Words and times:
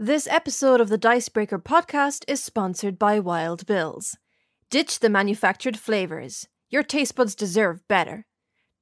This 0.00 0.28
episode 0.28 0.80
of 0.80 0.90
the 0.90 0.96
Dicebreaker 0.96 1.58
podcast 1.58 2.22
is 2.28 2.40
sponsored 2.40 3.00
by 3.00 3.18
Wild 3.18 3.66
Bills. 3.66 4.16
Ditch 4.70 5.00
the 5.00 5.10
manufactured 5.10 5.76
flavors. 5.76 6.46
Your 6.70 6.84
taste 6.84 7.16
buds 7.16 7.34
deserve 7.34 7.80
better. 7.88 8.24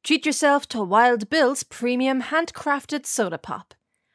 Treat 0.04 0.26
yourself 0.26 0.68
to 0.68 0.84
Wild 0.84 1.30
Bill's 1.30 1.62
premium 1.62 2.20
handcrafted 2.20 3.06
soda 3.06 3.38
pop. 3.38 3.72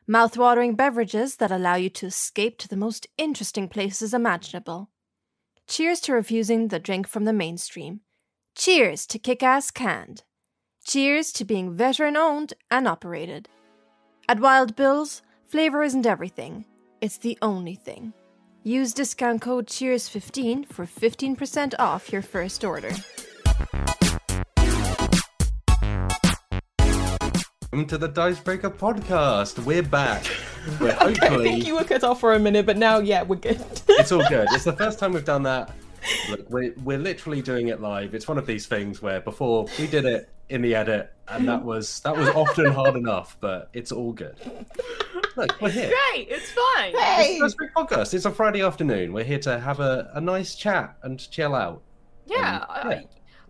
Mouthwatering 0.07 0.77
beverages 0.77 1.37
that 1.37 1.49
allow 1.49 1.73
you 1.73 1.89
to 1.89 2.05
escape 2.05 2.59
to 2.59 2.67
the 2.67 2.77
most 2.77 3.07
interesting 3.17 3.67
places 3.67 4.13
imaginable. 4.13 4.91
Cheers 5.67 6.01
to 6.01 6.13
refusing 6.13 6.67
the 6.67 6.77
drink 6.77 7.07
from 7.07 7.25
the 7.25 7.33
mainstream. 7.33 8.01
Cheers 8.55 9.07
to 9.07 9.17
kick 9.17 9.41
ass 9.41 9.71
canned. 9.71 10.21
Cheers 10.85 11.31
to 11.31 11.45
being 11.45 11.75
veteran 11.75 12.15
owned 12.15 12.53
and 12.69 12.87
operated. 12.87 13.49
At 14.29 14.39
Wild 14.39 14.75
Bills, 14.75 15.23
flavor 15.47 15.81
isn't 15.81 16.05
everything, 16.05 16.65
it's 17.01 17.17
the 17.17 17.37
only 17.41 17.75
thing. 17.75 18.13
Use 18.63 18.93
discount 18.93 19.41
code 19.41 19.65
CHEERS15 19.67 20.67
for 20.67 20.85
15% 20.85 21.73
off 21.79 22.13
your 22.13 22.21
first 22.21 22.63
order. 22.63 22.91
Welcome 27.71 27.87
to 27.87 27.97
the 27.97 28.07
Dicebreaker 28.07 28.69
podcast. 28.69 29.57
We're 29.65 29.81
back. 29.81 30.23
We're 30.79 30.91
I 30.91 31.05
hopefully. 31.05 31.43
think 31.43 31.65
you 31.65 31.73
were 31.73 31.83
cut 31.83 32.03
off 32.03 32.19
for 32.19 32.33
a 32.33 32.39
minute, 32.39 32.67
but 32.67 32.77
now, 32.77 32.99
yeah, 32.99 33.23
we're 33.23 33.37
good. 33.37 33.59
It's 33.87 34.11
all 34.11 34.27
good. 34.29 34.47
It's 34.51 34.65
the 34.65 34.73
first 34.73 34.99
time 34.99 35.13
we've 35.13 35.25
done 35.25 35.41
that. 35.43 35.73
Look, 36.29 36.49
we're, 36.49 36.73
we're 36.83 36.97
literally 36.99 37.41
doing 37.41 37.69
it 37.69 37.81
live. 37.81 38.13
It's 38.13 38.27
one 38.27 38.37
of 38.37 38.45
these 38.45 38.67
things 38.67 39.01
where 39.01 39.21
before 39.21 39.65
we 39.79 39.87
did 39.87 40.05
it 40.05 40.29
in 40.51 40.61
the 40.61 40.75
edit, 40.75 41.11
and 41.27 41.47
that 41.47 41.63
was 41.63 41.99
that 42.01 42.15
was 42.15 42.29
often 42.29 42.67
hard 42.71 42.95
enough, 42.95 43.37
but 43.39 43.69
it's 43.73 43.91
all 43.91 44.11
good. 44.11 44.35
Look, 45.37 45.59
we're 45.61 45.69
here. 45.69 45.89
Great, 46.11 46.27
it's 46.29 46.51
fine. 46.51 46.93
hey! 46.93 47.37
It's 47.41 47.55
the 47.55 47.69
podcast. 47.75 48.13
It's 48.13 48.25
a 48.25 48.31
Friday 48.31 48.61
afternoon. 48.61 49.13
We're 49.13 49.23
here 49.23 49.39
to 49.39 49.59
have 49.59 49.79
a, 49.79 50.11
a 50.13 50.21
nice 50.21 50.55
chat 50.55 50.95
and 51.03 51.17
chill 51.31 51.55
out. 51.55 51.81
Yeah, 52.25 52.65
I, 52.69 52.89
yeah. 52.89 53.01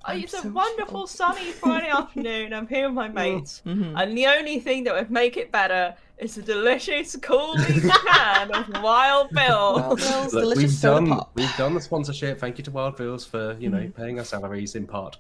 I, 0.06 0.14
I'm 0.14 0.20
it's 0.24 0.34
a 0.34 0.42
so 0.44 0.50
wonderful 0.50 1.08
sunny 1.08 1.52
Friday 1.52 1.90
afternoon. 1.90 2.54
I'm 2.54 2.68
here 2.68 2.88
with 2.88 2.96
my 2.96 3.08
mates, 3.22 3.62
Mhm. 3.66 4.00
and 4.02 4.18
the 4.18 4.28
only 4.28 4.60
thing 4.60 4.84
that 4.86 4.94
would 4.94 5.12
make 5.12 5.38
it 5.38 5.52
better 5.52 5.96
is 6.22 6.38
a 6.38 6.42
delicious 6.42 7.16
cooling 7.22 7.82
can 8.08 8.52
of 8.54 8.82
Wild 8.84 9.32
Bill. 9.32 9.76
Wild 9.76 9.98
Bill's 10.00 10.34
Look, 10.34 10.44
delicious 10.44 10.58
we've 10.64 10.72
soda 10.72 11.06
done 11.08 11.18
pop. 11.18 11.32
we've 11.36 11.58
done 11.58 11.74
the 11.74 11.82
sponsorship. 11.82 12.40
Thank 12.40 12.58
you 12.58 12.64
to 12.64 12.72
Wild 12.72 12.96
Bills 12.96 13.26
for 13.26 13.58
you 13.60 13.70
know 13.70 13.80
Mhm. 13.80 13.96
paying 13.96 14.20
our 14.20 14.26
salaries 14.26 14.76
in 14.76 14.86
part. 14.88 15.18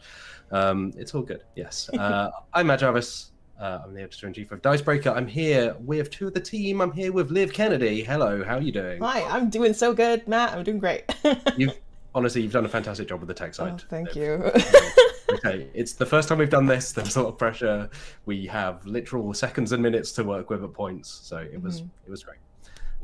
Um, 0.52 0.94
it's 0.98 1.16
all 1.16 1.22
good. 1.24 1.44
Yes, 1.56 1.90
uh, 1.98 2.30
I'm 2.54 2.68
Matt 2.68 2.80
Jarvis. 2.80 3.32
Uh, 3.60 3.80
I'm 3.84 3.94
the 3.94 4.02
editor 4.02 4.26
in 4.28 4.34
chief 4.34 4.52
of 4.52 4.62
Dicebreaker. 4.62 5.10
I'm 5.12 5.28
here 5.28 5.76
with 5.80 6.10
two 6.10 6.28
of 6.28 6.34
the 6.34 6.40
team. 6.40 6.82
I'm 6.82 6.92
here 6.92 7.12
with 7.12 7.30
Liv 7.30 7.54
Kennedy. 7.54 8.04
Hello, 8.04 8.44
how 8.44 8.56
are 8.58 8.62
you 8.62 8.72
doing? 8.72 9.02
Hi, 9.02 9.22
I'm 9.24 9.50
doing 9.50 9.74
so 9.74 9.94
good, 9.94 10.28
Matt. 10.28 10.54
I'm 10.54 10.64
doing 10.64 10.80
great. 10.80 11.04
You've 11.58 11.78
honestly 12.14 12.42
you've 12.42 12.52
done 12.52 12.66
a 12.66 12.70
fantastic 12.70 13.08
job 13.08 13.20
with 13.22 13.28
the 13.28 13.34
tech 13.34 13.50
oh, 13.52 13.54
side. 13.54 13.84
thank 13.90 14.16
Liv. 14.16 14.54
you. 14.56 14.62
Okay, 15.34 15.70
it's 15.74 15.94
the 15.94 16.06
first 16.06 16.30
time 16.30 16.38
we've 16.38 16.50
done 16.50 16.66
this. 16.66 16.92
There's 16.92 17.16
a 17.16 17.22
lot 17.22 17.30
of 17.30 17.38
pressure. 17.38 17.90
We 18.26 18.46
have 18.48 18.86
literal 18.86 19.34
seconds 19.34 19.72
and 19.72 19.82
minutes 19.82 20.12
to 20.14 20.24
work 20.24 20.50
with 20.50 20.64
at 20.64 20.74
points, 20.74 21.10
so 21.24 21.38
it 21.38 21.62
was 21.62 21.80
it 21.80 22.10
was 22.10 22.24
great. 22.24 22.40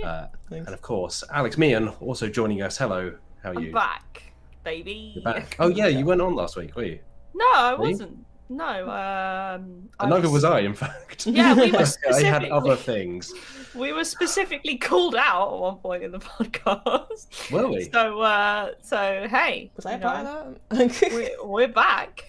Uh, 0.04 0.28
and 0.52 0.68
of 0.70 0.82
course, 0.82 1.24
Alex 1.34 1.58
Meehan 1.58 1.88
also 2.00 2.30
joining 2.30 2.62
us. 2.62 2.78
Hello, 2.78 3.16
how 3.42 3.52
are 3.52 3.58
I'm 3.58 3.64
you? 3.64 3.72
back, 3.72 4.32
baby. 4.64 5.14
You're 5.16 5.24
back. 5.24 5.56
Oh 5.60 5.70
yeah, 5.70 5.88
you 6.00 6.06
went 6.06 6.22
on 6.22 6.36
last 6.36 6.56
week, 6.56 6.76
were 6.76 6.84
you? 6.84 7.00
No, 7.34 7.46
I 7.54 7.74
Were 7.76 7.90
you? 7.90 8.18
Wasn't. 8.50 8.58
No, 8.58 8.90
um, 8.90 9.90
And 10.00 10.10
neither 10.10 10.30
was 10.30 10.44
I, 10.44 10.60
in 10.60 10.74
fact. 10.74 11.28
Yeah, 11.28 11.54
we 11.54 11.72
were 11.72 11.86
I 12.14 12.24
had 12.24 12.46
other 12.46 12.76
things. 12.76 13.34
We 13.76 13.94
were 13.94 14.04
specifically 14.06 14.78
called 14.78 15.16
out 15.16 15.54
at 15.54 15.60
one 15.60 15.76
point 15.78 16.04
in 16.04 16.12
the 16.12 16.20
podcast. 16.20 17.52
Were 17.52 17.68
we? 17.68 17.90
So, 17.92 18.22
uh, 18.22 18.72
so 18.82 19.28
hey, 19.30 19.72
Was 19.76 19.86
I 19.86 19.94
a 19.94 19.96
you 19.98 20.02
part 20.02 20.24
know, 20.24 20.56
of 20.72 20.78
that? 20.78 21.12
We're, 21.14 21.46
we're 21.46 21.68
back. 21.68 22.26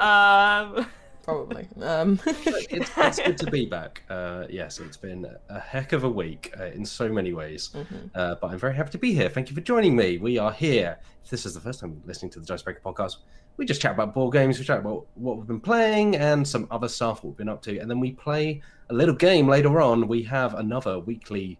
Um, 0.00 0.86
Probably. 1.22 1.66
Um, 1.82 2.20
It's, 2.24 2.90
it's 2.96 3.18
good 3.18 3.38
to 3.38 3.50
be 3.50 3.66
back. 3.66 4.02
Uh, 4.08 4.44
yes, 4.48 4.78
it's 4.78 4.96
been 4.96 5.26
a 5.48 5.58
heck 5.58 5.92
of 5.92 6.04
a 6.04 6.08
week 6.08 6.54
uh, 6.60 6.66
in 6.66 6.84
so 6.86 7.08
many 7.08 7.32
ways. 7.32 7.70
mhm. 7.74 8.10
Uh, 8.14 8.36
but 8.40 8.52
I'm 8.52 8.58
very 8.58 8.76
happy 8.76 8.90
to 8.92 8.98
be 8.98 9.12
here. 9.12 9.28
Thank 9.28 9.48
you 9.48 9.54
for 9.56 9.60
joining 9.60 9.96
me. 9.96 10.18
We 10.18 10.38
are 10.38 10.52
here. 10.52 10.98
If 11.24 11.30
this 11.30 11.44
is 11.44 11.54
the 11.54 11.60
first 11.60 11.80
time 11.80 12.00
listening 12.06 12.30
to 12.32 12.40
the 12.40 12.46
Dicebreaker 12.46 12.80
podcast, 12.84 13.16
we 13.56 13.64
just 13.66 13.80
chat 13.80 13.92
about 13.92 14.14
board 14.14 14.32
games, 14.32 14.58
we 14.58 14.64
chat 14.64 14.78
about 14.80 15.06
what 15.14 15.36
we've 15.38 15.46
been 15.46 15.60
playing 15.60 16.16
and 16.16 16.46
some 16.46 16.66
other 16.70 16.88
stuff, 16.88 17.24
we've 17.24 17.36
been 17.36 17.48
up 17.48 17.62
to, 17.62 17.78
and 17.78 17.90
then 17.90 18.00
we 18.00 18.12
play 18.12 18.60
a 18.90 18.94
little 18.94 19.14
game 19.14 19.48
later 19.48 19.80
on. 19.80 20.06
We 20.08 20.22
have 20.24 20.54
another 20.54 20.98
weekly, 21.00 21.58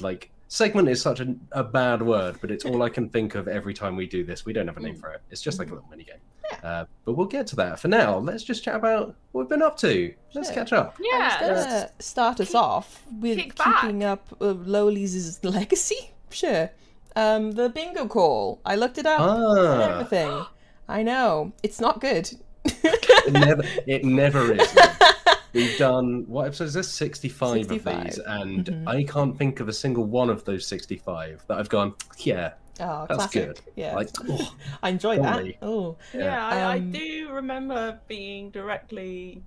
like, 0.00 0.30
segment 0.48 0.88
is 0.88 1.00
such 1.02 1.20
a, 1.20 1.34
a 1.52 1.64
bad 1.64 2.02
word, 2.02 2.36
but 2.40 2.50
it's 2.50 2.64
all 2.64 2.82
I 2.82 2.88
can 2.88 3.08
think 3.08 3.34
of 3.34 3.48
every 3.48 3.74
time 3.74 3.96
we 3.96 4.06
do 4.06 4.24
this. 4.24 4.44
We 4.44 4.52
don't 4.52 4.66
have 4.68 4.76
a 4.76 4.80
name 4.80 4.96
for 4.96 5.10
it. 5.10 5.22
It's 5.30 5.40
just 5.42 5.58
like 5.58 5.70
a 5.70 5.74
little 5.74 5.88
mini 5.90 6.04
game. 6.04 6.16
Uh, 6.62 6.84
but 7.04 7.14
we'll 7.14 7.26
get 7.26 7.46
to 7.48 7.56
that. 7.56 7.80
For 7.80 7.88
now, 7.88 8.18
let's 8.18 8.44
just 8.44 8.62
chat 8.62 8.76
about 8.76 9.14
what 9.32 9.42
we've 9.42 9.48
been 9.48 9.62
up 9.62 9.76
to. 9.78 10.14
Let's 10.34 10.48
Sure. 10.48 10.54
catch 10.54 10.72
up. 10.72 10.96
Yeah, 11.00 11.38
I 11.40 11.50
was 11.50 11.64
yeah, 11.64 11.70
gonna 11.72 11.90
start 12.00 12.38
us 12.40 12.54
off 12.54 13.02
with 13.20 13.38
kick 13.38 13.56
back. 13.56 13.80
keeping 13.80 14.04
up 14.04 14.26
uh, 14.40 14.54
Loli's 14.54 15.42
legacy. 15.42 16.10
Sure. 16.30 16.68
Um, 17.16 17.52
the 17.52 17.68
bingo 17.68 18.06
call. 18.08 18.60
I 18.64 18.74
looked 18.74 18.98
it 18.98 19.06
up 19.06 19.20
and 19.20 19.58
Ah, 19.58 19.90
everything. 20.00 20.44
I 20.88 21.02
know 21.02 21.52
it's 21.62 21.80
not 21.80 22.00
good. 22.00 22.30
it 22.64 23.32
never, 23.32 23.62
it 23.86 24.04
never 24.04 24.52
is. 24.52 24.76
We've 25.52 25.78
done 25.78 26.24
what 26.26 26.46
episode 26.46 26.64
is 26.64 26.74
this? 26.74 26.90
Sixty-five, 26.90 27.62
of 27.62 27.68
65. 27.68 28.04
these, 28.04 28.18
and 28.18 28.64
Mhm. 28.66 28.88
I 28.88 29.04
can't 29.04 29.36
think 29.38 29.60
of 29.60 29.68
a 29.68 29.72
single 29.72 30.04
one 30.04 30.28
of 30.28 30.44
those 30.44 30.66
sixty-five 30.66 31.44
that 31.46 31.58
I've 31.58 31.68
gone. 31.68 31.94
Yeah, 32.18 32.54
Oh, 32.80 33.06
that's 33.08 33.26
classic. 33.26 33.46
good. 33.46 33.60
Yeah, 33.76 33.94
Like, 33.94 34.08
oh, 34.28 34.54
I 34.82 34.88
enjoyed 34.90 35.20
quality. 35.20 35.56
that. 35.60 35.66
Oh, 35.66 35.96
Yeah, 36.12 36.44
I, 36.44 36.60
I 36.74 36.76
Um, 36.78 36.90
do 36.90 37.28
remember 37.30 38.00
being 38.08 38.50
directly. 38.50 39.42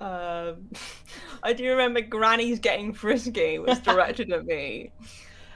Um, 0.00 0.70
I 1.42 1.52
do 1.52 1.68
remember 1.68 2.00
Granny's 2.00 2.60
getting 2.60 2.92
frisky 2.94 3.58
was 3.58 3.80
directed 3.80 4.30
at 4.32 4.46
me. 4.46 4.92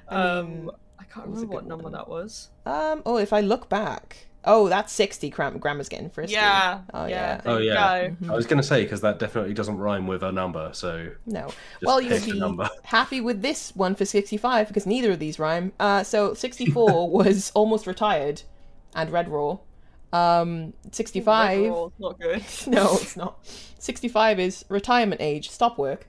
I 0.08 0.16
Um, 0.38 0.48
mean, 0.50 0.70
I 0.98 1.04
can't 1.04 1.26
it 1.26 1.30
was 1.30 1.42
a 1.42 1.46
remember 1.46 1.54
what 1.54 1.66
number 1.66 1.84
one. 1.84 1.92
that 1.92 2.08
was. 2.08 2.50
Um. 2.66 3.02
Oh, 3.06 3.16
if 3.18 3.32
I 3.32 3.40
look 3.40 3.68
back. 3.68 4.26
Oh, 4.46 4.68
that's 4.68 4.92
sixty. 4.92 5.30
Gram- 5.30 5.58
Grandma's 5.58 5.88
getting 5.88 6.10
frisky. 6.10 6.34
Yeah. 6.34 6.80
Oh 6.92 7.06
yeah. 7.06 7.40
yeah. 7.44 7.50
Oh, 7.52 7.58
yeah. 7.58 8.08
go. 8.08 8.16
Mhm. 8.26 8.30
I 8.30 8.34
was 8.36 8.46
going 8.46 8.60
to 8.60 8.66
say 8.66 8.82
because 8.82 9.00
that 9.00 9.18
definitely 9.18 9.54
doesn't 9.54 9.78
rhyme 9.78 10.06
with 10.06 10.22
a 10.22 10.30
number. 10.32 10.70
So 10.74 11.10
No. 11.26 11.48
well, 11.82 12.00
you 12.00 12.10
would 12.10 12.24
be 12.58 12.64
happy 12.84 13.20
with 13.20 13.42
this 13.42 13.74
one 13.74 13.94
for 13.94 14.04
sixty-five 14.04 14.68
because 14.68 14.86
neither 14.86 15.12
of 15.12 15.18
these 15.18 15.38
rhyme. 15.38 15.72
Uh, 15.80 16.02
so 16.02 16.34
sixty-four 16.34 17.10
was 17.10 17.50
almost 17.54 17.86
retired, 17.86 18.42
and 18.94 19.10
Red 19.10 19.28
Raw. 19.28 19.58
Um, 20.12 20.74
sixty-five. 20.92 21.58
Overall, 21.60 21.92
Not 21.98 22.20
good. 22.20 22.44
No, 22.66 22.94
it's 22.96 23.16
not. 23.16 23.38
Sixty-five 23.78 24.38
is 24.38 24.64
retirement 24.68 25.20
age. 25.20 25.50
Stop 25.50 25.78
work. 25.78 26.06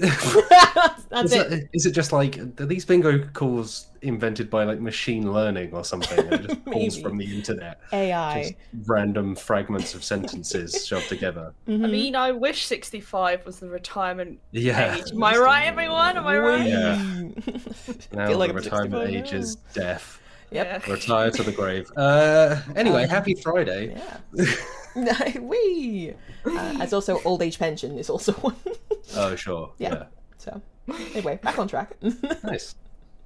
That's 0.00 1.04
that's 1.10 1.24
is, 1.24 1.32
it. 1.34 1.50
that- 1.50 1.68
is 1.72 1.86
it 1.86 1.92
just 1.92 2.12
like 2.12 2.38
are 2.38 2.66
these 2.66 2.84
bingo 2.84 3.18
calls 3.34 3.86
invented 4.02 4.48
by 4.48 4.64
like 4.64 4.80
machine 4.80 5.32
learning 5.32 5.72
or 5.74 5.84
something? 5.84 6.18
It 6.32 6.42
just 6.48 6.64
pulls 6.72 6.98
from 6.98 7.18
the 7.18 7.24
internet. 7.36 7.80
AI. 7.92 8.42
Just 8.42 8.54
random 8.86 9.36
fragments 9.36 9.94
of 9.94 10.02
sentences 10.02 10.86
shoved 10.86 11.08
together. 11.08 11.52
I 11.66 11.70
Mhm. 11.72 11.90
mean, 11.90 12.16
I 12.16 12.32
wish 12.32 12.64
65 12.66 13.44
was 13.44 13.60
the 13.60 13.68
retirement 13.68 14.38
Yeah. 14.52 14.96
age. 14.96 15.12
Am 15.12 15.22
I 15.22 15.36
right, 15.36 15.66
everyone? 15.66 16.16
Am 16.16 16.26
I 16.26 16.38
right? 16.38 16.66
Yeah. 16.66 17.02
Whee! 17.04 17.34
Now 18.12 18.26
Feel 18.28 18.38
like 18.38 18.48
the 18.48 18.54
retirement 18.54 19.10
age 19.10 19.32
now. 19.32 19.38
is 19.38 19.56
death. 19.74 20.18
Yep. 20.52 20.82
Yeah. 20.86 20.92
Retire 20.92 21.30
to 21.30 21.42
the 21.44 21.52
grave. 21.52 21.88
Uh, 21.96 22.56
anyway, 22.74 23.04
Um, 23.04 23.08
happy 23.10 23.34
Friday. 23.34 23.94
Yeah. 24.34 24.44
Wee. 25.40 26.14
Uh, 26.44 26.76
as 26.80 26.92
also 26.92 27.20
old 27.24 27.42
age 27.42 27.58
pension 27.58 27.98
is 27.98 28.10
also 28.10 28.32
one. 28.40 28.56
Oh, 29.16 29.34
sure. 29.36 29.72
Yeah. 29.78 29.94
Yeah. 29.94 30.04
so 30.38 30.62
anyway, 31.14 31.38
back 31.42 31.58
on 31.58 31.68
track. 31.68 31.96
Nice. 32.42 32.74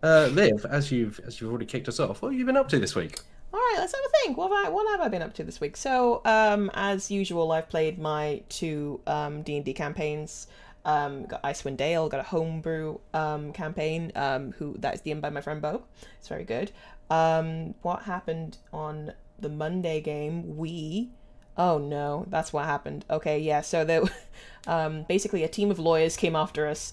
Uh, 0.02 0.28
Liv, 0.32 0.66
as 0.68 0.92
you've 0.92 1.18
as 1.20 1.40
you've 1.40 1.48
already 1.50 1.64
kicked 1.64 1.88
us 1.88 1.98
off, 1.98 2.20
what 2.20 2.32
have 2.32 2.38
you 2.38 2.44
been 2.44 2.58
up 2.58 2.68
to 2.68 2.78
this 2.78 2.94
week? 2.94 3.20
All 3.54 3.58
right, 3.58 3.76
let's 3.78 3.94
have 3.94 4.04
a 4.04 4.08
think. 4.18 4.36
What 4.36 4.50
have 4.52 4.66
I 4.66 4.68
what 4.68 4.86
have 4.90 5.00
I 5.00 5.08
been 5.08 5.22
up 5.22 5.32
to 5.34 5.44
this 5.44 5.60
week? 5.60 5.76
So, 5.78 6.20
um, 6.26 6.70
as 6.74 7.10
usual, 7.10 7.52
I've 7.52 7.68
played 7.70 7.98
my 7.98 8.42
two 8.48 9.00
um 9.06 9.42
D 9.42 9.56
and 9.56 9.64
D 9.64 9.72
campaigns. 9.72 10.48
Um, 10.84 11.24
got 11.24 11.42
Icewind 11.42 11.78
Dale, 11.78 12.10
got 12.10 12.20
a 12.20 12.24
homebrew 12.24 12.98
um 13.14 13.52
campaign. 13.52 14.12
Um, 14.14 14.52
who 14.58 14.76
that 14.80 14.94
is 14.96 15.00
DM'd 15.00 15.22
by 15.22 15.30
my 15.30 15.40
friend 15.40 15.62
Bo. 15.62 15.84
It's 16.18 16.28
very 16.28 16.44
good. 16.44 16.72
Um, 17.08 17.74
what 17.80 18.02
happened 18.02 18.58
on 18.72 19.12
the 19.38 19.48
Monday 19.48 20.00
game? 20.02 20.56
We. 20.58 21.10
Oh 21.56 21.78
no, 21.78 22.26
that's 22.28 22.52
what 22.52 22.64
happened. 22.64 23.04
Okay, 23.08 23.38
yeah. 23.38 23.60
So 23.60 23.84
there, 23.84 24.02
um, 24.66 25.04
basically 25.08 25.44
a 25.44 25.48
team 25.48 25.70
of 25.70 25.78
lawyers 25.78 26.16
came 26.16 26.36
after 26.36 26.66
us. 26.66 26.92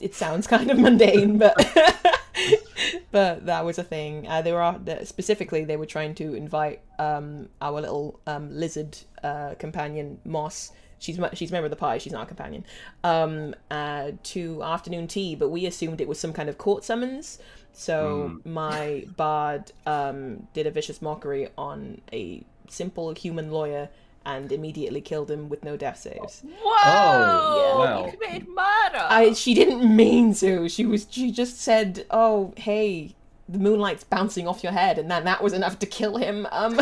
It 0.00 0.14
sounds 0.14 0.46
kind 0.54 0.70
of 0.70 0.78
mundane, 0.78 1.38
but 1.38 1.54
but 3.10 3.46
that 3.46 3.64
was 3.64 3.78
a 3.78 3.84
thing. 3.84 4.26
Uh, 4.28 4.42
they 4.42 4.52
were 4.52 4.62
uh, 4.62 5.04
specifically 5.04 5.64
they 5.64 5.76
were 5.76 5.86
trying 5.86 6.14
to 6.16 6.34
invite 6.34 6.80
um, 6.98 7.48
our 7.60 7.80
little 7.80 8.20
um, 8.26 8.48
lizard 8.52 8.98
uh, 9.22 9.54
companion 9.58 10.18
Moss 10.24 10.72
She's 11.02 11.18
she's 11.34 11.50
a 11.50 11.52
member 11.52 11.66
of 11.66 11.70
the 11.70 11.76
party. 11.76 11.98
She's 11.98 12.12
not 12.12 12.22
a 12.22 12.26
companion. 12.26 12.64
Um, 13.02 13.56
uh, 13.72 14.12
to 14.22 14.62
afternoon 14.62 15.08
tea, 15.08 15.34
but 15.34 15.48
we 15.48 15.66
assumed 15.66 16.00
it 16.00 16.06
was 16.06 16.20
some 16.20 16.32
kind 16.32 16.48
of 16.48 16.58
court 16.58 16.84
summons. 16.84 17.40
So 17.72 18.38
my 18.44 19.06
bard 19.16 19.72
um, 19.84 20.46
did 20.54 20.66
a 20.68 20.70
vicious 20.70 21.02
mockery 21.02 21.48
on 21.58 22.02
a 22.12 22.44
simple 22.72 23.14
human 23.14 23.50
lawyer 23.50 23.88
and 24.24 24.52
immediately 24.52 25.00
killed 25.00 25.30
him 25.30 25.48
with 25.48 25.64
no 25.64 25.76
death 25.76 25.98
saves. 25.98 26.42
Whoa! 26.42 26.82
Oh, 26.84 27.78
wow. 27.78 28.06
You 28.06 28.12
committed 28.12 28.48
murder. 28.48 29.06
I 29.08 29.32
she 29.32 29.54
didn't 29.54 29.94
mean 29.94 30.34
to. 30.36 30.68
She 30.68 30.86
was 30.86 31.06
she 31.10 31.30
just 31.32 31.60
said, 31.60 32.06
"Oh, 32.10 32.52
hey, 32.56 33.14
the 33.48 33.58
moonlight's 33.58 34.04
bouncing 34.04 34.46
off 34.46 34.62
your 34.62 34.72
head," 34.72 34.98
and 34.98 35.10
then 35.10 35.24
that 35.24 35.42
was 35.42 35.52
enough 35.52 35.78
to 35.80 35.86
kill 35.86 36.16
him. 36.16 36.46
Um, 36.52 36.80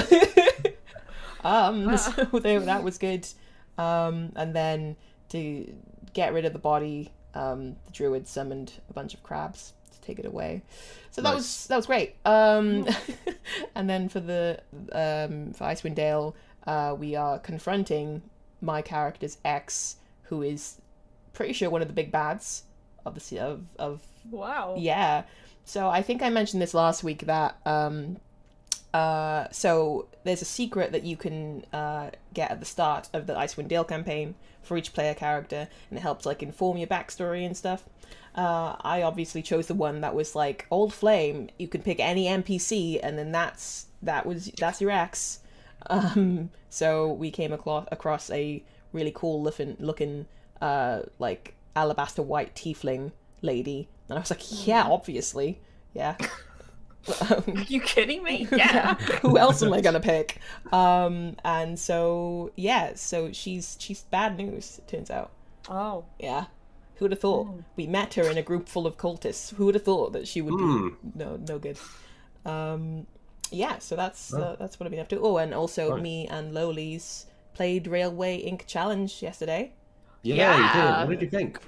um, 1.45 1.97
so 1.99 2.25
they, 2.41 2.59
that 2.59 2.83
was 2.83 2.99
good. 2.99 3.27
Um, 3.79 4.33
and 4.37 4.55
then 4.55 4.97
to 5.31 5.73
get 6.13 6.35
rid 6.35 6.45
of 6.45 6.53
the 6.53 6.59
body, 6.59 7.11
um, 7.35 7.77
the 7.87 7.93
druid 7.93 8.29
summoned 8.29 8.75
a 8.91 8.93
bunch 8.93 9.15
of 9.15 9.23
crabs 9.23 9.73
to 9.80 9.80
take 10.11 10.19
it 10.19 10.27
away. 10.27 10.63
So 11.11 11.23
that 11.23 11.31
Nice. 11.31 11.37
was 11.37 11.67
that 11.69 11.77
was 11.77 11.87
great. 11.87 12.17
Um, 12.25 12.87
and 13.75 13.89
then 13.89 14.09
for 14.09 14.21
the 14.21 14.61
um, 14.93 15.53
for 15.53 15.65
Icewind 15.65 15.95
Dale, 15.95 16.35
uh, 16.67 16.95
we 16.99 17.17
are 17.17 17.39
confronting 17.39 18.23
my 18.61 18.83
character's 18.83 19.39
ex, 19.45 19.97
who 20.25 20.43
is 20.43 20.81
pretty 21.33 21.53
sure 21.53 21.71
one 21.71 21.83
of 21.83 21.89
the 21.89 21.95
big 21.95 22.11
bads 22.13 22.65
of 23.07 23.15
the 23.15 23.39
of 23.39 23.65
of 23.79 24.03
wow. 24.31 24.75
yeah. 24.79 25.25
So 25.65 25.89
I 25.89 26.03
think 26.03 26.23
I 26.23 26.31
mentioned 26.31 26.61
this 26.61 26.75
last 26.75 27.05
week 27.05 27.27
that 27.27 27.57
um 27.65 28.19
uh 28.93 29.47
so 29.53 30.09
there's 30.25 30.43
a 30.43 30.47
secret 30.47 30.91
that 30.93 31.05
you 31.05 31.17
can 31.17 31.65
uh 31.73 32.11
get 32.35 32.51
at 32.51 32.59
the 32.59 32.67
start 32.67 33.09
of 33.13 33.27
the 33.27 33.35
Icewind 33.35 33.69
Dale 33.69 33.85
campaign 33.85 34.35
for 34.63 34.77
each 34.77 34.93
player 34.93 35.15
character 35.15 35.69
and 35.89 35.99
it 35.99 36.03
helps 36.03 36.27
like 36.27 36.43
inform 36.43 36.77
your 36.77 36.89
backstory 36.89 37.47
and 37.47 37.57
stuff. 37.57 37.85
Uh 38.35 38.77
I 38.81 39.03
obviously 39.03 39.43
chose 39.43 39.67
the 39.67 39.75
one 39.75 40.01
that 40.03 40.15
was 40.15 40.35
like 40.35 40.67
Old 40.71 40.93
Flame, 40.95 41.51
you 41.59 41.69
can 41.69 41.83
pick 41.83 42.01
any 42.01 42.27
NPC 42.27 43.01
and 43.03 43.19
then 43.19 43.33
that's 43.33 43.87
that 44.03 44.25
was 44.27 44.51
that's 44.59 44.81
your 44.81 44.91
ex. 44.91 45.41
Um 45.89 46.51
so 46.69 47.13
we 47.13 47.31
came 47.31 47.53
across 47.53 47.87
across 47.91 48.31
a 48.31 48.63
really 48.93 49.13
cool 49.15 49.43
looking 49.43 49.77
looking 49.81 50.27
uh 50.61 51.03
like 51.19 51.55
alabaster 51.77 52.23
white 52.23 52.55
tiefling 52.55 53.13
lady 53.43 53.89
and 54.09 54.19
I 54.19 54.21
was 54.21 54.31
like, 54.31 54.67
yeah, 54.67 54.83
obviously. 54.85 55.61
Yeah. 55.95 56.17
Um, 57.31 57.45
Are 57.57 57.63
you 57.69 57.81
kidding 57.81 58.23
me? 58.23 58.49
Yeah. 58.53 58.95
Who 59.23 59.39
else 59.39 59.63
am 59.63 59.73
I 59.73 59.81
gonna 59.81 60.01
pick? 60.01 60.39
Um, 60.73 61.37
and 61.45 61.79
so 61.79 62.53
yeah, 62.57 62.95
so 62.95 63.33
she's 63.33 63.77
she's 63.81 64.03
bad 64.03 64.37
news. 64.37 64.79
It 64.79 64.89
turns 64.89 65.11
out. 65.11 65.31
oh. 65.69 66.05
Yeah. 66.19 66.47
Who 67.01 67.05
would 67.07 67.13
have 67.13 67.21
thought? 67.21 67.49
We 67.77 67.87
met 67.87 68.13
her 68.15 68.25
in 68.31 68.37
a 68.37 68.43
group 68.43 68.69
full 68.69 68.87
of 68.87 68.99
cultists. 68.99 69.55
Who 69.55 69.65
would 69.65 69.75
have 69.75 69.85
thought 69.85 70.13
that 70.13 70.29
she 70.29 70.43
would 70.43 70.53
Hmm. 70.53 70.89
be 70.89 70.95
no 71.15 71.37
no 71.49 71.59
good? 71.59 71.79
Um, 72.45 73.07
yeah. 73.51 73.79
So 73.79 73.97
that's 73.97 74.35
uh, 74.35 74.57
that's 74.59 74.79
what 74.79 74.85
I've 74.87 74.91
been 74.91 75.01
up 75.01 75.09
to. 75.09 75.19
Oh, 75.21 75.39
and 75.39 75.55
also 75.55 75.93
Right. 75.93 76.03
me 76.03 76.27
and 76.29 76.53
Loli's 76.53 77.25
played 77.55 77.87
Railway 77.87 78.37
Ink. 78.37 78.67
Challenge 78.67 79.23
yesterday. 79.23 79.73
Yeah, 80.23 80.35
Yeah. 80.37 80.57
you 80.59 80.83
did. 81.01 81.09
What 81.09 81.19
did 81.21 81.23
you 81.23 81.31
think? 81.39 81.59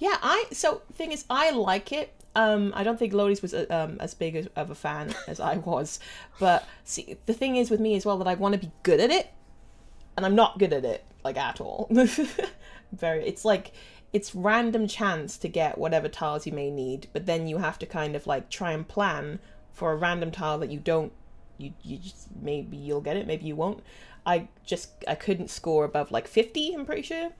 Yeah, 0.00 0.16
I 0.22 0.46
so 0.50 0.82
thing 0.94 1.12
is 1.12 1.24
I 1.30 1.50
like 1.50 1.92
it. 1.92 2.12
Um, 2.34 2.72
I 2.74 2.82
don't 2.82 2.98
think 2.98 3.12
Lodi's 3.12 3.42
was 3.42 3.54
uh, 3.54 3.66
um 3.70 3.96
as 4.00 4.14
big 4.14 4.34
as, 4.34 4.48
of 4.56 4.70
a 4.70 4.74
fan 4.74 5.14
as 5.28 5.38
I 5.38 5.58
was, 5.58 6.00
but 6.40 6.64
see 6.82 7.16
the 7.26 7.32
thing 7.34 7.54
is 7.54 7.70
with 7.70 7.78
me 7.80 7.94
as 7.94 8.04
well 8.04 8.18
that 8.18 8.26
I 8.26 8.34
want 8.34 8.54
to 8.54 8.58
be 8.66 8.72
good 8.82 8.98
at 8.98 9.10
it, 9.10 9.28
and 10.16 10.26
I'm 10.26 10.34
not 10.34 10.58
good 10.58 10.72
at 10.72 10.84
it 10.84 11.04
like 11.22 11.36
at 11.36 11.60
all. 11.60 11.88
Very, 12.92 13.24
it's 13.24 13.44
like 13.44 13.70
it's 14.12 14.34
random 14.34 14.86
chance 14.86 15.38
to 15.38 15.48
get 15.48 15.78
whatever 15.78 16.08
tiles 16.08 16.46
you 16.46 16.52
may 16.52 16.70
need, 16.70 17.06
but 17.12 17.26
then 17.26 17.46
you 17.46 17.58
have 17.58 17.78
to 17.78 17.86
kind 17.86 18.16
of 18.16 18.26
like 18.26 18.50
try 18.50 18.72
and 18.72 18.86
plan 18.86 19.38
for 19.72 19.92
a 19.92 19.96
random 19.96 20.30
tile 20.30 20.58
that 20.58 20.70
you 20.70 20.78
don't. 20.80 21.12
You 21.58 21.72
you 21.82 21.98
just 21.98 22.28
maybe 22.40 22.76
you'll 22.76 23.00
get 23.00 23.16
it, 23.16 23.26
maybe 23.26 23.46
you 23.46 23.56
won't. 23.56 23.82
I 24.26 24.48
just 24.64 24.90
I 25.06 25.14
couldn't 25.14 25.50
score 25.50 25.84
above 25.84 26.10
like 26.10 26.26
fifty. 26.26 26.74
I'm 26.74 26.86
pretty 26.86 27.02
sure. 27.02 27.30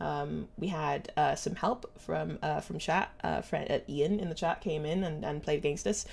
Um, 0.00 0.48
we 0.56 0.68
had 0.68 1.12
uh, 1.16 1.34
some 1.34 1.56
help 1.56 1.90
from 2.00 2.38
uh, 2.42 2.60
from 2.60 2.78
chat. 2.78 3.10
Uh, 3.22 3.42
friend 3.42 3.70
uh, 3.70 3.78
Ian 3.88 4.18
in 4.18 4.28
the 4.28 4.34
chat 4.34 4.60
came 4.60 4.86
in 4.86 5.04
and, 5.04 5.24
and 5.24 5.42
played 5.42 5.58
against 5.58 5.86
us. 5.86 6.06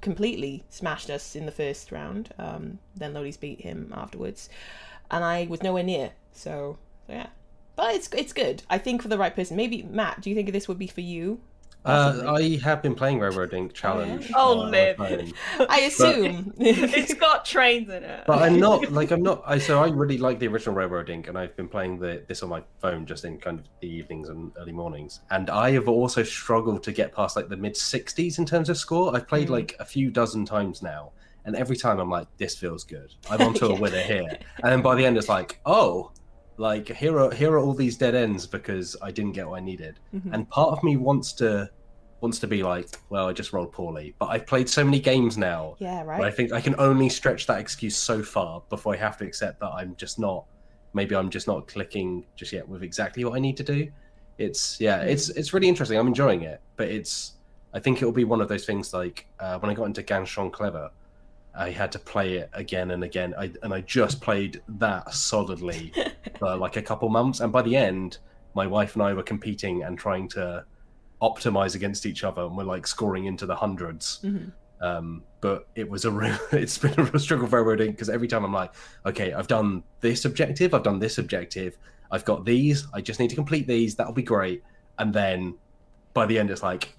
Completely 0.00 0.64
smashed 0.68 1.10
us 1.10 1.36
in 1.36 1.46
the 1.46 1.52
first 1.52 1.92
round. 1.92 2.34
Um, 2.38 2.78
then 2.94 3.14
Lodi's 3.14 3.36
beat 3.36 3.60
him 3.60 3.92
afterwards, 3.96 4.48
and 5.10 5.24
I 5.24 5.46
was 5.48 5.62
nowhere 5.62 5.84
near. 5.84 6.12
So, 6.32 6.78
so 7.06 7.12
yeah, 7.12 7.28
but 7.76 7.94
it's 7.94 8.08
it's 8.12 8.32
good. 8.32 8.62
I 8.70 8.78
think 8.78 9.02
for 9.02 9.08
the 9.08 9.18
right 9.18 9.34
person. 9.34 9.56
Maybe 9.56 9.82
Matt. 9.82 10.20
Do 10.20 10.30
you 10.30 10.36
think 10.36 10.52
this 10.52 10.68
would 10.68 10.78
be 10.78 10.86
for 10.86 11.00
you? 11.00 11.40
Uh, 11.84 12.34
I 12.36 12.60
have 12.62 12.80
been 12.80 12.94
playing 12.94 13.18
Railroad 13.18 13.52
Ink 13.54 13.72
Challenge. 13.72 14.30
Oh, 14.36 14.60
uh, 14.60 14.68
Liv. 14.68 15.00
I 15.68 15.80
assume. 15.80 16.52
it's 16.60 17.14
got 17.14 17.44
trains 17.44 17.88
in 17.88 18.04
it. 18.04 18.24
But 18.24 18.40
I'm 18.40 18.60
not 18.60 18.92
like 18.92 19.10
I'm 19.10 19.22
not. 19.22 19.42
I 19.44 19.58
so 19.58 19.82
I 19.82 19.88
really 19.88 20.18
like 20.18 20.38
the 20.38 20.46
original 20.46 20.76
Railroad 20.76 21.10
Ink, 21.10 21.28
and 21.28 21.36
I've 21.36 21.56
been 21.56 21.68
playing 21.68 21.98
the 21.98 22.22
this 22.28 22.42
on 22.42 22.50
my 22.50 22.62
phone 22.80 23.04
just 23.04 23.24
in 23.24 23.38
kind 23.38 23.58
of 23.58 23.66
the 23.80 23.88
evenings 23.88 24.28
and 24.28 24.52
early 24.58 24.72
mornings. 24.72 25.20
And 25.30 25.50
I 25.50 25.72
have 25.72 25.88
also 25.88 26.22
struggled 26.22 26.84
to 26.84 26.92
get 26.92 27.12
past 27.12 27.34
like 27.34 27.48
the 27.48 27.56
mid 27.56 27.74
60s 27.74 28.38
in 28.38 28.46
terms 28.46 28.68
of 28.68 28.76
score. 28.76 29.14
I've 29.14 29.26
played 29.26 29.50
like 29.50 29.74
a 29.80 29.84
few 29.84 30.10
dozen 30.10 30.44
times 30.44 30.82
now, 30.82 31.10
and 31.44 31.56
every 31.56 31.76
time 31.76 31.98
I'm 31.98 32.10
like, 32.10 32.28
this 32.36 32.54
feels 32.54 32.84
good. 32.84 33.12
I'm 33.28 33.40
onto 33.42 33.66
a 33.66 33.74
winner 33.74 34.02
here. 34.02 34.38
And 34.62 34.72
then 34.72 34.82
by 34.82 34.94
the 34.94 35.04
end, 35.04 35.18
it's 35.18 35.28
like, 35.28 35.58
oh, 35.66 36.12
like 36.56 36.88
here 36.88 37.18
are 37.18 37.30
here 37.32 37.52
are 37.52 37.58
all 37.58 37.74
these 37.74 37.96
dead 37.96 38.14
ends 38.14 38.46
because 38.46 38.96
I 39.02 39.10
didn't 39.10 39.32
get 39.32 39.48
what 39.48 39.56
I 39.56 39.60
needed. 39.60 39.98
Mhm. 40.14 40.32
And 40.32 40.48
part 40.48 40.70
of 40.70 40.82
me 40.82 40.96
wants 40.96 41.32
to 41.34 41.70
wants 42.20 42.38
to 42.38 42.46
be 42.46 42.62
like, 42.62 42.86
well, 43.10 43.28
I 43.28 43.32
just 43.32 43.52
rolled 43.52 43.72
poorly. 43.72 44.14
But 44.18 44.26
I've 44.26 44.46
played 44.46 44.68
so 44.68 44.84
many 44.84 45.00
games 45.00 45.36
now 45.36 45.74
yeah, 45.78 46.04
but 46.04 46.20
I 46.20 46.30
think 46.30 46.52
I 46.52 46.60
can 46.60 46.76
only 46.78 47.08
stretch 47.08 47.46
that 47.48 47.58
excuse 47.58 47.96
so 47.96 48.22
far 48.22 48.62
before 48.70 48.94
I 48.94 48.98
have 48.98 49.16
to 49.18 49.24
accept 49.24 49.58
that 49.60 49.70
I'm 49.70 49.96
just 49.96 50.18
not. 50.18 50.44
Maybe 50.94 51.16
I'm 51.16 51.30
just 51.30 51.46
not 51.46 51.66
clicking 51.66 52.24
just 52.36 52.52
yet 52.52 52.68
with 52.68 52.82
exactly 52.82 53.24
what 53.24 53.34
I 53.34 53.40
need 53.40 53.56
to 53.56 53.64
do. 53.64 53.88
It's 54.38 54.80
yeah, 54.80 55.00
it's 55.00 55.30
it's 55.30 55.52
really 55.52 55.68
interesting. 55.68 55.98
I'm 55.98 56.06
enjoying 56.06 56.42
it, 56.42 56.60
but 56.76 56.88
it's. 56.88 57.34
I 57.74 57.80
think 57.80 58.02
it 58.02 58.04
will 58.04 58.12
be 58.12 58.24
one 58.24 58.42
of 58.42 58.48
those 58.48 58.66
things 58.66 58.92
like 58.92 59.26
uh, 59.40 59.58
when 59.58 59.70
I 59.70 59.74
got 59.74 59.84
into 59.84 60.02
Ganz 60.02 60.28
Schön 60.28 60.52
Clever, 60.52 60.90
I 61.54 61.70
had 61.70 61.92
to 61.92 61.98
play 61.98 62.34
it 62.34 62.50
again 62.54 62.90
and 62.92 63.04
again. 63.04 63.34
I 63.38 63.52
and 63.62 63.72
I 63.74 63.80
just 63.82 64.20
played 64.20 64.62
that 64.68 65.12
solidly 65.14 65.92
for 66.38 66.56
like 66.56 66.76
a 66.76 66.82
couple 66.82 67.08
months, 67.08 67.40
and 67.40 67.52
by 67.52 67.62
the 67.62 67.76
end, 67.76 68.18
my 68.54 68.66
wife 68.66 68.94
and 68.94 69.02
I 69.02 69.12
were 69.14 69.22
competing 69.22 69.82
and 69.82 69.98
trying 69.98 70.28
to 70.30 70.64
optimize 71.20 71.74
against 71.74 72.06
each 72.06 72.24
other, 72.24 72.42
and 72.42 72.56
we're 72.56 72.64
like 72.64 72.86
scoring 72.86 73.26
into 73.26 73.46
the 73.46 73.54
100s 73.54 74.20
Mhm. 74.24 74.52
um, 74.80 75.22
but 75.40 75.68
it 75.76 75.88
was 75.88 76.04
a 76.04 76.10
real, 76.10 76.36
it's 76.52 76.78
been 76.78 76.98
a 76.98 77.04
real 77.04 77.18
struggle 77.20 77.46
for 77.46 77.58
everybody 77.60 77.90
because 77.90 78.08
every 78.08 78.26
time 78.28 78.44
I'm 78.44 78.52
like, 78.52 78.72
okay, 79.06 79.32
I've 79.32 79.46
done 79.46 79.82
this 80.00 80.24
objective, 80.24 80.74
I've 80.74 80.82
done 80.82 80.98
this 80.98 81.18
objective, 81.18 81.76
I've 82.10 82.24
got 82.24 82.44
these, 82.44 82.86
I 82.92 83.00
just 83.00 83.20
need 83.20 83.30
to 83.30 83.36
complete 83.36 83.66
these, 83.68 83.94
that'll 83.94 84.12
be 84.12 84.22
great. 84.22 84.62
And 84.98 85.12
then 85.14 85.54
by 86.14 86.26
the 86.26 86.38
end, 86.38 86.50
it's 86.50 86.62
like 86.62 86.92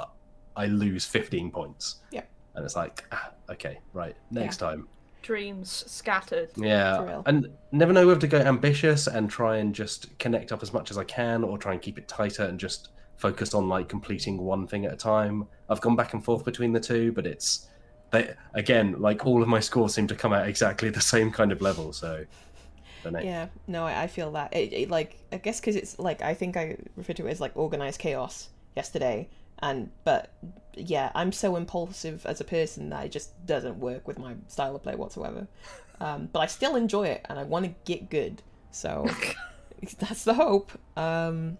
I 0.55 0.67
lose 0.67 1.05
15 1.05 1.51
points. 1.51 1.97
Yeah. 2.11 2.23
And 2.55 2.63
it's 2.65 2.75
like, 2.75 3.05
ah, 3.11 3.31
okay, 3.49 3.79
right, 3.93 4.15
next 4.31 4.57
time. 4.57 4.87
Dreams 5.21 5.85
scattered. 5.87 6.49
Yeah. 6.57 7.21
And 7.25 7.47
never 7.71 7.93
know 7.93 8.05
whether 8.05 8.19
to 8.19 8.27
go 8.27 8.39
ambitious 8.39 9.07
and 9.07 9.29
try 9.29 9.57
and 9.57 9.73
just 9.73 10.17
connect 10.19 10.51
up 10.51 10.61
as 10.61 10.73
much 10.73 10.91
as 10.91 10.97
I 10.97 11.05
can 11.05 11.43
or 11.43 11.57
try 11.57 11.71
and 11.71 11.81
keep 11.81 11.97
it 11.97 12.07
tighter 12.07 12.43
and 12.43 12.59
just 12.59 12.89
focus 13.15 13.53
on 13.53 13.69
like 13.69 13.87
completing 13.87 14.37
one 14.37 14.67
thing 14.67 14.85
at 14.85 14.91
a 14.91 14.97
time. 14.97 15.47
I've 15.69 15.81
gone 15.81 15.95
back 15.95 16.13
and 16.13 16.23
forth 16.23 16.43
between 16.43 16.73
the 16.73 16.79
two, 16.79 17.13
but 17.13 17.25
it's 17.25 17.69
they 18.11 18.33
again, 18.53 18.99
like 18.99 19.25
all 19.25 19.41
of 19.41 19.47
my 19.47 19.59
scores 19.59 19.93
seem 19.93 20.07
to 20.07 20.15
come 20.15 20.33
out 20.33 20.47
exactly 20.47 20.89
the 20.89 21.01
same 21.01 21.31
kind 21.31 21.51
of 21.51 21.61
level, 21.61 21.93
so. 21.93 22.25
Yeah, 23.21 23.47
no, 23.67 23.85
I, 23.85 24.03
I 24.03 24.07
feel 24.07 24.31
that. 24.31 24.55
It, 24.55 24.71
it, 24.71 24.89
like, 24.89 25.17
I 25.33 25.37
guess 25.37 25.59
because 25.59 25.75
it's 25.75 25.99
like 25.99 26.21
I 26.21 26.33
think 26.33 26.55
I 26.55 26.77
refer 26.95 27.11
to 27.13 27.27
it 27.27 27.31
as 27.31 27.41
like 27.41 27.51
organized 27.55 27.99
chaos 27.99 28.47
yesterday, 28.77 29.27
and 29.63 29.89
but 30.03 30.29
yeah, 30.75 31.11
I'm 31.15 31.31
so 31.31 31.55
impulsive 31.55 32.25
as 32.25 32.39
a 32.41 32.43
person 32.43 32.89
that 32.89 33.05
it 33.05 33.11
just 33.11 33.29
doesn't 33.47 33.77
work 33.79 34.07
with 34.07 34.19
my 34.19 34.33
style 34.47 34.75
of 34.75 34.83
play 34.83 34.95
whatsoever. 34.95 35.47
Um, 35.99 36.29
but 36.33 36.39
I 36.39 36.47
still 36.47 36.75
enjoy 36.75 37.07
it, 37.07 37.25
and 37.29 37.39
I 37.39 37.43
want 37.43 37.65
to 37.65 37.73
get 37.85 38.09
good. 38.09 38.41
So 38.71 39.07
that's 39.99 40.23
the 40.23 40.33
hope. 40.33 40.71
Um, 40.97 41.57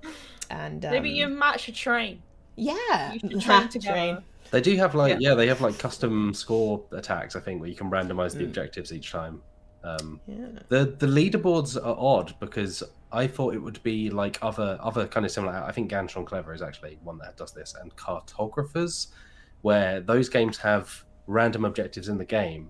and 0.49 0.83
um, 0.85 0.91
Maybe 0.91 1.09
you 1.09 1.27
match 1.27 1.67
a 1.67 1.71
train. 1.71 2.21
yeah, 2.55 3.13
You 3.13 3.39
train 3.47 3.69
together. 3.69 3.93
train. 3.93 4.17
They 4.51 4.61
do 4.61 4.75
have 4.77 4.93
like 4.95 5.17
yeah. 5.19 5.33
they 5.35 5.47
have 5.47 5.61
like 5.61 5.79
custom 5.79 6.33
score 6.33 6.83
attacks, 6.91 7.35
I 7.35 7.39
think, 7.39 7.59
where 7.61 7.69
you 7.69 7.75
can 7.75 7.89
randomize 7.89 8.33
the 8.33 8.43
Mm. 8.43 8.47
objectives 8.47 8.91
each 8.91 9.11
time. 9.11 9.41
Um 9.83 10.19
Yeah. 10.27 10.47
The 10.69 10.95
the 10.97 11.07
leaderboards 11.07 11.75
are 11.77 11.95
odd 11.97 12.33
because 12.39 12.83
I 13.11 13.27
thought 13.27 13.53
it 13.53 13.59
would 13.59 13.81
be 13.83 14.09
like 14.09 14.39
other 14.41 14.77
other 14.81 15.07
kind 15.07 15.25
of 15.25 15.31
similar. 15.31 15.53
I 15.53 15.71
think 15.71 15.89
Ganz 15.89 16.13
Schön 16.13 16.25
Clever 16.25 16.53
is 16.53 16.61
actually 16.61 16.99
one 17.03 17.17
that 17.19 17.37
does 17.37 17.53
this, 17.53 17.75
and 17.79 17.95
Cartographers, 17.95 19.07
where 19.61 19.99
those 20.01 20.29
games 20.29 20.57
have 20.57 21.03
random 21.27 21.63
objectives 21.65 22.09
in 22.09 22.17
the 22.17 22.25
game, 22.25 22.69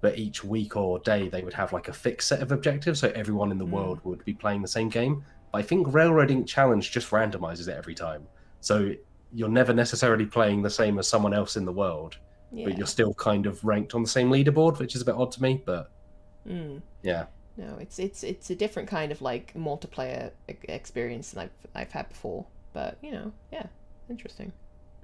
but 0.00 0.18
each 0.18 0.42
week 0.42 0.76
or 0.76 0.98
day 1.00 1.28
they 1.28 1.42
would 1.42 1.54
have 1.54 1.72
like 1.72 1.88
a 1.88 1.92
fixed 1.92 2.28
set 2.28 2.40
of 2.40 2.50
objectives, 2.52 3.00
so 3.00 3.12
everyone 3.14 3.50
in 3.52 3.58
the 3.58 3.66
Mm. 3.66 3.70
world 3.70 4.00
would 4.04 4.24
be 4.24 4.34
playing 4.34 4.62
the 4.62 4.68
same 4.68 4.88
game. 4.88 5.24
But 5.52 5.58
I 5.58 5.62
think 5.62 5.92
Railroad 5.92 6.30
Ink 6.30 6.46
Challenge 6.46 6.90
just 6.90 7.10
randomizes 7.10 7.68
it 7.68 7.76
every 7.76 7.94
time. 7.94 8.26
So 8.60 8.92
you're 9.32 9.48
never 9.48 9.72
necessarily 9.72 10.26
playing 10.26 10.62
the 10.62 10.70
same 10.70 10.98
as 10.98 11.06
someone 11.06 11.34
else 11.34 11.56
in 11.56 11.64
the 11.64 11.72
world, 11.72 12.16
Yeah. 12.50 12.66
but 12.68 12.78
you're 12.78 12.86
still 12.86 13.14
kind 13.14 13.46
of 13.46 13.62
ranked 13.64 13.94
on 13.94 14.02
the 14.02 14.08
same 14.08 14.30
leaderboard, 14.30 14.78
which 14.78 14.94
is 14.96 15.02
a 15.02 15.04
bit 15.04 15.14
odd 15.14 15.30
to 15.32 15.42
me. 15.42 15.62
But 15.64 15.90
Mm. 16.48 16.82
yeah, 17.02 17.26
No, 17.56 17.76
it's 17.80 17.98
it's 17.98 18.22
it's 18.24 18.50
a 18.50 18.54
different 18.56 18.88
kind 18.88 19.12
of 19.12 19.22
like 19.22 19.52
multiplayer 19.54 20.30
e- 20.48 20.54
experience 20.68 21.30
than 21.32 21.44
I've 21.44 21.50
I've 21.74 21.92
had 21.92 22.08
before. 22.08 22.46
But 22.72 22.98
you 23.02 23.12
know, 23.12 23.32
yeah, 23.52 23.66
interesting. 24.10 24.52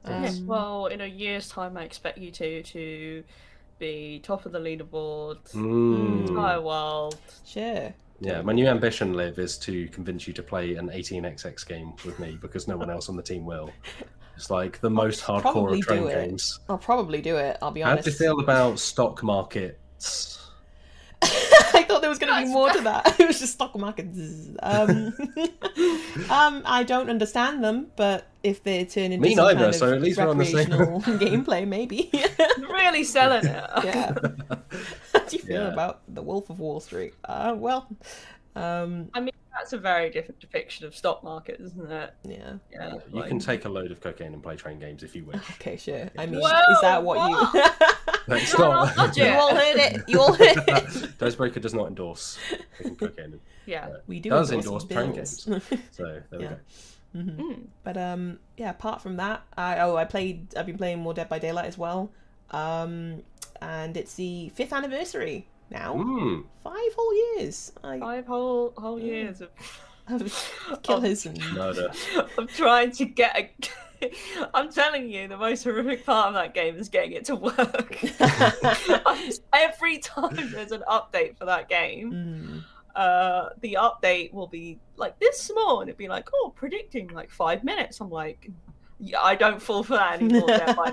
Yes. 0.07 0.39
Um, 0.39 0.47
Well, 0.47 0.87
in 0.87 1.01
a 1.01 1.07
year's 1.07 1.49
time, 1.49 1.77
I 1.77 1.85
expect 1.85 2.19
you 2.19 2.31
two 2.31 2.63
to 2.63 3.25
be 3.79 4.21
top 4.23 4.47
of 4.47 4.53
the 4.53 4.59
leaderboard, 4.59 5.39
Mm. 5.53 6.29
entire 6.29 6.61
world. 6.61 7.17
sure. 7.45 7.93
yeah. 8.21 8.43
My 8.43 8.53
new 8.53 8.67
ambition, 8.67 9.13
Liv, 9.13 9.39
is 9.39 9.57
to 9.59 9.87
convince 9.89 10.27
you 10.27 10.33
to 10.35 10.43
play 10.43 10.75
an 10.75 10.89
18xx 10.89 11.65
game 11.67 11.93
with 12.05 12.19
me 12.19 12.39
because 12.41 12.67
no 12.67 12.77
one 12.77 12.91
else 12.91 13.09
on 13.09 13.17
the 13.17 13.23
team 13.23 13.45
will. 13.47 13.71
It's 14.37 14.51
like 14.51 14.81
the 14.81 14.91
most 14.91 15.21
hardcore 15.23 15.43
probably 15.43 15.79
of 15.81 15.87
train 15.87 16.03
do 16.03 16.09
it. 16.09 16.15
games. 16.29 16.61
I'll 16.69 16.79
probably 16.79 17.21
do 17.21 17.37
it. 17.37 17.59
I'll 17.61 17.71
be 17.73 17.83
honest. 17.83 17.99
How 17.99 18.03
do 18.05 18.11
you 18.11 18.17
feel 18.17 18.41
about 18.41 18.79
stock 18.79 19.23
markets? 19.23 20.48
I 21.75 21.85
thought 21.89 22.01
there 22.01 22.11
was 22.11 22.19
going 22.19 22.33
to 22.35 22.47
be 22.47 22.53
more 22.53 22.71
to 22.71 22.81
that. 22.83 23.17
It 23.21 23.27
was 23.27 23.41
just 23.41 23.55
stock 23.55 23.77
market. 23.77 24.07
Um, 24.63 25.13
um, 26.31 26.63
I 26.65 26.85
don't 26.87 27.11
understand 27.11 27.63
them, 27.65 27.89
but 27.97 28.27
if 28.43 28.63
they 28.63 28.85
turn 28.85 29.13
into 29.13 29.19
Me 29.29 29.35
some 29.35 29.47
neither, 29.47 29.61
kind 29.65 29.75
so 29.75 29.93
at 29.93 30.01
least 30.01 30.19
we're 30.19 30.29
on 30.29 30.39
the 30.39 30.45
same- 30.45 30.69
gameplay, 31.19 31.67
maybe. 31.67 32.11
Really 32.59 33.05
selling 33.05 33.45
it. 33.47 33.65
yeah. 33.85 34.15
How 35.13 35.19
do 35.21 35.37
you 35.37 35.43
feel 35.43 35.63
Yeah. 35.63 35.73
about 35.73 36.01
the 36.09 36.23
Wolf 36.23 36.49
of 36.51 36.59
Wall 36.61 36.81
Street? 36.81 37.15
Uh, 37.25 37.55
well, 37.57 37.89
um, 38.59 39.09
I 39.15 39.21
mean, 39.21 39.33
That's 39.57 39.73
a 39.73 39.79
very 39.79 40.11
different 40.11 40.41
depiction 40.41 40.87
of 40.87 40.95
stock 40.95 41.23
market, 41.25 41.61
isn't 41.61 41.91
it? 41.91 42.15
yeah. 42.25 42.55
Yeah. 42.73 42.95
You 42.95 43.01
like- 43.21 43.29
can 43.29 43.39
take 43.39 43.65
a 43.65 43.69
load 43.69 43.91
of 43.91 44.01
cocaine 44.01 44.33
and 44.33 44.43
play 44.43 44.57
train 44.57 44.79
games 44.79 45.03
if 45.03 45.15
you 45.17 45.25
wish. 45.25 45.37
Okay, 45.61 45.77
sure. 45.77 46.09
I 46.19 46.27
mean, 46.27 46.41
Whoa, 46.41 46.49
is 46.73 46.81
that 46.83 47.03
what, 47.03 47.31
you? 47.31 47.63
That's 48.27 48.59
No, 48.59 48.71
not. 48.73 48.97
not 48.97 49.17
you 49.17 49.25
yet. 49.25 49.39
all 49.41 49.55
heard 49.55 49.77
it. 49.77 50.03
You 50.09 50.21
all 50.21 50.33
heard 50.35 50.57
it. 50.69 51.19
Dicebreaker 51.19 51.61
does 51.61 51.75
not 51.75 51.89
endorse 51.89 52.39
taking 52.77 52.97
cocaine. 52.97 53.41
Yeah. 53.67 53.89
We 54.07 54.21
do 54.21 54.31
Does 54.31 54.51
endorse 54.53 54.85
endorse 54.85 54.85
train 54.87 55.13
bills. 55.15 55.49
So 55.93 56.05
there 56.05 56.25
Yeah. 56.33 56.39
we 56.39 56.45
go. 56.47 56.57
Mhm. 57.17 57.37
Mm. 57.39 57.67
But 57.85 57.97
um, 57.97 58.39
yeah. 58.59 58.71
Apart 58.71 59.01
from 59.01 59.17
that, 59.17 59.43
I 59.57 59.79
oh 59.81 59.97
I 59.97 60.05
played. 60.05 60.55
I've 60.57 60.67
been 60.67 60.77
playing 60.77 60.99
more 60.99 61.15
Dead 61.15 61.29
by 61.29 61.39
Daylight 61.39 61.65
as 61.65 61.79
well. 61.79 62.11
Um, 62.51 63.23
and 63.63 63.97
it's 63.97 64.15
the 64.15 64.51
fifth 64.51 64.73
anniversary 64.75 65.47
now. 65.71 65.95
Mm. 65.95 66.45
Five 66.65 66.93
whole 66.97 67.15
years. 67.37 67.73
I 67.85 67.99
Five 67.99 68.27
whole 68.27 68.73
whole 68.77 68.99
years 69.01 69.41
of 69.41 69.51
of 70.09 70.83
killers 70.83 71.27
and 71.27 71.39
Murder. 71.53 71.91
I'm 72.39 72.47
trying 72.49 72.93
to 72.93 73.05
get 73.05 73.37
a. 73.37 73.51
I'm 74.55 74.71
telling 74.71 75.11
you, 75.11 75.27
the 75.29 75.37
most 75.37 75.65
horrific 75.65 76.07
part 76.07 76.29
of 76.29 76.35
that 76.35 76.55
game 76.55 76.77
is 76.77 76.89
getting 76.89 77.13
it 77.13 77.25
to 77.27 77.35
work. 77.35 77.99
Every 79.53 79.99
time 79.99 80.37
there's 80.53 80.73
an 80.73 80.85
update 80.89 81.37
for 81.37 81.45
that 81.47 81.69
game, 81.69 82.13
Mm. 82.13 82.65
uh, 82.97 83.49
the 83.61 83.77
update 83.81 84.33
will 84.33 84.47
be 84.47 84.79
like 84.97 85.19
this 85.19 85.41
small, 85.41 85.81
and 85.81 85.89
it'd 85.89 85.99
be 85.99 86.09
like, 86.09 86.29
oh, 86.33 86.53
predicting 86.55 87.09
like 87.09 87.31
five 87.31 87.65
minutes. 87.65 88.01
I'm 88.01 88.09
like, 88.11 88.49
yeah, 88.49 88.53
I 89.21 89.35
don't 89.35 89.61
fall 89.63 89.83
for 89.85 89.95
that 89.95 90.21
anymore. 90.21 90.47
By 90.49 90.93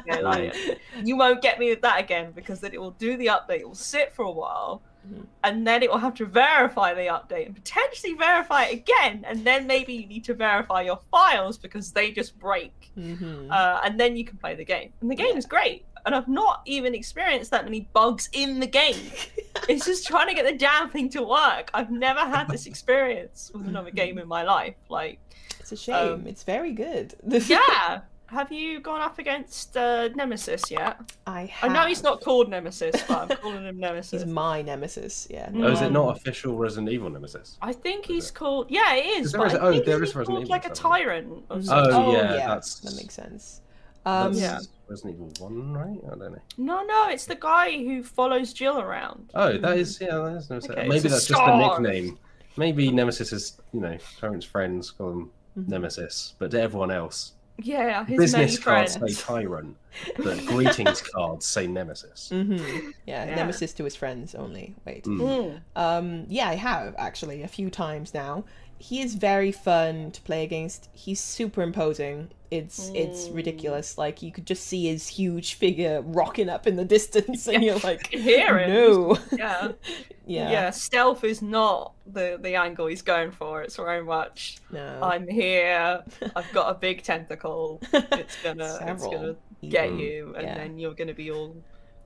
you 1.04 1.18
won't 1.18 1.42
get 1.42 1.60
me 1.60 1.70
with 1.70 1.82
that 1.82 2.00
again 2.00 2.32
because 2.34 2.60
then 2.60 2.74
it 2.74 2.80
will 2.80 2.92
do 2.92 3.18
the 3.18 3.28
update, 3.28 3.60
it 3.62 3.68
will 3.68 3.76
sit 3.76 4.14
for 4.14 4.24
a 4.26 4.32
while, 4.32 4.84
Mhm. 5.08 5.28
and 5.44 5.68
then 5.68 5.84
it 5.84 5.90
will 5.92 6.00
have 6.00 6.16
to 6.16 6.26
verify 6.26 6.94
the 6.94 7.02
update 7.02 7.46
and 7.46 7.56
potentially 7.56 8.14
verify 8.14 8.66
it 8.66 8.74
again, 8.74 9.24
and 9.28 9.46
then 9.46 9.68
maybe 9.68 9.94
you 9.94 10.08
need 10.08 10.24
to 10.26 10.34
verify 10.34 10.82
your 10.82 11.00
files 11.12 11.58
because 11.58 11.92
they 11.92 12.12
just 12.12 12.38
break, 12.40 12.92
Mhm. 12.98 13.52
uh, 13.52 13.82
and 13.84 14.00
then 14.00 14.16
you 14.16 14.26
can 14.26 14.38
play 14.38 14.56
the 14.56 14.66
game. 14.66 14.94
And 15.02 15.10
the 15.12 15.16
game 15.16 15.34
Yeah. 15.34 15.38
is 15.38 15.46
great, 15.46 15.86
and 16.06 16.14
I've 16.16 16.28
not 16.28 16.62
even 16.66 16.94
experienced 16.94 17.52
that 17.52 17.64
many 17.66 17.88
bugs 17.94 18.30
in 18.34 18.60
the 18.60 18.68
game. 18.68 19.00
it's 19.70 19.86
just 19.86 20.06
trying 20.08 20.28
to 20.28 20.34
get 20.34 20.46
the 20.46 20.58
damn 20.58 20.90
thing 20.90 21.10
to 21.10 21.24
work. 21.24 21.70
I've 21.74 21.92
never 21.92 22.20
had 22.20 22.48
this 22.48 22.66
experience 22.68 23.52
with 23.54 23.68
another 23.68 23.92
game 24.02 24.18
in 24.18 24.28
my 24.28 24.44
life. 24.44 24.76
Like, 24.90 25.20
it's 25.60 25.72
a 25.72 25.78
shame. 25.78 25.96
um, 26.14 26.28
it's 26.28 26.44
very 26.44 26.74
good. 26.74 27.16
yeah. 27.48 28.02
Have 28.28 28.52
you 28.52 28.80
gone 28.80 29.02
up 29.02 29.20
against 29.20 29.78
uh, 29.78 30.10
Nemesis 30.16 30.72
yet? 30.72 31.00
I 31.28 31.46
have. 31.46 31.70
I 31.70 31.74
know 31.74 31.86
he's 31.88 32.02
not 32.02 32.22
called 32.22 32.50
Nemesis, 32.50 32.96
but 33.08 33.32
I'm 33.32 33.38
calling 33.38 33.64
him 33.66 33.80
Nemesis. 33.80 34.24
He's 34.24 34.26
my 34.26 34.64
nemesis. 34.64 35.28
Yeah. 35.30 35.48
Mm. 35.50 35.64
Oh, 35.64 35.72
is 35.72 35.82
it 35.82 35.86
Um, 35.86 35.94
not 35.94 36.18
official 36.18 36.58
Resident 36.58 36.90
Evil 36.90 37.12
Nemesis? 37.12 37.58
I 37.62 37.72
think 37.72 38.10
Is 38.10 38.16
he's 38.16 38.30
it? 38.30 38.34
called. 38.34 38.66
Yeah, 38.72 38.96
it 38.96 39.06
is. 39.06 39.28
Is 39.28 39.34
but 39.34 39.52
Resi- 39.52 39.56
I 39.56 39.60
oh, 39.60 39.72
think 39.74 39.86
there 39.86 40.00
he's 40.00 40.10
is 40.10 40.16
Resident 40.16 40.26
called 40.28 40.42
Evil 40.42 40.50
like 40.50 40.66
a 40.66 40.70
tyrant. 40.70 41.44
Or 41.52 41.58
Mhm. 41.58 41.64
something. 41.66 41.94
Oh, 41.96 42.06
Oh, 42.08 42.12
yeah, 42.14 42.22
yeah, 42.34 42.48
that's- 42.48 42.80
that 42.80 42.96
makes 42.96 43.14
sense. 43.14 43.62
Um, 44.08 44.34
That's 44.34 44.42
yeah. 44.42 44.60
Resident 44.88 45.16
Evil 45.16 45.32
One, 45.48 45.74
right? 45.74 46.00
I 46.06 46.10
don't 46.10 46.20
know. 46.34 46.38
No, 46.58 46.84
no, 46.84 47.10
it's 47.10 47.26
the 47.26 47.36
guy 47.36 47.72
who 47.72 48.04
follows 48.04 48.54
Jill 48.54 48.80
around. 48.80 49.32
Oh, 49.36 49.58
that 49.58 49.78
is 49.78 50.00
yeah. 50.02 50.08
That 50.18 50.36
is 50.38 50.50
Nemesis. 50.50 50.70
Okay, 50.72 50.88
Maybe 50.88 50.96
it's 50.96 51.06
a 51.06 51.10
that's 51.10 51.28
just 51.28 51.46
the 51.46 51.58
nickname. 51.58 52.20
Maybe 52.58 52.92
Nemesis 52.92 53.34
is 53.34 53.58
you 53.74 53.82
know 53.82 53.98
Tyrant's 54.20 54.46
friends 54.46 54.92
call 54.92 55.12
him 55.12 55.32
Mhm. 55.58 55.68
Nemesis, 55.70 56.34
but 56.38 56.52
to 56.52 56.62
everyone 56.62 56.92
else, 56.92 57.32
Yeah, 57.60 58.04
his 58.06 58.18
business 58.18 58.60
cards 58.60 58.98
friends. 58.98 59.18
say 59.18 59.24
Tyrant, 59.26 59.78
but 60.18 60.46
greetings 60.46 61.02
cards 61.02 61.46
say 61.46 61.66
Nemesis. 61.68 62.30
mhm. 62.34 62.60
Yeah, 63.06 63.26
Yeah. 63.26 63.36
nemesis 63.36 63.72
to 63.76 63.86
his 63.86 63.96
friends 63.96 64.36
only. 64.36 64.76
Wait. 64.86 65.06
Mm. 65.06 65.20
Mm. 65.20 65.62
Um, 65.78 66.26
yeah, 66.28 66.50
I 66.50 66.56
have 66.56 66.94
actually 66.98 67.42
a 67.42 67.48
few 67.48 67.70
times 67.70 68.14
now. 68.14 68.44
He 68.78 69.02
is 69.02 69.16
very 69.16 69.54
fun 69.54 70.12
to 70.12 70.22
play 70.24 70.44
against. 70.44 70.90
He's 70.92 71.22
super 71.22 71.62
imposing. 71.62 72.32
It's 72.52 72.92
it's 72.94 73.30
Mm. 73.30 73.36
ridiculous. 73.36 73.98
Like 73.98 74.22
you 74.22 74.32
could 74.32 74.46
just 74.46 74.66
see 74.68 74.86
his 74.88 75.08
huge 75.08 75.56
figure 75.56 76.02
rocking 76.02 76.50
up 76.50 76.68
in 76.68 76.76
the 76.76 76.86
distance, 76.98 77.48
and 77.48 77.64
you're 77.64 77.80
like, 77.80 78.10
can 78.12 78.22
hear 78.22 78.58
him. 78.60 78.70
no, 78.70 79.18
Yeah. 79.38 79.72
yeah, 80.26 80.52
yeah, 80.52 80.70
Stealth 80.72 81.24
is 81.24 81.42
not 81.42 81.94
the 82.06 82.38
the 82.42 82.56
angle 82.56 82.88
he's 82.88 83.02
going 83.02 83.32
for. 83.32 83.62
It's 83.64 83.76
very 83.76 84.04
much. 84.04 84.58
no, 84.72 85.00
I'm 85.02 85.28
here. 85.28 86.04
I've 86.36 86.52
got 86.54 86.70
a 86.70 86.80
big 86.80 87.04
tentacle. 87.04 87.82
It's 87.94 88.42
gonna 88.44 88.78
it's 88.88 89.04
gonna 89.08 89.36
get 89.68 89.90
Mm. 89.92 90.00
you, 90.00 90.34
and 90.36 90.44
Yeah. 90.48 90.56
then 90.56 90.78
you're 90.80 90.94
gonna 90.96 91.14
be 91.14 91.32
all 91.32 91.56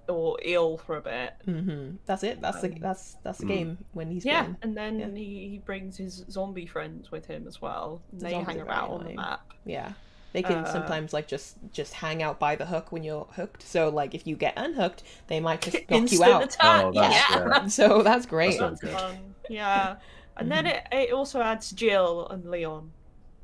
all 0.08 0.40
ill 0.42 0.76
for 0.78 0.98
a 0.98 1.02
bit. 1.02 1.34
hmm 1.46 1.92
That's 2.08 2.24
it. 2.24 2.42
That's 2.42 2.62
the 2.62 2.70
Um, 2.70 2.76
that's 2.80 3.16
that's 3.24 3.38
the 3.40 3.46
Mm. 3.46 3.48
game 3.48 3.78
when 3.94 4.10
he's 4.10 4.26
Yeah, 4.26 4.42
playing. 4.42 4.58
and 4.64 4.76
then 4.76 5.00
Yeah. 5.00 5.10
he, 5.14 5.50
he 5.50 5.58
brings 5.64 5.98
his 5.98 6.26
zombie 6.32 6.66
friends 6.66 7.12
with 7.12 7.28
him 7.28 7.46
as 7.48 7.62
well. 7.62 8.02
and 8.12 8.20
The 8.22 8.26
They 8.26 8.34
hang 8.34 8.42
are 8.42 8.54
very 8.56 8.62
around 8.62 8.90
on 8.92 9.04
the 9.06 9.14
map. 9.14 9.42
Yeah. 9.66 9.94
They 10.32 10.44
can 10.44 10.58
Uh, 10.66 10.72
sometimes 10.72 11.12
like 11.14 11.28
just 11.28 11.58
just 11.72 11.94
hang 11.94 12.22
out 12.22 12.40
by 12.40 12.56
the 12.56 12.66
hook 12.66 12.92
when 12.92 13.04
you're 13.04 13.26
hooked. 13.36 13.64
So 13.64 13.90
like 13.90 14.14
if 14.14 14.28
you 14.28 14.36
get 14.36 14.54
unhooked, 14.58 15.04
they 15.28 15.40
might 15.40 15.62
just 15.62 15.78
knock 15.90 16.12
you 16.12 16.24
out. 16.24 16.44
attack. 16.44 16.86
Oh, 16.86 16.92
that's- 16.92 17.26
yeah. 17.32 17.48
yeah. 17.48 17.66
So 17.80 18.04
that's 18.04 18.26
great. 18.26 18.60
That's 18.60 18.80
That's 18.80 18.82
good. 18.82 18.92
fun. 19.00 19.34
Yeah. 19.50 19.96
And 20.38 20.50
then 20.52 20.66
it, 20.68 20.84
it 20.92 21.12
also 21.12 21.42
adds 21.42 21.72
Jill 21.72 22.28
and 22.30 22.46
Leon, 22.50 22.92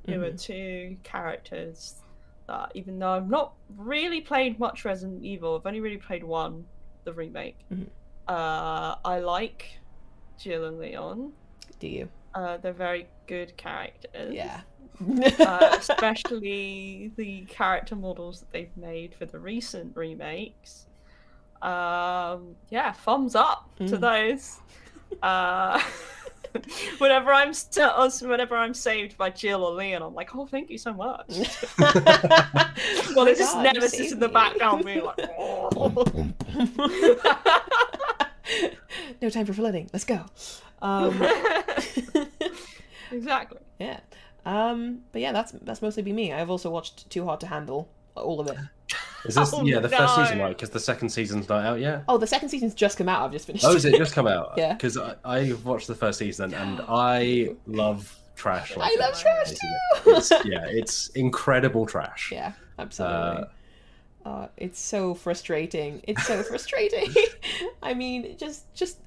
who 0.05 0.23
are 0.23 0.31
two 0.31 0.95
characters 1.03 1.95
that, 2.47 2.71
even 2.75 2.99
though 2.99 3.09
I've 3.09 3.27
not 3.29 3.53
really 3.75 4.21
played 4.21 4.59
much 4.59 4.85
Resident 4.85 5.23
Evil, 5.23 5.55
I've 5.57 5.65
only 5.65 5.81
really 5.81 5.97
played 5.97 6.23
one, 6.23 6.63
the 7.03 7.11
remake. 7.11 7.57
Mhm. 7.73 7.87
Uh, 8.27 8.95
I 9.03 9.19
like 9.19 9.77
Jill 10.39 10.65
and 10.65 10.79
Leon. 10.79 11.33
Do 11.79 11.87
you? 11.87 12.07
Uh, 12.33 12.57
they're 12.57 12.71
very 12.73 13.07
good 13.27 13.57
characters. 13.57 14.33
Yeah. 14.33 14.61
Uh, 15.39 15.75
especially 15.77 17.11
the 17.15 17.41
character 17.49 17.95
models 17.95 18.39
that 18.41 18.51
they've 18.51 18.77
made 18.77 19.13
for 19.15 19.25
the 19.25 19.39
recent 19.39 19.95
remakes. 19.95 20.85
Um, 21.61 22.55
yeah, 22.69 22.91
thumbs 22.91 23.35
up 23.35 23.69
to 23.77 23.83
Mm. 23.97 23.99
those. 23.99 24.59
Uh, 25.21 25.81
whenever 26.99 27.33
I'm 27.33 27.53
st- 27.53 28.21
whenever 28.21 28.55
I'm 28.55 28.73
saved 28.73 29.17
by 29.17 29.29
Jill 29.29 29.63
or 29.63 29.73
Leon, 29.73 30.01
I'm 30.01 30.13
like, 30.13 30.35
oh, 30.35 30.45
thank 30.45 30.69
you 30.69 30.77
so 30.77 30.93
much. 30.93 31.25
well, 31.79 33.25
there's 33.25 33.37
just 33.39 33.53
God, 33.53 33.65
you 33.65 33.73
Nemesis 33.73 34.11
in 34.11 34.19
the 34.19 34.29
background 34.29 34.85
being 34.85 35.03
like, 35.03 35.19
oh. 35.37 36.33
no 39.21 39.29
time 39.29 39.45
for 39.45 39.53
flirting. 39.53 39.89
Let's 39.91 40.05
go. 40.05 40.23
Um, 40.81 41.21
exactly. 43.11 43.59
yeah. 43.79 43.99
Um, 44.45 44.99
but 45.11 45.21
yeah, 45.21 45.31
that's 45.31 45.51
that's 45.53 45.81
mostly 45.81 46.03
been 46.03 46.15
me. 46.15 46.31
I've 46.31 46.49
also 46.49 46.69
watched 46.69 47.09
Too 47.09 47.25
Hard 47.25 47.39
to 47.41 47.47
Handle, 47.47 47.89
all 48.15 48.39
of 48.39 48.47
it. 48.47 48.57
Is 49.25 49.35
this 49.35 49.51
Oh, 49.53 49.63
yeah 49.65 49.79
the 49.79 49.89
first 49.89 50.15
season 50.15 50.37
no. 50.37 50.45
right? 50.45 50.55
Because 50.55 50.69
the 50.69 50.79
second 50.79 51.09
season's 51.09 51.49
not 51.49 51.65
out 51.65 51.79
yet. 51.79 52.03
Oh, 52.07 52.17
the 52.17 52.27
second 52.27 52.49
season's 52.49 52.75
just 52.75 52.97
come 52.97 53.09
out. 53.09 53.23
I've 53.23 53.31
just 53.31 53.47
finished. 53.47 53.65
Oh, 53.65 53.73
is 53.75 53.85
it 53.85 53.97
just 53.97 54.13
come 54.13 54.27
out? 54.27 54.53
Yeah. 54.57 54.73
Because 54.73 54.97
I, 54.97 55.15
I 55.25 55.53
watched 55.63 55.87
the 55.87 55.95
first 55.95 56.19
season 56.19 56.53
and 56.53 56.81
I 56.87 57.55
love 57.65 58.15
trash. 58.35 58.75
Like 58.77 58.91
I 58.91 58.99
love 58.99 59.19
trash 59.19 59.49
basically. 59.49 59.69
too. 60.03 60.11
It's, 60.11 60.31
yeah, 60.45 60.65
it's 60.67 61.07
incredible 61.09 61.85
trash. 61.85 62.29
Yeah, 62.31 62.53
absolutely. 62.77 63.45
Uh, 64.25 64.47
it's 64.57 64.79
so 64.79 65.13
frustrating. 65.13 66.01
It's 66.07 66.25
so 66.25 66.41
frustrating. 66.43 67.13
I 67.83 67.93
mean, 67.93 68.35
just 68.37 68.71
just 68.73 68.97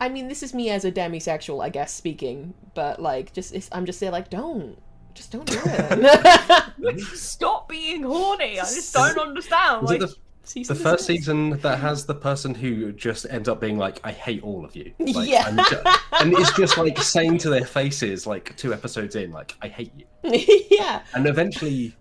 I 0.00 0.08
mean, 0.08 0.28
this 0.28 0.42
is 0.42 0.54
me 0.54 0.70
as 0.70 0.84
a 0.84 0.92
demisexual, 0.92 1.62
I 1.64 1.68
guess, 1.70 1.92
speaking, 1.92 2.54
but 2.74 3.00
like, 3.00 3.32
just 3.32 3.54
it's, 3.54 3.68
I'm 3.72 3.84
just 3.86 3.98
there, 4.00 4.10
like, 4.10 4.30
don't, 4.30 4.78
just 5.14 5.32
don't 5.32 5.44
do 5.46 5.58
it. 5.64 7.00
Stop 7.16 7.68
being 7.68 8.02
horny. 8.04 8.60
I 8.60 8.64
just 8.64 8.94
don't 8.94 9.18
understand. 9.18 9.86
Like, 9.86 10.00
the, 10.00 10.14
the 10.54 10.74
first 10.74 11.06
desist. 11.06 11.06
season 11.06 11.50
that 11.60 11.78
has 11.78 12.06
the 12.06 12.14
person 12.14 12.54
who 12.54 12.92
just 12.92 13.26
ends 13.28 13.48
up 13.48 13.60
being 13.60 13.76
like, 13.76 14.00
"I 14.04 14.12
hate 14.12 14.42
all 14.42 14.64
of 14.64 14.74
you," 14.74 14.92
like, 14.98 15.28
Yeah. 15.28 15.44
I'm 15.46 15.56
ju- 15.56 15.82
and 16.20 16.32
it's 16.32 16.52
just 16.56 16.78
like 16.78 16.98
saying 16.98 17.38
to 17.38 17.50
their 17.50 17.66
faces, 17.66 18.26
like 18.26 18.56
two 18.56 18.72
episodes 18.72 19.14
in, 19.16 19.30
like, 19.32 19.56
"I 19.60 19.68
hate 19.68 19.92
you," 19.96 20.06
yeah, 20.70 21.02
and 21.14 21.26
eventually, 21.26 21.94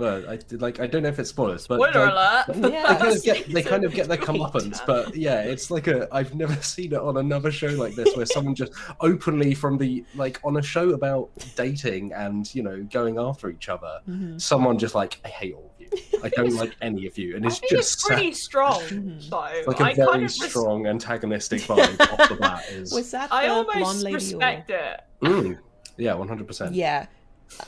well, 0.00 0.28
I 0.28 0.36
did 0.36 0.60
like 0.62 0.80
I 0.80 0.86
don't 0.86 1.02
know 1.02 1.08
if 1.10 1.18
it's 1.18 1.30
spoilers, 1.30 1.66
but 1.66 1.76
spoiler 1.76 2.06
like, 2.12 2.48
alert. 2.48 2.56
They 2.62 2.72
kind 2.96 3.16
of 3.16 3.22
get 3.22 3.46
they 3.52 3.62
kind 3.62 3.84
of 3.84 3.94
get 3.94 4.08
their 4.08 4.16
comeuppance, 4.28 4.84
but 4.86 5.14
yeah, 5.14 5.42
it's 5.42 5.70
like 5.70 5.86
a 5.86 6.08
I've 6.10 6.34
never 6.34 6.54
seen 6.62 6.92
it 6.94 6.98
on 7.00 7.16
another 7.18 7.52
show 7.52 7.68
like 7.68 7.94
this 7.94 8.16
where 8.16 8.26
someone 8.26 8.54
just 8.54 8.72
openly 9.00 9.54
from 9.54 9.78
the 9.78 10.04
like 10.14 10.40
on 10.44 10.56
a 10.56 10.62
show 10.62 10.90
about 10.90 11.30
dating 11.56 12.12
and 12.14 12.52
you 12.54 12.62
know 12.62 12.82
going 12.90 13.18
after 13.18 13.50
each 13.50 13.68
other, 13.68 14.00
Mhm. 14.08 14.40
someone 14.40 14.78
just 14.78 14.94
like 14.94 15.20
I 15.24 15.28
hate 15.28 15.54
all 15.54 15.70
of 15.74 15.80
you, 15.80 15.88
I 16.24 16.28
don't 16.30 16.54
like 16.56 16.74
any 16.80 17.06
of 17.06 17.18
you, 17.18 17.36
and 17.36 17.44
I 17.44 17.48
it's 17.48 17.58
think 17.58 17.70
just 17.70 17.92
it's 17.94 18.06
pretty 18.06 18.32
strong. 18.32 18.80
Mhm. 18.82 19.22
So 19.28 19.36
like 19.66 19.80
a 19.80 19.84
I 19.84 19.94
very 19.94 20.06
kind 20.08 20.24
of 20.24 20.30
res- 20.30 20.42
strong 20.50 20.86
antagonistic 20.86 21.60
vibe 21.62 22.00
off 22.00 22.28
the 22.28 22.36
bat 22.36 22.64
is 22.70 22.92
was 22.92 23.10
that 23.12 23.28
the 23.28 23.34
I 23.36 23.46
blonde 23.46 23.68
almost 23.76 24.02
lady? 24.04 24.14
or- 24.14 24.18
respect 24.18 24.70
it. 24.70 25.00
Mm, 25.22 25.58
yeah, 25.98 26.14
one 26.14 26.28
hundred 26.28 26.46
percent. 26.46 26.74
Yeah. 26.74 27.06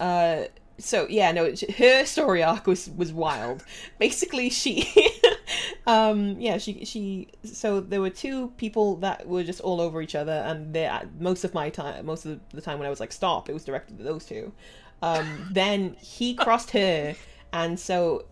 Uh, 0.00 0.44
so 0.78 1.06
yeah, 1.08 1.32
no, 1.32 1.52
her 1.78 2.04
story 2.04 2.42
arc 2.42 2.66
was 2.66 2.90
was 2.90 3.12
wild. 3.12 3.64
Basically, 3.98 4.50
she, 4.50 4.88
um, 5.86 6.40
yeah, 6.40 6.58
she 6.58 6.84
she. 6.84 7.28
So 7.44 7.80
there 7.80 8.00
were 8.00 8.10
two 8.10 8.48
people 8.56 8.96
that 8.96 9.26
were 9.26 9.44
just 9.44 9.60
all 9.60 9.80
over 9.80 10.02
each 10.02 10.14
other, 10.14 10.32
and 10.46 10.74
they 10.74 10.90
most 11.18 11.44
of 11.44 11.54
my 11.54 11.70
time, 11.70 12.06
most 12.06 12.24
of 12.26 12.40
the 12.52 12.60
time 12.60 12.78
when 12.78 12.86
I 12.86 12.90
was 12.90 13.00
like, 13.00 13.12
stop, 13.12 13.48
it 13.48 13.52
was 13.52 13.64
directed 13.64 13.98
at 14.00 14.04
those 14.04 14.24
two. 14.24 14.52
Um, 15.02 15.48
then 15.50 15.96
he 16.00 16.34
crossed 16.42 16.70
her, 16.70 17.14
and 17.52 17.78
so 17.78 18.26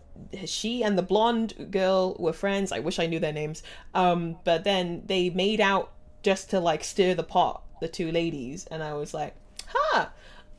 she 0.45 0.83
and 0.83 0.97
the 0.97 1.03
blonde 1.03 1.67
girl 1.71 2.15
were 2.19 2.33
friends. 2.33 2.71
I 2.71 2.79
wish 2.79 2.99
I 2.99 3.05
knew 3.05 3.19
their 3.19 3.33
names. 3.33 3.63
Um, 3.93 4.37
but 4.43 4.63
then 4.63 5.03
they 5.05 5.29
made 5.29 5.61
out 5.61 5.91
just 6.23 6.49
to 6.51 6.59
like 6.59 6.83
stir 6.83 7.13
the 7.13 7.23
pot, 7.23 7.63
the 7.79 7.87
two 7.87 8.11
ladies, 8.11 8.65
and 8.69 8.83
I 8.83 8.93
was 8.93 9.13
like, 9.13 9.35
huh. 9.67 10.07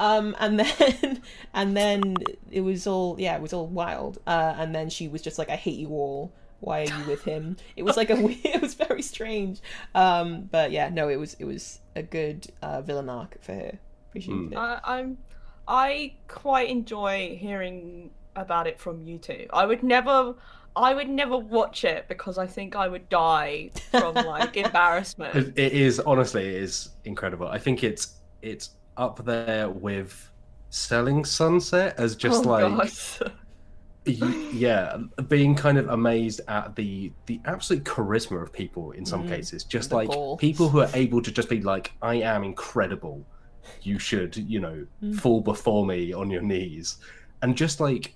Um, 0.03 0.35
and 0.41 0.59
then 0.61 1.23
and 1.55 1.77
then 1.77 2.17
it 2.51 2.63
was 2.63 2.87
all 2.87 3.17
yeah, 3.19 3.37
it 3.37 3.43
was 3.43 3.53
all 3.53 3.69
wild. 3.69 4.19
Uh, 4.27 4.55
and 4.59 4.75
then 4.75 4.91
she 4.91 5.09
was 5.09 5.23
just 5.23 5.39
like, 5.39 5.49
I 5.49 5.57
hate 5.57 5.79
you 5.79 5.89
all. 5.91 6.33
Why 6.59 6.83
are 6.83 6.99
you 6.99 7.05
with 7.07 7.23
him? 7.23 7.57
It 7.77 7.85
was 7.85 7.97
like 7.97 8.11
a 8.11 8.17
weird, 8.21 8.45
it 8.45 8.61
was 8.61 8.75
very 8.75 9.03
strange. 9.03 9.61
Um, 9.95 10.49
but 10.51 10.73
yeah, 10.73 10.89
no, 10.89 11.09
it 11.09 11.17
was 11.17 11.35
it 11.35 11.45
was 11.45 11.81
a 11.95 12.03
good 12.03 12.49
uh, 12.63 12.83
villain 12.83 13.09
arc 13.09 13.41
for 13.41 13.53
her. 13.53 13.79
Appreciated 14.11 14.53
it. 14.53 14.57
I, 14.59 14.81
I'm 14.85 15.19
I 15.69 16.15
quite 16.29 16.69
enjoy 16.69 17.37
hearing 17.41 18.11
about 18.35 18.67
it 18.67 18.81
from 18.81 19.03
you 19.03 19.19
two. 19.19 19.47
I 19.53 19.67
would 19.67 19.83
never 19.85 20.35
I 20.75 20.95
would 20.95 21.09
never 21.09 21.37
watch 21.37 21.85
it 21.85 22.09
because 22.09 22.39
I 22.39 22.47
think 22.47 22.75
I 22.75 22.89
would 22.89 23.09
die 23.09 23.71
from 23.91 24.15
like 24.15 24.57
embarrassment. 24.57 25.37
It, 25.37 25.59
it 25.59 25.73
is 25.73 26.01
honestly, 26.01 26.49
it 26.49 26.63
is 26.63 26.91
incredible. 27.05 27.47
I 27.47 27.59
think 27.59 27.85
it's 27.85 28.17
it's 28.41 28.71
up 28.97 29.25
there 29.25 29.71
with 29.71 30.31
selling 30.71 31.25
Sunset 31.25 31.95
as 31.99 32.17
just 32.17 32.45
Oh, 32.45 32.47
like 32.47 32.83
yeah, 34.05 34.97
being 35.29 35.55
kind 35.55 35.79
of 35.79 35.89
amazed 35.89 36.41
at 36.49 36.75
the 36.75 37.15
the 37.27 37.41
absolute 37.45 37.85
charisma 37.85 38.43
of 38.43 38.53
people 38.53 38.91
in 38.93 39.05
some 39.07 39.23
Mm, 39.23 39.29
cases. 39.29 39.65
Just 39.65 39.93
like 39.93 40.09
gall. 40.09 40.37
people 40.37 40.69
who 40.69 40.81
are 40.81 40.91
able 40.95 41.23
to 41.23 41.31
just 41.31 41.49
be 41.49 41.61
like, 41.63 41.93
I 42.03 42.17
am 42.17 42.43
incredible. 42.43 43.29
You 43.83 43.99
should, 44.01 44.37
you 44.37 44.61
know, 44.61 44.87
Mm. 45.03 45.21
fall 45.21 45.41
before 45.41 45.87
me 45.87 46.13
on 46.13 46.31
your 46.31 46.43
knees. 46.43 46.97
And 47.43 47.57
just 47.57 47.81
like 47.81 48.15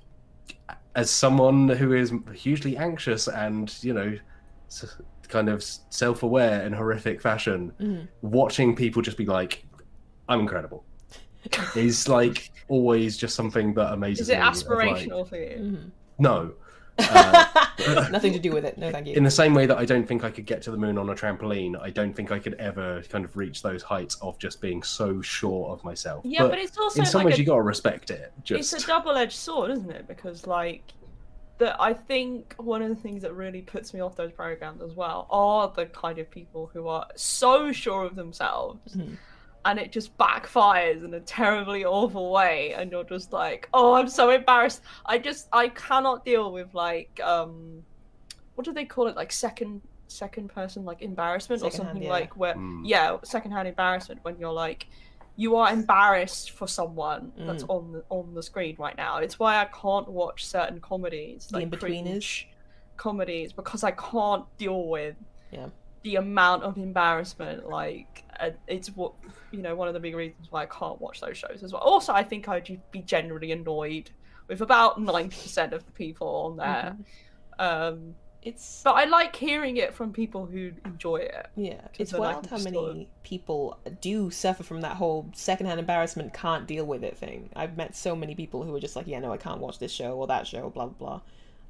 as 0.95 1.11
someone 1.11 1.68
who 1.68 1.92
is 1.92 2.12
hugely 2.35 2.76
anxious 2.76 3.28
and, 3.28 3.73
you 3.83 3.92
know, 3.95 4.16
kind 5.28 5.49
of 5.49 5.64
self-aware 5.90 6.62
in 6.64 6.72
horrific 6.72 7.20
fashion, 7.20 7.72
Mhm. 7.79 8.09
watching 8.22 8.77
people 8.77 9.03
just 9.03 9.18
be 9.18 9.27
like, 9.27 9.65
I'm 10.28 10.40
incredible. 10.40 10.84
is 11.76 12.08
like 12.08 12.50
always 12.68 13.16
just 13.16 13.34
something 13.36 13.72
that 13.74 13.92
amazes 13.92 14.22
Is 14.22 14.28
it 14.30 14.38
me. 14.38 14.40
of, 14.40 14.46
like, 14.46 14.56
aspirational 14.56 15.28
for 15.28 15.36
you? 15.36 15.56
Mhm. 15.56 15.90
no. 16.18 16.52
Uh, 16.98 18.08
Nothing 18.10 18.32
to 18.32 18.38
do 18.38 18.52
with 18.52 18.64
it. 18.64 18.78
No, 18.78 18.90
thank 18.90 19.06
you. 19.06 19.12
in 19.14 19.22
the 19.22 19.30
same 19.30 19.52
way 19.52 19.66
that 19.66 19.76
I 19.76 19.84
don't 19.84 20.08
think 20.08 20.24
I 20.24 20.30
could 20.30 20.46
get 20.46 20.62
to 20.62 20.70
the 20.70 20.78
moon 20.78 20.96
on 20.96 21.10
a 21.10 21.14
trampoline, 21.14 21.78
I 21.78 21.90
don't 21.90 22.14
think 22.14 22.32
I 22.32 22.38
could 22.38 22.54
ever 22.54 23.02
kind 23.10 23.22
of 23.22 23.36
reach 23.36 23.60
those 23.62 23.82
heights 23.82 24.16
of 24.22 24.38
just 24.38 24.62
being 24.62 24.82
so 24.82 25.20
sure 25.20 25.68
of 25.68 25.84
myself. 25.84 26.24
Yeah, 26.24 26.46
but, 26.48 26.58
it's 26.58 26.78
also 26.78 27.00
in 27.00 27.06
some 27.06 27.18
like 27.18 27.26
ways 27.26 27.34
a, 27.36 27.40
you 27.40 27.44
gotta 27.46 27.60
respect 27.60 28.10
it. 28.10 28.32
Just 28.44 28.72
it's 28.72 28.82
a 28.84 28.86
double-edged 28.86 29.36
sword, 29.36 29.72
isn't 29.72 29.90
it? 29.90 30.08
Because 30.08 30.46
like 30.46 30.94
that 31.58 31.76
I 31.78 31.92
think 31.92 32.54
one 32.56 32.80
of 32.80 32.88
the 32.88 32.94
things 32.96 33.20
that 33.22 33.34
really 33.34 33.60
puts 33.60 33.92
me 33.92 34.00
off 34.00 34.16
those 34.16 34.32
programs 34.32 34.80
as 34.80 34.94
well 34.94 35.26
are 35.28 35.70
the 35.76 35.84
kind 35.86 36.18
of 36.18 36.30
people 36.30 36.70
who 36.72 36.88
are 36.88 37.06
so 37.14 37.72
sure 37.72 38.04
of 38.04 38.16
themselves 38.16 38.94
Mhm. 38.96 39.18
And 39.66 39.79
it 39.79 39.92
just 39.92 40.16
backfires 40.16 41.05
in 41.05 41.12
a 41.14 41.20
terribly 41.20 41.85
awful 41.85 42.31
way 42.33 42.72
and 42.76 42.90
you're 42.92 43.05
just 43.05 43.33
like, 43.33 43.68
"Oh, 43.74 43.94
I'm 43.94 44.09
so 44.09 44.31
embarrassed." 44.31 44.81
I 45.05 45.18
just 45.18 45.48
I 45.52 45.68
cannot 45.68 46.24
deal 46.24 46.52
with 46.52 46.72
like 46.74 47.20
um 47.22 47.83
what 48.55 48.64
do 48.64 48.72
they 48.72 48.87
call 48.87 49.07
it? 49.09 49.16
Like 49.16 49.33
second 49.33 49.83
second 50.09 50.48
person 50.48 50.85
like 50.85 51.02
embarrassment 51.02 51.62
or 51.62 51.70
Secondhand, 51.70 51.88
something 51.96 52.02
yeah. 52.05 52.18
like 52.18 52.37
where 52.37 52.55
Mm. 52.55 52.83
yeah, 52.85 53.16
secondhand 53.24 53.66
embarrassment 53.68 54.20
when 54.22 54.38
you're 54.38 54.52
like 54.66 54.87
you 55.38 55.57
are 55.57 55.70
embarrassed 55.70 56.52
for 56.52 56.66
someone 56.66 57.31
that's 57.46 57.64
Mm. 57.64 57.74
on 57.76 57.92
the 57.92 58.02
on 58.09 58.33
the 58.35 58.42
screen 58.42 58.76
right 58.79 58.96
now. 58.96 59.18
It's 59.18 59.38
why 59.38 59.52
I 59.61 59.66
can't 59.66 60.09
watch 60.09 60.46
certain 60.46 60.81
comedies, 60.81 61.48
The 61.48 61.57
like 61.57 61.62
In-Betweeners? 61.64 62.44
comedies, 62.96 63.52
because 63.52 63.83
I 63.85 63.90
can't 63.90 64.44
deal 64.57 64.85
with 64.88 65.16
Yeah. 65.50 65.68
the 66.05 66.16
amount 66.16 66.62
of 66.62 66.79
embarrassment. 66.79 67.68
Like 67.68 68.24
it's 68.68 68.88
what 68.96 69.12
you 69.51 69.62
know 69.62 69.75
one 69.75 69.88
of 69.88 69.94
the 69.94 70.01
big 70.01 70.14
reasons 70.14 70.49
why 70.51 70.62
I 70.62 70.66
can't 70.66 71.01
watch 71.01 71.20
those 71.20 71.37
shows 71.38 71.62
as 71.62 71.72
well. 71.72 71.83
Also, 71.83 72.12
I 72.12 72.22
think 72.22 72.49
I'd 72.49 72.81
be 72.90 73.01
generally 73.03 73.53
annoyed 73.53 74.11
with 74.49 74.61
about 74.61 75.01
ninety 75.01 75.37
percent 75.42 75.72
of 75.72 75.85
the 75.87 75.92
people 75.92 76.29
on 76.29 76.57
there. 76.57 76.96
Mhm. 76.99 77.05
Um, 77.59 78.14
It's 78.42 78.83
but 78.85 78.92
I 78.94 79.07
like 79.07 79.35
hearing 79.35 79.77
it 79.79 79.92
from 79.94 80.12
people 80.12 80.46
who 80.46 80.70
enjoy 80.85 81.16
it. 81.16 81.46
yeah, 81.57 81.81
it's 81.99 82.12
wild 82.12 82.46
how 82.46 82.59
many 82.59 82.77
sort 82.77 82.96
of- 82.96 83.22
people 83.25 83.77
do 84.01 84.31
suffer 84.31 84.62
from 84.62 84.83
that 84.83 84.96
whole 84.96 85.29
secondhand 85.35 85.81
embarrassment, 85.81 86.33
can't 86.33 86.64
deal 86.66 86.85
with 86.85 87.03
it 87.03 87.16
thing. 87.16 87.51
I've 87.57 87.77
met 87.77 87.96
so 87.96 88.14
many 88.14 88.35
people 88.37 88.62
who 88.62 88.72
are 88.77 88.81
just 88.81 88.94
like, 88.94 89.07
yeah, 89.09 89.18
no, 89.18 89.33
I 89.33 89.37
can't 89.37 89.61
watch 89.61 89.79
this 89.81 89.90
show 89.90 90.16
or 90.16 90.27
that 90.29 90.46
show, 90.46 90.70
blah 90.70 90.87
blah 90.87 90.94
blah. 90.99 91.20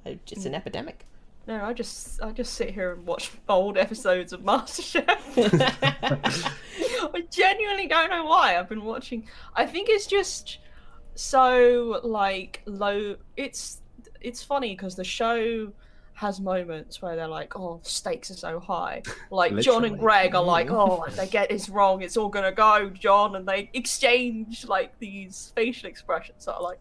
It's 0.05 0.43
Mm. 0.43 0.47
an 0.47 0.55
epidemic. 0.55 1.07
No, 1.47 1.65
I 1.65 1.73
just 1.73 2.21
I 2.23 2.33
just 2.33 2.55
sit 2.55 2.71
here 2.75 2.93
and 2.93 3.07
watch 3.07 3.31
old 3.49 3.79
episodes 3.79 4.33
of 4.33 4.41
MasterChef. 4.43 6.53
I 7.15 7.21
genuinely 7.31 7.87
don't 7.87 8.11
know 8.11 8.25
why. 8.25 8.59
I've 8.59 8.69
been 8.69 8.85
watching. 8.85 9.29
I 9.55 9.65
think 9.67 9.89
it's 9.89 10.07
just 10.07 10.59
so 11.15 12.01
like 12.03 12.63
low. 12.67 13.17
It's 13.37 13.81
it's 14.21 14.43
funny 14.43 14.75
because 14.75 14.97
the 14.97 15.05
show 15.05 15.73
has 16.15 16.41
moments 16.41 17.01
where 17.01 17.15
they're 17.15 17.29
like, 17.29 17.55
"Oh, 17.57 17.79
stakes 17.85 18.31
are 18.33 18.37
so 18.37 18.59
high." 18.59 19.03
Like 19.31 19.57
John 19.59 19.85
and 19.85 19.99
Gregg 19.99 20.35
are 20.35 20.43
like, 20.43 20.67
Mhm. 20.67 20.89
"Oh, 20.89 21.05
if 21.05 21.15
they 21.15 21.29
get 21.29 21.51
this 21.51 21.69
wrong, 21.69 22.03
it's 22.03 22.17
all 22.17 22.29
gonna 22.29 22.51
go, 22.53 22.91
John," 22.91 23.37
and 23.37 23.47
they 23.47 23.71
exchange 23.73 24.67
like 24.67 24.99
these 24.99 25.53
facial 25.55 25.89
expressions 25.89 26.47
that 26.47 26.55
are 26.55 26.63
like. 26.63 26.81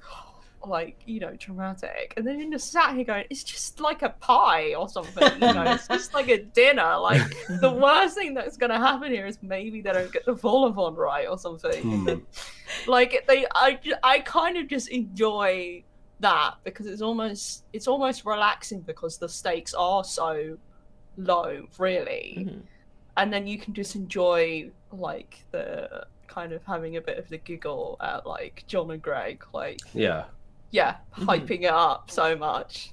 Like 0.67 0.97
you 1.05 1.19
know, 1.19 1.33
dramatic, 1.37 2.13
and 2.17 2.25
then 2.25 2.39
you're 2.39 2.51
just 2.51 2.71
sat 2.71 2.95
here 2.95 3.03
going, 3.03 3.25
"It's 3.29 3.43
just 3.43 3.79
like 3.79 4.01
a 4.01 4.09
pie 4.09 4.73
or 4.73 4.89
something." 4.89 5.31
You 5.33 5.53
know, 5.53 5.63
it's 5.73 5.87
just 5.87 6.13
like 6.13 6.27
a 6.29 6.41
dinner. 6.43 6.97
Like 6.97 7.21
the 7.61 7.71
worst 7.81 8.15
thing 8.15 8.33
that's 8.33 8.57
gonna 8.57 8.77
happen 8.79 9.11
here 9.11 9.25
is 9.27 9.37
maybe 9.41 9.81
they 9.81 9.91
don't 9.93 10.11
get 10.11 10.25
the 10.25 10.33
vol 10.33 10.65
on 10.79 10.95
right 10.95 11.27
or 11.27 11.37
something. 11.37 11.81
Hmm. 11.83 12.89
Like 12.89 13.25
they, 13.27 13.45
I, 13.53 13.79
I 14.03 14.19
kind 14.19 14.57
of 14.57 14.67
just 14.67 14.89
enjoy 14.89 15.83
that 16.19 16.55
because 16.63 16.87
it's 16.87 17.01
almost, 17.01 17.63
it's 17.73 17.87
almost 17.87 18.25
relaxing 18.25 18.81
because 18.81 19.17
the 19.17 19.29
stakes 19.29 19.73
are 19.73 20.03
so 20.03 20.57
low, 21.17 21.67
really, 21.77 22.35
Mhm. 22.39 22.61
and 23.17 23.31
then 23.33 23.47
you 23.47 23.57
can 23.59 23.73
just 23.73 23.95
enjoy 23.95 24.69
like 24.91 25.45
the 25.51 26.05
kind 26.27 26.51
of 26.51 26.63
having 26.65 26.97
a 26.97 27.01
bit 27.01 27.17
of 27.17 27.29
the 27.29 27.37
giggle 27.37 27.97
at 28.01 28.25
like 28.25 28.63
John 28.67 28.91
and 28.91 29.01
Gregg, 29.01 29.43
like 29.53 29.79
yeah. 29.93 30.25
Yeah, 30.71 30.97
Mhm. 31.15 31.25
hyping 31.25 31.61
it 31.61 31.65
up 31.73 32.09
so 32.11 32.35
much. 32.35 32.91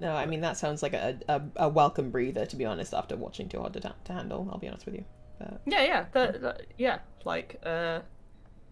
No, 0.00 0.14
I 0.16 0.26
mean 0.26 0.40
that 0.40 0.56
sounds 0.56 0.82
like 0.82 0.94
a, 0.94 1.18
a, 1.28 1.42
a 1.56 1.68
welcome 1.68 2.10
breather 2.10 2.44
to 2.46 2.56
be 2.56 2.64
honest. 2.64 2.92
After 2.92 3.16
watching 3.16 3.48
Too 3.48 3.60
Hard 3.60 3.72
to, 3.74 3.80
Ta- 3.80 3.94
to 4.04 4.12
Handle, 4.12 4.48
I'll 4.50 4.58
be 4.58 4.66
honest 4.68 4.84
with 4.86 4.96
you. 4.96 5.04
But 5.38 5.60
Yeah, 5.66 5.84
yeah, 5.84 6.06
the, 6.12 6.38
the, 6.38 6.56
yeah, 6.76 6.98
like 7.24 7.60
uh, 7.64 8.00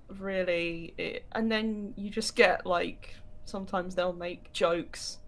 really, 0.08 0.94
it, 0.98 1.24
and 1.32 1.50
then 1.50 1.94
you 1.96 2.10
just 2.10 2.34
get 2.34 2.66
like 2.66 3.14
sometimes 3.44 3.94
they'll 3.94 4.12
make 4.12 4.52
jokes, 4.52 5.18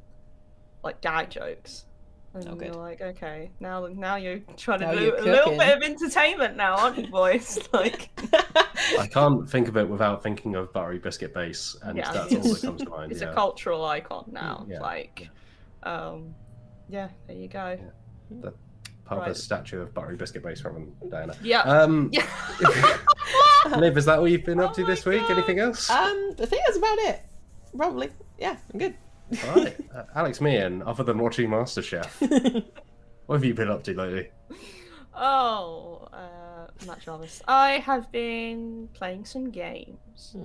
like 0.82 1.00
gag 1.00 1.30
jokes, 1.30 1.84
And 2.34 2.48
Oh, 2.48 2.58
you're 2.64 2.72
like, 2.74 3.02
okay, 3.02 3.50
now 3.60 3.86
now 3.88 4.16
you're 4.16 4.38
trying 4.56 4.80
to 4.80 4.96
do 4.98 5.14
a 5.18 5.20
little 5.22 5.56
bit 5.56 5.76
of 5.76 5.82
entertainment 5.82 6.56
now, 6.56 6.76
aren't 6.76 6.96
you, 6.96 7.06
boys? 7.08 7.58
like, 7.74 8.08
I 8.98 9.06
can't 9.06 9.48
think 9.48 9.68
of 9.68 9.76
it 9.76 9.86
without 9.86 10.22
thinking 10.22 10.54
of 10.54 10.72
buttery 10.72 10.98
biscuit 10.98 11.34
base, 11.34 11.76
and 11.82 11.98
Yeah. 11.98 12.10
that's 12.10 12.34
all 12.34 12.40
that 12.42 12.60
comes 12.62 12.82
to 12.82 12.88
mind. 12.88 13.12
it's 13.12 13.20
yeah. 13.20 13.30
a 13.32 13.34
cultural 13.34 13.84
icon 13.84 14.30
now. 14.32 14.64
Yeah, 14.66 14.80
Like, 14.80 15.28
um, 15.82 16.34
yeah, 16.88 17.08
there 17.26 17.36
you 17.36 17.48
go. 17.48 17.78
Part 19.04 19.20
of 19.20 19.26
Right. 19.26 19.36
statue 19.36 19.82
of 19.82 19.92
buttery 19.92 20.16
biscuit 20.16 20.42
base 20.42 20.60
from 20.60 20.92
Diana. 21.10 21.34
Yeah. 21.42 21.60
Um, 21.62 22.08
yeah. 22.12 22.26
Liv, 23.76 23.98
is 23.98 24.06
that 24.06 24.18
all 24.20 24.28
you've 24.28 24.44
been 24.44 24.58
up 24.60 24.70
Oh 24.70 24.74
to 24.74 24.84
this 24.86 25.04
my 25.04 25.12
week? 25.12 25.28
Anything 25.28 25.58
else? 25.58 25.90
um, 25.90 26.30
I 26.40 26.46
think 26.46 26.62
that's 26.66 26.78
about 26.78 26.98
it. 26.98 27.20
Probably. 27.76 28.08
Yeah, 28.38 28.56
I'm 28.72 28.78
good. 28.78 28.94
Right, 29.46 29.76
uh, 29.94 30.04
Alex 30.14 30.40
Meehan. 30.40 30.82
Other 30.82 31.04
than 31.04 31.18
watching 31.18 31.48
MasterChef, 31.48 32.64
what 33.26 33.36
have 33.36 33.44
you 33.44 33.54
been 33.54 33.68
up 33.70 33.82
to 33.84 33.94
lately? 33.94 34.30
Oh, 35.14 36.08
uh, 36.12 36.66
Matt 36.86 37.00
Jarvis. 37.00 37.42
I 37.46 37.78
have 37.78 38.10
been 38.12 38.88
playing 38.94 39.24
some 39.24 39.50
games. 39.50 40.36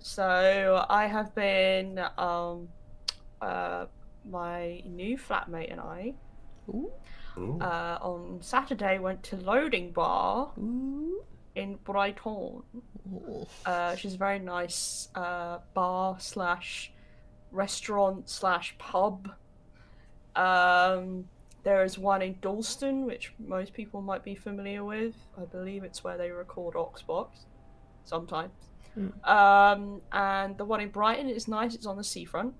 So 0.00 0.86
I 0.88 1.06
have 1.06 1.34
been, 1.34 2.00
um, 2.16 2.68
uh, 3.40 3.86
my 4.28 4.82
new 4.84 5.16
flatmate 5.16 5.70
and 5.70 5.80
I, 5.80 6.14
Ooh. 6.68 6.90
Uh, 7.60 7.98
on 8.00 8.38
Saturday 8.40 8.98
went 8.98 9.22
to 9.22 9.36
Loading 9.36 9.92
Bar 9.92 10.50
Ooh. 10.58 11.22
in 11.54 11.76
Brighton. 11.84 12.62
Uh, 13.64 13.94
she's 13.94 14.14
a 14.14 14.18
very 14.18 14.40
nice 14.40 15.08
uh, 15.14 15.58
bar 15.72 16.16
slash 16.18 16.92
restaurant 17.52 18.28
slash 18.28 18.74
pub. 18.78 19.30
Um, 20.36 21.24
there 21.64 21.84
is 21.84 21.98
one 21.98 22.22
in 22.22 22.36
Dalston, 22.40 23.04
which 23.04 23.32
most 23.38 23.72
people 23.72 24.00
might 24.00 24.22
be 24.22 24.34
familiar 24.34 24.84
with. 24.84 25.14
I 25.40 25.44
believe 25.44 25.84
it's 25.84 26.04
where 26.04 26.16
they 26.16 26.30
record 26.30 26.74
Oxbox 26.74 27.28
sometimes. 28.04 28.52
Hmm. 28.94 29.08
Um, 29.28 30.00
and 30.12 30.56
the 30.56 30.64
one 30.64 30.80
in 30.80 30.88
Brighton 30.88 31.28
is 31.28 31.48
nice. 31.48 31.74
It's 31.74 31.86
on 31.86 31.96
the 31.96 32.04
seafront, 32.04 32.54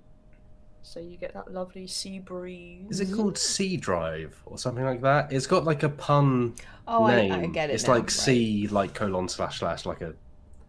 so 0.83 1.01
you 1.01 1.17
get 1.17 1.33
that 1.35 1.53
lovely 1.53 1.87
sea 1.87 2.19
breeze. 2.19 2.87
Is 2.91 3.01
it 3.01 3.15
called 3.15 3.39
Sea 3.39 3.77
Drive 3.77 4.41
or 4.45 4.59
something 4.59 4.85
like 4.85 5.01
that? 5.03 5.33
It's 5.33 5.47
got 5.47 5.65
like 5.65 5.83
a 5.83 5.89
pun 5.89 6.55
Oh, 6.87 7.07
name. 7.07 7.33
I, 7.33 7.43
I 7.43 7.47
get 7.47 7.69
it. 7.69 7.75
It's 7.75 7.87
now, 7.87 7.95
like 7.95 8.05
right. 8.05 8.11
C, 8.11 8.67
like 8.69 8.95
colon 8.95 9.29
slash 9.29 9.59
slash, 9.59 9.85
like 9.85 10.01
a. 10.01 10.15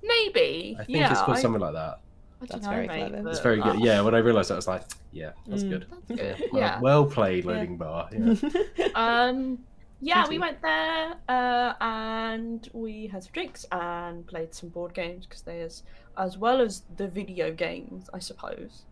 Maybe. 0.03 0.75
I 0.77 0.83
think 0.83 0.97
yeah, 0.97 1.11
it's 1.11 1.21
called 1.21 1.37
I, 1.37 1.41
something 1.41 1.61
like 1.61 1.73
that. 1.73 1.99
I 2.41 2.45
don't 2.45 2.49
That's 2.51 2.63
know, 2.65 2.69
very 2.71 2.87
mate, 2.87 3.07
clever. 3.09 3.23
but, 3.23 3.29
It's 3.31 3.39
very 3.41 3.61
uh, 3.61 3.71
good. 3.73 3.81
Yeah, 3.83 4.01
when 4.01 4.15
I 4.15 4.19
realised 4.19 4.49
that, 4.49 4.53
I 4.55 4.57
was 4.57 4.67
like, 4.67 4.83
yeah, 5.11 5.31
that's 5.47 5.63
Mm. 5.63 5.69
good. 5.69 5.85
That's 6.07 6.21
good. 6.39 6.49
Well, 6.53 6.61
Yeah. 6.61 6.79
well 6.79 7.05
played, 7.05 7.45
loading 7.45 7.77
bar. 7.77 8.09
Yeah. 8.13 8.87
Um, 8.95 9.59
yeah, 10.01 10.25
we 10.29 10.39
went 10.39 10.61
there 10.61 11.15
uh, 11.27 11.73
and 11.81 12.69
we 12.71 13.07
had 13.07 13.23
some 13.23 13.31
drinks 13.33 13.65
and 13.73 14.25
played 14.25 14.53
some 14.55 14.69
board 14.69 14.93
games 14.93 15.25
because 15.25 15.41
there's, 15.41 15.83
as 16.17 16.37
well 16.37 16.61
as 16.61 16.83
the 16.95 17.07
video 17.09 17.51
games, 17.51 18.09
I 18.13 18.19
suppose. 18.19 18.83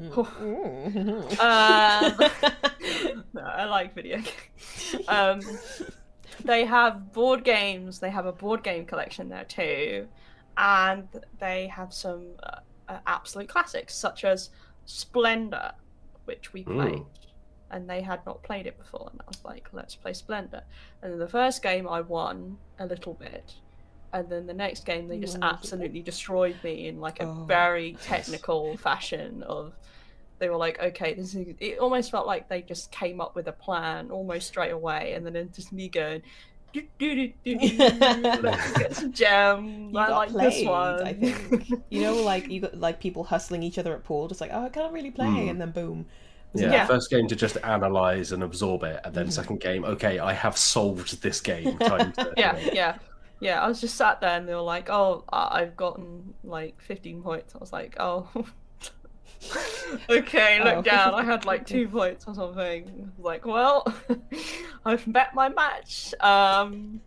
Mm. 0.00 0.16
Um, 1.40 3.24
no, 3.34 3.42
I 3.42 3.64
like 3.66 3.94
video 3.94 4.16
games. 4.16 5.08
Um, 5.08 5.40
they 6.44 6.64
have 6.64 7.12
board 7.12 7.44
games. 7.44 7.98
They 8.00 8.10
have 8.10 8.26
a 8.26 8.32
board 8.32 8.62
game 8.64 8.86
collection 8.86 9.28
there 9.28 9.44
too, 9.44 10.08
and 10.56 11.06
they 11.38 11.68
have 11.68 11.92
some 11.92 12.24
uh, 12.42 12.58
uh, 12.88 12.98
absolute 13.06 13.48
classics 13.48 13.94
such 13.94 14.24
as 14.24 14.50
Splendor, 14.86 15.72
which 16.24 16.52
we 16.52 16.64
Ooh. 16.68 16.74
played, 16.74 17.06
and 17.70 17.88
they 17.88 18.02
had 18.02 18.24
not 18.26 18.42
played 18.42 18.66
it 18.66 18.78
before. 18.78 19.08
And 19.12 19.20
I 19.20 19.24
was 19.28 19.44
like, 19.44 19.68
"Let's 19.72 19.94
play 19.96 20.12
Splendor." 20.12 20.62
And 21.02 21.12
then 21.12 21.18
the 21.18 21.28
first 21.28 21.62
game 21.62 21.88
I 21.88 22.00
won 22.02 22.58
a 22.78 22.86
little 22.86 23.14
bit, 23.14 23.54
and 24.12 24.28
then 24.28 24.46
the 24.46 24.54
next 24.54 24.84
game 24.86 25.08
they 25.08 25.18
just 25.18 25.38
Won 25.38 25.42
a 25.42 25.46
little 25.46 25.58
absolutely 25.58 26.02
destroyed 26.02 26.62
me 26.62 26.88
in 26.88 27.00
like 27.00 27.20
a 27.20 27.26
Oh, 27.26 27.44
very 27.46 27.98
technical 28.02 28.76
fashion 28.76 29.42
of. 29.42 29.74
They 30.40 30.48
were 30.50 30.56
like, 30.56 30.80
okay, 30.80 31.14
this 31.14 31.34
is. 31.34 31.54
It 31.60 31.78
almost 31.78 32.10
felt 32.10 32.26
like 32.26 32.48
they 32.48 32.60
just 32.62 32.90
came 32.90 33.20
up 33.20 33.36
with 33.36 33.46
a 33.48 33.52
plan 33.52 34.10
almost 34.10 34.48
straight 34.48 34.72
away, 34.72 35.12
and 35.14 35.24
then 35.24 35.36
it's 35.36 35.56
just 35.56 35.72
me 35.72 35.88
going, 35.88 36.22
do, 36.74 36.82
do, 36.98 37.14
do, 37.44 37.58
do, 37.58 37.58
do, 37.78 38.40
let's 38.42 38.72
get 38.78 38.94
some 38.96 39.12
gem. 39.12 39.90
You 39.92 39.98
I 39.98 40.06
got 40.08 40.16
like 40.16 40.30
played, 40.30 40.52
this 40.52 40.62
one. 40.64 41.02
I 41.02 41.14
think. 41.14 41.38
You 41.90 42.00
know, 42.02 42.16
like 42.22 42.50
you 42.50 42.60
got 42.60 42.78
like 42.78 43.00
people 43.00 43.24
hustling 43.24 43.62
each 43.62 43.78
other 43.78 43.94
at 43.94 44.04
pool, 44.04 44.28
just 44.28 44.40
like, 44.40 44.50
oh, 44.52 44.64
I 44.64 44.68
can't 44.68 44.92
really 44.92 45.10
play, 45.10 45.26
Mm. 45.26 45.50
and 45.50 45.60
then 45.60 45.70
boom. 45.72 46.06
Yeah, 46.54 46.70
Yeah. 46.72 46.86
first 46.86 47.10
game 47.10 47.26
to 47.28 47.36
just 47.36 47.56
analyze 47.64 48.32
and 48.32 48.42
absorb 48.42 48.84
it, 48.84 49.00
and 49.04 49.14
then 49.14 49.28
Mhm. 49.28 49.32
second 49.32 49.60
game, 49.60 49.84
okay, 49.84 50.18
I 50.18 50.32
have 50.34 50.56
solved 50.58 51.22
this 51.22 51.40
game. 51.40 51.78
Time 51.78 52.12
to, 52.12 52.32
yeah, 52.36 52.56
yeah, 52.72 52.98
yeah. 53.40 53.60
I 53.62 53.68
was 53.68 53.80
just 53.80 53.96
sat 53.96 54.20
there, 54.20 54.36
and 54.38 54.48
they 54.48 54.54
were 54.54 54.60
like, 54.60 54.88
"Oh, 54.90 55.24
I've 55.32 55.76
gotten 55.76 56.34
like 56.44 56.80
15 56.80 57.22
points." 57.22 57.54
I 57.54 57.58
was 57.58 57.72
like, 57.72 57.96
"Oh." 58.00 58.28
okay, 60.10 60.62
look 60.62 60.76
Oh. 60.76 60.82
down. 60.82 61.14
I 61.14 61.24
had 61.24 61.44
like 61.44 61.66
two 61.66 61.88
points 61.98 62.26
or 62.26 62.34
something. 62.34 63.12
Like, 63.18 63.46
well, 63.46 63.86
I've 64.84 65.10
bet 65.12 65.34
my 65.34 65.48
match. 65.48 66.14
Um, 66.20 67.00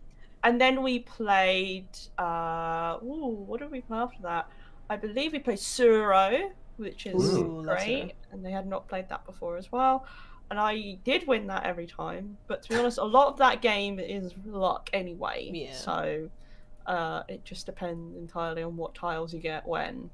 and 0.44 0.60
then 0.60 0.82
we 0.82 1.00
played. 1.00 1.88
Uh, 2.16 2.98
ooh, 3.02 3.44
what 3.46 3.60
did 3.60 3.70
we 3.70 3.80
play 3.80 3.98
after 3.98 4.22
that? 4.22 4.48
I 4.90 4.96
believe 4.96 5.32
we 5.32 5.38
played 5.38 5.58
Tsuro, 5.58 6.50
which 6.76 7.06
is 7.06 7.14
Ooh, 7.14 7.62
love 7.62 7.76
great, 7.78 8.12
and 8.32 8.44
they 8.44 8.50
had 8.50 8.66
not 8.66 8.88
played 8.88 9.08
that 9.10 9.26
before 9.26 9.56
as 9.56 9.70
well. 9.70 10.06
And 10.50 10.58
I 10.58 10.96
did 11.04 11.26
win 11.26 11.46
that 11.48 11.64
every 11.64 11.86
time, 11.86 12.38
but 12.46 12.62
to 12.62 12.68
be 12.70 12.76
honest, 12.76 12.96
a 12.96 13.04
lot 13.04 13.28
of 13.28 13.36
that 13.38 13.60
game 13.60 13.98
is 14.00 14.32
luck 14.46 14.88
anyway. 14.94 15.50
Yeah. 15.52 15.74
So 15.74 16.30
uh, 16.86 17.22
it 17.28 17.44
just 17.44 17.66
depends 17.66 18.16
entirely 18.16 18.62
on 18.62 18.74
what 18.78 18.94
tiles 18.94 19.34
you 19.34 19.40
get 19.40 19.66
when. 19.66 20.08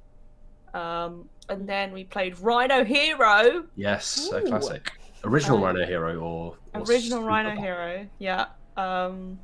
Um, 0.75 1.29
and 1.49 1.69
then 1.69 1.93
we 1.93 2.05
played 2.05 2.39
Rhino 2.41 2.85
Hero, 2.85 3.65
Yes, 3.77 4.29
a 4.33 4.43
classic. 4.43 4.91
Original 5.25 5.57
Um, 5.59 5.65
Rhino 5.65 5.87
Hero 5.87 6.17
or, 6.19 6.57
or 6.75 6.81
original 6.81 7.21
Super 7.21 7.25
Rhino 7.25 7.51
Pop. 7.55 7.59
Hero, 7.65 8.07
yeah. 8.19 8.47
Um, 8.77 9.39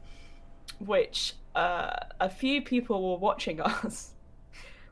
which 0.80 1.34
uh, 1.54 1.90
a 2.20 2.28
few 2.28 2.62
people 2.62 3.10
were 3.12 3.18
watching 3.18 3.60
us, 3.62 4.12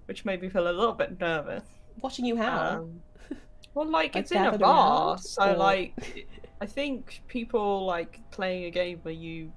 which 0.07 0.25
made 0.25 0.41
me 0.43 0.49
feel 0.49 0.69
a 0.69 0.73
little 0.73 0.95
bit 0.95 1.19
nervous. 1.21 1.65
Watching 2.01 2.25
you 2.25 2.37
how? 2.37 2.79
Um, 2.83 3.03
well, 3.75 3.87
like 3.87 4.15
Like 4.15 4.17
it's 4.17 4.33
in 4.33 4.45
a 4.45 4.57
bar, 4.57 5.09
around, 5.11 5.19
so 5.19 5.53
or- 5.53 5.57
like 5.57 6.27
I 6.61 6.67
think 6.67 7.23
people 7.29 7.85
like 7.85 8.21
playing 8.31 8.65
a 8.65 8.71
game 8.71 9.01
where 9.03 9.15
you 9.15 9.53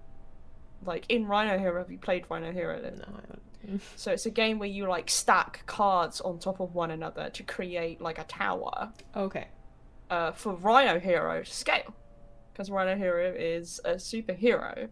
like 0.85 1.05
in 1.09 1.27
Rhino 1.27 1.57
Hero. 1.57 1.79
Have 1.81 1.91
you 1.91 1.97
played 1.99 2.25
Rhino 2.29 2.51
Hero? 2.51 2.81
Then? 2.81 2.95
no, 2.97 3.05
I 3.07 3.21
haven't. 3.21 3.41
So 3.95 4.11
it's 4.11 4.25
a 4.25 4.29
game 4.31 4.59
where 4.59 4.69
you 4.69 4.87
like 4.87 5.09
stack 5.09 5.63
cards 5.65 6.21
on 6.21 6.39
top 6.39 6.59
of 6.59 6.73
one 6.75 6.91
another 6.91 7.29
to 7.29 7.43
create 7.43 8.01
like 8.01 8.19
a 8.19 8.23
tower 8.23 8.91
Okay. 9.15 9.47
uh, 10.09 10.31
for 10.31 10.53
Rhino 10.53 10.99
Hero 10.99 11.43
to 11.43 11.51
scale, 11.53 11.93
because 12.51 12.69
Rhino 12.71 12.95
Hero 12.95 13.33
is 13.37 13.79
a 13.85 13.95
superhero 13.95 14.89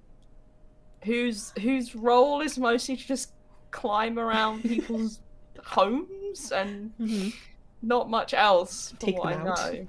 whose 1.04 1.52
whose 1.62 1.96
role 1.96 2.42
is 2.42 2.58
mostly 2.58 2.96
to 2.98 3.08
just 3.08 3.32
climb 3.72 4.20
around 4.20 4.64
people's 4.68 5.22
homes 5.64 6.52
and 6.52 6.92
Mhm. 7.00 7.34
not 7.82 8.10
much 8.10 8.34
else 8.34 8.90
from 8.92 8.98
Take 9.00 9.20
what 9.20 9.30
them 9.32 9.48
I 9.48 9.52
out. 9.52 9.74
know. 9.74 9.88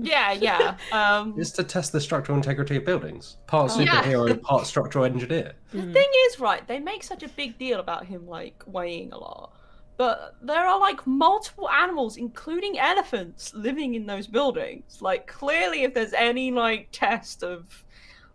Yeah, 0.00 0.32
yeah. 0.32 0.76
Um, 0.92 1.38
Is 1.38 1.52
to 1.52 1.64
test 1.64 1.92
the 1.92 2.00
structural 2.00 2.36
integrity 2.36 2.76
of 2.76 2.84
buildings. 2.84 3.36
Part 3.46 3.72
Oh. 3.74 3.80
Yeah. 3.80 4.02
superhero, 4.02 4.40
part 4.42 4.66
structural 4.66 5.04
engineer. 5.04 5.52
the 5.72 5.78
Mhm. 5.78 5.92
thing 5.92 6.08
is, 6.26 6.40
right, 6.40 6.66
they 6.66 6.78
make 6.78 7.02
such 7.02 7.22
a 7.22 7.28
big 7.28 7.58
deal 7.58 7.80
about 7.80 8.06
him 8.06 8.26
like 8.26 8.62
weighing 8.66 9.12
a 9.12 9.18
lot. 9.18 9.52
But 9.98 10.36
there 10.42 10.66
are 10.66 10.80
like 10.80 11.06
multiple 11.06 11.68
animals, 11.70 12.16
including 12.16 12.78
elephants, 12.78 13.52
living 13.54 13.94
in 13.94 14.06
those 14.06 14.26
buildings. 14.26 14.98
Like 15.00 15.26
clearly 15.26 15.82
if 15.84 15.94
there's 15.94 16.12
any 16.14 16.50
like 16.50 16.88
test 16.92 17.42
of 17.44 17.84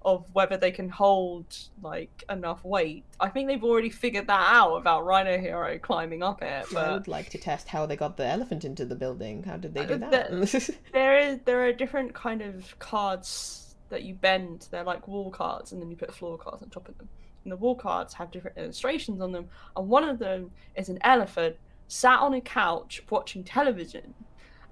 of 0.07 0.25
whether 0.31 0.55
they 0.55 0.71
can 0.71 0.87
hold 0.87 1.45
like 1.81 2.23
enough 2.29 2.63
weight, 2.63 3.03
I 3.19 3.27
think 3.27 3.49
they've 3.49 3.63
already 3.63 3.89
figured 3.89 4.27
that 4.27 4.53
out 4.55 4.77
about 4.77 5.05
Rhino 5.05 5.37
Hero 5.37 5.77
climbing 5.77 6.23
up 6.23 6.41
it. 6.41 6.65
But... 6.71 6.87
I 6.87 6.93
would 6.93 7.09
like 7.09 7.29
to 7.31 7.37
test 7.37 7.67
how 7.67 7.85
they 7.85 7.97
got 7.97 8.15
the 8.15 8.25
elephant 8.25 8.63
into 8.63 8.85
the 8.85 8.95
building. 8.95 9.43
How 9.43 9.57
did 9.57 9.73
they 9.73 9.85
do 9.85 9.97
that? 9.97 10.29
there 10.93 11.17
is 11.17 11.39
there 11.43 11.67
are 11.67 11.73
different 11.73 12.13
kind 12.13 12.41
of 12.41 12.79
cards 12.79 13.75
that 13.89 14.03
you 14.03 14.13
bend. 14.13 14.69
They're 14.71 14.85
like 14.85 15.09
wall 15.09 15.29
cards, 15.29 15.73
and 15.73 15.81
then 15.81 15.91
you 15.91 15.97
put 15.97 16.15
floor 16.15 16.37
cards 16.37 16.63
on 16.63 16.69
top 16.69 16.87
of 16.87 16.97
them. 16.97 17.09
And 17.43 17.51
the 17.51 17.57
wall 17.57 17.75
cards 17.75 18.13
have 18.13 18.31
different 18.31 18.57
illustrations 18.57 19.19
on 19.19 19.33
them. 19.33 19.49
And 19.75 19.89
one 19.89 20.07
of 20.07 20.19
them 20.19 20.51
is 20.75 20.87
an 20.87 20.99
elephant 21.01 21.57
sat 21.89 22.19
on 22.19 22.33
a 22.33 22.41
couch 22.41 23.03
watching 23.09 23.43
television. 23.43 24.13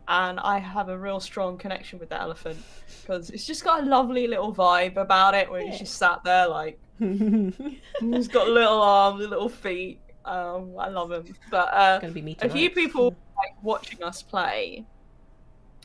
And 0.08 0.40
I 0.40 0.60
have 0.60 0.90
a 0.90 0.98
real 0.98 1.20
strong 1.20 1.58
connection 1.58 1.98
with 2.00 2.10
the 2.10 2.20
elephant 2.22 2.60
because 3.02 3.30
it's 3.32 3.46
just 3.46 3.64
got 3.64 3.84
a 3.84 3.86
lovely 3.86 4.28
little 4.28 4.54
vibe 4.54 4.98
about 4.98 5.34
it 5.34 5.50
where 5.50 5.62
Yeah. 5.62 5.72
he's 5.72 5.80
just 5.80 5.98
sat 5.98 6.24
there 6.24 6.48
like 6.48 6.80
he's 7.00 8.28
got 8.28 8.48
little 8.48 8.82
arms, 8.82 9.28
little 9.28 9.50
feet. 9.50 10.00
Um, 10.24 10.74
I 10.80 10.90
love 10.90 11.12
him. 11.12 11.26
But 11.52 11.74
uh, 11.74 12.00
gonna 12.00 12.14
be 12.14 12.22
me 12.22 12.38
a 12.42 12.50
few 12.50 12.70
people 12.70 13.16
like 13.38 13.56
watching 13.64 14.02
us 14.04 14.22
play 14.24 14.86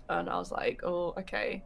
and 0.09 0.29
i 0.31 0.37
was 0.39 0.51
like 0.53 0.81
oh 0.85 1.15
okay 1.19 1.63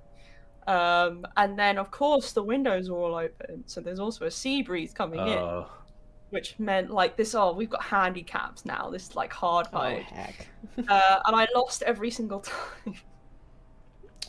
Um, 0.66 1.26
and 1.36 1.58
then, 1.58 1.76
of 1.78 1.90
course, 1.90 2.32
the 2.32 2.42
windows 2.42 2.88
are 2.88 2.94
all 2.96 3.14
open, 3.16 3.64
so 3.66 3.82
there's 3.82 4.00
also 4.00 4.24
a 4.24 4.30
sea 4.30 4.62
breeze 4.62 4.94
coming 4.94 5.20
in, 5.20 5.38
Oh, 5.38 5.66
which 6.34 6.58
meant 6.58 6.90
like 6.90 7.16
this. 7.16 7.32
Oh, 7.34 7.52
we've 7.52 7.70
got 7.70 7.84
handicaps 7.84 8.66
now. 8.66 8.90
This 8.90 9.10
is 9.10 9.16
like 9.16 9.32
hard 9.32 9.68
Oh 9.72 9.78
mode, 9.78 10.02
heck, 10.02 10.48
uh, 10.88 11.20
and 11.24 11.36
I 11.36 11.46
lost 11.54 11.82
every 11.82 12.10
single 12.10 12.40
time. 12.40 12.94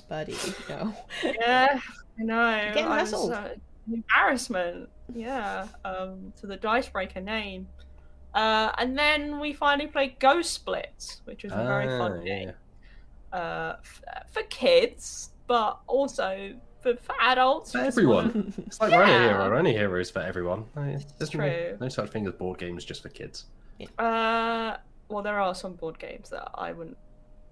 buddy, 0.08 0.36
no. 0.70 0.94
yeah, 1.24 1.80
I 2.20 2.24
know. 2.24 2.74
Was, 2.76 2.86
wrestled. 2.86 3.32
uh, 3.32 3.50
embarrassment. 3.92 4.90
Yeah, 5.14 5.68
um, 5.84 6.32
to 6.40 6.48
the 6.48 6.58
Dicebreaker 6.58 7.22
name. 7.22 7.68
Uh, 8.36 8.72
and 8.78 8.98
then 8.98 9.40
we 9.40 9.54
finally 9.54 9.88
played 9.88 10.20
Ghost 10.20 10.54
Splits, 10.54 11.22
which 11.26 11.44
was 11.44 11.54
a 11.54 11.64
very 11.64 11.88
ah, 11.88 11.98
fun 11.98 12.22
yeah. 12.22 12.40
game. 12.40 12.54
Uh, 13.34 13.74
f- 13.80 14.02
for 14.32 14.44
kids, 14.44 15.32
but 15.48 15.80
also 15.88 16.54
for, 16.94 17.02
for 17.02 17.16
adults. 17.22 17.72
For 17.72 17.80
who 17.80 17.86
just 17.86 17.98
wanna- 17.98 18.28
everyone. 18.30 18.54
It's 18.68 18.80
like 18.80 18.92
Runny 18.92 19.12
Yeah. 19.12 19.30
Hero. 19.30 19.50
Runny 19.50 19.74
Hero 19.74 20.00
is 20.00 20.10
for 20.12 20.20
everyone. 20.20 20.66
No, 20.76 20.84
There's 21.18 21.34
no, 21.34 21.40
true. 21.42 21.78
no 21.82 21.90
such 21.90 22.10
thing 22.12 22.26
as 22.28 22.34
board 22.34 22.60
games 22.60 22.86
just 22.86 23.02
for 23.02 23.10
kids. 23.10 23.46
Uh, 24.00 24.78
well, 25.10 25.22
there 25.24 25.40
are 25.40 25.54
some 25.56 25.74
board 25.74 26.00
games 26.00 26.30
that 26.30 26.48
I 26.56 26.72
wouldn't 26.72 26.98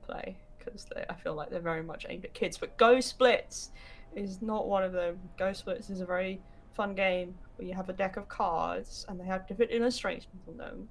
play 0.04 0.38
because 0.58 0.88
I 1.10 1.14
feel 1.16 1.34
like 1.36 1.50
they're 1.50 1.60
very 1.60 1.84
much 1.84 2.06
aimed 2.08 2.26
at 2.26 2.34
kids. 2.34 2.58
But 2.58 2.78
Go 2.78 3.00
Splits 3.02 3.72
is 4.16 4.42
not 4.42 4.68
one 4.68 4.84
of 4.84 4.92
them. 4.94 5.20
Go 5.38 5.52
Splits 5.54 5.90
is 5.90 6.00
a 6.02 6.06
very 6.06 6.42
fun 6.74 6.96
game 6.96 7.36
where 7.58 7.68
you 7.68 7.74
have 7.74 7.90
a 7.90 7.94
deck 7.94 8.16
of 8.18 8.28
cards 8.30 9.06
and 9.10 9.20
they 9.20 9.26
have 9.26 9.48
different 9.48 9.72
illustrations 9.72 10.42
on 10.48 10.58
them, 10.58 10.88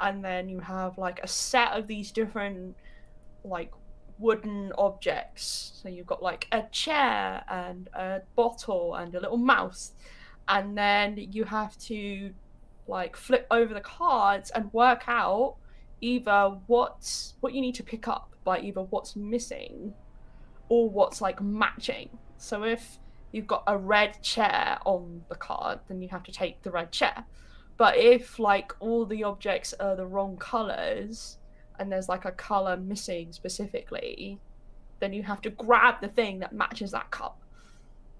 and 0.00 0.24
then 0.24 0.48
you 0.48 0.60
have 0.60 0.96
like 0.98 1.20
a 1.22 1.28
set 1.28 1.72
of 1.72 1.86
these 1.88 2.12
different 2.12 2.76
like 3.44 3.70
wooden 4.18 4.72
objects. 4.76 5.72
So 5.82 5.88
you've 5.88 6.06
got 6.06 6.22
like 6.22 6.48
a 6.52 6.62
chair 6.70 7.42
and 7.48 7.88
a 7.94 8.20
bottle 8.36 8.94
and 8.94 9.14
a 9.14 9.20
little 9.20 9.38
mouse, 9.38 9.92
and 10.48 10.76
then 10.76 11.16
you 11.32 11.44
have 11.44 11.78
to 11.78 12.32
like 12.86 13.16
flip 13.16 13.46
over 13.50 13.74
the 13.74 13.80
cards 13.80 14.50
and 14.50 14.72
work 14.72 15.04
out 15.08 15.56
either 16.00 16.56
what's 16.66 17.34
what 17.40 17.52
you 17.52 17.60
need 17.60 17.74
to 17.74 17.82
pick 17.82 18.08
up 18.08 18.34
by 18.44 18.58
either 18.60 18.82
what's 18.82 19.16
missing 19.16 19.92
or 20.68 20.88
what's 20.88 21.20
like 21.20 21.42
matching. 21.42 22.08
So 22.36 22.62
if 22.62 22.98
you've 23.32 23.46
got 23.46 23.64
a 23.66 23.76
red 23.76 24.22
chair 24.22 24.78
on 24.84 25.22
the 25.28 25.34
card, 25.34 25.80
then 25.88 26.00
you 26.00 26.08
have 26.08 26.22
to 26.24 26.32
take 26.32 26.62
the 26.62 26.70
red 26.70 26.92
chair. 26.92 27.24
But 27.76 27.96
if 27.96 28.38
like 28.38 28.72
all 28.80 29.06
the 29.06 29.24
objects 29.24 29.74
are 29.74 29.96
the 29.96 30.06
wrong 30.06 30.36
colors 30.36 31.37
and 31.78 31.90
there's 31.90 32.08
like 32.08 32.24
a 32.24 32.32
color 32.32 32.76
missing 32.76 33.32
specifically, 33.32 34.38
then 35.00 35.12
you 35.12 35.22
have 35.22 35.40
to 35.42 35.50
grab 35.50 36.00
the 36.00 36.08
thing 36.08 36.40
that 36.40 36.52
matches 36.52 36.90
that 36.90 37.10
cup. 37.10 37.40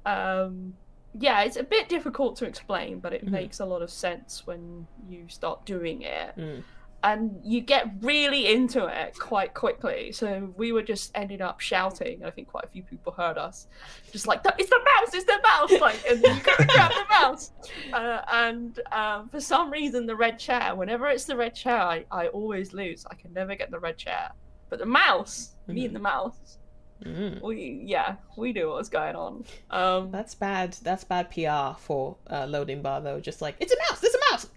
Um, 0.06 0.74
yeah, 1.18 1.42
it's 1.42 1.56
a 1.56 1.64
bit 1.64 1.88
difficult 1.88 2.36
to 2.36 2.46
explain, 2.46 3.00
but 3.00 3.12
it 3.12 3.24
Mhm. 3.26 3.30
makes 3.30 3.60
a 3.60 3.64
lot 3.64 3.82
of 3.82 3.90
sense 3.90 4.46
when 4.46 4.86
you 5.08 5.28
start 5.28 5.64
doing 5.64 6.02
it. 6.02 6.36
Mm. 6.36 6.62
And 7.04 7.40
you 7.44 7.60
get 7.60 7.86
really 8.00 8.52
into 8.52 8.86
it 8.86 9.16
quite 9.18 9.54
quickly. 9.54 10.10
So 10.10 10.52
we 10.56 10.72
were 10.72 10.82
just 10.82 11.12
ended 11.14 11.40
up 11.40 11.60
shouting. 11.60 12.24
I 12.24 12.30
think 12.30 12.48
quite 12.48 12.64
a 12.64 12.68
few 12.68 12.82
people 12.82 13.12
heard 13.12 13.38
us, 13.38 13.68
just 14.10 14.26
like 14.26 14.40
it's 14.58 14.68
the 14.68 14.80
mouse, 14.84 15.14
it's 15.14 15.24
the 15.24 15.38
mouse, 15.42 15.80
like 15.80 16.02
and 16.10 16.20
you 16.20 16.40
gotta 16.42 16.64
grab 16.66 16.90
the 16.90 17.04
mouse. 17.10 17.52
Uh, 17.92 18.20
and 18.32 18.80
um, 18.92 19.28
for 19.28 19.40
some 19.40 19.70
reason, 19.70 20.06
the 20.06 20.14
red 20.16 20.38
chair. 20.38 20.74
Whenever 20.74 21.06
it's 21.06 21.24
the 21.24 21.36
red 21.36 21.54
chair, 21.54 21.80
I, 21.80 22.04
I 22.10 22.26
always 22.28 22.72
lose. 22.72 23.06
I 23.10 23.14
can 23.14 23.32
never 23.32 23.54
get 23.54 23.70
the 23.70 23.78
red 23.78 23.96
chair. 23.96 24.30
But 24.68 24.78
the 24.80 24.86
mouse, 24.86 25.54
me 25.66 25.86
and 25.86 25.94
the 25.94 26.00
mouse, 26.00 26.58
Mm. 27.04 27.40
we 27.40 27.82
yeah, 27.86 28.16
we 28.36 28.52
knew 28.52 28.66
what 28.66 28.78
was 28.78 28.88
going 28.88 29.14
on. 29.14 29.44
Um, 29.70 30.10
That's 30.10 30.34
bad. 30.34 30.72
That's 30.82 31.04
bad 31.04 31.30
PR 31.30 31.78
for 31.80 32.16
uh, 32.28 32.44
loading 32.46 32.82
bar 32.82 33.00
though. 33.00 33.20
Just 33.20 33.40
like 33.40 33.54
it's 33.60 33.72
a 33.72 33.76
mouse. 33.88 34.02
It's 34.02 34.16
a 34.16 34.32
mouse. 34.32 34.48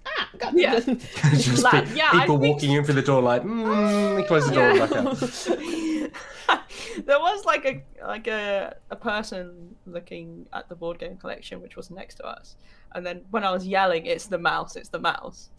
Ah, 0.41 0.51
Yeah. 0.53 0.79
just 1.33 1.63
Like, 1.63 1.87
pe- 1.87 1.95
yeah, 1.95 2.09
I 2.11 2.21
people 2.21 2.39
think- 2.39 2.53
walking 2.55 2.71
in 2.73 2.83
through 2.83 2.95
the 2.95 3.01
door 3.01 3.21
like, 3.21 3.43
mm, 3.43 4.15
they 4.17 4.23
close 4.23 4.47
the 4.47 4.53
door 4.55 4.73
Yeah. 4.73 4.85
back 4.85 4.95
up. 6.11 6.11
there 7.05 7.19
was 7.19 7.45
like 7.45 7.65
a 7.65 7.83
like 8.05 8.27
a, 8.27 8.75
a 8.89 8.95
person 8.95 9.75
looking 9.85 10.45
at 10.53 10.67
the 10.69 10.75
board 10.75 10.99
game 10.99 11.15
collection 11.17 11.61
which 11.61 11.75
was 11.75 11.89
next 11.89 12.15
to 12.15 12.25
us 12.25 12.55
and 12.93 13.05
then 13.05 13.21
when 13.31 13.43
i 13.43 13.51
was 13.51 13.65
yelling 13.65 14.05
it's 14.05 14.27
the 14.27 14.37
mouse 14.37 14.75
it's 14.75 14.89
the 14.89 14.99
mouse 14.99 15.49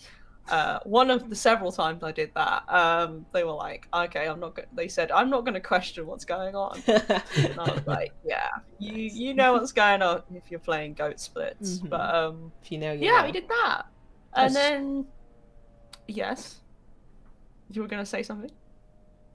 uh, 0.51 0.81
one 0.85 1.09
of 1.11 1.31
the 1.31 1.37
several 1.37 1.71
times 1.73 2.03
i 2.03 2.11
did 2.13 2.31
that 2.35 2.65
um, 2.69 3.25
they 3.33 3.45
were 3.45 3.53
like 3.53 3.87
okay 3.95 4.27
i'm 4.29 4.41
not 4.41 4.55
go-, 4.57 4.65
they 4.75 4.89
said 4.89 5.11
i'm 5.13 5.31
not 5.31 5.43
going 5.45 5.55
to 5.55 5.61
question 5.61 6.07
what's 6.07 6.25
going 6.25 6.55
on 6.55 6.79
and 6.87 7.59
i 7.59 7.71
was 7.73 7.87
like 7.87 8.13
yeah 8.25 8.49
you 8.79 8.93
you 8.95 9.35
know 9.35 9.53
what's 9.55 9.73
going 9.73 10.03
on 10.03 10.21
if 10.35 10.51
you're 10.51 10.61
playing 10.61 10.93
goat 10.95 11.19
splits 11.19 11.79
Mhm. 11.79 11.89
but 11.89 12.15
um 12.15 12.53
if 12.63 12.71
you 12.73 12.79
know, 12.79 12.93
you 12.93 13.07
yeah 13.07 13.21
know. 13.21 13.27
we 13.27 13.33
did 13.33 13.49
that 13.49 13.83
and 14.35 14.55
then 14.55 15.07
yes 16.09 16.61
you 17.71 17.83
were 17.83 17.89
going 17.89 18.03
to 18.03 18.07
say 18.07 18.23
something 18.23 18.51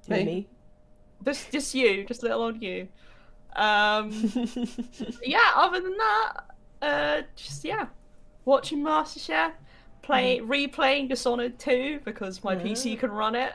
You 0.07 0.15
Me? 0.15 0.23
me. 0.23 0.47
just 1.25 1.51
just 1.51 1.73
you, 1.75 2.05
just 2.05 2.23
little 2.23 2.43
old 2.43 2.61
you. 2.61 2.87
Um, 3.55 4.11
yeah. 5.23 5.51
Other 5.55 5.81
than 5.81 5.97
that, 5.97 6.33
uh, 6.81 7.21
just 7.35 7.65
yeah, 7.65 7.87
watching 8.45 8.83
MasterChef, 8.83 9.53
play 10.01 10.39
replaying 10.39 11.09
Dishonored 11.09 11.57
2 11.59 12.01
because 12.05 12.43
my 12.43 12.55
PC 12.55 12.99
can 12.99 13.11
run 13.11 13.35
it. 13.35 13.53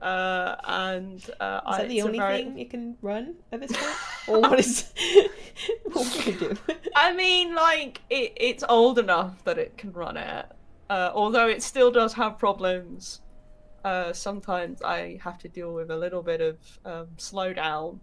Uh, 0.00 0.56
and 0.64 1.22
uh, 1.40 1.60
Is 1.68 1.74
I, 1.76 1.78
that 1.82 1.88
the 1.88 2.02
only 2.02 2.18
very- 2.18 2.38
thing 2.38 2.58
it 2.58 2.70
can 2.70 2.96
run 3.02 3.34
at 3.52 3.60
this 3.60 3.72
point? 3.72 3.96
or 4.28 4.40
what 4.40 4.58
is 4.58 4.90
what 5.92 6.10
can 6.12 6.32
you 6.32 6.38
do? 6.38 6.56
I 6.96 7.12
mean, 7.12 7.54
like 7.54 8.00
it, 8.08 8.32
it's 8.36 8.64
old 8.68 8.98
enough 8.98 9.44
that 9.44 9.58
it 9.58 9.76
can 9.76 9.92
run 9.92 10.16
it. 10.16 10.46
Uh, 10.88 11.10
although 11.14 11.48
it 11.48 11.62
still 11.62 11.90
does 11.90 12.12
have 12.14 12.38
problems. 12.38 13.20
Uh, 13.84 14.12
sometimes 14.12 14.82
I 14.82 15.18
have 15.22 15.38
to 15.38 15.48
deal 15.48 15.72
with 15.72 15.90
a 15.90 15.96
little 15.96 16.22
bit 16.22 16.40
of 16.42 16.56
um, 16.84 17.06
slowdown, 17.16 17.98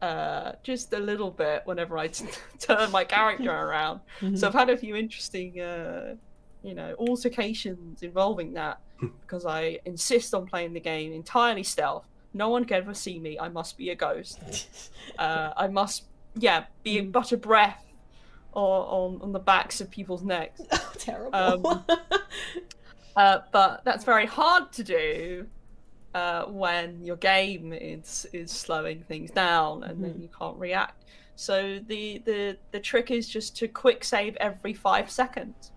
uh, 0.00 0.52
just 0.62 0.92
a 0.92 0.98
little 0.98 1.30
bit 1.30 1.62
whenever 1.64 1.98
I 1.98 2.06
t- 2.08 2.26
turn 2.58 2.90
my 2.92 3.04
character 3.04 3.50
around. 3.50 4.00
So 4.34 4.46
I've 4.46 4.54
had 4.54 4.70
a 4.70 4.76
few 4.76 4.94
interesting, 4.94 5.60
uh, 5.60 6.14
you 6.62 6.74
know, 6.74 6.94
altercations 6.98 8.02
involving 8.02 8.52
that 8.54 8.78
because 9.20 9.46
I 9.46 9.78
insist 9.84 10.34
on 10.34 10.46
playing 10.46 10.72
the 10.72 10.80
game 10.80 11.12
entirely 11.12 11.62
stealth. 11.62 12.06
No 12.34 12.48
one 12.48 12.64
can 12.64 12.78
ever 12.78 12.94
see 12.94 13.18
me. 13.18 13.38
I 13.38 13.48
must 13.48 13.76
be 13.76 13.90
a 13.90 13.94
ghost. 13.94 14.38
Uh, 15.18 15.52
I 15.56 15.66
must, 15.66 16.04
yeah, 16.36 16.64
be 16.84 17.00
but 17.00 17.32
a 17.32 17.36
breath 17.36 17.84
or 18.52 18.86
on, 18.86 19.20
on 19.20 19.32
the 19.32 19.38
backs 19.38 19.80
of 19.80 19.90
people's 19.90 20.22
necks. 20.22 20.60
oh, 20.72 20.92
terrible. 20.96 21.66
Um, 21.68 21.84
Uh, 23.16 23.40
but 23.52 23.82
that's 23.84 24.04
very 24.04 24.26
hard 24.26 24.72
to 24.72 24.82
do 24.82 25.46
uh, 26.14 26.44
when 26.44 27.04
your 27.04 27.16
game 27.16 27.72
is 27.72 28.26
is 28.32 28.50
slowing 28.50 29.02
things 29.02 29.30
down 29.30 29.84
and 29.84 30.02
then 30.02 30.20
you 30.20 30.28
can't 30.36 30.56
react. 30.58 31.04
So 31.36 31.78
the, 31.86 32.22
the 32.24 32.56
the 32.70 32.80
trick 32.80 33.10
is 33.10 33.28
just 33.28 33.56
to 33.58 33.68
quick 33.68 34.04
save 34.04 34.36
every 34.36 34.74
five 34.74 35.10
seconds. 35.10 35.71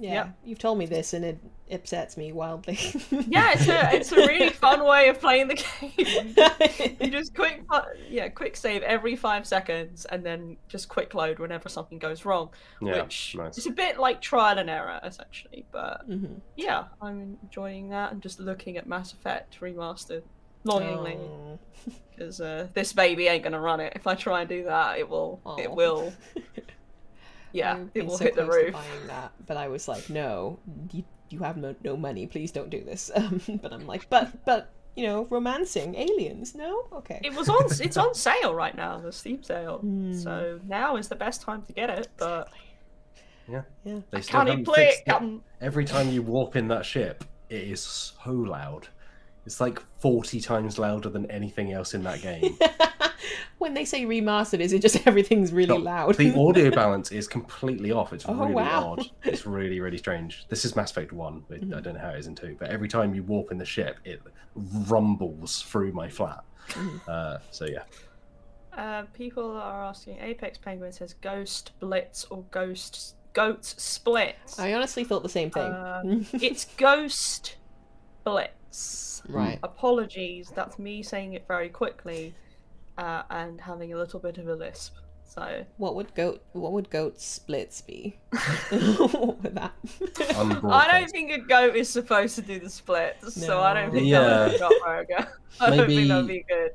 Yeah, 0.00 0.12
yep. 0.14 0.38
you've 0.44 0.58
told 0.58 0.78
me 0.78 0.86
this, 0.86 1.12
and 1.12 1.24
it 1.24 1.38
upsets 1.72 2.16
me 2.16 2.32
wildly. 2.32 2.78
Yeah, 3.28 3.52
it's 3.52 3.68
a 3.68 3.94
it's 3.96 4.12
a 4.12 4.16
really 4.16 4.48
fun 4.64 4.84
way 4.84 5.08
of 5.08 5.20
playing 5.20 5.48
the 5.48 5.54
game. 5.54 6.96
you 7.00 7.10
just 7.10 7.34
quick 7.34 7.62
yeah 8.08 8.28
quick 8.28 8.56
save 8.56 8.82
every 8.82 9.14
five 9.14 9.46
seconds 9.46 10.04
and 10.06 10.24
then 10.26 10.56
just 10.68 10.88
quick 10.88 11.14
load 11.14 11.38
whenever 11.38 11.68
something 11.68 11.98
goes 11.98 12.24
wrong 12.24 12.48
Yeah, 12.80 13.02
which 13.02 13.36
nice. 13.38 13.58
is 13.58 13.66
a 13.66 13.70
bit 13.70 13.98
like 14.00 14.20
trial 14.20 14.58
and 14.58 14.68
error 14.68 14.98
essentially 15.04 15.64
but 15.70 16.08
Mhm. 16.10 16.40
yeah 16.56 16.84
i'm 17.00 17.38
enjoying 17.42 17.90
that 17.90 18.12
and 18.12 18.20
just 18.20 18.40
looking 18.40 18.76
at 18.76 18.86
mass 18.88 19.12
effect 19.12 19.60
remastered 19.60 20.22
longingly 20.64 21.16
Oh. 21.20 21.58
because 22.10 22.40
uh, 22.40 22.66
this 22.74 22.92
baby 22.92 23.28
ain't 23.28 23.44
gonna 23.44 23.60
run 23.60 23.78
it 23.80 23.92
if 23.94 24.06
i 24.08 24.14
try 24.16 24.40
and 24.40 24.48
do 24.48 24.64
that 24.64 24.98
it 24.98 25.08
will 25.08 25.40
it 25.58 25.70
will 25.70 26.12
yeah 27.52 27.74
I've 27.74 27.80
it 27.80 27.94
been 27.94 28.06
will 28.06 28.18
so 28.18 28.24
hit 28.24 28.34
the 28.34 28.44
close 28.44 28.56
to 28.56 28.64
roof 28.64 28.72
buying 28.74 29.06
that, 29.08 29.32
but 29.46 29.56
I 29.56 29.68
was 29.68 29.88
like, 29.88 30.08
no, 30.10 30.58
you, 30.92 31.04
you 31.30 31.40
have 31.40 31.56
no, 31.56 31.74
no 31.84 31.96
money. 31.96 32.26
Please 32.26 32.52
don't 32.52 32.70
do 32.70 32.82
this. 32.82 33.10
Um, 33.16 33.40
but 33.62 33.72
I'm 33.72 33.86
like, 33.86 34.08
but 34.10 34.44
but 34.44 34.70
you 34.96 35.06
know, 35.06 35.26
romancing 35.30 35.94
aliens. 35.94 36.54
No, 36.54 36.88
okay. 36.92 37.20
it 37.22 37.34
was 37.34 37.48
on 37.48 37.66
it's 37.80 37.96
on 37.96 38.14
sale 38.26 38.54
right 38.54 38.76
now 38.76 38.98
the 38.98 39.12
steam 39.12 39.42
sale 39.42 39.78
Hmm. 39.78 40.14
so 40.14 40.60
now 40.66 40.96
is 40.96 41.08
the 41.08 41.14
best 41.16 41.42
time 41.42 41.62
to 41.62 41.72
get 41.72 41.90
it 41.90 42.08
but 42.18 42.48
yeah. 43.50 43.62
Yeah. 43.84 44.00
They 44.10 44.20
still 44.20 44.38
can't 44.38 44.48
even 44.48 44.64
haven't 44.64 44.64
play 44.64 44.88
it 44.88 45.02
it. 45.06 45.40
Every 45.60 45.84
time 45.84 46.08
you 46.10 46.22
warp 46.22 46.56
in 46.56 46.68
that 46.68 46.84
ship, 46.86 47.24
it 47.48 47.62
is 47.62 47.82
so 47.82 48.30
loud. 48.30 48.88
It's 49.46 49.60
like 49.60 49.82
40 50.00 50.40
times 50.40 50.78
louder 50.78 51.08
than 51.08 51.30
anything 51.30 51.72
else 51.72 51.94
in 51.94 52.02
that 52.04 52.20
game. 52.20 52.56
when 53.58 53.74
they 53.74 53.84
say 53.84 54.04
remastered, 54.04 54.60
is 54.60 54.72
it 54.72 54.82
just 54.82 55.06
everything's 55.06 55.52
really 55.52 55.68
No, 55.78 55.82
loud? 55.84 56.14
The 56.16 56.34
audio 56.38 56.70
balance 56.70 57.10
is 57.10 57.26
completely 57.26 57.90
off. 57.90 58.12
It's 58.12 58.24
Oh, 58.28 58.34
really 58.34 58.54
wow. 58.54 58.92
odd. 58.98 59.10
It's 59.24 59.46
really, 59.46 59.80
really 59.80 59.98
strange. 59.98 60.46
This 60.48 60.64
is 60.64 60.76
Mass 60.76 60.90
Effect 60.90 61.12
1, 61.12 61.44
but 61.48 61.60
Mm-hmm. 61.60 61.74
I 61.74 61.80
don't 61.80 61.94
know 61.94 62.00
how 62.00 62.10
it 62.10 62.18
is 62.18 62.26
in 62.26 62.34
2. 62.34 62.56
But 62.58 62.70
every 62.70 62.88
time 62.88 63.14
you 63.14 63.22
warp 63.22 63.50
in 63.50 63.58
the 63.58 63.64
ship, 63.64 63.98
it 64.04 64.20
rumbles 64.88 65.62
through 65.62 65.92
my 65.92 66.08
flat. 66.08 66.44
Mm-hmm. 66.70 66.96
Uh, 67.08 67.38
so, 67.50 67.64
yeah. 67.64 67.82
Uh, 68.76 69.02
people 69.14 69.56
are 69.56 69.84
asking. 69.84 70.18
Apex 70.20 70.58
Penguin 70.58 70.92
says 70.92 71.14
Ghost 71.14 71.72
Blitz 71.80 72.24
or 72.30 72.44
Ghost 72.50 73.16
Goats 73.32 73.74
Split. 73.82 74.36
I 74.58 74.74
honestly 74.74 75.02
thought 75.04 75.22
the 75.22 75.28
same 75.28 75.50
thing. 75.50 75.62
Uh, 75.72 76.02
it's 76.34 76.66
Ghost 76.76 77.56
Blitz. 78.24 78.52
Right. 79.28 79.58
Apologies, 79.62 80.52
that's 80.54 80.78
me 80.78 81.02
saying 81.02 81.34
it 81.34 81.44
very 81.48 81.68
quickly 81.68 82.34
uh, 82.98 83.22
and 83.30 83.60
having 83.60 83.92
a 83.92 83.96
little 83.96 84.20
bit 84.20 84.38
of 84.38 84.48
a 84.48 84.54
lisp. 84.54 84.94
So 85.24 85.64
What 85.76 85.94
would 85.94 86.12
goat? 86.16 86.42
What 86.52 86.72
would 86.72 86.90
goat 86.90 87.20
splits 87.20 87.80
be? 87.82 88.18
what 88.70 89.42
would 89.42 89.54
that? 89.54 89.72
I 90.64 90.88
don't 90.90 91.08
think 91.10 91.30
a 91.30 91.38
goat 91.38 91.76
is 91.76 91.88
supposed 91.88 92.34
to 92.34 92.42
do 92.42 92.58
the 92.58 92.68
splits, 92.68 93.34
so 93.34 93.60
I 93.60 93.74
don't 93.74 93.92
think 93.92 94.06
Yeah. 94.08 94.20
that 94.20 94.52
would 94.52 94.58
be 94.58 94.80
where 94.82 94.96
I 94.96 95.04
go. 95.04 95.30
I 95.60 95.76
don't 95.76 95.86
think 95.86 96.08
that'd 96.08 96.26
be 96.26 96.44
good. 96.48 96.72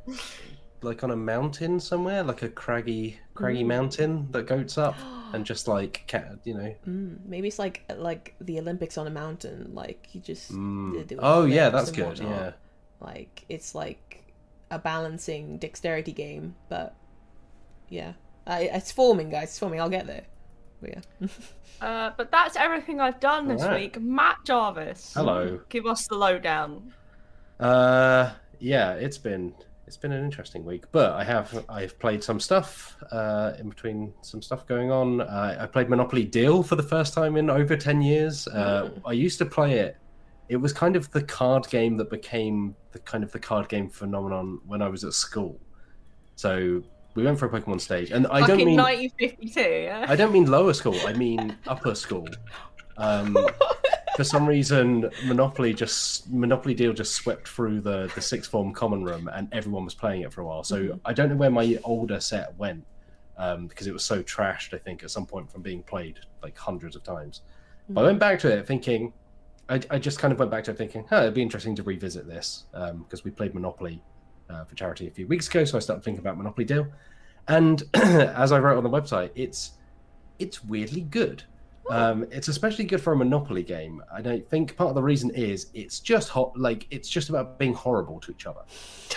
Like 0.86 1.04
on 1.04 1.12
a 1.12 1.15
mountain 1.15 1.80
somewhere, 1.80 2.24
like 2.24 2.41
a 2.43 2.50
craggy, 2.50 3.19
craggy 3.34 3.63
Mm. 3.63 3.67
mountain 3.67 4.28
that 4.32 4.45
goats 4.48 4.78
up, 4.78 4.95
and 5.34 5.45
just 5.52 5.67
like 5.67 6.04
cat, 6.08 6.38
you 6.45 6.54
know. 6.54 6.74
Mm, 6.88 7.17
maybe 7.26 7.48
it's 7.50 7.60
like 7.60 7.84
like 7.98 8.36
the 8.39 8.60
Olympics 8.60 8.98
on 8.98 9.08
a 9.08 9.10
mountain. 9.10 9.71
Like 9.74 10.08
you 10.13 10.21
just 10.21 10.52
Mm. 10.54 11.08
they're 11.08 11.17
Oh 11.21 11.45
yeah, 11.45 11.69
that's 11.69 11.91
good. 11.91 12.06
whatnot. 12.08 12.30
Yeah. 12.30 12.52
Like 13.02 13.43
it's 13.50 13.76
like 13.76 14.24
a 14.71 14.80
balancing 14.80 15.58
dexterity 15.58 16.12
game, 16.13 16.56
but 16.69 16.95
yeah, 17.89 18.13
I, 18.48 18.62
it's 18.74 18.91
forming, 18.91 19.30
guys. 19.30 19.50
It's 19.50 19.60
forming. 19.60 19.80
I'll 19.82 19.89
get 19.89 20.08
there. 20.08 20.24
But 20.82 20.89
yeah. 20.95 21.28
Uh, 21.82 22.12
but 22.15 22.32
that's 22.32 22.56
everything 22.56 23.02
I've 23.02 23.19
done 23.19 23.50
this 23.50 23.62
Alright. 23.62 23.82
week. 23.95 24.02
Matt 24.02 24.38
Jarvis, 24.45 25.13
Hello. 25.13 25.60
give 25.67 25.86
us 25.86 26.08
the 26.08 26.15
lowdown. 26.15 26.93
Uh, 27.60 28.32
yeah, 28.60 28.93
it's 28.93 29.17
been 29.17 29.54
it's 29.88 29.98
been 29.98 30.12
an 30.12 30.24
interesting 30.24 30.65
week, 30.65 30.86
but 30.91 31.12
I 31.13 31.24
have 31.24 31.63
I've 31.69 31.98
played 32.00 32.24
some 32.24 32.39
stuff 32.39 32.98
uh, 33.12 33.54
in 33.60 33.69
between 33.69 34.13
some 34.21 34.41
stuff 34.41 34.65
going 34.65 34.91
on. 34.91 35.21
Uh, 35.21 35.58
I 35.60 35.65
played 35.67 35.89
Monopoly 35.89 36.24
Deal 36.26 36.63
for 36.63 36.76
the 36.76 36.84
first 36.84 37.13
time 37.13 37.38
in 37.38 37.50
over 37.50 37.76
ten 37.78 38.02
years. 38.02 38.48
Uh, 38.48 38.76
Mm. 38.86 39.02
I 39.06 39.12
used 39.13 39.38
to 39.39 39.45
play 39.45 39.80
it. 39.80 39.98
It 40.50 40.58
was 40.58 40.74
kind 40.74 40.95
of 40.95 41.10
the 41.12 41.24
card 41.24 41.67
game 41.69 41.98
that 41.98 42.10
became 42.10 42.76
the 42.91 43.00
kind 43.00 43.24
of 43.24 43.32
the 43.32 43.39
card 43.39 43.67
game 43.69 43.89
phenomenon 43.89 44.60
when 44.65 44.82
I 44.82 44.88
was 44.89 45.04
at 45.04 45.13
school. 45.13 45.60
So 46.36 46.84
we 47.15 47.24
went 47.24 47.39
for 47.39 47.45
a 47.45 47.50
Pokemon 47.50 47.80
stage, 47.82 48.12
and 48.12 48.28
I 48.28 48.45
don't 48.45 48.58
mean 48.58 48.78
1952, 48.78 49.62
yeah? 49.62 50.06
I 50.08 50.15
don't 50.15 50.34
mean 50.34 50.45
lower 50.52 50.74
school. 50.74 50.98
I 51.06 51.13
mean 51.13 51.56
upper 51.67 51.95
school. 51.95 52.28
Um, 52.98 53.36
for 54.15 54.23
some 54.23 54.45
reason, 54.47 55.10
Monopoly 55.25 55.73
just 55.73 56.32
Monopoly 56.32 56.73
Deal 56.73 56.93
just 56.93 57.13
swept 57.13 57.47
through 57.47 57.82
the 57.82 58.12
the 58.15 58.21
sixth 58.21 58.49
form 58.49 58.73
common 58.73 59.04
room, 59.04 59.30
and 59.34 59.47
everyone 59.51 59.86
was 59.86 59.93
playing 59.93 60.21
it 60.21 60.34
for 60.34 60.41
a 60.41 60.45
while. 60.45 60.63
So 60.63 60.84
Mhm. 60.84 60.99
I 61.06 61.13
don't 61.13 61.30
know 61.30 61.36
where 61.36 61.51
my 61.51 61.78
older 61.84 62.19
set 62.19 62.58
went 62.58 62.86
um, 63.38 63.67
because 63.67 63.88
it 63.88 63.93
was 63.93 64.04
so 64.06 64.23
trashed. 64.23 64.73
I 64.73 64.78
think 64.78 65.04
at 65.04 65.12
some 65.12 65.25
point 65.25 65.51
from 65.51 65.62
being 65.62 65.84
played 65.84 66.19
like 66.41 66.58
hundreds 66.58 66.95
of 66.95 67.04
times. 67.04 67.41
But 67.89 68.01
I 68.01 68.04
went 68.06 68.19
back 68.19 68.39
to 68.39 68.51
it 68.51 68.65
thinking, 68.65 69.13
I, 69.69 69.80
I 69.91 69.99
just 69.99 70.17
kind 70.17 70.32
of 70.32 70.39
went 70.39 70.49
back 70.49 70.63
to 70.63 70.71
it 70.71 70.78
thinking, 70.78 71.06
huh, 71.10 71.17
it'd 71.17 71.34
be 71.36 71.41
interesting 71.41 71.75
to 71.75 71.84
revisit 71.84 72.28
this 72.28 72.63
because 72.71 73.23
we 73.23 73.32
played 73.32 73.54
Monopoly 73.54 74.01
uh, 74.49 74.63
for 74.63 74.75
charity 74.75 75.08
a 75.08 75.12
few 75.12 75.28
weeks 75.28 75.47
ago. 75.47 75.65
So 75.65 75.78
I 75.78 75.82
started 75.82 76.04
thinking 76.04 76.21
about 76.21 76.38
Monopoly 76.38 76.65
Deal, 76.65 76.88
and 77.47 77.84
as 77.93 78.51
I 78.51 78.60
wrote 78.60 78.78
on 78.78 78.84
the 78.84 78.89
website, 78.89 79.32
it's 79.36 79.71
it's 80.39 80.63
weirdly 80.63 81.01
good. 81.01 81.43
Um, 81.89 82.26
it's 82.32 82.48
especially 82.48 82.86
good 82.86 83.02
for 83.02 83.13
a 83.13 83.15
Monopoly 83.15 83.63
game. 83.63 84.02
I 84.12 84.21
don't 84.21 84.48
think 84.50 84.76
part 84.76 84.89
of 84.89 84.95
the 84.95 85.04
reason 85.04 85.30
is 85.32 85.67
it's 85.74 86.00
just 86.00 86.30
hot, 86.30 86.58
like 86.58 86.88
it's 86.89 87.08
just 87.08 87.30
about 87.30 87.60
being 87.60 87.74
horrible 87.74 88.19
to 88.21 88.32
each 88.32 88.48
other, 88.48 88.62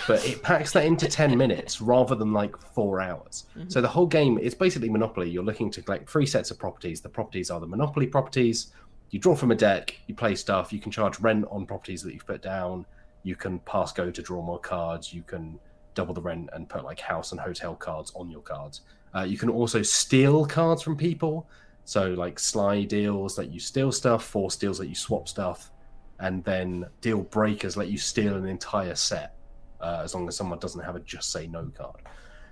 but 0.07 0.23
it 0.25 0.43
packs 0.43 0.71
that 0.73 0.85
into 0.85 1.07
ten 1.07 1.35
minutes 1.43 1.81
rather 1.81 2.15
than 2.15 2.31
like 2.31 2.55
four 2.57 3.01
hours. 3.01 3.45
So 3.69 3.81
the 3.81 3.87
whole 3.87 4.05
game 4.05 4.37
is 4.37 4.53
basically 4.53 4.89
Monopoly. 4.89 5.29
You're 5.29 5.43
looking 5.43 5.71
to 5.71 5.81
collect 5.81 6.09
three 6.09 6.25
sets 6.25 6.51
of 6.51 6.59
properties. 6.59 7.01
The 7.01 7.09
properties 7.09 7.49
are 7.49 7.59
the 7.59 7.67
Monopoly 7.67 8.07
properties. 8.07 8.71
You 9.09 9.19
draw 9.19 9.35
from 9.35 9.51
a 9.51 9.55
deck. 9.55 9.95
You 10.07 10.13
play 10.13 10.35
stuff. 10.35 10.71
You 10.71 10.79
can 10.79 10.91
charge 10.91 11.19
rent 11.19 11.45
on 11.49 11.65
properties 11.65 12.03
that 12.03 12.13
you've 12.13 12.27
put 12.27 12.41
down. 12.41 12.85
You 13.23 13.35
can 13.35 13.59
pass 13.59 13.91
go 13.91 14.11
to 14.11 14.21
draw 14.21 14.41
more 14.43 14.59
cards. 14.59 15.13
You 15.13 15.23
can 15.23 15.59
double 15.95 16.13
the 16.13 16.21
rent 16.21 16.49
and 16.53 16.69
put 16.69 16.83
like 16.83 16.99
house 16.99 17.31
and 17.31 17.41
hotel 17.41 17.75
cards 17.75 18.11
on 18.15 18.29
your 18.29 18.41
cards. 18.41 18.81
Uh, 19.15 19.23
you 19.23 19.37
can 19.37 19.49
also 19.49 19.81
steal 19.81 20.45
cards 20.45 20.81
from 20.81 20.95
people. 20.95 21.47
So 21.89 22.09
like 22.09 22.37
sly 22.37 22.83
deals 22.83 23.39
let 23.39 23.51
you 23.51 23.59
steal 23.59 23.91
stuff, 23.91 24.23
force 24.23 24.55
deals 24.55 24.79
let 24.79 24.89
you 24.89 24.93
swap 24.93 25.27
stuff, 25.27 25.71
and 26.19 26.43
then 26.43 26.85
deal 27.01 27.23
breakers 27.23 27.75
let 27.75 27.87
you 27.87 27.97
steal 27.97 28.35
an 28.35 28.45
entire 28.45 28.93
set 28.93 29.33
uh, 29.81 30.01
as 30.03 30.13
long 30.13 30.27
as 30.27 30.35
someone 30.35 30.59
doesn't 30.59 30.83
have 30.83 30.95
a 30.95 30.99
just 30.99 31.31
say 31.31 31.47
no 31.47 31.71
card. 31.75 31.95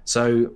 So 0.06 0.56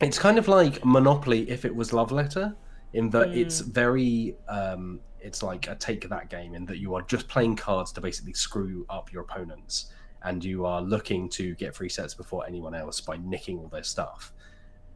it's 0.00 0.16
kind 0.16 0.38
of 0.38 0.46
like 0.46 0.84
Monopoly 0.84 1.50
if 1.50 1.64
it 1.64 1.74
was 1.74 1.92
Love 1.92 2.12
Letter, 2.12 2.54
in 2.92 3.10
that 3.10 3.30
it's 3.36 3.58
very 3.58 4.36
um, 4.48 5.00
it's 5.18 5.42
like 5.42 5.66
a 5.66 5.74
take 5.74 6.08
that 6.08 6.30
game 6.30 6.54
in 6.54 6.64
that 6.66 6.78
you 6.78 6.94
are 6.94 7.02
just 7.02 7.26
playing 7.26 7.56
cards 7.56 7.90
to 7.94 8.00
basically 8.00 8.34
screw 8.34 8.86
up 8.90 9.12
your 9.12 9.22
opponents, 9.22 9.92
and 10.22 10.44
you 10.44 10.64
are 10.64 10.80
looking 10.80 11.28
to 11.30 11.56
get 11.56 11.74
free 11.74 11.88
sets 11.88 12.14
before 12.14 12.46
anyone 12.46 12.76
else 12.76 13.00
by 13.00 13.16
nicking 13.24 13.58
all 13.58 13.66
their 13.66 13.82
stuff. 13.82 14.32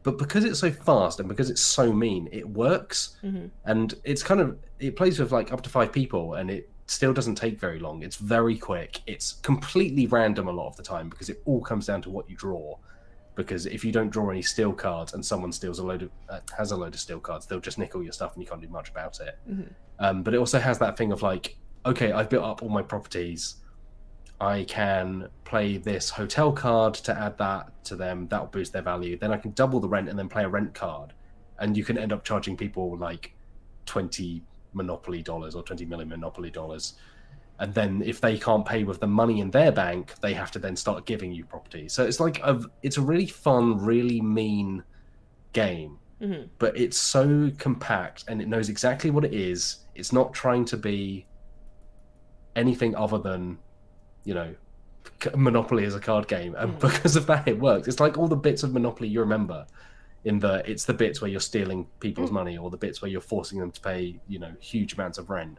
But 0.03 0.17
because 0.17 0.45
it's 0.45 0.59
so 0.59 0.71
fast 0.71 1.19
and 1.19 1.27
because 1.27 1.49
it's 1.49 1.61
so 1.61 1.91
mean, 1.91 2.29
it 2.31 2.47
works, 2.47 3.17
Mhm. 3.23 3.49
and 3.65 3.93
it's 4.03 4.23
kind 4.23 4.39
of 4.39 4.57
it 4.79 4.95
plays 4.95 5.19
with 5.19 5.31
like 5.31 5.51
up 5.51 5.61
to 5.63 5.69
five 5.69 5.91
people, 5.91 6.35
and 6.35 6.49
it 6.49 6.69
still 6.87 7.13
doesn't 7.13 7.35
take 7.35 7.59
very 7.59 7.79
long. 7.79 8.01
It's 8.01 8.15
very 8.15 8.57
quick. 8.57 9.01
It's 9.05 9.33
completely 9.43 10.07
random 10.07 10.47
a 10.47 10.51
lot 10.51 10.67
of 10.67 10.75
the 10.77 10.83
time 10.83 11.09
because 11.09 11.29
it 11.29 11.41
all 11.45 11.61
comes 11.61 11.85
down 11.85 12.01
to 12.03 12.09
what 12.09 12.29
you 12.29 12.35
draw 12.35 12.77
because 13.35 13.65
if 13.67 13.85
you 13.85 13.91
don't 13.91 14.09
draw 14.09 14.29
any 14.29 14.41
steal 14.41 14.73
cards 14.73 15.13
and 15.13 15.25
someone 15.25 15.51
steals 15.51 15.79
a 15.79 15.83
load 15.85 16.01
of 16.01 16.09
uh, 16.29 16.39
has 16.57 16.71
a 16.71 16.75
load 16.75 16.93
of 16.93 16.99
steal 16.99 17.19
cards, 17.19 17.45
they'll 17.45 17.59
just 17.59 17.77
nick 17.77 17.95
all 17.95 18.03
your 18.03 18.11
stuff 18.11 18.33
and 18.33 18.41
you 18.43 18.49
can't 18.49 18.61
do 18.61 18.67
much 18.67 18.89
about 18.89 19.19
it. 19.19 19.37
Mhm. 19.49 19.69
Um, 19.99 20.23
but 20.23 20.33
it 20.33 20.37
also 20.37 20.59
has 20.59 20.79
that 20.79 20.97
thing 20.97 21.11
of 21.11 21.21
like, 21.21 21.57
okay, 21.85 22.11
I've 22.11 22.29
built 22.29 22.43
up 22.43 22.63
all 22.63 22.69
my 22.69 22.81
properties. 22.81 23.55
I 24.41 24.63
can 24.63 25.27
play 25.43 25.77
this 25.77 26.09
hotel 26.09 26.51
card 26.51 26.93
to 26.95 27.17
add 27.17 27.37
that 27.39 27.83
to 27.85 27.95
them. 27.95 28.27
That 28.29 28.39
will 28.39 28.47
boost 28.47 28.71
their 28.73 28.81
value. 28.81 29.17
Then 29.17 29.31
I 29.33 29.37
can 29.37 29.51
double 29.51 29.79
the 29.79 29.89
rent 29.89 30.07
and 30.09 30.17
then 30.17 30.29
play 30.29 30.43
a 30.43 30.49
rent 30.49 30.73
card, 30.73 31.13
and 31.59 31.75
you 31.75 31.83
can 31.83 31.97
end 31.97 32.13
up 32.13 32.23
charging 32.23 32.55
people 32.55 32.97
like 32.97 33.33
twenty 33.85 34.43
monopoly 34.73 35.21
dollars 35.21 35.55
or 35.55 35.63
twenty 35.63 35.85
million 35.85 36.09
monopoly 36.09 36.51
dollars 36.51 36.93
and 37.57 37.73
then 37.73 38.03
if 38.05 38.21
they 38.21 38.37
can't 38.37 38.63
pay 38.65 38.83
with 38.83 38.99
the 38.99 39.07
money 39.07 39.39
in 39.41 39.49
their 39.49 39.71
bank 39.71 40.13
they 40.21 40.31
have 40.31 40.51
to 40.51 40.59
then 40.59 40.75
start 40.75 41.07
giving 41.07 41.31
you 41.33 41.43
property 41.43 41.89
so 41.89 42.05
it's 42.05 42.19
like 42.19 42.39
a 42.43 42.61
it's 42.83 42.97
a 42.97 43.01
really 43.01 43.25
fun 43.25 43.77
really 43.83 44.21
mean 44.21 44.83
game 45.53 45.97
Mhm. 46.21 46.49
but 46.59 46.77
it's 46.77 46.97
so 46.99 47.49
compact 47.57 48.25
and 48.27 48.41
it 48.43 48.47
knows 48.47 48.69
exactly 48.69 49.09
what 49.09 49.25
it 49.25 49.33
is 49.33 49.85
it's 49.95 50.13
not 50.13 50.33
trying 50.33 50.65
to 50.65 50.77
be 50.77 51.25
anything 52.55 52.95
other 52.95 53.17
than 53.17 53.57
you 54.23 54.33
know 54.33 54.53
monopoly 55.35 55.83
is 55.83 55.95
a 55.95 55.99
card 55.99 56.27
game 56.27 56.55
and 56.55 56.73
Mm. 56.73 56.79
because 56.79 57.15
of 57.15 57.25
that 57.27 57.47
it 57.47 57.59
works 57.59 57.87
it's 57.87 57.99
like 57.99 58.17
all 58.17 58.27
the 58.27 58.35
bits 58.35 58.63
of 58.63 58.73
monopoly 58.73 59.07
you 59.07 59.19
remember 59.19 59.65
in 60.25 60.39
the 60.39 60.69
it's 60.69 60.85
the 60.85 60.93
bits 60.93 61.21
where 61.21 61.29
you're 61.29 61.39
stealing 61.39 61.87
people's 61.99 62.31
money 62.31 62.57
or 62.57 62.69
the 62.69 62.77
bits 62.77 63.01
where 63.01 63.09
you're 63.09 63.21
forcing 63.21 63.59
them 63.59 63.71
to 63.71 63.81
pay 63.81 64.19
you 64.27 64.39
know 64.39 64.51
huge 64.59 64.93
amounts 64.93 65.17
of 65.17 65.29
rent 65.29 65.57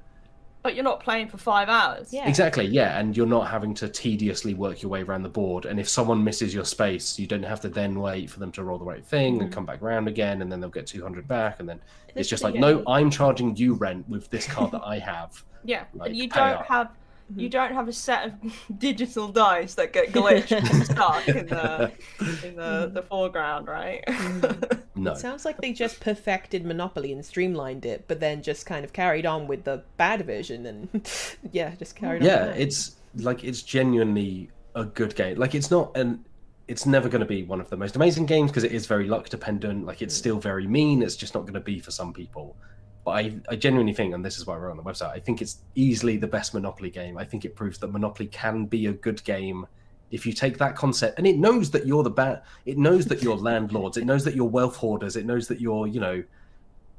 But 0.62 0.74
you're 0.74 0.84
not 0.84 1.00
playing 1.00 1.28
for 1.28 1.38
five 1.38 1.70
hours. 1.70 2.12
Yeah. 2.12 2.28
Exactly, 2.28 2.66
yeah, 2.66 2.98
and 3.00 3.16
you're 3.16 3.26
not 3.38 3.48
having 3.48 3.72
to 3.76 3.88
tediously 3.88 4.52
work 4.52 4.82
your 4.82 4.90
way 4.90 5.00
around 5.02 5.22
the 5.22 5.30
board. 5.40 5.64
And 5.64 5.80
if 5.80 5.88
someone 5.88 6.22
misses 6.22 6.52
your 6.52 6.66
space, 6.66 7.18
you 7.18 7.26
don't 7.26 7.44
have 7.52 7.62
to 7.62 7.70
then 7.70 7.98
wait 7.98 8.28
for 8.28 8.40
them 8.40 8.52
to 8.52 8.62
roll 8.62 8.76
the 8.76 8.84
right 8.84 9.02
thing 9.02 9.40
and 9.40 9.48
Mhm. 9.50 9.54
come 9.54 9.64
back 9.64 9.80
around 9.80 10.06
again, 10.06 10.42
and 10.42 10.52
then 10.52 10.60
they'll 10.60 10.68
get 10.80 10.86
200 10.86 11.26
back, 11.26 11.60
and 11.60 11.66
then 11.66 11.80
it's 12.14 12.28
just 12.28 12.44
like, 12.44 12.54
no, 12.66 12.82
I'm 12.86 13.08
charging 13.08 13.56
you 13.56 13.72
rent 13.72 14.06
with 14.06 14.28
this 14.28 14.46
card 14.46 14.70
that 14.72 14.82
I 14.84 14.98
have. 14.98 15.30
Yeah, 15.64 15.84
Like, 15.94 16.10
and 16.10 16.16
you 16.18 16.28
don't 16.28 16.58
up. 16.60 16.66
have 16.66 16.88
you 17.36 17.48
mm-hmm. 17.48 17.50
don't 17.50 17.74
have 17.74 17.88
a 17.88 17.92
set 17.92 18.26
of 18.26 18.34
digital 18.78 19.28
dice 19.28 19.74
that 19.74 19.92
get 19.92 20.12
glitched 20.12 20.52
and 20.52 20.84
stuck 20.86 21.28
in 21.28 21.46
the 21.46 21.92
in 22.44 22.56
the, 22.56 22.62
mm-hmm. 22.62 22.94
the 22.94 23.02
foreground, 23.02 23.68
right? 23.68 24.04
Mm-hmm. 24.06 25.02
No, 25.02 25.12
It 25.12 25.18
sounds 25.18 25.44
like 25.44 25.60
they 25.60 25.72
just 25.72 26.00
perfected 26.00 26.66
Monopoly 26.66 27.12
and 27.12 27.24
streamlined 27.24 27.86
it, 27.86 28.04
but 28.06 28.20
then 28.20 28.42
just 28.42 28.66
kind 28.66 28.84
of 28.84 28.92
carried 28.92 29.24
on 29.24 29.46
with 29.46 29.64
the 29.64 29.82
bad 29.96 30.26
version 30.26 30.66
and 30.66 31.10
yeah, 31.52 31.74
just 31.76 31.96
carried 31.96 32.22
on. 32.22 32.28
yeah, 32.28 32.46
it's 32.46 32.96
like 33.16 33.44
it's 33.44 33.62
genuinely 33.62 34.50
a 34.74 34.84
good 34.84 35.14
game. 35.14 35.38
Like 35.38 35.54
it's 35.54 35.70
not 35.70 35.96
an 35.96 36.24
it's 36.68 36.86
never 36.86 37.08
going 37.08 37.20
to 37.20 37.26
be 37.26 37.42
one 37.42 37.60
of 37.60 37.68
the 37.68 37.76
most 37.76 37.96
amazing 37.96 38.26
games 38.26 38.50
because 38.50 38.62
it 38.62 38.70
is 38.70 38.86
very 38.86 39.08
luck 39.08 39.28
dependent. 39.28 39.86
Like 39.86 40.02
it's 40.02 40.14
mm. 40.14 40.18
still 40.18 40.38
very 40.38 40.68
mean. 40.68 41.02
It's 41.02 41.16
just 41.16 41.34
not 41.34 41.40
going 41.40 41.54
to 41.54 41.60
be 41.60 41.80
for 41.80 41.90
some 41.90 42.12
people. 42.12 42.56
But 43.04 43.12
I, 43.12 43.34
I 43.48 43.56
genuinely 43.56 43.94
think, 43.94 44.14
and 44.14 44.24
this 44.24 44.38
is 44.38 44.46
why 44.46 44.56
we're 44.56 44.70
on 44.70 44.76
the 44.76 44.82
website, 44.82 45.10
I 45.10 45.18
think 45.18 45.40
it's 45.40 45.58
easily 45.74 46.16
the 46.16 46.26
best 46.26 46.52
Monopoly 46.52 46.90
game. 46.90 47.16
I 47.16 47.24
think 47.24 47.44
it 47.44 47.56
proves 47.56 47.78
that 47.78 47.88
Monopoly 47.88 48.28
can 48.28 48.66
be 48.66 48.86
a 48.86 48.92
good 48.92 49.22
game 49.24 49.66
if 50.10 50.26
you 50.26 50.32
take 50.32 50.58
that 50.58 50.76
concept 50.76 51.18
and 51.18 51.26
it 51.26 51.38
knows 51.38 51.70
that 51.70 51.86
you're 51.86 52.02
the 52.02 52.10
bad. 52.10 52.42
It 52.66 52.76
knows 52.76 53.06
that 53.06 53.22
you're 53.22 53.36
landlords. 53.36 53.96
It 53.96 54.04
knows 54.04 54.24
that 54.24 54.34
you're 54.34 54.44
wealth 54.48 54.76
hoarders. 54.76 55.16
It 55.16 55.24
knows 55.24 55.48
that 55.48 55.60
you're, 55.60 55.86
you 55.86 56.00
know, 56.00 56.22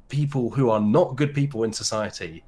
people 0.10 0.50
who 0.50 0.70
are 0.70 0.80
not 0.80 1.16
good 1.16 1.34
people 1.34 1.64
in 1.64 1.74
society. 1.74 2.44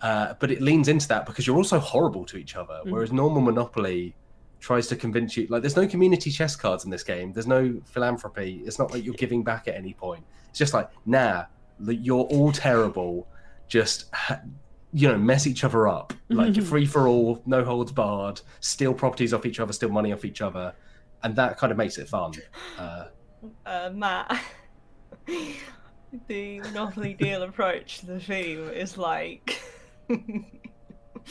Uh, 0.00 0.34
but 0.38 0.50
it 0.50 0.60
leans 0.60 0.88
into 0.88 1.08
that 1.08 1.24
because 1.24 1.46
you're 1.46 1.56
also 1.56 1.78
horrible 1.78 2.24
to 2.26 2.36
each 2.36 2.56
other. 2.56 2.80
Mhm. 2.84 2.90
Whereas 2.90 3.12
normal 3.12 3.40
Monopoly, 3.40 4.14
tries 4.60 4.88
to 4.88 4.96
convince 4.96 5.36
you 5.36 5.46
like 5.50 5.62
there's 5.62 5.76
no 5.76 5.86
community 5.86 6.30
chest 6.30 6.58
cards 6.58 6.84
in 6.84 6.90
this 6.90 7.04
game 7.04 7.32
there's 7.32 7.46
no 7.46 7.80
philanthropy 7.86 8.62
it's 8.66 8.78
not 8.78 8.92
like 8.92 9.04
you're 9.04 9.14
giving 9.14 9.42
back 9.42 9.68
at 9.68 9.74
any 9.74 9.92
point 9.94 10.24
it's 10.50 10.58
just 10.58 10.74
like 10.74 10.90
nah 11.06 11.44
you're 11.86 12.24
all 12.24 12.52
terrible 12.52 13.28
just 13.68 14.06
you 14.92 15.08
know 15.08 15.18
mess 15.18 15.46
each 15.46 15.64
other 15.64 15.88
up. 15.88 16.12
Like 16.28 16.60
free 16.62 16.86
for 16.86 17.08
all 17.08 17.42
no 17.46 17.64
holds 17.64 17.92
barred 17.92 18.40
steal 18.60 18.94
properties 18.94 19.32
off 19.32 19.46
each 19.46 19.60
other 19.60 19.72
steal 19.72 19.90
money 19.90 20.12
off 20.12 20.24
each 20.24 20.40
other. 20.40 20.74
And 21.22 21.34
that 21.36 21.58
kind 21.58 21.70
of 21.72 21.76
makes 21.76 21.98
it 21.98 22.08
fun. 22.08 22.32
Uh, 22.78 23.06
uh, 23.66 23.90
matt 23.92 24.40
the 26.28 26.60
monopoly 26.60 27.14
deal 27.14 27.42
approach 27.42 27.98
to 28.00 28.06
the 28.06 28.20
theme 28.20 28.68
is 28.70 28.98
like 28.98 29.60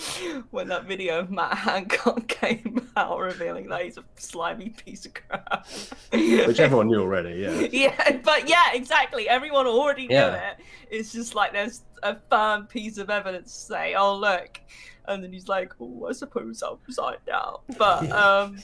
when 0.52 0.68
that 0.70 0.86
video 0.86 1.20
of 1.20 1.32
Matt 1.32 1.58
Hancock 1.58 2.28
came 2.28 2.90
out 2.96 3.20
revealing 3.20 3.68
that 3.70 3.84
he's 3.84 3.98
a 3.98 4.04
slimy 4.16 4.70
piece 4.70 5.06
of 5.06 5.14
crap. 5.14 5.68
Which 6.12 6.60
everyone 6.60 6.88
knew 6.88 7.02
already, 7.02 7.40
yeah. 7.42 7.68
Yeah, 7.72 8.18
but 8.24 8.48
yeah, 8.50 8.74
exactly. 8.74 9.28
Everyone 9.30 9.66
already 9.68 10.08
knew 10.08 10.16
Yeah. 10.16 10.52
it. 10.52 10.58
It's 10.90 11.12
just 11.12 11.36
like 11.36 11.54
there's 11.54 11.82
a 12.04 12.18
firm 12.30 12.68
piece 12.68 12.98
of 12.98 13.10
evidence 13.10 13.54
to 13.54 13.60
say, 13.74 13.96
oh, 13.96 14.16
look. 14.16 14.60
And 15.08 15.24
then 15.24 15.32
he's 15.32 15.48
like, 15.48 15.74
oh, 15.80 16.08
I 16.10 16.12
suppose 16.14 16.62
I'll 16.62 16.80
upside 16.88 17.24
down. 17.26 17.58
But 17.78 18.12
um, 18.12 18.58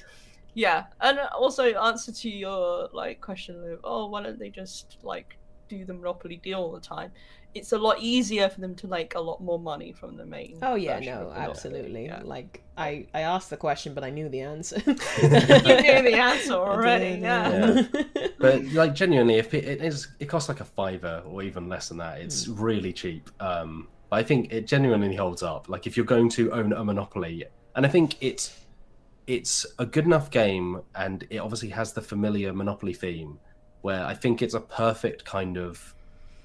yeah. 0.53 0.85
And 1.01 1.19
also, 1.37 1.63
answer 1.73 2.11
to 2.11 2.29
your 2.29 2.89
like 2.93 3.21
question 3.21 3.55
of, 3.71 3.79
oh, 3.83 4.07
why 4.07 4.23
don't 4.23 4.37
they 4.39 4.49
just 4.49 4.97
like 5.03 5.37
do 5.69 5.85
the 5.85 5.93
Monopoly 5.93 6.37
deal 6.37 6.59
all 6.59 6.71
the 6.73 6.81
time? 6.81 7.11
It's 7.53 7.71
a 7.71 7.77
lot 7.77 7.99
easier 7.99 8.49
for 8.49 8.61
them 8.61 8.75
to 8.75 8.87
make 8.87 9.15
a 9.15 9.19
lot 9.19 9.41
more 9.41 9.59
money 9.59 9.91
from 9.91 10.17
the 10.17 10.25
main. 10.25 10.57
Oh 10.61 10.75
yeah, 10.75 10.99
no, 10.99 11.31
absolutely. 11.35 12.05
yeah. 12.05 12.21
Like 12.23 12.63
I, 12.77 13.05
I 13.13 13.21
asked 13.21 13.49
the 13.49 13.57
question, 13.57 13.93
but 13.93 14.03
I 14.03 14.09
knew 14.09 14.27
the 14.27 14.41
answer. 14.41 14.81
you 14.87 14.93
knew 14.93 16.01
the 16.01 16.15
answer 16.19 16.53
already, 16.53 17.15
did, 17.15 17.21
yeah. 17.21 17.83
but 18.39 18.63
like 18.73 18.93
genuinely 18.93 19.35
if 19.35 19.53
it, 19.53 19.63
it 19.63 19.81
is 19.81 20.09
it 20.19 20.25
costs 20.25 20.49
like 20.49 20.59
a 20.59 20.65
fiver 20.65 21.23
or 21.25 21.41
even 21.41 21.69
less 21.69 21.89
than 21.89 21.97
that 21.97 22.19
it's 22.19 22.47
really 22.47 22.91
cheap 22.91 23.29
um 23.39 23.87
but 24.09 24.17
i 24.17 24.23
think 24.23 24.51
it 24.51 24.67
genuinely 24.67 25.15
holds 25.15 25.41
up 25.41 25.69
like 25.69 25.87
if 25.87 25.95
you're 25.95 26.05
going 26.05 26.29
to 26.29 26.51
own 26.51 26.73
a 26.73 26.83
monopoly 26.83 27.45
and 27.75 27.85
i 27.85 27.89
think 27.89 28.15
it's 28.21 28.59
it's 29.27 29.65
a 29.79 29.85
good 29.85 30.05
enough 30.05 30.29
game 30.29 30.81
and 30.95 31.25
it 31.29 31.37
obviously 31.37 31.69
has 31.69 31.93
the 31.93 32.01
familiar 32.01 32.53
monopoly 32.53 32.93
theme 32.93 33.39
where 33.81 34.05
i 34.05 34.13
think 34.13 34.41
it's 34.41 34.53
a 34.53 34.59
perfect 34.59 35.23
kind 35.23 35.57
of 35.57 35.92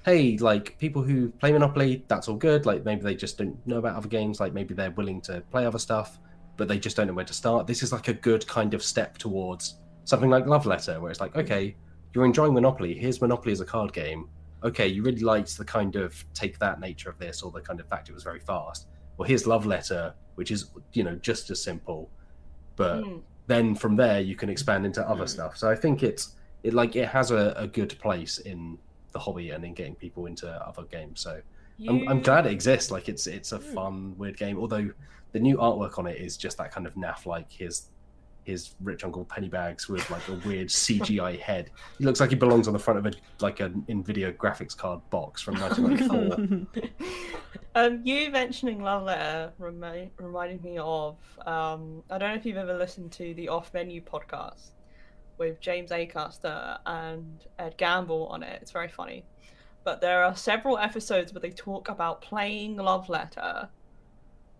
hey 0.05 0.37
like 0.37 0.77
people 0.79 1.01
who 1.01 1.29
play 1.29 1.51
monopoly 1.51 2.03
that's 2.07 2.27
all 2.27 2.35
good 2.35 2.65
like 2.65 2.85
maybe 2.85 3.01
they 3.01 3.15
just 3.15 3.37
don't 3.37 3.57
know 3.67 3.77
about 3.77 3.95
other 3.95 4.07
games 4.07 4.39
like 4.39 4.53
maybe 4.53 4.73
they're 4.73 4.91
willing 4.91 5.19
to 5.21 5.41
play 5.51 5.65
other 5.65 5.79
stuff 5.79 6.19
but 6.57 6.67
they 6.67 6.79
just 6.79 6.95
don't 6.95 7.07
know 7.07 7.13
where 7.13 7.25
to 7.25 7.33
start 7.33 7.67
this 7.67 7.83
is 7.83 7.91
like 7.91 8.07
a 8.07 8.13
good 8.13 8.45
kind 8.47 8.73
of 8.73 8.81
step 8.83 9.17
towards 9.17 9.75
something 10.05 10.31
like 10.31 10.47
Love 10.47 10.65
Letter, 10.65 10.99
where 10.99 11.11
it's 11.11 11.19
like, 11.19 11.35
okay, 11.35 11.75
you're 12.15 12.25
enjoying 12.25 12.55
Monopoly. 12.55 12.95
Here's 12.95 13.21
Monopoly 13.21 13.51
as 13.51 13.61
a 13.61 13.65
card 13.65 13.93
game. 13.93 14.27
Okay, 14.63 14.87
you 14.87 15.03
really 15.03 15.21
liked 15.21 15.55
the 15.55 15.63
kind 15.63 15.95
of 15.95 16.25
take 16.33 16.57
that 16.57 16.79
nature 16.79 17.11
of 17.11 17.19
this, 17.19 17.43
or 17.43 17.51
the 17.51 17.61
kind 17.61 17.79
of 17.79 17.87
fact 17.87 18.09
it 18.09 18.13
was 18.13 18.23
very 18.23 18.39
fast. 18.39 18.87
Well, 19.17 19.27
here's 19.27 19.45
Love 19.45 19.67
Letter, 19.67 20.15
which 20.33 20.49
is 20.49 20.71
you 20.93 21.03
know 21.03 21.13
just 21.17 21.51
as 21.51 21.61
simple, 21.61 22.09
but 22.75 23.03
Mm. 23.03 23.21
then 23.45 23.75
from 23.75 23.95
there 23.95 24.19
you 24.19 24.35
can 24.35 24.49
expand 24.49 24.83
into 24.83 25.07
other 25.07 25.27
stuff. 25.27 25.55
So 25.57 25.69
I 25.69 25.75
think 25.75 26.01
it's 26.01 26.35
it 26.63 26.73
like 26.73 26.95
it 26.95 27.07
has 27.09 27.29
a, 27.29 27.53
a 27.55 27.67
good 27.67 27.95
place 27.99 28.39
in 28.39 28.79
the 29.11 29.19
hobby 29.19 29.51
and 29.51 29.63
in 29.63 29.73
getting 29.73 29.95
people 29.95 30.25
into 30.25 30.49
other 30.49 30.83
games. 30.83 31.21
So 31.21 31.41
I'm, 31.87 32.07
I'm 32.07 32.21
glad 32.21 32.45
it 32.45 32.51
exists. 32.51 32.91
Like 32.91 33.09
it's 33.09 33.27
it's 33.27 33.51
a 33.51 33.59
fun 33.59 34.17
weird 34.17 34.37
game. 34.37 34.59
Although 34.59 34.89
the 35.31 35.39
new 35.39 35.57
artwork 35.57 35.97
on 35.97 36.07
it 36.07 36.17
is 36.19 36.37
just 36.37 36.57
that 36.57 36.71
kind 36.71 36.87
of 36.87 36.95
naff 36.95 37.25
like 37.25 37.51
his 37.51 37.89
his 38.43 38.75
rich 38.81 39.03
uncle 39.03 39.25
Pennybags 39.25 39.87
with 39.87 40.09
like 40.09 40.27
a 40.27 40.33
weird 40.47 40.67
CGI 40.67 41.39
head. 41.49 41.71
He 41.97 42.05
looks 42.05 42.19
like 42.19 42.31
he 42.31 42.35
belongs 42.35 42.67
on 42.67 42.73
the 42.73 42.79
front 42.79 42.99
of 42.99 43.05
a 43.05 43.15
like 43.39 43.59
an 43.59 43.85
Nvidia 43.87 44.35
graphics 44.35 44.75
card 44.75 45.01
box 45.09 45.41
from 45.41 45.59
1994. 45.59 46.89
Um, 47.75 48.01
you 48.03 48.31
mentioning 48.31 48.81
Love 48.81 49.03
Letter 49.03 49.53
remi- 49.59 50.11
reminded 50.17 50.63
me 50.63 50.79
of. 50.79 51.17
Um, 51.45 52.03
I 52.09 52.17
don't 52.17 52.29
know 52.29 52.35
if 52.35 52.45
you've 52.45 52.57
ever 52.57 52.75
listened 52.75 53.11
to 53.13 53.33
the 53.35 53.47
Off 53.49 53.73
Menu 53.73 54.01
podcast 54.01 54.71
with 55.39 55.59
James 55.61 55.91
Acaster 55.91 56.77
and 56.85 57.45
Ed 57.57 57.75
Gamble 57.77 58.27
on 58.27 58.43
it. 58.43 58.59
It's 58.61 58.71
very 58.71 58.89
funny. 58.89 59.23
But 59.83 60.01
there 60.01 60.23
are 60.23 60.35
several 60.35 60.77
episodes 60.77 61.33
where 61.33 61.39
they 61.39 61.51
talk 61.51 61.89
about 61.89 62.21
playing 62.21 62.75
Love 62.75 63.09
Letter, 63.09 63.69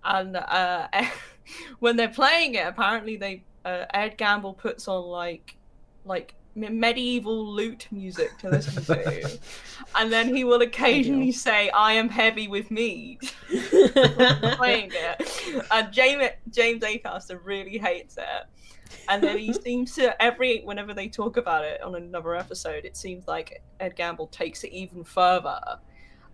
and 0.03 0.37
uh, 0.37 0.87
when 1.79 1.97
they're 1.97 2.07
playing 2.07 2.55
it, 2.55 2.65
apparently 2.65 3.17
they 3.17 3.43
uh, 3.65 3.85
Ed 3.93 4.17
Gamble 4.17 4.53
puts 4.53 4.87
on 4.87 5.03
like 5.03 5.57
like 6.05 6.35
medieval 6.55 7.53
lute 7.53 7.87
music 7.91 8.37
to 8.39 8.49
listen 8.49 8.83
to, 8.85 9.39
and 9.95 10.11
then 10.11 10.33
he 10.33 10.45
will 10.45 10.61
occasionally 10.61 11.33
say, 11.33 11.69
"I 11.69 11.93
am 11.93 12.09
heavy 12.09 12.47
with 12.47 12.71
mead." 12.71 13.19
playing 13.49 14.91
it, 14.93 15.65
and 15.69 15.91
James 15.91 16.29
James 16.49 16.81
Acaster 16.81 17.39
really 17.43 17.77
hates 17.77 18.17
it. 18.17 18.68
And 19.07 19.23
then 19.23 19.37
he 19.37 19.53
seems 19.53 19.93
to 19.95 20.19
every 20.21 20.61
whenever 20.61 20.93
they 20.93 21.07
talk 21.07 21.37
about 21.37 21.63
it 21.65 21.81
on 21.81 21.95
another 21.95 22.35
episode, 22.35 22.85
it 22.85 22.95
seems 22.97 23.27
like 23.27 23.61
Ed 23.79 23.95
Gamble 23.95 24.27
takes 24.27 24.63
it 24.63 24.71
even 24.71 25.03
further, 25.03 25.59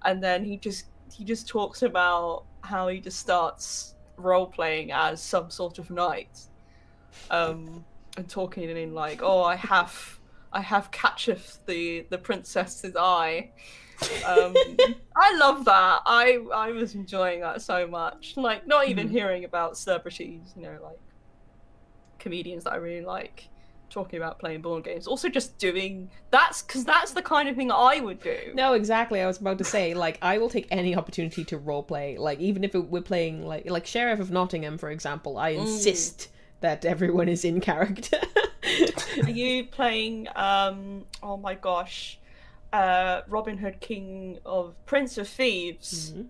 and 0.04 0.24
then 0.24 0.44
he 0.46 0.58
just 0.58 0.86
he 1.14 1.24
just 1.24 1.48
talks 1.48 1.82
about 1.84 2.46
how 2.62 2.88
he 2.88 3.00
just 3.00 3.20
starts 3.20 3.96
role 4.18 4.48
playing 4.48 4.92
as 4.92 5.22
some 5.22 5.50
sort 5.50 5.80
of 5.80 5.90
knight, 5.90 6.48
um, 7.30 7.84
and 8.18 8.28
talking 8.30 8.70
in 8.70 8.94
like, 8.94 9.22
oh, 9.22 9.44
I 9.44 9.56
have 9.56 10.20
I 10.54 10.62
have 10.62 10.92
catcheth 10.92 11.60
the 11.66 12.06
the 12.10 12.18
princess's 12.18 12.96
eye. 12.96 13.52
Um, 14.26 14.56
I 15.18 15.36
love 15.38 15.66
that. 15.66 16.02
I 16.06 16.40
I 16.54 16.72
was 16.72 16.96
enjoying 16.96 17.42
that 17.42 17.62
so 17.62 17.88
much. 17.88 18.36
Like 18.38 18.68
not 18.68 18.88
even 18.88 19.08
Mhm. 19.08 19.12
hearing 19.12 19.44
about 19.46 19.78
celebrities, 19.78 20.54
you 20.56 20.64
know, 20.64 20.78
like 20.84 21.00
comedians 22.26 22.64
that 22.64 22.74
I 22.74 22.78
really 22.78 23.06
like 23.06 23.50
talking 23.92 24.18
about 24.18 24.40
playing 24.40 24.62
board 24.62 24.84
games. 24.84 25.06
Also 25.06 25.30
just 25.30 25.60
doing 25.60 26.10
that's 26.32 26.64
because 26.64 26.84
that's 26.84 27.12
the 27.14 27.22
kind 27.22 27.48
of 27.48 27.56
thing 27.56 27.72
I 27.72 28.00
would 28.00 28.20
do. 28.20 28.52
No, 28.56 28.74
exactly. 28.74 29.22
I 29.22 29.28
was 29.28 29.38
about 29.40 29.60
to 29.60 29.64
say, 29.64 29.94
like, 29.94 30.18
I 30.24 30.40
will 30.40 30.50
take 30.50 30.68
any 30.72 30.96
opportunity 30.96 31.44
to 31.46 31.58
role 31.60 31.84
play. 31.84 32.18
Like, 32.18 32.40
even 32.40 32.64
if 32.64 32.74
it, 32.74 32.90
we're 32.90 33.02
playing, 33.14 33.46
like, 33.46 33.70
like 33.70 33.86
Sheriff 33.86 34.20
of 34.20 34.32
Nottingham, 34.32 34.80
for 34.80 34.90
example, 34.90 35.38
I 35.38 35.50
insist 35.50 36.30
that 36.62 36.84
everyone 36.84 37.30
is 37.30 37.46
in 37.46 37.62
character. 37.62 38.18
Are 39.24 39.30
you 39.42 39.66
playing 39.66 40.28
um 40.36 41.06
oh 41.22 41.38
my 41.38 41.54
gosh. 41.54 42.20
Uh, 42.74 43.22
Robin 43.30 43.58
Hood, 43.58 43.80
King 43.80 44.40
of 44.46 44.74
Prince 44.86 45.18
of 45.18 45.30
Thieves. 45.30 46.12
Mhm. 46.12 46.28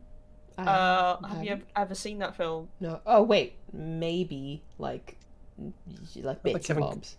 Uh, 0.58 1.18
have 1.28 1.44
you 1.44 1.62
ever 1.76 1.96
seen 1.96 2.20
that 2.20 2.36
film? 2.36 2.70
No. 2.80 3.02
Oh 3.06 3.24
wait, 3.24 3.56
maybe 3.74 4.62
like, 4.78 5.18
like 6.22 6.44
bits 6.44 6.56
and 6.56 6.66
Kevin- 6.66 6.84
bobs. 6.84 7.18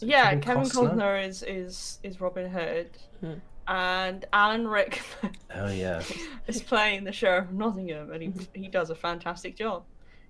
yeah, 0.00 0.30
Kevin 0.36 0.40
Kevin 0.40 0.62
Costner? 0.64 0.94
Costner 0.94 1.26
is 1.28 1.42
is 1.42 1.98
is 2.02 2.20
Robin 2.20 2.50
Hood, 2.50 2.90
Hmm. 3.20 3.32
and 3.68 4.24
Alan 4.32 4.66
Rickman 4.68 5.32
oh 5.54 5.68
yeah, 5.70 6.02
is 6.46 6.60
playing 6.62 7.04
the 7.04 7.12
sheriff 7.12 7.46
of 7.48 7.54
Nottingham, 7.54 8.12
and 8.12 8.22
he 8.22 8.32
he 8.54 8.68
does 8.68 8.90
a 8.90 8.94
fantastic 8.94 9.56
job. 9.56 9.84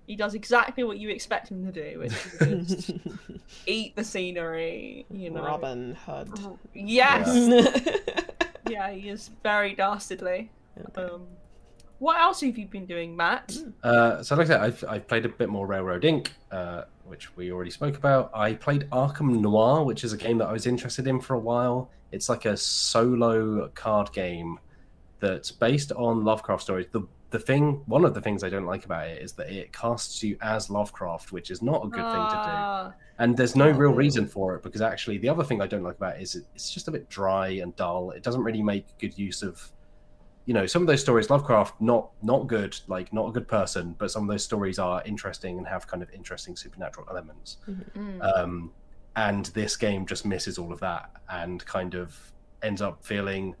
He 0.05 0.17
does 0.17 0.33
exactly 0.35 0.83
what 0.83 0.97
you 0.97 1.07
expect 1.09 1.49
him 1.49 1.65
to 1.65 1.71
do, 1.71 1.99
which 1.99 2.11
is 2.41 2.67
just 2.67 2.91
eat 3.65 3.95
the 3.95 4.03
scenery. 4.03 5.05
You 5.09 5.29
know, 5.29 5.43
Robin 5.45 5.95
Hood. 6.05 6.29
Yes, 6.73 7.27
yeah, 8.69 8.91
he 8.91 9.07
is 9.09 9.29
very 9.43 9.75
dastardly. 9.75 10.51
Okay. 10.89 11.03
Um, 11.03 11.27
what 12.03 12.19
else 12.19 12.41
have 12.41 12.57
you 12.57 12.67
been 12.67 12.85
doing, 12.85 13.15
Matt? 13.15 13.55
Uh, 13.81 14.21
so 14.21 14.35
like 14.35 14.45
I 14.45 14.49
said, 14.49 14.59
I've, 14.61 14.83
I've 14.89 15.07
played 15.07 15.25
a 15.25 15.29
bit 15.29 15.49
more 15.49 15.65
Railroad 15.65 16.03
Ink, 16.03 16.33
uh, 16.51 16.83
which 17.05 17.35
we 17.37 17.51
already 17.51 17.71
spoke 17.71 17.95
about. 17.95 18.29
I 18.33 18.53
played 18.53 18.89
Arkham 18.91 19.39
Noir, 19.39 19.83
which 19.85 20.03
is 20.03 20.11
a 20.13 20.17
game 20.17 20.37
that 20.39 20.47
I 20.47 20.51
was 20.53 20.67
interested 20.67 21.07
in 21.07 21.21
for 21.21 21.33
a 21.35 21.39
while. 21.39 21.89
It's 22.11 22.27
like 22.29 22.45
a 22.45 22.57
solo 22.57 23.69
card 23.69 24.11
game 24.11 24.59
that's 25.19 25.49
based 25.51 25.91
on 25.93 26.23
Lovecraft 26.23 26.61
stories. 26.63 26.87
The 26.91 27.03
the 27.29 27.39
thing, 27.39 27.81
one 27.87 28.05
of 28.05 28.13
the 28.13 28.21
things 28.21 28.43
I 28.43 28.49
don't 28.49 28.67
like 28.67 28.85
about 28.85 29.07
it 29.07 29.19
is 29.19 29.31
that 29.33 29.49
it 29.49 29.73
casts 29.73 30.21
you 30.21 30.37
as 30.41 30.69
Lovecraft, 30.69 31.31
which 31.31 31.49
is 31.49 31.63
not 31.63 31.83
a 31.83 31.87
good 31.87 32.03
thing 32.03 32.25
to 32.35 32.39
do. 32.45 32.53
Ah, 32.65 32.93
And 33.17 33.35
there's 33.35 33.55
no 33.55 33.71
real 33.71 33.89
Oh. 33.89 33.95
reason 33.95 34.27
for 34.27 34.53
it 34.55 34.61
because 34.61 34.81
actually 34.81 35.17
the 35.17 35.29
other 35.29 35.43
thing 35.43 35.59
I 35.59 35.65
don't 35.65 35.81
like 35.81 35.95
about 35.95 36.17
it 36.17 36.21
is 36.21 36.35
it- 36.35 36.45
it's 36.53 36.69
just 36.69 36.87
a 36.87 36.91
bit 36.91 37.09
dry 37.09 37.47
and 37.63 37.75
dull. 37.75 38.11
It 38.11 38.21
doesn't 38.21 38.43
really 38.43 38.61
make 38.61 38.85
good 38.99 39.17
use 39.17 39.41
of, 39.41 39.55
you 40.45 40.53
know, 40.53 40.65
some 40.65 40.81
of 40.81 40.87
those 40.87 41.01
stories. 41.01 41.29
Lovecraft 41.29 41.79
not 41.81 42.09
not 42.21 42.47
good, 42.47 42.77
like 42.87 43.13
not 43.13 43.27
a 43.29 43.31
good 43.31 43.47
person, 43.47 43.95
but 43.97 44.11
some 44.11 44.23
of 44.23 44.29
those 44.29 44.43
stories 44.43 44.77
are 44.79 45.01
interesting 45.05 45.57
and 45.57 45.65
have 45.67 45.87
kind 45.87 46.03
of 46.03 46.09
interesting 46.11 46.55
supernatural 46.55 47.07
elements. 47.09 47.57
mm. 47.67 48.21
Um, 48.37 48.71
and 49.15 49.45
this 49.47 49.77
game 49.77 50.05
just 50.05 50.25
misses 50.25 50.57
all 50.57 50.73
of 50.73 50.79
that 50.79 51.11
and 51.29 51.63
kind 51.65 51.93
of 51.93 52.19
ends 52.63 52.81
up 52.81 53.05
feeling 53.05 53.55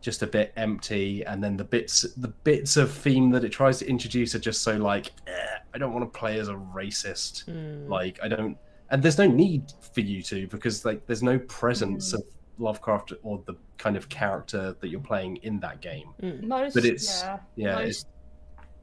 just 0.00 0.22
a 0.22 0.26
bit 0.26 0.52
empty. 0.56 1.24
And 1.24 1.42
then 1.42 1.56
the 1.56 1.64
bits 1.64 2.02
the 2.16 2.28
bits 2.28 2.76
of 2.76 2.92
theme 2.92 3.30
that 3.30 3.44
it 3.44 3.50
tries 3.50 3.78
to 3.78 3.88
introduce 3.88 4.34
are 4.34 4.38
just 4.40 4.62
so 4.62 4.76
like, 4.76 5.12
eh, 5.26 5.58
I 5.74 5.78
don't 5.78 5.92
want 5.92 6.04
to 6.12 6.18
play 6.18 6.38
as 6.40 6.48
a 6.48 6.54
racist 6.54 7.44
Hmm. 7.46 7.88
like 7.88 8.18
I 8.22 8.28
don't 8.28 8.56
and 8.90 9.02
there's 9.02 9.18
no 9.18 9.26
need 9.26 9.64
for 9.92 10.00
you 10.00 10.22
to 10.22 10.46
because 10.48 10.84
like 10.84 11.06
there's 11.06 11.22
no 11.22 11.38
presence 11.40 12.12
Mm. 12.12 12.14
of 12.14 12.22
Lovecraft 12.58 13.12
or 13.22 13.42
the 13.46 13.54
kind 13.78 13.96
of 13.96 14.08
character 14.08 14.76
that 14.80 14.88
you're 14.88 15.00
playing 15.00 15.36
in 15.38 15.60
that 15.60 15.80
game. 15.80 16.08
Most, 16.42 16.74
But 16.74 16.84
it's- 16.84 17.22
yeah, 17.22 17.38
Yeah, 17.56 17.78
it's, 17.80 18.04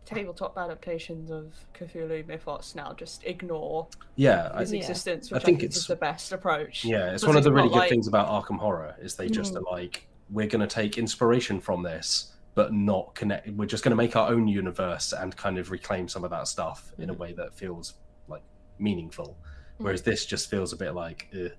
tabletop 0.05 0.55
adaptations 0.57 1.31
of 1.31 1.51
Cthulhu 1.73 2.25
Mythos 2.27 2.75
now 2.75 2.93
just 2.93 3.23
ignore 3.25 3.87
yeah, 4.15 4.51
I, 4.53 4.59
his 4.61 4.71
Yeah. 4.73 4.79
existence, 4.79 5.31
I 5.31 5.35
which 5.35 5.43
I 5.43 5.45
think 5.45 5.59
think, 5.61 5.69
it's- 5.71 5.77
is 5.81 5.87
the 5.87 5.95
best 5.95 6.31
approach. 6.31 6.85
yeah. 6.85 7.11
It's 7.11 7.25
one 7.25 7.35
of 7.35 7.43
the 7.43 7.51
really 7.51 7.69
good 7.69 7.75
like- 7.79 7.89
things 7.89 8.07
about 8.07 8.27
Arkham 8.27 8.59
Horror 8.59 8.95
is 9.01 9.15
they 9.15 9.27
just 9.27 9.53
Mm. 9.53 9.57
are 9.57 9.71
like 9.71 10.07
we're 10.31 10.47
going 10.47 10.67
to 10.67 10.73
take 10.73 10.97
inspiration 10.97 11.59
from 11.59 11.83
this, 11.83 12.33
but 12.55 12.73
not 12.73 13.13
connect. 13.13 13.47
We're 13.49 13.67
just 13.67 13.83
going 13.83 13.91
to 13.91 13.95
make 13.95 14.15
our 14.15 14.29
own 14.31 14.47
universe 14.47 15.13
and 15.13 15.35
kind 15.37 15.59
of 15.59 15.69
reclaim 15.69 16.07
some 16.07 16.23
of 16.23 16.31
that 16.31 16.47
stuff 16.47 16.91
in 16.97 17.11
a 17.11 17.13
Mhm. 17.13 17.17
way 17.19 17.33
that 17.33 17.53
feels 17.53 17.93
like 18.27 18.41
meaningful. 18.79 19.37
Mm. 19.79 19.83
Whereas 19.83 20.01
this 20.01 20.25
just 20.25 20.49
feels 20.49 20.73
a 20.73 20.77
bit 20.77 20.93
like, 20.95 21.27
Ugh. 21.35 21.51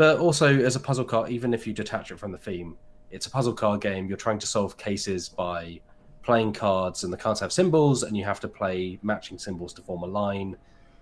But 0.00 0.18
also 0.18 0.58
as 0.60 0.76
a 0.76 0.80
puzzle 0.80 1.04
card, 1.04 1.28
even 1.28 1.52
if 1.52 1.66
you 1.66 1.74
detach 1.74 2.10
it 2.10 2.18
from 2.18 2.32
the 2.32 2.38
theme, 2.38 2.74
it's 3.10 3.26
a 3.26 3.30
puzzle 3.30 3.52
card 3.52 3.82
game. 3.82 4.06
You're 4.06 4.16
trying 4.16 4.38
to 4.38 4.46
solve 4.46 4.78
cases 4.78 5.28
by 5.28 5.78
playing 6.22 6.54
cards, 6.54 7.04
and 7.04 7.12
the 7.12 7.18
cards 7.18 7.38
have 7.40 7.52
symbols, 7.52 8.02
and 8.02 8.16
you 8.16 8.24
have 8.24 8.40
to 8.40 8.48
play 8.48 8.98
matching 9.02 9.36
symbols 9.36 9.74
to 9.74 9.82
form 9.82 10.02
a 10.02 10.06
line. 10.06 10.56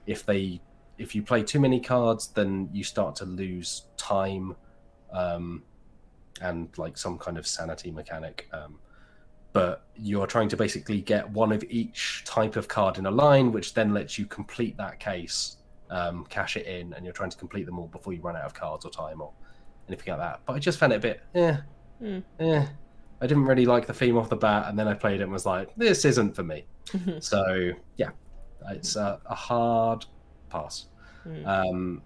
If 0.06 0.26
they, 0.26 0.60
if 0.98 1.14
you 1.14 1.22
play 1.22 1.44
too 1.44 1.60
many 1.60 1.78
cards, 1.78 2.26
then 2.34 2.70
you 2.72 2.82
start 2.82 3.14
to 3.20 3.24
lose 3.24 3.84
time, 3.96 4.56
um, 5.12 5.62
and 6.40 6.68
like 6.76 6.98
some 6.98 7.18
kind 7.18 7.38
of 7.38 7.46
sanity 7.46 7.92
mechanic. 7.92 8.48
Um, 8.52 8.80
but 9.52 9.84
you're 9.94 10.26
trying 10.26 10.48
to 10.48 10.56
basically 10.56 11.02
get 11.02 11.30
one 11.30 11.52
of 11.52 11.62
each 11.68 12.24
type 12.24 12.56
of 12.56 12.66
card 12.66 12.98
in 12.98 13.06
a 13.06 13.12
line, 13.12 13.52
which 13.52 13.74
then 13.74 13.94
lets 13.94 14.18
you 14.18 14.26
complete 14.26 14.76
that 14.76 14.98
case, 14.98 15.58
um, 15.90 16.24
cash 16.28 16.56
it 16.56 16.66
in, 16.66 16.92
and 16.94 17.04
you're 17.04 17.12
trying 17.14 17.30
to 17.30 17.36
complete 17.36 17.66
them 17.66 17.78
all 17.78 17.86
before 17.88 18.12
you 18.12 18.20
run 18.20 18.36
out 18.36 18.44
of 18.44 18.54
cards 18.54 18.84
or 18.84 18.90
time 18.90 19.20
or 19.20 19.32
anything 19.88 20.12
like 20.12 20.20
that. 20.20 20.40
But 20.46 20.54
I 20.54 20.58
just 20.58 20.78
found 20.78 20.92
it 20.92 20.96
a 20.96 21.00
bit, 21.00 21.20
eh, 21.34 21.56
Mm. 22.02 22.22
eh. 22.40 22.66
I 23.20 23.26
didn't 23.26 23.46
really 23.46 23.66
like 23.66 23.86
the 23.86 23.92
theme 23.94 24.16
off 24.16 24.28
the 24.28 24.36
bat, 24.36 24.66
and 24.68 24.78
then 24.78 24.86
I 24.86 24.94
played 24.94 25.20
it 25.20 25.24
and 25.24 25.32
was 25.32 25.44
like, 25.46 25.74
this 25.76 26.04
isn't 26.04 26.34
for 26.36 26.42
me. 26.44 26.64
So 27.20 27.72
yeah, 27.96 28.10
it's 28.70 28.96
a, 28.96 29.20
a 29.26 29.34
hard 29.34 30.04
pass. 30.50 30.86
Mm. 31.26 31.46
Um, 31.46 32.02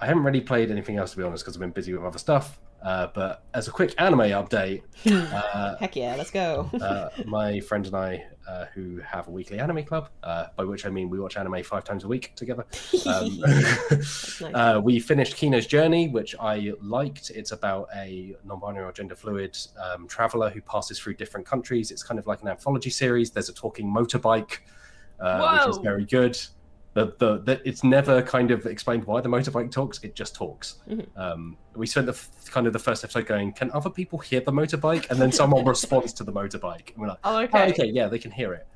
I 0.00 0.06
haven't 0.06 0.24
really 0.24 0.40
played 0.40 0.70
anything 0.70 0.96
else 0.96 1.12
to 1.12 1.16
be 1.16 1.22
honest 1.22 1.44
because 1.44 1.56
I've 1.56 1.60
been 1.60 1.70
busy 1.70 1.92
with 1.94 2.04
other 2.04 2.18
stuff. 2.18 2.60
Uh, 2.82 3.08
but 3.12 3.44
as 3.54 3.66
a 3.66 3.70
quick 3.72 3.92
anime 3.98 4.20
update, 4.20 4.82
uh, 5.06 5.76
Heck 5.78 5.96
yeah, 5.96 6.14
let's 6.16 6.30
go. 6.30 6.70
uh, 6.80 7.08
my 7.26 7.58
friend 7.60 7.86
and 7.86 7.96
I, 7.96 8.24
uh, 8.48 8.66
who 8.72 8.98
have 8.98 9.26
a 9.26 9.30
weekly 9.30 9.58
anime 9.58 9.84
club, 9.84 10.10
uh, 10.22 10.46
by 10.56 10.64
which 10.64 10.86
I 10.86 10.90
mean 10.90 11.10
we 11.10 11.18
watch 11.18 11.36
anime 11.36 11.62
five 11.64 11.84
times 11.84 12.04
a 12.04 12.08
week 12.08 12.34
together. 12.36 12.64
Um, 13.06 13.40
nice. 13.40 14.42
uh, 14.42 14.80
we 14.82 15.00
finished 15.00 15.36
Kino's 15.36 15.66
Journey, 15.66 16.08
which 16.08 16.34
I 16.38 16.72
liked. 16.82 17.30
It's 17.30 17.52
about 17.52 17.88
a 17.94 18.36
non-binary 18.44 18.84
or 18.84 18.92
gender 18.92 19.14
fluid 19.14 19.56
um, 19.82 20.06
traveler 20.08 20.50
who 20.50 20.60
passes 20.60 20.98
through 20.98 21.14
different 21.14 21.46
countries. 21.46 21.90
It's 21.90 22.02
kind 22.02 22.18
of 22.18 22.26
like 22.26 22.42
an 22.42 22.48
anthology 22.48 22.90
series. 22.90 23.30
There's 23.30 23.48
a 23.48 23.54
talking 23.54 23.86
motorbike, 23.86 24.58
uh, 25.20 25.58
which 25.58 25.74
is 25.74 25.78
very 25.78 26.04
good. 26.04 26.38
The, 26.98 27.14
the, 27.18 27.38
the, 27.42 27.68
it's 27.68 27.84
never 27.84 28.22
kind 28.22 28.50
of 28.50 28.66
explained 28.66 29.04
why 29.04 29.20
the 29.20 29.28
motorbike 29.28 29.70
talks. 29.70 29.98
It 30.02 30.14
just 30.14 30.34
talks. 30.34 30.76
Mhm. 30.88 31.06
Um, 31.16 31.56
we 31.76 31.86
spent 31.86 32.06
the 32.06 32.12
f- 32.12 32.30
kind 32.50 32.66
of 32.66 32.72
the 32.72 32.78
first 32.78 33.04
episode 33.04 33.26
going, 33.26 33.52
"Can 33.52 33.70
other 33.72 33.90
people 33.90 34.18
hear 34.18 34.40
the 34.40 34.52
motorbike?" 34.52 35.08
And 35.10 35.20
then 35.20 35.30
someone 35.32 35.64
responds 35.74 36.12
to 36.14 36.24
the 36.24 36.32
motorbike, 36.32 36.88
and 36.92 36.98
we're 36.98 37.08
like, 37.08 37.18
Oh, 37.24 37.36
"Oh, 37.36 37.42
okay. 37.42 37.70
okay, 37.70 37.86
yeah, 37.86 38.08
they 38.08 38.18
can 38.18 38.30
hear 38.30 38.52
it." 38.54 38.66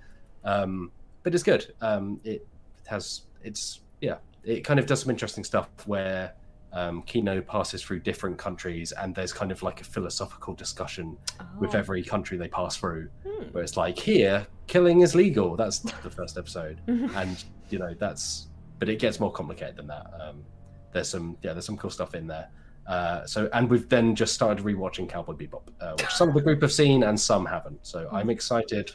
Um, 0.45 0.91
but 1.23 1.35
it's 1.35 1.43
good. 1.43 1.73
Um, 1.81 2.21
it 2.25 2.47
has 2.87 3.23
it's 3.43 3.81
yeah, 4.01 4.17
it 4.45 4.63
kind 4.65 4.79
of 4.81 4.87
does 4.87 5.01
some 5.03 5.11
interesting 5.11 5.45
stuff 5.45 5.69
where 5.87 6.35
um, 6.73 7.03
Kino 7.03 7.41
passes 7.43 7.83
through 7.83 8.01
different 8.01 8.39
countries, 8.39 8.93
and 8.93 9.15
there's 9.15 9.33
kind 9.33 9.53
of 9.53 9.63
like 9.63 9.81
a 9.81 9.85
philosophical 9.85 10.55
discussion 10.55 11.17
with 11.61 11.75
Oh. 11.75 11.79
every 11.79 12.03
country 12.03 12.39
they 12.39 12.49
pass 12.49 12.77
through, 12.77 13.09
Hmm. 13.27 13.45
where 13.53 13.63
it's 13.63 13.77
like 13.77 13.99
here, 13.99 14.47
killing 14.69 15.01
is 15.03 15.15
legal. 15.15 15.55
That's 15.57 15.81
the 15.81 16.11
first 16.11 16.39
episode, 16.39 16.81
and 16.87 17.45
you 17.73 17.79
know 17.79 17.95
that's, 17.99 18.49
but 18.79 18.89
it 18.89 18.99
gets 18.99 19.19
more 19.19 19.33
complicated 19.33 19.77
than 19.77 19.87
that. 19.89 20.07
Um, 20.21 20.45
there's 20.93 21.09
some 21.09 21.37
yeah, 21.43 21.53
there's 21.53 21.65
some 21.67 21.77
cool 21.79 21.91
stuff 21.91 22.15
in 22.15 22.27
there. 22.27 22.49
Uh, 22.87 23.25
so 23.27 23.49
and 23.53 23.71
we've 23.71 23.89
then 23.89 24.15
just 24.15 24.35
started 24.35 24.65
rewatching 24.65 25.09
Cowboy 25.09 25.35
Bebop, 25.35 25.63
uh, 25.81 25.95
which 25.99 26.11
some 26.11 26.29
of 26.29 26.35
the 26.35 26.41
group 26.43 26.61
have 26.63 26.73
seen 26.73 27.05
and 27.05 27.19
some 27.19 27.47
haven't. 27.47 27.79
So 27.87 28.09
I'm 28.13 28.29
excited 28.29 28.91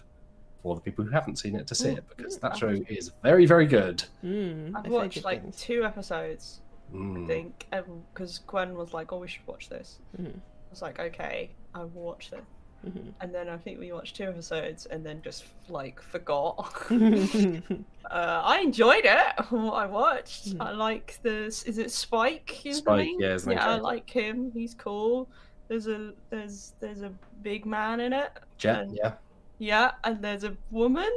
for 0.62 0.76
the 0.76 0.82
people 0.82 1.06
who 1.06 1.12
haven't 1.12 1.38
seen 1.40 1.56
it 1.56 1.66
to 1.68 1.76
see 1.76 1.90
it 1.92 2.04
because 2.16 2.38
that 2.40 2.58
show 2.58 2.70
is 2.90 3.12
very 3.24 3.46
very 3.46 3.66
good. 3.66 4.04
Mm, 4.24 4.74
I've 4.76 4.88
watched 4.92 5.24
like 5.24 5.42
things. 5.42 5.58
two 5.58 5.84
episodes, 5.86 6.62
Mm. 6.94 7.24
I 7.24 7.28
think, 7.28 7.68
because 8.14 8.40
Gwen 8.40 8.74
was 8.76 8.94
like, 8.94 9.12
"Oh, 9.12 9.20
we 9.20 9.28
should 9.28 9.46
watch 9.48 9.68
this." 9.68 10.00
I 10.18 10.24
was 10.70 10.82
like, 10.82 11.00
"Okay, 11.00 11.52
I 11.74 11.80
will 11.80 11.90
watch 11.90 12.30
this." 12.32 12.46
Mhm. 12.86 13.12
And 13.22 13.34
then 13.34 13.50
I 13.50 13.58
think 13.58 13.80
we 13.80 13.92
watched 13.92 14.16
two 14.16 14.26
episodes, 14.26 14.86
and 14.86 15.06
then 15.06 15.22
just 15.24 15.46
like 15.70 16.02
forgot. 16.02 16.74
Uh, 18.10 18.42
I 18.46 18.60
enjoyed 18.62 19.04
it. 19.04 19.46
What 19.50 19.74
I 19.74 19.86
watched, 19.86 20.52
Mhm. 20.56 20.62
I 20.66 20.72
like 20.72 21.20
this. 21.24 21.64
Is 21.64 21.78
it 21.78 21.92
Spike? 21.92 22.66
Is 22.66 22.78
the 22.78 22.82
Spike, 22.84 23.06
name? 23.06 23.18
yeah, 23.20 23.34
is 23.34 23.44
the 23.44 23.52
yeah, 23.54 23.68
I 23.68 23.76
like 23.80 24.10
him. 24.10 24.50
He's 24.54 24.74
cool. 24.74 25.28
There's 25.68 25.88
a 25.88 26.14
there's 26.30 26.74
there's 26.80 27.02
a 27.02 27.12
big 27.42 27.66
man 27.66 28.00
in 28.00 28.14
it. 28.14 28.32
Jet, 28.58 28.84
And- 28.84 28.96
yeah, 28.96 29.14
Yeah, 29.60 29.92
and 30.06 30.22
there's 30.24 30.46
a 30.46 30.56
woman. 30.72 31.12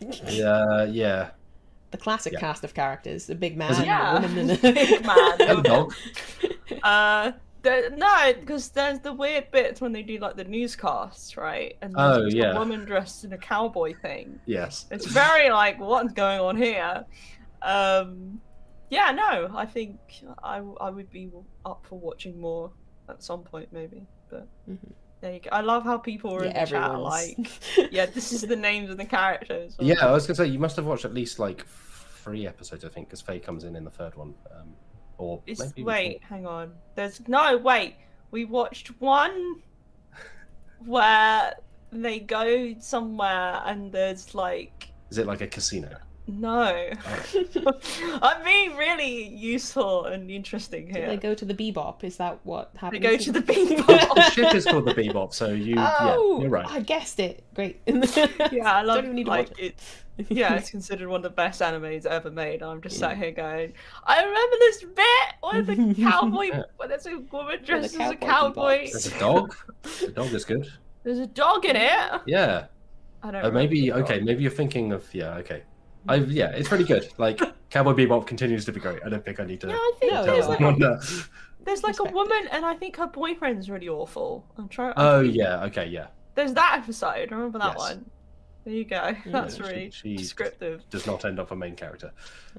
yeah, 0.00 0.84
yeah. 0.84 1.30
the 1.92 1.96
classic 1.98 2.32
Yeah. 2.32 2.40
cast 2.40 2.64
of 2.64 2.74
characters: 2.74 3.30
a 3.30 3.34
big 3.36 3.56
man, 3.56 3.72
There's 3.72 3.86
a- 3.86 3.92
a 3.92 4.12
woman, 4.20 4.38
and 4.38 4.50
a 4.50 4.72
big 4.72 5.06
man. 5.06 5.40
And 5.40 5.58
a 5.60 5.62
dog. 5.62 5.94
Uh, 6.82 7.22
there, 7.22 7.34
no, 7.96 8.32
because 8.40 8.68
there's 8.70 8.98
the 9.00 9.12
weird 9.12 9.50
bits 9.50 9.80
when 9.80 9.92
they 9.92 10.02
do 10.02 10.18
like 10.18 10.36
the 10.36 10.44
newscasts, 10.44 11.36
right? 11.36 11.76
And 11.82 11.94
there's 11.94 12.18
Oh, 12.18 12.26
yeah. 12.26 12.52
a 12.52 12.58
woman 12.58 12.84
dressed 12.84 13.24
in 13.24 13.32
a 13.32 13.38
cowboy 13.38 13.94
thing. 14.00 14.38
Yes. 14.46 14.86
It's 14.90 15.06
very 15.06 15.50
like 15.50 15.78
what's 15.78 16.12
going 16.12 16.40
on 16.40 16.56
here. 16.56 17.04
Um, 17.62 18.40
yeah, 18.90 19.10
no, 19.12 19.50
I 19.54 19.66
think 19.66 19.98
I 20.42 20.62
I 20.80 20.90
would 20.90 21.10
be 21.10 21.30
up 21.64 21.84
for 21.88 21.98
watching 21.98 22.40
more 22.40 22.70
at 23.08 23.22
some 23.22 23.42
point, 23.42 23.68
maybe. 23.72 24.06
But 24.30 24.46
Mhm. 24.68 24.78
there 25.20 25.32
you 25.34 25.40
go. 25.40 25.50
I 25.52 25.60
love 25.60 25.84
how 25.84 25.98
people 25.98 26.32
were 26.34 26.44
yeah, 26.44 26.50
in 26.50 26.64
the 26.64 26.70
chat 26.70 26.98
like, 27.00 27.48
yeah, 27.92 28.06
this 28.06 28.32
is 28.32 28.42
the 28.42 28.56
names 28.56 28.90
of 28.90 28.96
the 28.96 29.04
characters. 29.04 29.76
or- 29.78 29.84
Yeah, 29.84 30.06
I 30.06 30.12
was 30.12 30.26
gonna 30.26 30.36
say 30.36 30.46
you 30.46 30.58
must 30.58 30.76
have 30.76 30.86
watched 30.86 31.04
at 31.04 31.14
least 31.14 31.38
like 31.38 31.66
three 31.66 32.46
episodes, 32.46 32.84
I 32.84 32.88
think, 32.88 33.08
because 33.08 33.20
Faye 33.20 33.38
comes 33.40 33.64
in 33.64 33.74
in 33.76 33.84
the 33.84 33.90
third 33.90 34.14
one, 34.16 34.34
um, 34.54 34.74
or 35.18 35.42
It's, 35.46 35.74
wait, 35.76 36.22
hang 36.22 36.46
on. 36.46 36.72
There's 36.94 37.26
no 37.28 37.56
wait. 37.56 37.96
We 38.30 38.44
watched 38.44 39.00
one 39.00 39.62
where 40.84 41.54
they 41.92 42.20
go 42.20 42.74
somewhere 42.78 43.62
and 43.64 43.92
there's 43.92 44.34
like. 44.34 44.88
Is 45.10 45.18
it 45.18 45.26
like 45.26 45.40
a 45.40 45.46
casino? 45.46 45.96
No. 46.26 46.90
I'm 48.22 48.44
being 48.44 48.76
really 48.76 49.28
useful 49.28 50.06
and 50.06 50.30
interesting 50.30 50.88
Do 50.88 51.06
they 51.06 51.16
go 51.16 51.34
to 51.34 51.44
the 51.44 51.54
bebop? 51.54 52.02
Is 52.02 52.16
that 52.16 52.40
what 52.42 52.72
happened? 52.76 53.04
They 53.04 53.10
go 53.10 53.16
to 53.16 53.32
the 53.32 53.40
beach. 53.40 53.68
the 53.86 54.30
ship 54.30 54.54
is 54.54 54.64
called 54.64 54.86
the 54.86 54.94
Bebop, 54.94 55.32
so 55.32 55.48
you 55.48 55.76
Oh, 55.78 56.36
yeah, 56.36 56.42
you're 56.42 56.50
right. 56.50 56.66
I 56.66 56.80
guessed 56.80 57.20
it. 57.20 57.44
Great. 57.54 57.80
yeah, 57.86 58.72
I 58.72 58.82
love 58.82 58.96
Don't 58.96 59.04
even 59.04 59.16
need 59.16 59.24
to 59.24 59.30
like 59.30 59.50
watch 59.50 59.60
it. 59.60 59.80
Yeah, 60.28 60.54
it's 60.54 60.70
considered 60.70 61.08
one 61.08 61.18
of 61.18 61.22
the 61.22 61.30
best 61.30 61.60
animes 61.60 62.06
ever 62.06 62.30
made. 62.30 62.62
I'm 62.62 62.80
just 62.80 62.98
sat 62.98 63.18
here 63.18 63.32
going, 63.32 63.74
I 64.04 64.24
remember 64.24 64.56
this 64.60 64.82
bit 64.82 65.34
where 65.42 65.62
the 65.62 65.94
cowboy, 66.02 66.50
where 66.76 66.88
there's 66.88 67.06
a 67.06 67.18
woman 67.18 67.62
dressed 67.62 68.00
as 68.00 68.12
a 68.12 68.16
cowboy 68.16 68.26
cowboy. 68.26 68.86
bebops. 68.86 68.92
There's 68.92 69.06
a 69.06 69.18
dog. 69.18 69.56
the 70.00 70.08
dog 70.08 70.32
is 70.32 70.44
good. 70.44 70.72
There's 71.02 71.18
a 71.18 71.26
dog 71.26 71.66
in 71.66 71.76
it. 71.76 72.20
Yeah. 72.26 72.66
I 73.22 73.30
don't. 73.30 73.44
Uh, 73.44 73.50
maybe 73.50 73.92
okay. 73.92 74.20
Maybe 74.20 74.42
you're 74.42 74.50
thinking 74.50 74.92
of 74.92 75.12
yeah. 75.14 75.34
Okay. 75.36 75.62
I 76.08 76.16
yeah. 76.16 76.50
It's 76.50 76.68
pretty 76.68 76.84
good. 76.84 77.08
Like 77.18 77.40
Cowboy 77.70 77.92
Bebop 77.92 78.26
continues 78.26 78.64
to 78.66 78.72
be 78.72 78.80
great. 78.80 79.00
I 79.04 79.08
don't 79.08 79.24
think 79.24 79.40
I 79.40 79.44
need 79.44 79.60
to. 79.62 79.68
Yeah, 79.68 79.74
I 79.74 79.92
think 80.00 80.12
No, 80.12 80.24
there's 80.24 80.48
like 80.48 80.60
anyone. 80.60 81.00
There's 81.64 81.82
like 81.82 81.98
a 81.98 82.04
woman, 82.04 82.46
and 82.52 82.64
I 82.64 82.74
think 82.76 82.94
her 82.96 83.08
boyfriend's 83.08 83.68
really 83.68 83.88
awful. 83.88 84.46
I'm 84.56 84.68
trying. 84.68 84.92
Oh 84.96 85.20
yeah. 85.20 85.64
Okay. 85.64 85.86
Yeah. 85.88 86.06
There's 86.36 86.52
that 86.52 86.78
episode. 86.80 87.32
I 87.32 87.34
remember 87.34 87.58
that 87.58 87.72
Yes. 87.72 87.78
one. 87.78 88.10
There 88.64 88.74
you 88.74 88.84
go. 88.84 89.16
That's 89.26 89.56
she- 89.56 89.62
really 89.62 89.90
she- 89.90 90.16
descriptive. 90.16 90.88
Does 90.90 91.06
not 91.06 91.24
end 91.24 91.40
up 91.40 91.50
a 91.50 91.56
main 91.56 91.74
character. 91.74 92.12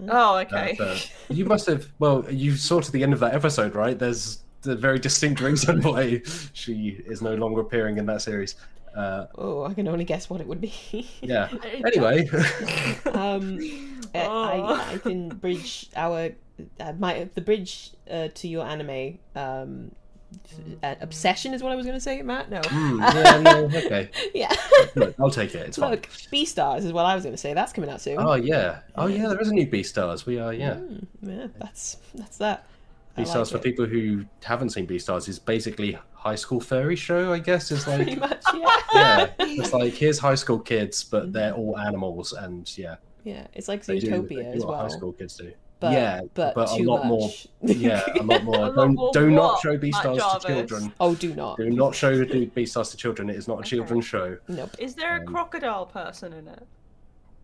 Oh, 0.09 0.37
okay. 0.39 0.77
Uh, 0.77 0.97
you 1.29 1.45
must 1.45 1.67
have. 1.67 1.87
Well, 1.99 2.25
you 2.29 2.55
saw 2.57 2.81
to 2.81 2.91
the 2.91 3.01
end 3.01 3.13
of 3.13 3.19
that 3.21 3.33
episode, 3.33 3.75
right? 3.75 3.97
There's 3.97 4.43
the 4.67 4.75
very 4.75 4.99
distinct 4.99 5.41
reason 5.41 5.81
why 5.89 6.21
she 6.53 7.01
is 7.05 7.21
no 7.21 7.35
longer 7.35 7.61
appearing 7.61 7.97
in 7.97 8.05
that 8.07 8.21
series. 8.21 8.55
Uh, 8.95 9.27
Oh, 9.35 9.63
I 9.63 9.73
can 9.73 9.87
only 9.87 10.05
guess 10.05 10.29
what 10.29 10.41
it 10.41 10.47
would 10.47 10.61
be. 10.61 10.73
yeah. 11.21 11.49
Anyway. 11.85 12.27
um, 13.13 13.59
uh, 14.13 14.27
Oh. 14.27 14.43
I, 14.75 14.93
I 14.93 14.97
can 14.97 15.29
bridge 15.29 15.89
our 15.95 16.31
uh, 16.79 16.93
my 16.97 17.29
the 17.35 17.41
bridge 17.41 17.91
uh, 18.09 18.29
to 18.33 18.47
your 18.47 18.65
anime 18.65 19.19
um, 19.35 19.91
uh, 20.83 20.95
obsession 21.01 21.53
is 21.53 21.63
what 21.63 21.71
I 21.71 21.75
was 21.75 21.85
going 21.85 21.95
to 21.97 22.01
say, 22.01 22.21
Matt. 22.21 22.49
No. 22.49 22.61
Hmm, 22.65 22.99
yeah, 22.99 23.39
no, 23.41 23.65
okay. 23.65 24.09
yeah. 24.33 24.53
Look, 24.95 25.15
I'll 25.19 25.29
take 25.31 25.55
it. 25.55 25.67
It's 25.67 25.77
fine. 25.77 25.91
Look, 25.91 26.09
Beastars 26.33 26.83
is 26.83 26.91
what 26.91 27.05
I 27.05 27.15
was 27.15 27.23
going 27.23 27.33
to 27.33 27.37
say. 27.37 27.53
That's 27.53 27.71
coming 27.71 27.89
out 27.89 28.01
soon. 28.01 28.17
Oh 28.19 28.33
yeah. 28.33 28.79
Oh 28.95 29.07
yeah. 29.07 29.27
There 29.27 29.39
is 29.39 29.49
a 29.49 29.53
new 29.53 29.67
Beastars. 29.67 30.25
We 30.25 30.39
are 30.39 30.53
yeah. 30.53 30.73
Mm, 30.73 31.05
yeah, 31.21 31.47
that's 31.59 31.97
that's 32.15 32.37
that. 32.37 32.65
I 33.17 33.21
Beastars 33.23 33.35
like 33.35 33.47
for 33.47 33.57
it. 33.57 33.63
people 33.63 33.85
who 33.85 34.25
haven't 34.43 34.69
seen 34.69 34.85
Beastars 34.87 35.27
is 35.27 35.39
basically 35.39 35.97
high 36.13 36.35
school 36.35 36.59
furry 36.59 36.95
show. 36.95 37.33
I 37.33 37.39
guess 37.39 37.71
is 37.71 37.83
Pretty 37.83 38.11
like 38.15 38.19
much, 38.19 38.43
yeah. 38.53 38.77
yeah. 38.93 39.27
It's 39.39 39.73
like 39.73 39.93
here's 39.93 40.19
high 40.19 40.35
school 40.35 40.59
kids, 40.59 41.03
Mm-hmm. 41.03 41.11
but 41.17 41.33
they're 41.33 41.53
all 41.53 41.77
animals, 41.79 42.33
and 42.33 42.71
yeah, 42.77 42.95
Yeah, 43.23 43.47
it's 43.53 43.67
like 43.67 43.85
they 43.85 43.99
Zootopia 43.99 44.29
do 44.51 44.57
as 44.57 44.65
well. 44.65 44.77
high 44.79 44.87
school 44.89 45.13
kids 45.13 45.35
do. 45.37 45.51
But, 45.79 45.91
yeah, 45.93 46.21
but, 46.33 46.55
but 46.55 46.71
a 46.73 46.77
too 46.77 46.83
lot 46.85 47.05
more. 47.05 47.29
Yeah, 47.61 48.03
a 48.19 48.23
lot 48.23 48.43
more. 48.43 48.55
A 48.55 48.59
lot 48.61 48.75
don't 48.75 48.93
more 48.95 49.11
do 49.13 49.29
not 49.29 49.59
show 49.61 49.77
B 49.77 49.91
Matt 49.91 50.01
Stars 50.01 50.43
to 50.43 50.47
children. 50.47 50.91
oh, 50.99 51.13
do 51.13 51.35
not. 51.35 51.57
Do 51.57 51.69
not 51.69 51.93
show 51.93 52.23
do 52.23 52.47
Beastars 52.47 52.89
to 52.91 52.97
children. 52.97 53.29
It 53.29 53.35
is 53.35 53.47
not 53.47 53.57
a 53.57 53.59
Okay. 53.59 53.69
children's 53.69 54.05
show. 54.05 54.37
Nope. 54.47 54.71
Is 54.79 54.95
there 54.95 55.17
a 55.17 55.19
Um, 55.19 55.27
crocodile 55.27 55.85
person 55.85 56.33
in 56.33 56.47
it? 56.47 56.63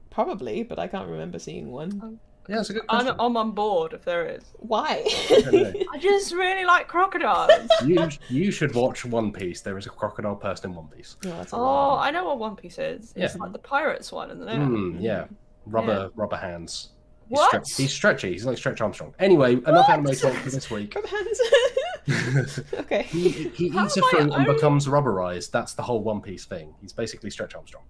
Probably, 0.10 0.64
but 0.64 0.80
I 0.80 0.88
can't 0.88 1.08
remember 1.10 1.38
seeing 1.40 1.72
one. 1.72 2.20
Yeah, 2.50 2.60
it's 2.60 2.70
a 2.70 2.74
good 2.74 2.84
I'm. 2.90 3.08
I'm 3.20 3.38
on 3.38 3.52
board 3.52 3.94
if 3.94 4.04
there 4.04 4.26
is. 4.26 4.44
Why? 4.58 5.04
I. 5.30 5.86
I 5.94 5.98
just 5.98 6.34
really 6.34 6.66
like 6.66 6.88
crocodiles. 6.90 7.52
you 7.86 8.08
you 8.30 8.52
should 8.52 8.76
watch 8.76 9.06
One 9.06 9.32
Piece. 9.32 9.62
There 9.62 9.78
is 9.78 9.86
a 9.86 9.90
crocodile 9.90 10.36
person 10.36 10.72
in 10.72 10.76
One 10.76 10.88
Piece. 10.88 11.16
No, 11.24 11.32
that's 11.38 11.54
a 11.54 11.56
oh. 11.56 11.98
I 12.00 12.12
know 12.12 12.26
what 12.26 12.40
One 12.40 12.56
Piece 12.56 12.78
is. 12.80 13.14
It's 13.16 13.36
Yeah. 13.36 13.42
like 13.42 13.54
the 13.54 13.60
pirates 13.60 14.12
one, 14.12 14.30
isn't 14.32 14.48
it? 14.48 14.58
Mm, 14.60 14.98
yeah, 15.02 15.26
rubber 15.66 16.12
rubber 16.16 16.36
hands. 16.38 16.90
He's, 17.30 17.38
What? 17.38 17.54
stre- 17.64 17.78
he's 17.78 17.94
stretchy. 17.94 18.34
He's 18.34 18.46
like 18.46 18.58
Stretch 18.58 18.82
Armstrong. 18.82 19.16
Anyway, 19.18 19.54
enough 19.54 19.88
What? 19.88 19.90
anime 19.92 20.14
talk 20.14 20.34
for 20.34 20.50
this 20.50 20.70
week. 20.70 20.94
Rub 20.94 21.06
hands. 21.06 22.60
okay. 22.74 23.04
he 23.04 23.30
he 23.30 23.66
eats 23.68 23.96
a 23.96 24.02
am 24.02 24.06
I 24.06 24.10
fruit 24.12 24.22
and 24.24 24.34
only- 24.34 24.54
becomes 24.54 24.88
rubberized. 24.88 25.52
That's 25.52 25.74
the 25.74 25.84
whole 25.84 26.04
One 26.04 26.20
Piece 26.22 26.44
thing. 26.46 26.74
He's 26.82 26.92
basically 26.92 27.30
Stretch 27.30 27.56
Armstrong. 27.56 27.86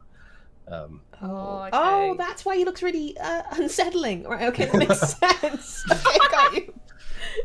Um, 0.67 1.01
Oh, 1.21 1.61
okay. 1.63 1.69
Oh, 1.71 2.15
that's 2.17 2.43
why 2.43 2.57
he 2.57 2.65
looks 2.65 2.83
really 2.83 3.17
uh, 3.17 3.43
unsettling. 3.51 4.23
Right, 4.23 4.41
okay, 4.49 4.65
that 4.65 4.75
makes 4.75 4.99
sense. 5.17 5.83
Okay, 5.89 6.17
got 6.31 6.53
you. 6.53 6.73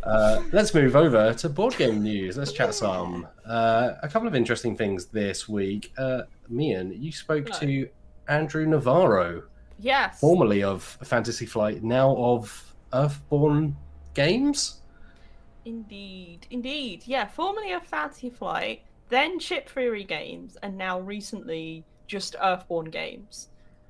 uh, 0.02 0.42
let's 0.52 0.74
move 0.74 0.96
over 0.96 1.32
to 1.34 1.48
board 1.48 1.76
game 1.76 2.02
news. 2.02 2.36
Let's 2.36 2.50
chat 2.52 2.74
some. 2.74 3.28
Uh, 3.46 3.92
a 4.02 4.08
couple 4.08 4.26
of 4.26 4.34
interesting 4.34 4.76
things 4.76 5.06
this 5.06 5.48
week. 5.48 5.92
Uh, 5.96 6.22
Mian, 6.48 6.92
you 7.00 7.12
spoke 7.12 7.46
Hello. 7.48 7.60
to 7.60 7.88
Andrew 8.28 8.66
Navarro, 8.66 9.44
Yes. 9.78 10.18
formerly 10.18 10.64
of 10.64 10.82
Fantasy 11.04 11.46
Flight, 11.46 11.84
now 11.84 12.16
of 12.16 12.74
Earthborn 12.92 13.76
Games. 14.14 14.82
Indeed, 15.64 16.46
indeed. 16.50 17.02
Yeah, 17.06 17.26
formerly 17.26 17.72
of 17.72 17.84
Fantasy 17.84 18.30
Flight, 18.30 18.82
then 19.08 19.38
Chip 19.38 19.68
Theory 19.68 20.04
Games, 20.04 20.56
and 20.62 20.76
now 20.76 20.98
recently 20.98 21.84
just 22.08 22.34
Earthborn 22.42 22.90
Games. 22.90 23.48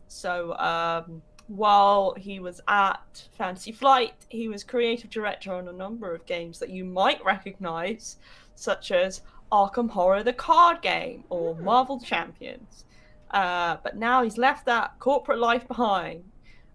So, 0.08 0.54
um, 0.58 1.22
while 1.46 2.14
he 2.18 2.40
was 2.40 2.60
at 2.68 3.28
Fantasy 3.32 3.72
Flight, 3.72 4.14
he 4.28 4.48
was 4.48 4.62
creative 4.62 5.08
director 5.08 5.54
on 5.54 5.68
a 5.68 5.72
number 5.72 6.14
of 6.14 6.26
games 6.26 6.58
that 6.58 6.68
you 6.68 6.84
might 6.84 7.24
recognize, 7.24 8.18
such 8.54 8.90
as 8.90 9.22
Arkham 9.50 9.88
Horror 9.88 10.22
the 10.22 10.34
card 10.34 10.82
game 10.82 11.24
or 11.30 11.54
Hmm. 11.54 11.64
Marvel 11.64 12.00
Champions. 12.00 12.84
Uh, 13.30 13.76
but 13.82 13.96
now 13.96 14.22
he's 14.22 14.38
left 14.38 14.66
that 14.66 14.98
corporate 14.98 15.38
life 15.38 15.66
behind 15.68 16.24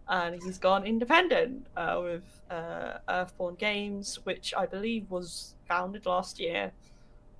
and 0.07 0.41
he's 0.43 0.57
gone 0.57 0.85
independent 0.85 1.65
uh, 1.77 1.99
with 2.03 2.41
uh, 2.51 2.97
Earthborn 3.09 3.55
Games, 3.55 4.19
which 4.25 4.53
I 4.55 4.65
believe 4.65 5.09
was 5.09 5.55
founded 5.67 6.05
last 6.05 6.39
year. 6.39 6.71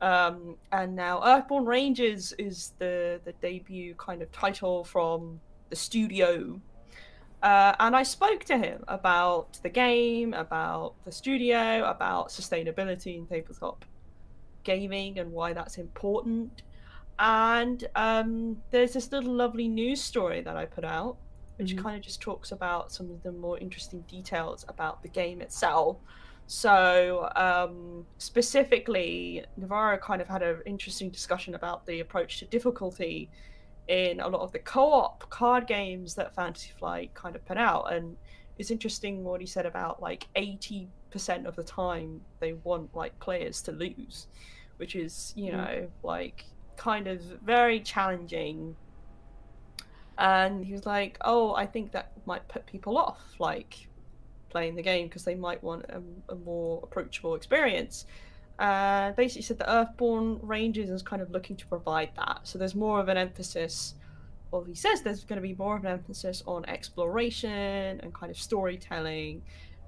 Um, 0.04 0.58
and 0.74 0.96
now 0.98 1.22
Earthborn 1.24 1.66
Rangers 1.66 2.34
is 2.38 2.74
the, 2.78 3.22
the 3.24 3.32
debut 3.42 3.96
kind 3.96 4.22
of 4.22 4.30
title 4.34 4.84
from 4.84 5.40
the 5.70 5.78
studio. 5.78 6.60
Uh, 7.42 7.74
and 7.80 7.96
I 7.96 8.04
spoke 8.04 8.44
to 8.46 8.58
him 8.58 8.84
about 8.90 9.60
the 9.64 9.70
game, 9.70 10.34
about 10.34 10.96
the 11.06 11.12
studio, 11.12 11.86
about 11.90 12.30
sustainability 12.30 13.18
in 13.18 13.26
tabletop 13.28 13.86
gaming 14.66 15.20
and 15.20 15.32
why 15.32 15.54
that's 15.54 15.78
important. 15.78 16.64
And 17.18 17.88
um, 17.96 18.58
there's 18.72 18.92
this 18.94 19.10
little 19.12 19.34
lovely 19.34 19.70
news 19.70 20.02
story 20.02 20.42
that 20.42 20.58
I 20.58 20.66
put 20.66 20.84
out, 20.84 21.16
which 21.58 21.76
Mhm. 21.76 21.84
kind 21.84 21.96
of 21.96 22.02
just 22.02 22.20
talks 22.22 22.52
about 22.52 22.92
some 22.92 23.10
of 23.10 23.24
the 23.24 23.32
more 23.32 23.58
interesting 23.58 24.02
details 24.02 24.66
about 24.68 25.02
the 25.02 25.10
game 25.10 25.40
itself. 25.42 25.98
So, 26.46 27.30
um, 27.36 28.06
specifically, 28.18 29.44
Navarro 29.58 29.98
kind 29.98 30.22
of 30.22 30.28
had 30.28 30.44
an 30.44 30.62
interesting 30.66 31.10
discussion 31.10 31.56
about 31.56 31.86
the 31.86 32.00
approach 32.02 32.40
to 32.40 32.46
difficulty 32.46 33.30
in 33.88 34.20
a 34.20 34.28
lot 34.28 34.42
of 34.42 34.52
the 34.52 34.60
co-op 34.60 35.30
card 35.30 35.68
games 35.68 36.16
that 36.16 36.36
Fantasy 36.36 36.72
Flight 36.78 37.14
kind 37.14 37.36
of 37.36 37.44
put 37.46 37.58
out, 37.58 37.94
and 37.94 38.16
it's 38.58 38.72
interesting 38.72 39.24
what 39.24 39.42
he 39.42 39.48
said 39.48 39.66
about 39.66 40.02
like 40.02 40.28
eighty 40.36 40.90
percent 41.10 41.48
of 41.48 41.56
the 41.56 41.64
time 41.64 42.22
they 42.40 42.54
want 42.54 42.94
like 42.96 43.18
players 43.20 43.62
to 43.64 43.72
lose, 43.72 44.28
which 44.78 44.96
is 44.96 45.34
you 45.36 45.52
Mm. 45.52 45.58
know 45.58 45.92
like 46.04 46.46
kind 46.78 47.08
of 47.08 47.22
very 47.44 47.80
challenging. 47.80 48.76
And 50.18 50.64
he 50.66 50.74
was 50.74 50.86
like, 50.86 51.18
"Oh, 51.22 51.54
I 51.56 51.66
think 51.66 51.92
that 51.94 52.12
might 52.26 52.48
put 52.48 52.66
people 52.68 52.98
off 52.98 53.22
like 53.40 53.88
playing 54.54 54.76
the 54.76 54.82
game 54.82 55.08
because 55.08 55.26
they 55.26 55.36
might 55.36 55.62
want 55.62 55.86
a, 55.90 56.02
a 56.32 56.36
more 56.36 56.80
approachable 56.84 57.36
experience." 57.36 58.06
uh, 58.60 59.12
basically 59.14 59.42
said 59.42 59.58
the 59.58 59.70
Earthborn 59.70 60.40
Rangers 60.42 60.90
is 60.90 61.02
kind 61.02 61.22
of 61.22 61.32
looking 61.32 61.56
to 61.58 61.68
provide 61.68 62.12
that. 62.16 62.42
So 62.44 62.60
there's 62.60 62.76
more 62.76 63.00
of 63.00 63.10
an 63.10 63.18
emphasis, 63.18 63.96
well, 64.52 64.64
he 64.64 64.76
says 64.76 65.02
there's 65.02 65.24
going 65.24 65.42
to 65.42 65.48
be 65.48 65.56
more 65.56 65.76
of 65.76 65.84
an 65.86 65.92
emphasis 65.92 66.44
on 66.46 66.66
exploration 66.66 68.00
and 68.02 68.14
kind 68.14 68.32
of 68.32 68.38
storytelling 68.38 69.42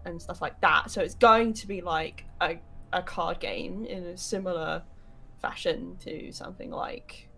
and 0.06 0.22
stuff 0.22 0.42
like 0.42 0.60
that. 0.62 0.90
So 0.90 1.02
it's 1.02 1.16
going 1.16 1.54
to 1.54 1.68
be 1.68 1.82
like 1.82 2.26
a, 2.42 2.58
a 2.92 3.04
card 3.04 3.40
game 3.40 3.86
in 3.86 4.04
a 4.06 4.18
similar 4.18 4.84
fashion 5.42 5.98
to 6.04 6.32
something 6.32 6.72
like, 6.72 7.30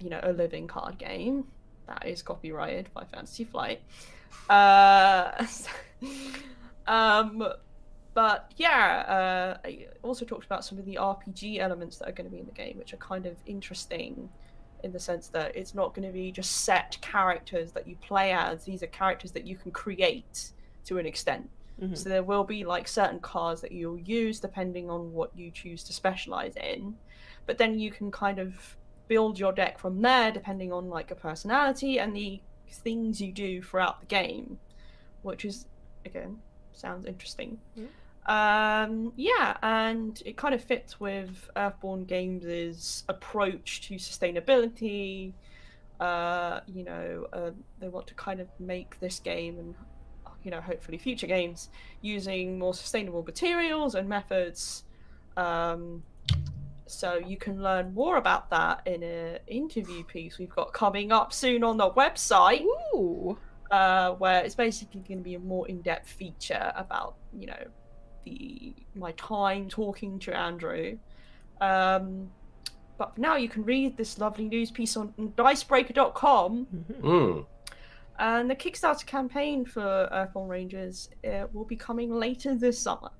you 0.00 0.08
know, 0.08 0.20
a 0.22 0.32
living 0.32 0.66
card 0.66 0.98
game 0.98 1.44
that 1.86 2.06
is 2.06 2.22
copyrighted 2.22 2.92
by 2.94 3.04
Fantasy 3.04 3.44
Flight. 3.44 3.82
Uh, 4.48 5.46
um, 6.86 7.46
but 8.14 8.52
yeah, 8.56 9.56
uh, 9.64 9.66
I 9.66 9.86
also 10.02 10.24
talked 10.24 10.44
about 10.44 10.64
some 10.64 10.78
of 10.78 10.84
the 10.84 10.96
RPG 10.96 11.58
elements 11.58 11.98
that 11.98 12.08
are 12.08 12.12
going 12.12 12.28
to 12.28 12.34
be 12.34 12.40
in 12.40 12.46
the 12.46 12.52
game, 12.52 12.76
which 12.78 12.92
are 12.92 12.98
kind 12.98 13.26
of 13.26 13.36
interesting 13.46 14.28
in 14.84 14.92
the 14.92 15.00
sense 15.00 15.28
that 15.28 15.54
it's 15.56 15.74
not 15.74 15.94
going 15.94 16.06
to 16.06 16.12
be 16.12 16.30
just 16.30 16.58
set 16.62 16.96
characters 17.00 17.72
that 17.72 17.86
you 17.86 17.96
play 17.96 18.32
as. 18.32 18.64
These 18.64 18.82
are 18.82 18.88
characters 18.88 19.32
that 19.32 19.46
you 19.46 19.56
can 19.56 19.70
create 19.70 20.52
to 20.84 20.98
an 20.98 21.06
extent. 21.06 21.48
Mhm. 21.80 21.96
So 21.96 22.08
there 22.08 22.22
will 22.22 22.44
be 22.44 22.64
like 22.64 22.88
certain 22.88 23.20
cards 23.20 23.60
that 23.60 23.72
you'll 23.72 23.98
use 23.98 24.40
depending 24.40 24.90
on 24.90 25.12
what 25.12 25.36
you 25.36 25.50
choose 25.50 25.84
to 25.84 25.92
specialize 25.92 26.56
in. 26.56 26.96
But 27.46 27.58
then 27.58 27.78
you 27.78 27.90
can 27.90 28.10
kind 28.10 28.38
of 28.38 28.76
build 29.06 29.38
your 29.38 29.52
deck 29.52 29.78
from 29.78 30.02
there 30.02 30.30
depending 30.30 30.72
on 30.72 30.88
like 30.88 31.10
a 31.10 31.14
personality 31.14 31.98
and 31.98 32.14
the 32.14 32.40
things 32.68 33.20
you 33.20 33.32
do 33.32 33.62
throughout 33.62 34.00
the 34.00 34.06
game, 34.06 34.58
which 35.22 35.44
is 35.44 35.66
again 36.08 36.38
sounds 36.72 37.06
interesting. 37.06 37.58
Yeah. 37.74 37.86
Um, 38.28 39.12
yeah, 39.16 39.56
and 39.62 40.22
it 40.26 40.36
kind 40.36 40.54
of 40.54 40.62
fits 40.62 41.00
with 41.00 41.48
Earthborn 41.56 42.04
Games' 42.04 43.04
approach 43.08 43.88
to 43.88 43.94
sustainability. 43.94 45.32
Uh, 45.98 46.60
you 46.66 46.84
know, 46.84 47.26
uh, 47.32 47.50
they 47.80 47.88
want 47.88 48.06
to 48.08 48.14
kind 48.14 48.40
of 48.40 48.48
make 48.60 49.00
this 49.00 49.18
game 49.18 49.58
and 49.58 49.74
you 50.44 50.50
know 50.50 50.60
hopefully 50.60 50.96
future 50.98 51.26
games 51.26 51.70
using 52.00 52.58
more 52.58 52.74
sustainable 52.74 53.22
materials 53.22 53.94
and 53.94 54.08
methods. 54.08 54.84
Um, 55.36 56.02
so 56.86 57.16
you 57.16 57.36
can 57.36 57.62
learn 57.62 57.94
more 57.94 58.16
about 58.16 58.50
that 58.50 58.82
in 58.86 59.02
an 59.02 59.38
interview 59.46 60.02
piece 60.04 60.38
we've 60.38 60.48
got 60.48 60.72
coming 60.72 61.12
up 61.12 61.34
soon 61.34 61.62
on 61.62 61.76
the 61.76 61.90
website 61.90 62.64
Ooh. 62.94 63.38
Uh, 63.70 64.12
where 64.12 64.44
it's 64.44 64.54
basically 64.54 65.00
going 65.00 65.18
to 65.18 65.24
be 65.24 65.34
a 65.34 65.38
more 65.38 65.68
in-depth 65.68 66.08
feature 66.08 66.72
about 66.76 67.16
you 67.32 67.46
know 67.46 67.64
the 68.24 68.74
my 68.94 69.12
time 69.12 69.68
talking 69.68 70.18
to 70.20 70.36
Andrew. 70.36 70.98
Um, 71.60 72.30
but 72.96 73.14
for 73.14 73.20
now, 73.20 73.36
you 73.36 73.48
can 73.48 73.64
read 73.64 73.96
this 73.96 74.18
lovely 74.18 74.48
news 74.48 74.70
piece 74.70 74.96
on 74.96 75.12
Dicebreaker.com. 75.36 76.66
Mm. 77.00 77.46
and 78.18 78.50
the 78.50 78.56
Kickstarter 78.56 79.06
campaign 79.06 79.64
for 79.64 80.08
Earthborn 80.10 80.48
Rangers 80.48 81.08
uh, 81.24 81.46
will 81.52 81.64
be 81.64 81.76
coming 81.76 82.10
later 82.10 82.56
this 82.56 82.78
summer. 82.78 83.10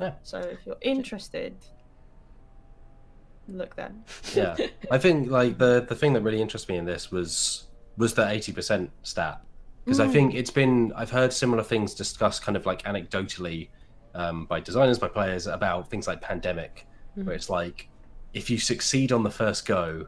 Yeah. 0.00 0.14
So 0.24 0.38
if 0.40 0.58
you're 0.66 0.76
interested, 0.80 1.54
look 3.46 3.76
then. 3.76 4.02
Yeah, 4.34 4.56
I 4.90 4.98
think 4.98 5.30
like 5.30 5.58
the 5.58 5.86
the 5.88 5.94
thing 5.94 6.14
that 6.14 6.22
really 6.22 6.42
interests 6.42 6.68
me 6.68 6.76
in 6.76 6.84
this 6.84 7.12
was 7.12 7.64
was 7.96 8.14
the 8.14 8.28
eighty 8.28 8.52
percent 8.52 8.90
stat 9.02 9.40
because 9.84 10.00
I 10.00 10.06
Mm. 10.06 10.12
think 10.12 10.34
it's 10.34 10.50
been 10.50 10.92
I've 10.96 11.10
heard 11.10 11.32
similar 11.32 11.62
things 11.62 11.94
discussed 11.94 12.42
kind 12.42 12.56
of 12.56 12.66
like 12.66 12.82
anecdotally 12.82 13.68
um, 14.14 14.46
by 14.46 14.60
designers 14.60 14.98
by 14.98 15.08
players 15.08 15.46
about 15.46 15.90
things 15.90 16.06
like 16.06 16.20
pandemic 16.20 16.86
Mhm. 17.16 17.24
where 17.26 17.34
it's 17.34 17.50
like 17.50 17.88
if 18.32 18.48
you 18.50 18.58
succeed 18.58 19.12
on 19.12 19.22
the 19.22 19.30
first 19.30 19.66
go, 19.66 20.06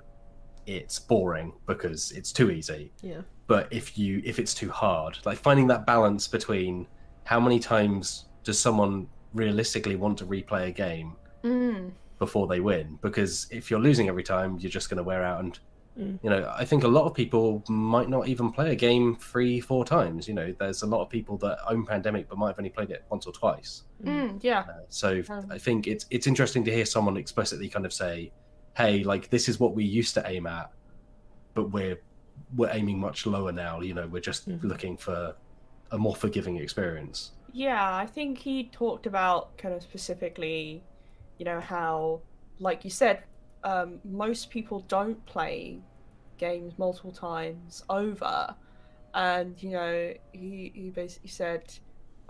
it's 0.66 0.98
boring 0.98 1.52
because 1.66 2.10
it's 2.12 2.32
too 2.32 2.50
easy. 2.50 2.92
Yeah. 3.02 3.20
But 3.46 3.68
if 3.72 3.96
you 3.98 4.22
if 4.24 4.38
it's 4.38 4.54
too 4.54 4.70
hard, 4.70 5.18
like 5.24 5.38
finding 5.38 5.66
that 5.68 5.86
balance 5.86 6.26
between 6.28 6.86
how 7.24 7.40
many 7.40 7.58
times 7.58 8.26
does 8.44 8.58
someone 8.58 9.08
realistically 9.34 9.96
want 9.96 10.18
to 10.18 10.24
replay 10.26 10.68
a 10.68 10.72
game 10.72 11.14
Mm. 11.44 11.92
before 12.18 12.46
they 12.46 12.60
win? 12.60 12.98
Because 13.02 13.46
if 13.50 13.70
you're 13.70 13.80
losing 13.80 14.08
every 14.08 14.22
time, 14.22 14.56
you're 14.58 14.70
just 14.70 14.88
going 14.90 14.96
to 14.98 15.02
wear 15.04 15.22
out. 15.24 15.40
And 15.44 15.58
Mm. 15.98 16.18
you 16.22 16.28
know, 16.28 16.52
I 16.54 16.64
think 16.66 16.84
a 16.84 16.88
lot 16.88 17.06
of 17.06 17.14
people 17.14 17.64
might 17.68 18.08
not 18.10 18.28
even 18.28 18.52
play 18.52 18.70
a 18.70 18.74
game 18.74 19.16
three, 19.16 19.60
four 19.60 19.84
times. 19.84 20.28
You 20.28 20.34
know, 20.34 20.54
there's 20.58 20.82
a 20.82 20.86
lot 20.86 21.00
of 21.02 21.08
people 21.08 21.38
that 21.38 21.58
own 21.68 21.86
Pandemic 21.86 22.28
but 22.28 22.36
might 22.36 22.48
have 22.48 22.58
only 22.58 22.68
played 22.70 22.90
it 22.90 23.04
once 23.08 23.26
or 23.26 23.32
twice. 23.32 23.84
Mm. 24.04 24.38
Yeah. 24.42 24.60
Uh, 24.68 24.72
so 24.88 25.22
Um, 25.30 25.46
I 25.50 25.58
think 25.58 25.86
it's 25.86 26.04
it's 26.10 26.26
interesting 26.26 26.64
to 26.64 26.70
hear 26.72 26.84
someone 26.84 27.16
explicitly 27.16 27.68
kind 27.68 27.86
of 27.86 27.92
say, 27.92 28.30
"Hey, 28.76 29.04
like 29.04 29.30
this 29.30 29.48
is 29.48 29.58
what 29.58 29.74
we 29.74 29.84
used 29.84 30.12
to 30.14 30.22
aim 30.28 30.46
at, 30.46 30.70
but 31.54 31.70
we're 31.72 31.98
we're 32.54 32.70
aiming 32.72 32.98
much 33.00 33.24
lower 33.26 33.50
now. 33.52 33.80
You 33.80 33.94
know, 33.94 34.06
we're 34.06 34.20
just 34.20 34.46
Mhm. 34.48 34.62
looking 34.62 34.96
for 34.98 35.34
a 35.92 35.98
more 35.98 36.14
forgiving 36.14 36.56
experience." 36.58 37.32
Yeah, 37.52 37.96
I 37.96 38.04
think 38.04 38.36
he 38.38 38.64
talked 38.64 39.06
about 39.06 39.56
kind 39.56 39.74
of 39.74 39.82
specifically, 39.82 40.82
you 41.38 41.46
know, 41.46 41.58
how, 41.60 42.20
like 42.58 42.84
you 42.84 42.90
said, 42.90 43.22
um, 43.64 44.00
most 44.04 44.50
people 44.50 44.84
don't 44.88 45.24
play 45.26 45.78
games 46.38 46.74
multiple 46.78 47.12
times 47.12 47.84
over. 47.88 48.54
And, 49.14 49.60
you 49.62 49.70
know, 49.70 50.12
he, 50.32 50.72
he 50.74 50.90
basically 50.90 51.30
said 51.30 51.72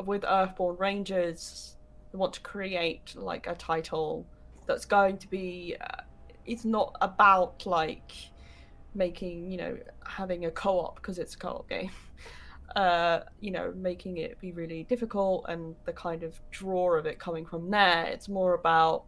with 0.05 0.25
Earthborn 0.25 0.77
Rangers, 0.79 1.77
they 2.13 2.19
want 2.19 2.33
to 2.35 2.41
create 2.41 3.15
like 3.17 3.47
a 3.47 3.55
title 3.55 4.27
that's 4.67 4.85
going 4.85 5.19
to 5.19 5.29
be, 5.29 5.77
uh, 5.81 6.03
it's 6.45 6.65
not 6.65 6.97
about 7.01 7.67
like 7.67 8.13
making, 8.95 9.51
you 9.51 9.57
know, 9.57 9.79
having 10.05 10.45
a 10.47 10.51
co 10.51 10.81
op 10.81 10.97
because 10.97 11.19
it's 11.19 11.35
a 11.35 11.39
co 11.39 11.49
op 11.49 11.69
game 11.69 11.91
uh, 12.77 13.21
you 13.41 13.51
know, 13.51 13.73
making 13.77 14.19
it 14.19 14.39
be 14.41 14.53
really 14.53 14.85
difficult 14.85 15.47
and 15.49 15.75
the 15.87 15.93
kind 15.93 16.23
of 16.23 16.39
draw 16.51 16.95
of 16.95 17.07
it 17.07 17.19
coming 17.19 17.47
from 17.47 17.71
there. 17.71 18.05
It's 18.05 18.29
more 18.29 18.55
about, 18.55 19.05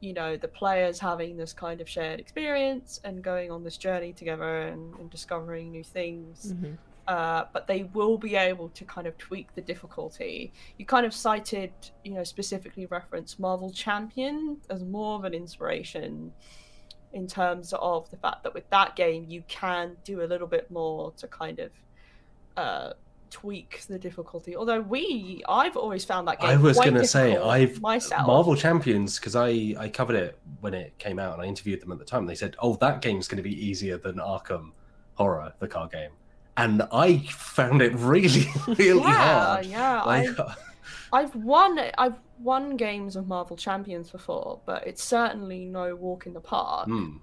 you 0.00 0.12
know, 0.12 0.36
the 0.36 0.48
players 0.48 0.98
having 0.98 1.36
this 1.36 1.52
kind 1.52 1.80
of 1.80 1.88
shared 1.88 2.20
experience 2.20 3.00
and 3.04 3.22
going 3.22 3.50
on 3.50 3.62
this 3.62 3.76
journey 3.76 4.12
together 4.12 4.62
and, 4.62 4.94
and 4.94 5.10
discovering 5.10 5.70
new 5.70 5.84
things. 5.84 6.54
Mhm. 6.54 6.78
Uh, 7.06 7.44
but 7.52 7.66
they 7.66 7.82
will 7.92 8.16
be 8.16 8.36
able 8.36 8.68
to 8.68 8.84
kind 8.84 9.06
of 9.06 9.18
tweak 9.18 9.52
the 9.54 9.60
difficulty. 9.60 10.52
You 10.78 10.86
kind 10.86 11.04
of 11.04 11.12
cited, 11.12 11.72
you 12.04 12.14
know, 12.14 12.22
specifically 12.24 12.86
referenced 12.86 13.40
Marvel 13.40 13.72
Champion 13.72 14.58
as 14.70 14.84
more 14.84 15.16
of 15.16 15.24
an 15.24 15.34
inspiration 15.34 16.32
in 17.12 17.26
terms 17.26 17.74
of 17.76 18.08
the 18.10 18.16
fact 18.16 18.44
that 18.44 18.54
with 18.54 18.68
that 18.70 18.94
game 18.94 19.24
you 19.28 19.42
can 19.48 19.96
do 20.04 20.22
a 20.22 20.26
little 20.26 20.46
bit 20.46 20.70
more 20.70 21.10
to 21.16 21.26
kind 21.26 21.58
of 21.58 21.72
uh, 22.56 22.92
tweak 23.30 23.82
the 23.88 23.98
difficulty. 23.98 24.56
Although 24.56 24.80
we, 24.80 25.42
I've 25.48 25.76
always 25.76 26.04
found 26.04 26.28
that 26.28 26.40
game. 26.40 26.50
I 26.50 26.56
was 26.56 26.76
going 26.76 26.94
to 26.94 27.06
say 27.06 27.36
I've 27.36 27.80
myself. 27.80 28.26
Marvel 28.26 28.56
Champions 28.56 29.18
because 29.18 29.36
I 29.36 29.74
I 29.78 29.88
covered 29.88 30.16
it 30.16 30.38
when 30.60 30.74
it 30.74 30.96
came 30.98 31.18
out 31.18 31.34
and 31.34 31.42
I 31.42 31.46
interviewed 31.46 31.80
them 31.80 31.92
at 31.92 31.98
the 31.98 32.04
time. 32.04 32.26
They 32.26 32.34
said, 32.34 32.56
"Oh, 32.58 32.76
that 32.76 33.00
game's 33.00 33.28
going 33.28 33.42
to 33.42 33.48
be 33.48 33.66
easier 33.66 33.96
than 33.96 34.16
Arkham 34.16 34.72
Horror, 35.14 35.52
the 35.58 35.68
card 35.68 35.92
game," 35.92 36.10
and 36.56 36.82
I 36.92 37.18
found 37.28 37.82
it 37.82 37.94
really 37.94 38.48
really 38.66 39.00
yeah, 39.00 39.44
hard. 39.46 39.66
yeah. 39.66 40.02
Like, 40.02 40.38
I, 40.38 40.54
I've 41.12 41.34
won 41.34 41.80
I've 41.98 42.18
won 42.40 42.76
games 42.76 43.16
of 43.16 43.28
Marvel 43.28 43.56
Champions 43.56 44.10
before, 44.10 44.60
but 44.66 44.86
it's 44.86 45.02
certainly 45.02 45.64
no 45.64 45.94
walk 45.94 46.26
in 46.26 46.32
the 46.32 46.40
park. 46.40 46.86
hmm. 46.86 47.16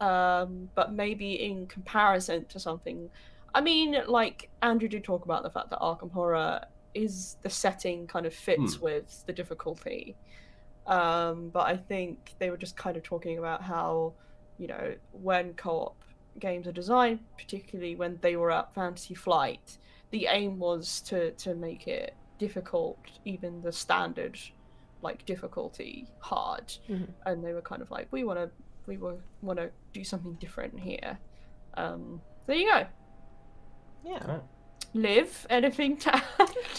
Um, 0.00 0.68
but 0.74 0.92
maybe 0.92 1.34
in 1.34 1.68
comparison 1.68 2.44
to 2.46 2.58
something, 2.58 3.08
I 3.54 3.60
mean, 3.60 3.96
like 4.06 4.50
Andrew 4.62 4.88
did 4.88 5.04
talk 5.04 5.24
about 5.24 5.42
the 5.42 5.50
fact 5.50 5.70
that 5.70 5.80
Arkham 5.80 6.10
Horror 6.12 6.60
is 6.94 7.36
the 7.42 7.50
setting 7.50 8.06
kind 8.06 8.26
of 8.26 8.34
fits 8.34 8.78
with 8.80 9.24
the 9.26 9.32
difficulty. 9.32 10.16
Um, 10.86 11.50
but 11.50 11.66
I 11.66 11.76
think 11.76 12.34
they 12.38 12.50
were 12.50 12.56
just 12.56 12.76
kind 12.76 12.96
of 12.96 13.02
talking 13.02 13.38
about 13.38 13.62
how, 13.62 14.14
you 14.58 14.66
know, 14.66 14.94
when 15.12 15.54
co-op 15.54 15.96
games 16.38 16.66
are 16.66 16.72
designed, 16.72 17.20
particularly 17.38 17.94
when 17.94 18.18
they 18.20 18.36
were 18.36 18.50
at 18.50 18.74
Fantasy 18.74 19.14
Flight, 19.14 19.78
the 20.10 20.26
aim 20.28 20.58
was 20.58 21.00
to 21.02 21.30
to 21.32 21.54
make 21.54 21.86
it 21.88 22.14
difficult, 22.38 22.98
even 23.24 23.62
the 23.62 23.72
standard 23.72 24.38
like 25.02 25.24
difficulty 25.26 26.06
hard. 26.20 26.68
Mhm. 26.88 27.08
And 27.26 27.44
they 27.44 27.52
were 27.52 27.62
kind 27.62 27.82
of 27.82 27.90
like, 27.90 28.08
we 28.10 28.24
want 28.24 28.38
to 28.38 28.50
we 28.86 28.96
want 28.96 29.58
to 29.58 29.70
do 29.92 30.04
something 30.04 30.34
different 30.34 30.78
here. 30.78 31.18
Um, 31.74 32.20
there 32.46 32.56
you 32.56 32.68
go. 32.70 32.86
Yeah. 34.04 34.24
Right. 34.26 34.42
Live 34.94 35.46
anything 35.48 35.96
to 35.98 36.14
add? 36.14 36.22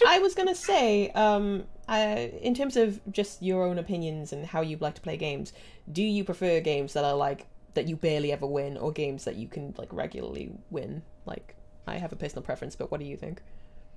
I 0.08 0.20
was 0.20 0.36
gonna 0.36 0.54
say, 0.56 1.10
um, 1.12 1.64
I, 1.88 2.32
in 2.42 2.54
terms 2.54 2.78
of 2.78 3.00
just 3.12 3.42
your 3.42 3.66
own 3.66 3.80
opinions 3.80 4.32
and 4.34 4.46
how 4.46 4.62
you 4.62 4.78
like 4.80 4.96
to 4.96 5.02
play 5.02 5.18
games, 5.18 5.52
do 5.92 6.04
you 6.04 6.24
prefer 6.24 6.60
games 6.60 6.94
that 6.94 7.04
are 7.04 7.16
like 7.16 7.48
that 7.74 7.88
you 7.88 7.96
barely 7.96 8.32
ever 8.32 8.46
win, 8.46 8.78
or 8.78 8.92
games 8.92 9.24
that 9.26 9.36
you 9.36 9.48
can 9.48 9.74
like 9.78 9.92
regularly 9.92 10.52
win? 10.70 11.02
Like, 11.26 11.56
I 11.88 11.96
have 11.98 12.14
a 12.14 12.16
personal 12.16 12.44
preference, 12.44 12.76
but 12.76 12.92
what 12.92 13.00
do 13.00 13.06
you 13.06 13.18
think? 13.18 13.42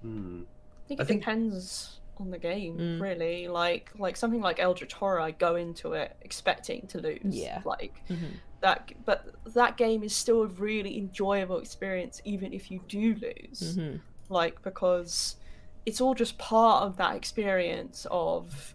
Hmm. 0.00 0.42
I 0.84 0.88
think 0.88 1.00
I 1.00 1.02
it 1.02 1.06
think- 1.06 1.20
depends 1.20 2.00
on 2.20 2.30
the 2.30 2.38
game, 2.38 2.76
Mm. 2.78 3.00
really. 3.00 3.48
Like 3.48 3.90
like 3.98 4.16
something 4.16 4.40
like 4.40 4.58
Eldritch 4.58 4.92
Horror, 4.94 5.20
I 5.20 5.30
go 5.32 5.56
into 5.56 5.92
it 5.92 6.16
expecting 6.22 6.86
to 6.88 6.98
lose. 7.00 7.18
Yeah. 7.24 7.62
Like 7.64 7.94
Mhm. 8.08 8.30
that, 8.60 8.92
but 9.04 9.34
that 9.54 9.76
game 9.76 10.02
is 10.02 10.14
still 10.14 10.42
a 10.42 10.46
really 10.46 10.96
enjoyable 10.98 11.58
experience, 11.58 12.20
even 12.24 12.52
if 12.52 12.70
you 12.70 12.80
do 12.88 13.14
lose. 13.14 13.76
Mhm. 13.76 14.00
Like 14.28 14.62
because 14.62 15.36
it's 15.84 16.00
all 16.00 16.14
just 16.14 16.36
part 16.38 16.82
of 16.84 16.96
that 16.96 17.14
experience 17.14 18.06
of, 18.10 18.74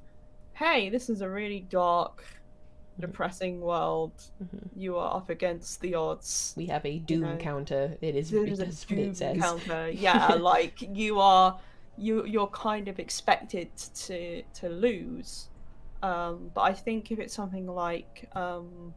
hey, 0.53 0.89
this 0.89 1.09
is 1.09 1.21
a 1.21 1.29
really 1.29 1.59
dark, 1.61 2.23
Mhm. 2.97 3.01
depressing 3.01 3.59
world. 3.61 4.13
Mhm. 4.41 4.69
You 4.75 4.97
are 4.97 5.17
up 5.17 5.29
against 5.29 5.81
the 5.81 5.95
odds. 5.95 6.53
We 6.55 6.67
have 6.67 6.85
a 6.85 6.99
doom 6.99 7.21
know, 7.21 7.37
counter. 7.37 7.97
It 8.01 8.15
is. 8.15 8.31
It 8.31 8.47
is 8.49 8.59
a 8.59 8.87
doom 8.87 8.99
it 9.09 9.17
says. 9.17 9.37
counter. 9.41 9.89
Yeah, 9.93 10.35
like 10.35 10.81
you 10.81 11.19
are, 11.19 11.59
you 11.97 12.25
you're 12.25 12.47
kind 12.47 12.87
of 12.87 12.99
expected 12.99 13.75
to 13.75 14.43
to 14.53 14.69
lose. 14.69 15.49
Um, 16.03 16.49
but 16.53 16.61
I 16.61 16.73
think 16.73 17.11
if 17.11 17.19
it's 17.19 17.33
something 17.33 17.67
like, 17.67 18.27
um, 18.33 18.93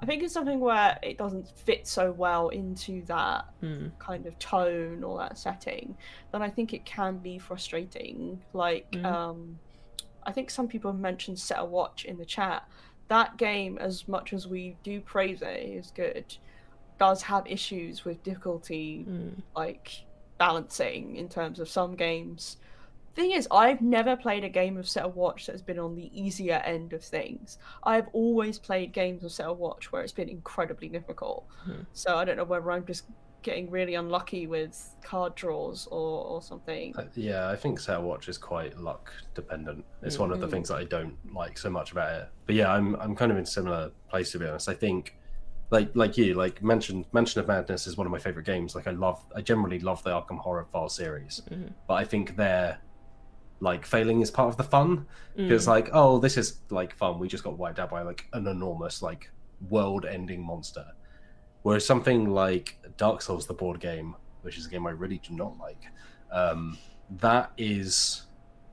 I 0.00 0.06
think 0.06 0.22
it's 0.22 0.34
something 0.34 0.60
where 0.60 0.98
it 1.02 1.16
doesn't 1.16 1.48
fit 1.48 1.86
so 1.86 2.12
well 2.12 2.48
into 2.50 3.02
that 3.06 3.46
Mm. 3.62 3.98
kind 3.98 4.26
of 4.26 4.38
tone 4.38 5.02
or 5.02 5.16
that 5.18 5.38
setting, 5.38 5.96
then 6.32 6.42
I 6.42 6.50
think 6.50 6.74
it 6.74 6.84
can 6.84 7.18
be 7.18 7.38
frustrating. 7.38 8.42
Like, 8.52 8.90
Mhm. 8.92 9.04
um, 9.04 9.58
I 10.22 10.32
think 10.32 10.50
some 10.50 10.68
people 10.68 10.90
have 10.92 11.00
mentioned 11.00 11.38
Set 11.38 11.58
a 11.58 11.64
Watch 11.64 12.04
in 12.04 12.18
the 12.18 12.26
chat. 12.26 12.68
That 13.08 13.38
game, 13.38 13.78
as 13.78 14.06
much 14.06 14.32
as 14.34 14.46
we 14.46 14.76
do 14.82 15.00
praise 15.00 15.40
it, 15.42 15.56
is 15.58 15.90
good, 15.90 16.36
does 16.98 17.22
have 17.22 17.46
issues 17.46 18.04
with 18.04 18.22
difficulty, 18.22 19.06
Mm. 19.08 19.42
like 19.56 20.04
balancing 20.44 21.16
in 21.16 21.28
terms 21.28 21.60
of 21.60 21.68
some 21.68 21.94
games. 21.94 22.56
Thing 23.14 23.32
is, 23.32 23.46
I've 23.50 23.82
never 23.82 24.16
played 24.16 24.42
a 24.42 24.48
game 24.48 24.76
of 24.78 24.88
Set 24.88 25.14
Watch 25.14 25.46
that 25.46 25.52
has 25.52 25.62
been 25.62 25.78
on 25.78 25.94
the 25.94 26.10
easier 26.18 26.62
end 26.64 26.92
of 26.94 27.04
things. 27.04 27.58
I've 27.84 28.06
always 28.14 28.58
played 28.58 28.92
games 28.92 29.22
of 29.22 29.32
Set 29.32 29.54
Watch 29.54 29.92
where 29.92 30.00
it's 30.02 30.12
been 30.12 30.28
incredibly 30.30 30.88
difficult. 30.88 31.44
Hmm. 31.64 31.82
So 31.92 32.16
I 32.16 32.24
don't 32.24 32.36
know 32.38 32.44
whether 32.44 32.70
I'm 32.72 32.86
just 32.86 33.04
getting 33.42 33.70
really 33.70 33.94
unlucky 33.96 34.46
with 34.46 34.78
card 35.02 35.34
draws 35.34 35.86
or, 35.88 36.24
or 36.24 36.40
something. 36.42 36.94
Uh, 36.96 37.04
Yeah, 37.14 37.48
I 37.50 37.56
think 37.56 37.78
Set 37.80 38.00
Watch 38.00 38.28
is 38.28 38.38
quite 38.38 38.78
luck 38.78 39.12
dependent. 39.34 39.84
It's 40.02 40.18
one 40.18 40.30
of 40.30 40.40
the 40.40 40.46
Mhm. 40.46 40.50
things 40.52 40.68
that 40.68 40.76
I 40.76 40.84
don't 40.84 41.16
like 41.34 41.58
so 41.58 41.68
much 41.68 41.92
about 41.92 42.14
it. 42.22 42.28
But 42.46 42.54
yeah, 42.54 42.72
I'm 42.72 42.94
I'm 42.96 43.14
kind 43.14 43.30
of 43.32 43.36
in 43.38 43.44
a 43.44 43.46
similar 43.46 43.90
place 44.08 44.32
to 44.32 44.38
be 44.38 44.46
honest. 44.46 44.68
I 44.68 44.74
think 44.74 45.16
like 45.70 45.90
like 45.94 46.16
you, 46.18 46.34
like 46.34 46.62
mentioned 46.62 47.06
Mansions 47.12 47.36
of 47.38 47.48
Madness 47.48 47.86
is 47.86 47.96
one 47.96 48.06
of 48.06 48.10
my 48.10 48.18
favorite 48.18 48.46
games. 48.46 48.74
Like 48.74 48.86
I 48.86 48.92
love 48.92 49.24
I 49.34 49.40
generally 49.40 49.78
love 49.78 50.02
the 50.02 50.10
Arkham 50.10 50.38
Horror 50.38 50.66
File 50.72 50.88
series. 50.88 51.42
Mhm. 51.50 51.72
But 51.86 51.94
I 51.94 52.04
think 52.04 52.36
their 52.36 52.78
like 53.60 53.84
failing 53.86 54.22
is 54.22 54.30
part 54.30 54.48
of 54.48 54.56
the 54.56 54.64
fun. 54.64 55.06
Mm. 55.38 55.66
Like, 55.66 55.90
oh, 55.92 56.18
this 56.18 56.36
is 56.36 56.60
like 56.70 56.96
fun. 56.96 57.18
We 57.18 57.28
just 57.28 57.44
got 57.44 57.58
wiped 57.58 57.78
out 57.78 57.90
by 57.90 58.02
like 58.02 58.26
an 58.32 58.46
enormous 58.46 59.02
like 59.02 59.30
world-ending 59.68 60.42
monster. 60.42 60.86
Whereas 61.62 61.84
something 61.84 62.30
like 62.30 62.78
Dark 62.96 63.20
Souls, 63.20 63.46
the 63.46 63.52
board 63.52 63.78
game, 63.78 64.16
which 64.40 64.56
is 64.56 64.66
a 64.66 64.70
game 64.70 64.86
I 64.86 64.92
really 64.92 65.18
do 65.18 65.34
not 65.34 65.58
like, 65.58 65.82
um, 66.32 66.78
that 67.18 67.52
is 67.58 68.22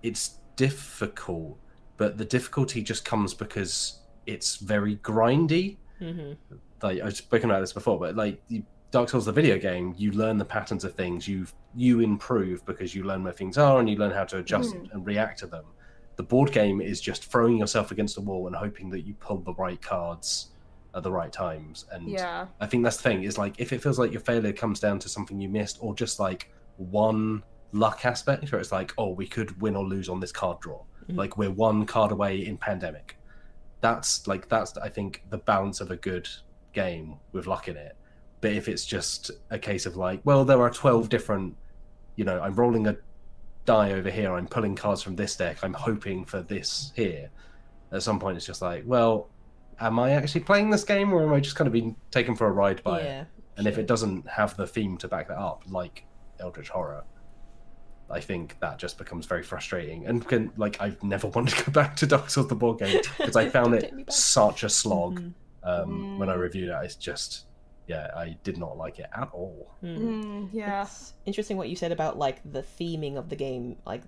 it's 0.03 0.39
difficult, 0.55 1.59
but 1.97 2.17
the 2.17 2.25
difficulty 2.25 2.81
just 2.81 3.03
comes 3.03 3.33
because 3.33 3.99
it's 4.25 4.55
very 4.55 4.95
grindy. 4.97 5.77
Mhm. 6.01 6.37
Like 6.81 7.01
I've 7.01 7.15
spoken 7.15 7.49
about 7.49 7.61
this 7.61 7.73
before, 7.73 7.99
but 7.99 8.15
like 8.15 8.45
the 8.47 8.63
Dark 8.91 9.09
Souls, 9.09 9.25
the 9.25 9.31
video 9.31 9.57
game, 9.57 9.93
you 9.97 10.11
learn 10.11 10.37
the 10.37 10.45
patterns 10.45 10.83
of 10.83 10.93
things. 10.93 11.27
You 11.27 11.45
you 11.75 11.99
improve 11.99 12.65
because 12.65 12.95
you 12.95 13.03
learn 13.03 13.23
where 13.23 13.33
things 13.33 13.57
are 13.57 13.79
and 13.79 13.89
you 13.89 13.97
learn 13.97 14.11
how 14.11 14.23
to 14.25 14.37
adjust 14.37 14.73
Mm. 14.73 14.91
and 14.93 15.05
react 15.05 15.39
to 15.39 15.47
them. 15.47 15.65
The 16.15 16.23
board 16.23 16.51
game 16.51 16.81
is 16.81 16.99
just 16.99 17.25
throwing 17.25 17.57
yourself 17.57 17.91
against 17.91 18.15
the 18.15 18.21
wall 18.21 18.47
and 18.47 18.55
hoping 18.55 18.89
that 18.91 19.01
you 19.01 19.13
pull 19.15 19.37
the 19.39 19.53
right 19.55 19.79
cards 19.81 20.51
at 20.95 21.03
the 21.03 21.11
right 21.11 21.31
times. 21.31 21.85
And 21.91 22.07
Yeah. 22.09 22.47
I 22.59 22.65
think 22.65 22.83
that's 22.83 22.97
the 22.97 23.03
thing 23.03 23.23
is 23.23 23.37
like 23.37 23.59
if 23.59 23.71
it 23.73 23.83
feels 23.83 23.99
like 23.99 24.11
your 24.11 24.21
failure 24.21 24.53
comes 24.53 24.79
down 24.79 24.97
to 24.99 25.09
something 25.09 25.39
you 25.39 25.49
missed 25.49 25.77
or 25.81 25.93
just 25.93 26.19
like 26.19 26.51
one 26.77 27.43
luck 27.73 28.05
aspect 28.05 28.51
where 28.51 28.61
it's 28.61 28.71
like, 28.71 28.93
oh, 28.97 29.09
we 29.09 29.27
could 29.27 29.61
win 29.61 29.75
or 29.75 29.83
lose 29.85 30.09
on 30.09 30.19
this 30.19 30.31
card 30.31 30.59
draw. 30.61 30.81
Mhm. 31.09 31.17
Like 31.17 31.37
we're 31.37 31.51
one 31.51 31.85
card 31.85 32.11
away 32.11 32.45
in 32.45 32.57
pandemic. 32.57 33.16
That's 33.81 34.27
like 34.27 34.49
that's 34.49 34.77
I 34.77 34.89
think 34.89 35.23
the 35.29 35.37
balance 35.37 35.81
of 35.81 35.91
a 35.91 35.95
good 35.95 36.27
game 36.73 37.17
with 37.31 37.47
luck 37.47 37.67
in 37.67 37.77
it. 37.77 37.95
But 38.41 38.53
if 38.53 38.67
it's 38.67 38.85
just 38.85 39.31
a 39.49 39.57
case 39.57 39.85
of 39.85 39.95
like, 39.95 40.21
well, 40.23 40.45
there 40.45 40.61
are 40.61 40.69
twelve 40.69 41.09
different, 41.09 41.55
you 42.15 42.25
know, 42.25 42.39
I'm 42.41 42.53
rolling 42.53 42.87
a 42.87 42.97
die 43.65 43.91
over 43.91 44.09
here, 44.09 44.33
I'm 44.33 44.47
pulling 44.47 44.75
cards 44.75 45.01
from 45.03 45.15
this 45.15 45.35
deck, 45.35 45.57
I'm 45.63 45.73
hoping 45.73 46.25
for 46.25 46.41
this 46.41 46.91
here. 46.95 47.29
At 47.91 48.03
some 48.03 48.19
point, 48.19 48.37
it's 48.37 48.45
just 48.45 48.61
like, 48.61 48.83
well, 48.85 49.29
am 49.79 49.99
I 49.99 50.11
actually 50.11 50.41
playing 50.41 50.69
this 50.69 50.83
game, 50.83 51.13
or 51.13 51.23
am 51.23 51.33
I 51.33 51.39
just 51.39 51.55
kind 51.55 51.67
of 51.67 51.73
being 51.73 51.95
taken 52.11 52.35
for 52.35 52.47
a 52.47 52.51
ride 52.51 52.83
by 52.83 53.01
it? 53.01 53.05
yeah. 53.05 53.23
And 53.57 53.65
if 53.67 53.77
it 53.77 53.87
doesn't 53.87 54.27
have 54.29 54.55
the 54.55 54.67
theme 54.67 54.97
to 54.99 55.07
back 55.07 55.27
that 55.29 55.37
up, 55.37 55.63
like 55.67 56.05
Eldritch 56.39 56.69
Horror, 56.69 57.03
I 58.09 58.19
think 58.21 58.57
that 58.61 58.77
just 58.79 58.97
becomes 58.97 59.25
very 59.25 59.43
frustrating. 59.43 60.05
And 60.05 60.25
can, 60.27 60.51
like, 60.57 60.79
I've 60.81 61.01
never 61.03 61.27
wanted 61.35 61.55
to 61.55 61.65
go 61.65 61.71
back 61.71 61.95
to 61.97 62.07
Dark 62.07 62.29
Souls 62.29 62.47
the 62.47 62.55
board 62.55 62.79
game 62.79 63.01
because 63.17 63.35
I 63.35 63.49
found 63.57 63.73
it 63.75 63.81
take 63.81 63.93
me 63.93 64.03
back. 64.03 64.13
such 64.13 64.63
a 64.63 64.69
slog 64.69 65.19
Mhm. 65.19 65.33
um, 65.63 66.17
when 66.17 66.29
I 66.29 66.35
Mm. 66.35 66.39
reviewed 66.39 66.69
it. 66.69 66.77
It's 66.83 66.95
just, 66.95 67.45
yeah, 67.87 68.09
I 68.15 68.37
did 68.43 68.57
not 68.57 68.77
like 68.77 68.99
it 68.99 69.07
at 69.15 69.29
all. 69.33 69.71
Mm. 69.83 69.97
Mm, 69.99 70.49
yeah. 70.53 70.83
It's 70.83 71.13
interesting 71.25 71.57
what 71.57 71.67
you 71.69 71.75
said 71.75 71.91
about 71.91 72.17
like 72.17 72.39
the 72.49 72.61
theming 72.63 73.17
of 73.17 73.27
the 73.29 73.35
game, 73.35 73.75
like 73.85 74.03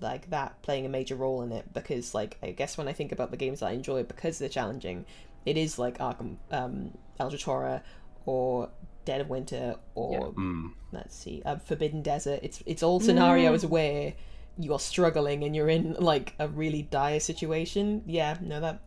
like 0.00 0.30
that 0.30 0.62
playing 0.62 0.86
a 0.86 0.88
major 0.88 1.14
role 1.16 1.42
in 1.42 1.52
it. 1.52 1.72
Because 1.72 2.14
like 2.14 2.38
I 2.42 2.50
guess 2.52 2.78
when 2.78 2.88
I 2.88 2.92
think 2.92 3.12
about 3.12 3.30
the 3.30 3.36
games 3.36 3.60
that 3.60 3.66
I 3.66 3.72
enjoy 3.72 4.04
because 4.04 4.38
they're 4.38 4.48
challenging, 4.48 5.04
it 5.44 5.56
is 5.56 5.78
like 5.78 5.98
Arkham, 5.98 6.36
um, 6.50 6.96
Eldritch 7.18 7.44
Horror, 7.44 7.82
or 8.24 8.70
Dead 9.06 9.22
of 9.22 9.30
Winter, 9.30 9.76
or 9.94 10.12
Yeah. 10.12 10.18
Mm. 10.44 10.72
let's 10.92 11.16
see, 11.16 11.40
uh, 11.46 11.56
Forbidden 11.56 12.02
Desert. 12.02 12.40
It's 12.42 12.62
it's 12.66 12.82
all 12.82 13.00
scenarios 13.00 13.64
Mm. 13.64 13.70
where 13.70 14.14
you're 14.58 14.78
struggling 14.80 15.44
and 15.44 15.54
you're 15.56 15.68
in 15.70 15.94
like 15.94 16.34
a 16.38 16.48
really 16.48 16.82
dire 16.82 17.20
situation. 17.20 18.02
Yeah, 18.06 18.36
no, 18.42 18.60
that 18.60 18.80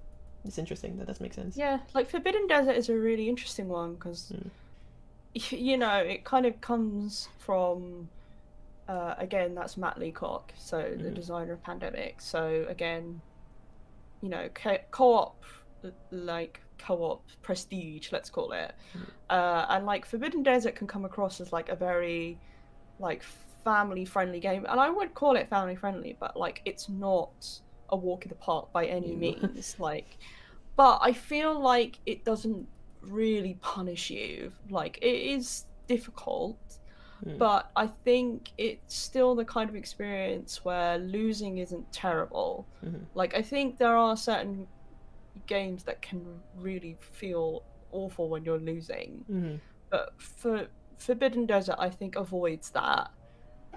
it's 0.46 0.58
interesting. 0.60 0.98
That 0.98 1.08
does 1.08 1.20
make 1.20 1.34
sense. 1.34 1.58
Yeah, 1.58 1.80
like 1.96 2.08
Forbidden 2.10 2.46
Desert 2.48 2.76
is 2.76 2.90
a 2.90 2.96
really 2.96 3.28
interesting 3.30 3.68
one 3.70 3.96
because, 3.96 4.32
Mm. 4.36 4.50
you 5.52 5.78
know, 5.78 5.96
it 5.98 6.24
kind 6.26 6.46
of 6.46 6.60
comes 6.62 7.30
from, 7.40 8.10
uh, 8.88 9.16
again, 9.18 9.54
that's 9.56 9.78
Matt 9.78 10.00
Leacock, 10.00 10.54
so 10.58 10.78
the 10.82 11.10
Mhm. 11.10 11.14
designer 11.14 11.54
of 11.54 11.64
Pandemic. 11.64 12.20
So 12.22 12.66
again, 12.68 13.22
you 14.22 14.30
know, 14.30 14.50
co- 14.54 14.84
co-op, 14.92 15.44
like 16.12 16.62
co-op 16.80 17.22
prestige, 17.42 18.12
let's 18.12 18.30
call 18.30 18.52
it, 18.54 18.74
Mm. 18.96 19.10
uh, 19.30 19.66
and 19.70 19.86
like 19.86 20.06
Forbidden 20.06 20.44
Desert 20.44 20.76
can 20.76 20.88
come 20.88 21.06
across 21.06 21.40
as 21.42 21.52
like 21.54 21.70
a 21.70 21.76
very, 21.76 22.40
like 23.00 23.24
family-friendly 23.64 24.40
game, 24.40 24.66
and 24.70 24.80
I 24.80 24.90
would 24.90 25.14
call 25.14 25.36
it 25.36 25.48
family-friendly, 25.50 26.18
but 26.20 26.36
like 26.38 26.62
it's 26.66 26.90
not 26.90 27.32
a 27.90 27.96
walk 27.98 28.24
in 28.26 28.30
the 28.30 28.36
park 28.36 28.72
by 28.72 28.86
any 28.86 29.10
Ew. 29.12 29.18
means, 29.26 29.76
like 29.80 30.18
but 30.76 31.00
I 31.02 31.12
feel 31.12 31.60
like 31.60 32.00
it 32.06 32.24
doesn't 32.24 32.66
really 33.02 33.58
punish 33.62 34.10
you. 34.10 34.52
Like 34.70 34.98
it 35.02 35.22
is 35.36 35.66
difficult, 35.88 36.58
Mm. 37.26 37.38
but 37.38 37.70
I 37.76 37.88
think 38.06 38.52
it's 38.58 38.96
still 38.96 39.36
the 39.36 39.44
kind 39.44 39.70
of 39.70 39.76
experience 39.76 40.64
where 40.64 40.98
losing 40.98 41.58
isn't 41.58 41.92
terrible. 41.92 42.66
Mhm. 42.82 43.08
Like 43.14 43.36
I 43.36 43.42
think 43.42 43.78
there 43.78 43.98
are 43.98 44.16
certain 44.16 44.68
games 45.56 45.84
that 45.84 46.02
can 46.02 46.22
really 46.56 46.95
feel 47.22 47.64
awful 47.91 48.30
when 48.30 48.41
you're 48.45 48.60
losing, 48.74 49.26
Mhm. 49.30 49.60
but 49.89 50.14
for 50.22 50.68
Forbidden 51.00 51.45
Desert, 51.47 51.78
I 51.80 51.89
think 51.89 52.16
avoids 52.16 52.70
that. 52.72 53.12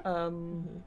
Um, 0.04 0.66
Mhm. 0.68 0.82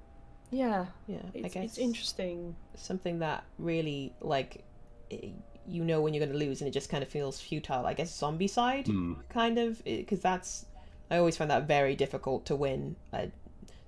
yeah, 0.51 0.85
Yeah, 1.07 1.17
I 1.33 1.37
it's, 1.39 1.53
guess 1.53 1.63
it's 1.65 1.77
interesting. 1.77 2.55
something 2.75 3.19
that 3.19 3.43
really 3.57 4.13
like 4.21 4.63
i- 5.11 5.33
you 5.67 5.83
know 5.83 5.99
when 6.01 6.13
you're 6.13 6.23
going 6.25 6.37
to 6.39 6.45
lose 6.45 6.61
and 6.61 6.67
it 6.67 6.71
just 6.71 6.89
kind 6.89 7.03
of 7.03 7.09
feels 7.09 7.39
futile. 7.41 7.85
I 7.85 7.93
guess 7.93 8.11
Zombicide 8.21 8.85
Mm. 8.85 9.27
kind 9.29 9.57
of 9.57 9.83
because 9.83 10.19
that's 10.21 10.65
I 11.09 11.17
always 11.17 11.37
find 11.37 11.49
that 11.51 11.67
very 11.67 11.95
difficult 11.95 12.45
to 12.45 12.55
win. 12.55 12.95
Uh, 13.13 13.27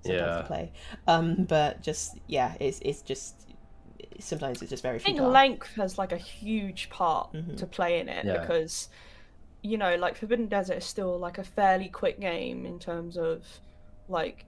sometimes 0.04 0.36
Yeah. 0.36 0.42
to 0.42 0.44
play, 0.46 0.72
um, 1.06 1.44
but 1.44 1.82
just 1.82 2.18
yeah, 2.26 2.56
it's 2.60 2.80
it's 2.80 3.02
just 3.02 3.34
sometimes 4.18 4.60
it's 4.62 4.70
just 4.70 4.82
very 4.82 4.96
I 4.96 4.98
think 4.98 5.16
futile. 5.18 5.30
length 5.30 5.74
has 5.76 5.98
like 5.98 6.12
a 6.12 6.16
huge 6.16 6.90
part 6.90 7.32
Mhm. 7.32 7.56
to 7.56 7.66
play 7.66 8.00
in 8.00 8.08
it 8.08 8.24
Yeah. 8.24 8.40
because 8.40 8.88
you 9.62 9.78
know 9.78 9.94
like 9.96 10.16
Forbidden 10.16 10.46
Desert 10.48 10.78
is 10.78 10.84
still 10.84 11.18
like 11.18 11.38
a 11.38 11.44
fairly 11.44 11.88
quick 11.88 12.20
game 12.20 12.66
in 12.66 12.78
terms 12.78 13.16
of 13.16 13.44
like 14.08 14.44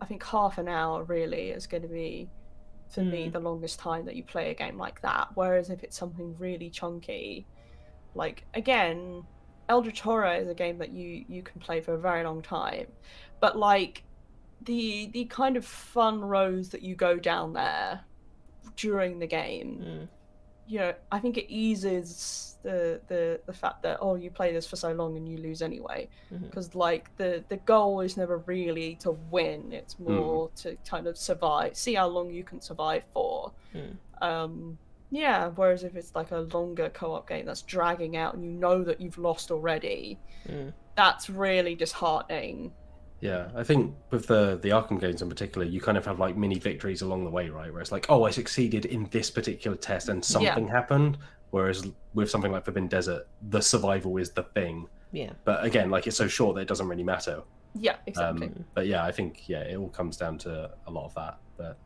I 0.00 0.06
think 0.06 0.24
half 0.24 0.56
an 0.58 0.68
hour 0.68 1.02
really 1.04 1.50
is 1.50 1.66
going 1.66 1.82
to 1.82 1.88
be 1.88 2.28
for 2.88 3.02
me 3.02 3.28
Mm. 3.28 3.32
the 3.32 3.40
longest 3.40 3.78
time 3.78 4.06
that 4.06 4.16
you 4.16 4.22
play 4.24 4.50
a 4.50 4.54
game 4.54 4.78
like 4.78 5.00
that 5.02 5.28
whereas 5.34 5.68
if 5.70 5.82
it's 5.84 5.96
something 5.96 6.36
really 6.38 6.70
chunky 6.70 7.46
like 8.14 8.44
again 8.54 9.24
Eldritch 9.68 10.00
Horror 10.00 10.34
is 10.36 10.48
a 10.48 10.54
game 10.54 10.78
that 10.78 10.90
you 10.90 11.24
you 11.28 11.42
can 11.42 11.60
play 11.60 11.80
for 11.82 11.92
a 11.94 11.98
very 11.98 12.24
long 12.24 12.40
time 12.40 12.86
but 13.40 13.58
like 13.58 14.04
the 14.62 15.06
the 15.12 15.24
kind 15.26 15.56
of 15.56 15.64
fun 15.64 16.20
roads 16.22 16.70
that 16.70 16.82
you 16.82 16.94
go 16.96 17.16
down 17.18 17.52
there 17.52 18.00
during 18.84 19.12
the 19.18 19.26
game 19.26 19.70
Mm. 19.86 20.08
you 20.70 20.78
know, 20.80 20.92
I 21.10 21.18
think 21.22 21.34
it 21.42 21.48
eases 21.66 22.58
the 22.62 23.00
the 23.12 23.40
the 23.46 23.52
fact 23.62 23.78
that 23.86 23.96
oh, 24.04 24.14
you 24.22 24.30
play 24.30 24.50
this 24.52 24.66
for 24.66 24.76
so 24.76 24.90
long 25.00 25.16
and 25.18 25.26
you 25.30 25.38
lose 25.48 25.60
anyway, 25.70 26.00
because 26.46 26.68
like 26.74 27.04
the 27.16 27.30
the 27.52 27.56
goal 27.72 28.00
is 28.06 28.16
never 28.22 28.36
really 28.54 28.90
to 29.04 29.12
win; 29.36 29.60
it's 29.80 29.94
Mm. 29.94 30.08
more 30.20 30.50
to 30.62 30.76
kind 30.92 31.06
of 31.10 31.16
survive, 31.16 31.70
see 31.84 31.94
how 32.00 32.08
long 32.16 32.26
you 32.38 32.44
can 32.50 32.60
survive 32.60 33.04
for. 33.14 33.52
Mm. 33.74 33.96
Um, 34.30 34.78
yeah. 35.10 35.40
Whereas 35.58 35.84
if 35.84 35.94
it's 35.96 36.14
like 36.14 36.30
a 36.32 36.40
longer 36.56 36.88
co-op 36.90 37.26
game 37.32 37.46
that's 37.46 37.62
dragging 37.62 38.14
out 38.22 38.34
and 38.34 38.44
you 38.44 38.50
know 38.64 38.78
that 38.84 39.00
you've 39.00 39.18
lost 39.18 39.50
already, 39.50 40.18
Mm. 40.46 40.72
that's 41.00 41.30
really 41.30 41.74
disheartening. 41.84 42.72
Yeah, 43.20 43.48
I 43.56 43.64
think 43.64 43.94
with 44.10 44.26
the 44.28 44.58
the 44.62 44.68
Arkham 44.70 45.00
games 45.00 45.22
in 45.22 45.28
particular, 45.28 45.66
you 45.66 45.80
kind 45.80 45.98
of 45.98 46.06
have 46.06 46.20
like 46.20 46.36
mini 46.36 46.58
victories 46.58 47.02
along 47.02 47.24
the 47.24 47.30
way, 47.30 47.48
right? 47.50 47.72
Where 47.72 47.80
it's 47.82 47.90
like, 47.90 48.06
oh, 48.08 48.24
I 48.24 48.30
succeeded 48.30 48.84
in 48.84 49.08
this 49.10 49.28
particular 49.30 49.76
test 49.76 50.08
and 50.08 50.24
something 50.24 50.68
happened. 50.68 51.18
Whereas 51.50 51.84
with 52.14 52.30
something 52.30 52.52
like 52.52 52.64
Forbidden 52.64 52.88
Desert, 52.88 53.26
the 53.48 53.60
survival 53.60 54.18
is 54.18 54.30
the 54.30 54.42
thing. 54.42 54.86
Yeah. 55.12 55.30
But 55.44 55.64
again, 55.64 55.90
like 55.90 56.06
it's 56.06 56.16
so 56.16 56.28
short 56.28 56.54
that 56.56 56.60
it 56.62 56.68
doesn't 56.68 56.86
really 56.86 57.02
matter. 57.02 57.42
Yeah, 57.74 57.96
exactly. 58.06 58.48
Um, 58.48 58.64
but 58.74 58.86
yeah, 58.86 59.04
I 59.04 59.10
think 59.12 59.48
yeah, 59.48 59.60
it 59.62 59.76
all 59.76 59.88
comes 59.88 60.16
down 60.16 60.38
to 60.38 60.70
a 60.86 60.90
lot 60.90 61.06
of 61.06 61.14
that. 61.14 61.38
But 61.56 61.76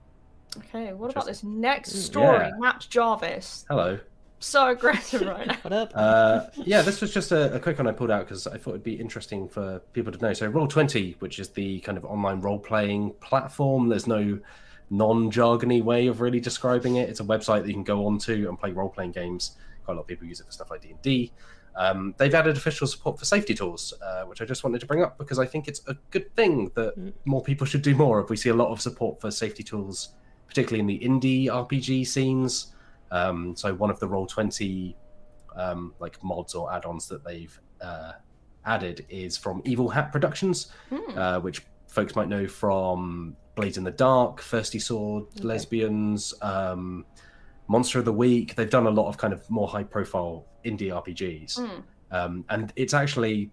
okay, 0.58 0.92
what 0.92 1.10
about 1.12 1.26
this 1.26 1.42
next 1.42 1.94
Mm, 1.94 1.98
story? 1.98 2.46
yeah. 2.48 2.50
Matt 2.58 2.86
Jarvis, 2.90 3.64
hello. 3.68 3.98
So 4.42 4.68
aggressive 4.68 5.22
right 5.22 5.46
now. 5.46 5.56
What 5.62 5.72
up? 5.72 5.92
Uh, 5.94 6.46
yeah, 6.56 6.82
this 6.82 7.00
was 7.00 7.12
just 7.12 7.32
a, 7.32 7.54
a 7.54 7.60
quick 7.60 7.78
one 7.78 7.86
I 7.86 7.92
pulled 7.92 8.10
out 8.10 8.26
because 8.26 8.46
I 8.46 8.58
thought 8.58 8.70
it'd 8.70 8.82
be 8.82 8.94
interesting 8.94 9.48
for 9.48 9.78
people 9.92 10.12
to 10.12 10.18
know. 10.18 10.32
So, 10.32 10.46
Roll 10.48 10.66
Twenty, 10.68 11.16
which 11.20 11.38
is 11.38 11.48
the 11.50 11.80
kind 11.80 11.96
of 11.98 12.04
online 12.04 12.40
role 12.40 12.58
playing 12.58 13.12
platform, 13.20 13.88
there's 13.88 14.06
no 14.06 14.38
non 14.90 15.30
jargony 15.30 15.82
way 15.82 16.06
of 16.08 16.20
really 16.20 16.40
describing 16.40 16.96
it. 16.96 17.08
It's 17.08 17.20
a 17.20 17.24
website 17.24 17.62
that 17.62 17.68
you 17.68 17.74
can 17.74 17.84
go 17.84 18.06
onto 18.06 18.48
and 18.48 18.58
play 18.58 18.72
role 18.72 18.90
playing 18.90 19.12
games. 19.12 19.56
Quite 19.84 19.94
a 19.94 19.96
lot 19.96 20.02
of 20.02 20.06
people 20.08 20.26
use 20.26 20.40
it 20.40 20.46
for 20.46 20.52
stuff 20.52 20.70
like 20.70 20.82
D 20.82 20.90
and 20.90 21.02
D. 21.02 21.32
Um, 21.74 22.14
they've 22.18 22.34
added 22.34 22.56
official 22.58 22.86
support 22.86 23.18
for 23.18 23.24
safety 23.24 23.54
tools, 23.54 23.94
uh, 24.04 24.24
which 24.24 24.42
I 24.42 24.44
just 24.44 24.62
wanted 24.62 24.80
to 24.82 24.86
bring 24.86 25.02
up 25.02 25.16
because 25.16 25.38
I 25.38 25.46
think 25.46 25.68
it's 25.68 25.80
a 25.86 25.96
good 26.10 26.34
thing 26.36 26.70
that 26.74 26.98
Mm. 26.98 27.12
more 27.24 27.42
people 27.42 27.66
should 27.66 27.80
do 27.80 27.94
more 27.94 28.20
If 28.20 28.28
We 28.28 28.36
see 28.36 28.50
a 28.50 28.54
lot 28.54 28.68
of 28.68 28.80
support 28.82 29.20
for 29.20 29.30
safety 29.30 29.62
tools, 29.62 30.10
particularly 30.46 30.80
in 30.80 30.86
the 30.86 30.98
indie 30.98 31.46
RPG 31.46 32.06
scenes. 32.06 32.74
Um, 33.12 33.54
so 33.54 33.72
one 33.74 33.90
of 33.90 34.00
the 34.00 34.08
Roll 34.08 34.26
Twenty 34.26 34.96
um, 35.54 35.94
like 36.00 36.16
mods 36.24 36.54
or 36.54 36.72
add-ons 36.72 37.06
that 37.08 37.22
they've 37.24 37.56
uh, 37.80 38.12
added 38.64 39.04
is 39.10 39.36
from 39.36 39.60
Evil 39.64 39.88
Hat 39.88 40.10
Productions, 40.10 40.72
Hmm. 40.88 41.18
uh, 41.18 41.40
which 41.40 41.62
folks 41.88 42.16
might 42.16 42.28
know 42.28 42.46
from 42.48 43.36
Blades 43.54 43.76
in 43.76 43.84
the 43.84 43.90
Dark, 43.90 44.40
Thirsty 44.40 44.78
Sword, 44.78 45.24
Okay. 45.36 45.44
Lesbians, 45.44 46.32
um, 46.40 47.04
Monster 47.68 47.98
of 47.98 48.06
the 48.06 48.12
Week. 48.12 48.54
They've 48.56 48.70
done 48.70 48.86
a 48.86 48.90
lot 48.90 49.08
of 49.08 49.18
kind 49.18 49.34
of 49.34 49.48
more 49.50 49.68
high-profile 49.68 50.46
indie 50.64 50.90
RPGs, 50.90 51.58
Hmm. 51.58 51.80
um, 52.10 52.44
and 52.48 52.72
it's 52.76 52.94
actually 52.94 53.50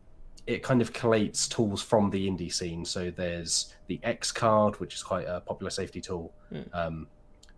it 0.48 0.64
kind 0.64 0.82
of 0.82 0.92
collates 0.94 1.48
tools 1.48 1.80
from 1.82 2.10
the 2.10 2.28
indie 2.28 2.52
scene. 2.52 2.84
So 2.84 3.12
there's 3.12 3.76
the 3.88 4.00
X 4.04 4.32
card, 4.32 4.80
which 4.80 4.96
is 4.96 5.04
quite 5.04 5.28
a 5.28 5.42
popular 5.42 5.70
safety 5.70 6.02
tool. 6.02 6.34
Mm. 6.52 6.74
Um, 6.74 7.08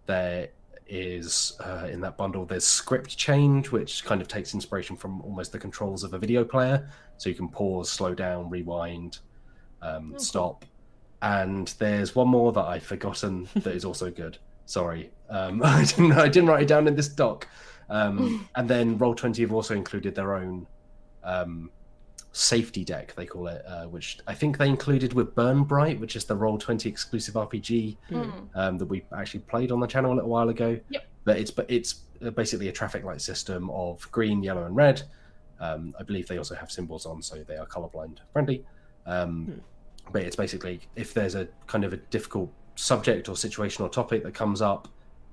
there 0.08 0.50
is 0.92 1.58
uh, 1.64 1.88
in 1.90 2.02
that 2.02 2.18
bundle 2.18 2.46
there's 2.46 2.68
script 2.68 3.18
change 3.18 3.72
which 3.72 4.04
kind 4.04 4.22
of 4.22 4.28
takes 4.28 4.54
inspiration 4.54 4.96
from 4.96 5.22
almost 5.22 5.52
the 5.52 5.58
controls 5.58 6.04
of 6.04 6.14
a 6.14 6.20
video 6.20 6.44
player 6.44 6.90
so 7.18 7.30
you 7.30 7.36
can 7.36 7.48
pause 7.48 7.90
slow 7.90 8.14
down 8.14 8.50
rewind 8.50 9.20
um, 9.82 10.12
cool. 10.12 10.20
stop 10.20 10.66
and 11.22 11.70
there's 11.80 12.14
one 12.14 12.28
more 12.28 12.52
that 12.52 12.66
i've 12.66 12.84
forgotten 12.84 13.48
that 13.56 13.74
is 13.74 13.86
also 13.86 14.12
good 14.12 14.38
Sorry, 14.72 15.12
um, 15.30 15.62
I 15.66 15.84
didn't. 15.84 16.14
I 16.14 16.30
didn't 16.30 16.48
write 16.48 16.64
it 16.64 16.68
down 16.68 16.88
in 16.88 16.96
this 16.96 17.10
doc. 17.10 17.48
Um, 17.90 18.48
and 18.56 18.70
then 18.70 18.98
Roll 18.98 19.14
Twenty 19.14 19.42
have 19.42 19.52
also 19.52 19.76
included 19.76 20.16
their 20.16 20.36
own 20.36 20.66
um, 21.24 21.70
safety 22.34 22.84
deck, 22.86 23.14
they 23.16 23.26
call 23.26 23.48
it, 23.48 23.64
uh, 23.68 23.86
which 23.88 24.20
I 24.28 24.34
think 24.34 24.58
they 24.58 24.68
included 24.70 25.14
with 25.14 25.36
Burn 25.36 25.66
Bryte, 25.66 26.00
which 26.00 26.16
is 26.16 26.26
the 26.26 26.36
Roll 26.36 26.58
Twenty 26.58 26.88
exclusive 26.90 27.36
RPG 27.36 27.98
Mm. 28.10 28.32
um, 28.56 28.78
that 28.78 28.86
we 28.86 29.04
actually 29.18 29.42
played 29.42 29.72
on 29.72 29.80
the 29.80 29.88
channel 29.88 30.14
a 30.14 30.16
little 30.16 30.30
while 30.30 30.50
ago. 30.50 30.80
Yep. 30.90 31.06
But 31.26 31.38
it's 31.38 31.52
but 31.52 31.70
it's 31.70 31.94
basically 32.36 32.68
a 32.70 32.72
traffic 32.72 33.04
light 33.04 33.22
system 33.22 33.70
of 33.72 34.10
green, 34.12 34.44
yellow, 34.44 34.66
and 34.66 34.76
red. 34.76 35.04
Um, 35.60 35.94
I 36.00 36.04
believe 36.04 36.28
they 36.28 36.38
also 36.38 36.56
have 36.56 36.72
symbols 36.72 37.06
on, 37.06 37.22
so 37.22 37.36
they 37.44 37.56
are 37.58 37.66
colorblind 37.68 38.18
friendly. 38.34 38.64
Um, 39.06 39.62
But 40.12 40.24
it's 40.24 40.36
basically 40.36 40.82
if 40.96 41.14
there's 41.14 41.36
a 41.36 41.48
kind 41.68 41.84
of 41.86 41.94
a 41.94 41.98
difficult 41.98 42.52
subject 42.76 43.30
or 43.30 43.36
situation 43.36 43.84
or 43.86 43.90
topic 43.90 44.24
that 44.24 44.34
comes 44.34 44.62
up, 44.62 44.88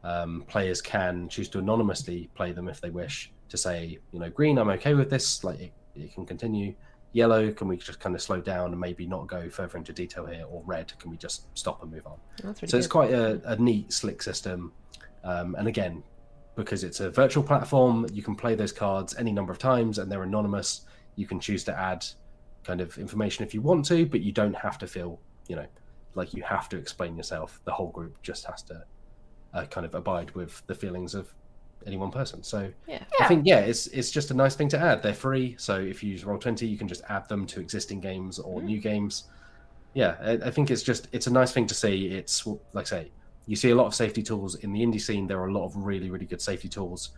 um, 0.05 0.44
players 0.49 0.80
can 0.82 1.28
choose 1.28 1.49
to 1.51 1.59
anonymously 1.59 2.28
play 2.34 2.53
them 2.53 2.68
if 2.68 2.80
they 2.80 2.90
wish 2.90 3.32
to 3.49 3.57
say, 3.57 3.99
you 4.12 4.18
know, 4.20 4.28
green, 4.30 4.59
I'm 4.59 4.68
okay 4.70 4.94
with 4.94 5.09
this, 5.11 5.42
like 5.42 5.59
it, 5.61 5.72
it 5.96 6.12
can 6.14 6.26
continue. 6.26 6.74
Yellow, 7.18 7.50
can 7.50 7.66
we 7.66 7.76
just 7.76 7.98
kind 7.98 8.14
of 8.14 8.22
slow 8.22 8.40
down 8.40 8.70
and 8.70 8.80
maybe 8.80 9.06
not 9.06 9.26
go 9.26 9.50
further 9.50 9.76
into 9.76 9.92
detail 9.92 10.24
here? 10.24 10.44
Or 10.48 10.62
red, 10.64 10.92
can 11.00 11.10
we 11.10 11.16
just 11.16 11.46
stop 11.58 11.82
and 11.82 11.90
move 11.90 12.06
on? 12.06 12.18
Really 12.42 12.54
so 12.54 12.76
it's 12.78 12.86
good. 12.86 12.90
quite 12.90 13.10
a, 13.10 13.40
a 13.44 13.56
neat, 13.56 13.92
slick 13.92 14.22
system. 14.22 14.72
Um, 15.24 15.56
and 15.56 15.66
again, 15.66 16.04
because 16.54 16.84
it's 16.84 17.00
a 17.00 17.10
virtual 17.10 17.42
platform, 17.42 18.06
you 18.12 18.22
can 18.22 18.36
play 18.36 18.54
those 18.54 18.72
cards 18.72 19.16
any 19.18 19.32
number 19.32 19.52
of 19.52 19.58
times 19.58 19.98
and 19.98 20.10
they're 20.10 20.22
anonymous. 20.22 20.82
You 21.16 21.26
can 21.26 21.40
choose 21.40 21.64
to 21.64 21.76
add 21.76 22.06
kind 22.62 22.80
of 22.80 22.96
information 22.98 23.44
if 23.44 23.52
you 23.52 23.62
want 23.62 23.84
to, 23.86 24.06
but 24.06 24.20
you 24.20 24.30
don't 24.30 24.54
have 24.54 24.78
to 24.78 24.86
feel, 24.86 25.20
you 25.48 25.56
know, 25.56 25.66
like 26.14 26.34
you 26.34 26.42
have 26.44 26.68
to 26.68 26.76
explain 26.76 27.16
yourself. 27.16 27.60
The 27.64 27.72
whole 27.72 27.90
group 27.90 28.22
just 28.22 28.44
has 28.46 28.62
to 28.64 28.84
uh, 29.54 29.64
kind 29.66 29.84
of 29.84 29.94
abide 29.94 30.30
with 30.36 30.62
the 30.66 30.74
feelings 30.74 31.14
of 31.14 31.34
any 31.89 31.97
one 31.97 32.11
person. 32.12 32.43
So 32.45 32.70
Yeah. 32.86 33.03
I 33.20 33.26
think 33.26 33.45
yeah, 33.47 33.61
it's 33.61 33.89
it's 33.89 34.11
just 34.11 34.30
a 34.30 34.34
nice 34.34 34.55
thing 34.55 34.68
to 34.68 34.78
add. 34.78 35.03
They're 35.03 35.14
free, 35.14 35.57
so 35.59 35.74
if 35.80 36.03
you 36.05 36.12
use 36.12 36.24
Roll 36.24 36.39
Twenty, 36.39 36.66
you 36.66 36.78
can 36.78 36.86
just 36.86 37.03
add 37.09 37.28
them 37.28 37.47
to 37.47 37.61
existing 37.61 38.01
games 38.01 38.39
or 38.39 38.61
Mm. 38.61 38.64
new 38.64 38.80
games. 38.80 39.24
Yeah, 39.95 40.16
I, 40.20 40.32
I 40.49 40.51
think 40.51 40.70
it's 40.70 40.82
just 40.82 41.09
it's 41.12 41.26
a 41.26 41.32
nice 41.32 41.53
thing 41.53 41.66
to 41.66 41.74
see. 41.74 42.09
It's 42.09 42.47
like 42.47 42.86
I 42.86 42.91
say, 43.03 43.12
you 43.47 43.57
see 43.57 43.70
a 43.70 43.74
lot 43.74 43.86
of 43.86 43.95
safety 43.95 44.22
tools 44.22 44.55
in 44.57 44.72
the 44.72 44.80
indie 44.80 45.01
scene. 45.01 45.26
There 45.26 45.41
are 45.41 45.49
a 45.49 45.53
lot 45.53 45.64
of 45.64 45.74
really 45.76 46.11
really 46.11 46.26
good 46.26 46.43
safety 46.43 46.68
tools. 46.68 47.11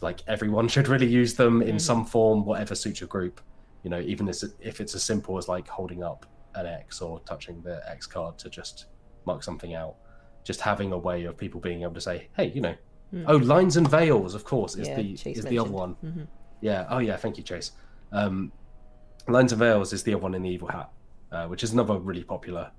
Like 0.00 0.20
everyone 0.26 0.68
should 0.74 0.88
really 0.88 1.06
use 1.06 1.34
them 1.34 1.62
in 1.62 1.76
Mhm. 1.76 1.80
some 1.80 2.04
form, 2.04 2.44
whatever 2.44 2.74
suits 2.74 3.00
your 3.00 3.08
group. 3.08 3.40
You 3.84 3.90
know, 3.90 4.00
even 4.00 4.28
as, 4.28 4.44
if 4.60 4.80
it's 4.80 4.94
as 4.96 5.04
simple 5.04 5.38
as 5.38 5.46
like 5.48 5.68
holding 5.68 6.02
up 6.02 6.26
an 6.56 6.66
X 6.66 7.00
or 7.00 7.20
touching 7.20 7.62
the 7.62 7.80
X 7.88 8.06
card 8.06 8.36
to 8.38 8.50
just 8.50 8.86
mark 9.24 9.42
something 9.44 9.74
out. 9.74 9.94
Just 10.42 10.60
having 10.60 10.92
a 10.92 10.98
way 10.98 11.24
of 11.24 11.36
people 11.36 11.60
being 11.60 11.82
able 11.82 11.94
to 11.94 12.00
say, 12.00 12.28
"Hey, 12.36 12.50
you 12.50 12.60
know, 12.60 12.74
Mm. 13.12 13.24
oh, 13.26 13.36
lines 13.36 13.76
and 13.76 13.88
veils, 13.88 14.34
of 14.34 14.44
course, 14.44 14.76
is 14.76 14.86
Yeah, 14.88 14.96
the 14.96 15.16
Chase 15.16 15.38
is 15.38 15.44
the 15.46 15.58
other 15.58 15.70
mentioned. 15.70 15.96
one." 16.02 16.12
Mhm. 16.12 16.26
Yeah. 16.60 16.86
Oh, 16.90 16.98
yeah. 16.98 17.16
Thank 17.16 17.38
you, 17.38 17.42
Chase. 17.44 17.72
Um, 18.12 18.52
Lines 19.28 19.52
and 19.52 19.58
Veils 19.58 19.92
is 19.92 20.02
the 20.02 20.14
other 20.14 20.22
one 20.22 20.34
in 20.34 20.42
the 20.42 20.48
Evil 20.50 20.68
Hat, 20.68 20.90
uh, 21.32 21.46
which 21.46 21.62
is 21.62 21.72
another 21.72 21.98
really 21.98 22.24
popular 22.24 22.70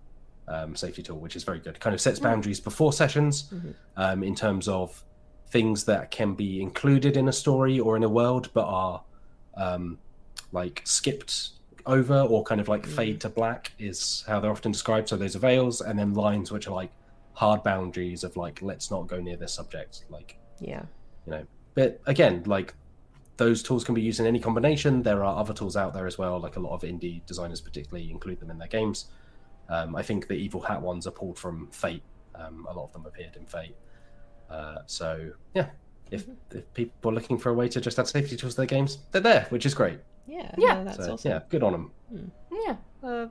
um, 0.47 0.75
safety 0.75 1.03
tool, 1.03 1.19
which 1.19 1.35
is 1.35 1.43
very 1.43 1.59
good. 1.59 1.79
Kind 1.79 1.93
of 1.93 2.01
sets 2.01 2.19
boundaries 2.19 2.59
before 2.59 2.91
sessions 2.91 3.43
Mhm. 3.53 3.73
um, 3.97 4.23
in 4.23 4.33
terms 4.33 4.67
of 4.67 5.03
things 5.51 5.85
that 5.85 6.09
can 6.09 6.33
be 6.33 6.59
included 6.59 7.15
in 7.15 7.27
a 7.27 7.31
story 7.31 7.79
or 7.79 7.95
in 7.95 8.03
a 8.03 8.09
world, 8.09 8.49
but 8.53 8.65
are 8.65 9.03
um, 9.55 9.99
like 10.51 10.81
skipped 10.85 11.49
over 11.85 12.21
or 12.21 12.43
kind 12.43 12.59
of 12.59 12.67
like 12.67 12.85
fade 12.87 13.21
to 13.21 13.29
black 13.29 13.73
is 13.77 14.23
how 14.27 14.39
they're 14.39 14.51
often 14.51 14.71
described. 14.71 15.09
So 15.09 15.17
those 15.17 15.35
are 15.35 15.39
veils, 15.39 15.81
and 15.81 15.99
then 15.99 16.13
lines 16.15 16.51
which 16.51 16.67
are 16.67 16.73
like 16.73 16.91
hard 17.39 17.63
boundaries 17.63 18.23
of 18.25 18.35
like 18.35 18.61
let's 18.61 18.91
not 18.91 19.07
go 19.07 19.17
near 19.19 19.37
this 19.37 19.53
subject, 19.53 20.03
like 20.09 20.37
Yeah. 20.59 20.83
you 21.25 21.31
know 21.33 21.43
but 21.73 22.01
again 22.05 22.43
like 22.45 22.73
those 23.37 23.63
tools 23.63 23.83
can 23.85 23.95
be 23.95 24.01
used 24.01 24.19
in 24.19 24.25
any 24.25 24.39
combination 24.47 25.01
there 25.03 25.23
are 25.23 25.37
other 25.41 25.53
tools 25.53 25.77
out 25.77 25.93
there 25.93 26.05
as 26.11 26.17
well 26.17 26.37
like 26.39 26.57
a 26.57 26.59
lot 26.59 26.73
of 26.73 26.81
indie 26.81 27.25
designers 27.25 27.61
particularly 27.61 28.11
include 28.11 28.39
them 28.41 28.49
in 28.51 28.57
their 28.57 28.67
games 28.79 29.05
um, 29.69 29.95
i 29.95 30.01
think 30.01 30.27
the 30.27 30.33
evil 30.33 30.59
hat 30.69 30.81
ones 30.81 31.07
are 31.07 31.11
pulled 31.21 31.37
from 31.39 31.67
fate 31.71 32.03
um, 32.35 32.67
a 32.69 32.73
lot 32.73 32.83
of 32.85 32.91
them 32.91 33.05
appeared 33.05 33.35
in 33.37 33.45
fate 33.45 33.75
uh, 34.49 34.79
so 34.87 35.31
yeah 35.53 35.67
if, 36.11 36.25
if 36.51 36.65
people 36.73 37.11
are 37.11 37.13
looking 37.13 37.37
for 37.37 37.49
a 37.51 37.53
way 37.53 37.69
to 37.69 37.79
just 37.79 37.97
add 37.99 38.07
safety 38.07 38.35
tools 38.35 38.55
to 38.55 38.57
their 38.57 38.65
games 38.75 38.97
they're 39.11 39.21
there 39.21 39.45
which 39.49 39.65
is 39.65 39.73
great 39.73 39.99
Yeah. 40.27 40.51
Yeah. 40.57 40.73
no, 40.73 40.83
that's 40.85 40.97
so 41.05 41.13
awesome. 41.13 41.31
yeah 41.31 41.39
good 41.49 41.63
on 41.63 41.71
them 41.71 42.31
Yeah, 42.65 42.75
uh, 43.03 43.27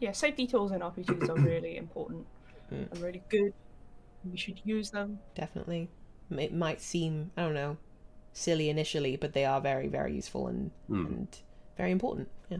yeah. 0.00 0.12
Safety 0.12 0.46
tools 0.46 0.72
in 0.72 0.80
RPGs 0.80 1.28
are 1.30 1.40
really 1.52 1.76
important 1.78 2.26
Mm. 2.72 2.90
and 2.92 3.00
really 3.00 3.22
good. 3.28 3.52
We 4.30 4.36
should 4.36 4.60
use 4.64 4.90
them. 4.90 5.18
Definitely. 5.34 5.88
It 6.30 6.52
might 6.52 6.80
seem, 6.80 7.30
I 7.36 7.42
don't 7.42 7.54
know, 7.54 7.76
silly 8.32 8.68
initially, 8.68 9.16
but 9.16 9.32
they 9.32 9.44
are 9.44 9.60
very, 9.60 9.88
very 9.88 10.14
useful 10.14 10.48
and, 10.48 10.70
Mm. 10.90 11.06
and 11.06 11.38
very 11.76 11.90
important. 11.92 12.28
Yeah. 12.50 12.58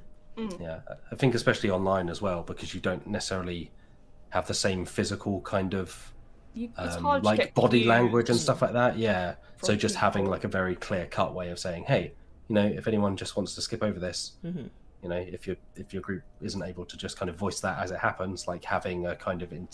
yeah 0.61 0.80
i 1.11 1.16
think 1.16 1.34
especially 1.34 1.68
online 1.68 2.09
as 2.09 2.22
well 2.22 2.44
because 2.44 2.72
you 2.72 2.78
don't 2.80 3.04
necessarily 3.09 3.72
have 4.28 4.46
the 4.46 4.54
same 4.54 4.84
physical 4.86 5.40
kind 5.40 5.74
of 5.74 6.14
You, 6.54 6.70
it's 6.78 6.94
um, 6.94 7.02
hard 7.02 7.22
to 7.24 7.26
like 7.28 7.38
get 7.38 7.54
body 7.54 7.82
language 7.84 8.30
and 8.30 8.38
stuff 8.38 8.62
like 8.62 8.72
that. 8.74 8.96
Yeah. 8.96 9.34
So 9.62 9.72
from 9.72 9.78
just 9.80 9.96
having 9.96 10.26
like 10.26 10.44
a 10.44 10.48
very 10.48 10.76
clear 10.76 11.06
cut 11.06 11.34
way 11.34 11.50
of 11.50 11.59
saying, 11.59 11.84
hey, 11.84 12.12
you 12.48 12.54
know, 12.54 12.64
if 12.66 12.86
anyone 12.86 13.16
just 13.16 13.36
wants 13.36 13.54
to 13.56 13.61
skip 13.61 13.82
over 13.82 13.98
this, 13.98 14.32
Mhm. 14.44 14.70
you 15.02 15.09
know, 15.09 15.16
if 15.16 15.46
your 15.48 15.56
if 15.76 15.92
your 15.92 16.02
group 16.02 16.22
isn't 16.40 16.62
able 16.62 16.84
to 16.86 16.96
just 16.96 17.16
kind 17.18 17.28
of 17.28 17.36
voice 17.36 17.59
that 17.61 17.78
as 17.82 17.90
it 17.90 17.98
happens, 17.98 18.46
like 18.46 18.64
having 18.64 19.06
a 19.06 19.16
kind 19.16 19.42
of 19.42 19.52
in, 19.52 19.66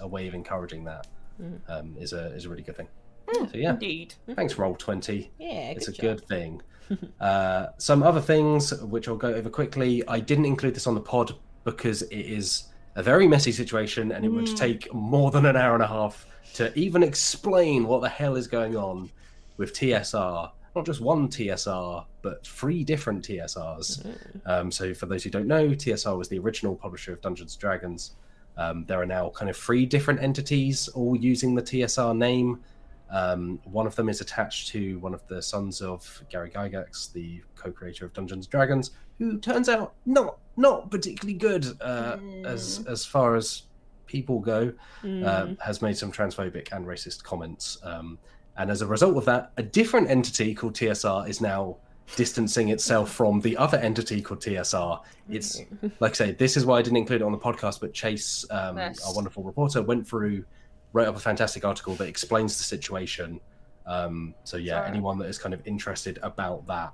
a 0.00 0.06
way 0.06 0.26
of 0.28 0.34
encouraging 0.34 0.84
that 0.84 1.06
Mhm. 1.40 1.60
um, 1.68 1.96
is 1.98 2.12
a 2.12 2.26
is 2.34 2.44
a 2.44 2.48
really 2.48 2.62
good 2.62 2.76
thing. 2.76 2.88
Mm, 3.28 3.50
So 3.50 3.56
yeah, 3.58 3.70
Indeed. 3.70 4.14
thanks 4.34 4.56
roll 4.56 4.74
twenty. 4.76 5.30
Yeah. 5.38 5.70
It's 5.70 5.88
a 5.88 5.92
job. 5.92 6.00
good 6.00 6.26
thing. 6.28 6.62
uh, 7.20 7.66
some 7.78 8.02
other 8.02 8.20
things 8.20 8.72
which 8.82 9.08
I'll 9.08 9.16
go 9.16 9.34
over 9.34 9.50
quickly. 9.50 10.06
I 10.08 10.20
didn't 10.20 10.44
include 10.46 10.74
this 10.74 10.86
on 10.86 10.94
the 10.94 11.00
pod 11.00 11.34
because 11.64 12.02
it 12.02 12.16
is 12.20 12.64
a 12.94 13.02
very 13.02 13.26
messy 13.26 13.52
situation 13.52 14.12
and 14.12 14.24
it 14.24 14.28
would 14.28 14.46
Mm. 14.46 14.56
take 14.56 14.94
more 14.94 15.30
than 15.30 15.44
an 15.46 15.56
hour 15.56 15.74
and 15.74 15.82
a 15.82 15.86
half 15.88 16.26
to 16.54 16.72
even 16.78 17.02
explain 17.02 17.86
what 17.86 18.00
the 18.02 18.08
hell 18.08 18.36
is 18.36 18.46
going 18.46 18.76
on 18.76 19.10
with 19.56 19.72
TSR. 19.74 20.52
Not 20.76 20.86
just 20.86 21.00
one 21.00 21.28
TSR, 21.28 22.06
but 22.22 22.46
three 22.46 22.84
different 22.84 23.24
TSRs. 23.24 24.02
Mm. 24.02 24.40
Um, 24.46 24.70
so, 24.70 24.94
for 24.94 25.06
those 25.06 25.24
who 25.24 25.30
don't 25.30 25.46
know, 25.46 25.74
TSR 25.74 26.16
was 26.16 26.28
the 26.28 26.38
original 26.38 26.76
publisher 26.76 27.12
of 27.14 27.20
Dungeons 27.22 27.54
and 27.54 27.60
Dragons. 27.60 28.14
Um, 28.56 28.84
there 28.86 29.00
are 29.00 29.06
now 29.06 29.30
kind 29.30 29.50
of 29.50 29.56
three 29.56 29.86
different 29.86 30.22
entities 30.22 30.88
all 30.88 31.16
using 31.16 31.54
the 31.54 31.62
TSR 31.62 32.16
name. 32.16 32.62
Um, 33.10 33.60
one 33.64 33.86
of 33.86 33.94
them 33.94 34.08
is 34.08 34.20
attached 34.20 34.68
to 34.68 34.98
one 34.98 35.14
of 35.14 35.26
the 35.28 35.40
sons 35.40 35.80
of 35.80 36.22
Gary 36.28 36.50
Gygax, 36.50 37.12
the 37.12 37.42
co-creator 37.54 38.04
of 38.04 38.12
Dungeons 38.12 38.46
and 38.46 38.50
Dragons, 38.50 38.90
who 39.18 39.38
turns 39.38 39.68
out 39.68 39.94
not 40.06 40.38
not 40.56 40.90
particularly 40.90 41.38
good 41.38 41.66
uh, 41.80 42.16
as 42.44 42.84
as 42.88 43.04
far 43.04 43.36
as 43.36 43.62
people 44.06 44.40
go. 44.40 44.72
Mm. 45.02 45.24
Uh, 45.24 45.62
has 45.62 45.82
made 45.82 45.96
some 45.96 46.10
transphobic 46.10 46.72
and 46.72 46.86
racist 46.86 47.22
comments, 47.22 47.78
um, 47.84 48.18
and 48.56 48.70
as 48.70 48.82
a 48.82 48.86
result 48.86 49.16
of 49.16 49.24
that, 49.26 49.52
a 49.56 49.62
different 49.62 50.10
entity 50.10 50.54
called 50.54 50.74
TSR 50.74 51.28
is 51.28 51.40
now 51.40 51.76
distancing 52.14 52.68
itself 52.68 53.10
from 53.10 53.40
the 53.40 53.56
other 53.56 53.78
entity 53.78 54.22
called 54.22 54.40
TSR. 54.40 55.00
It's 55.28 55.60
like 56.00 56.12
I 56.12 56.14
say, 56.14 56.32
this 56.32 56.56
is 56.56 56.64
why 56.64 56.78
I 56.78 56.82
didn't 56.82 56.98
include 56.98 57.22
it 57.22 57.24
on 57.24 57.32
the 57.32 57.38
podcast, 57.38 57.80
but 57.80 57.92
Chase, 57.92 58.44
um, 58.50 58.78
our 58.78 59.14
wonderful 59.14 59.42
reporter, 59.42 59.82
went 59.82 60.06
through, 60.06 60.44
wrote 60.92 61.08
up 61.08 61.16
a 61.16 61.20
fantastic 61.20 61.64
article 61.64 61.94
that 61.96 62.06
explains 62.06 62.56
the 62.56 62.64
situation. 62.64 63.40
Um, 63.86 64.34
so 64.44 64.56
yeah, 64.56 64.80
Sorry. 64.80 64.88
anyone 64.88 65.18
that 65.18 65.26
is 65.26 65.38
kind 65.38 65.54
of 65.54 65.60
interested 65.66 66.18
about 66.22 66.66
that, 66.66 66.92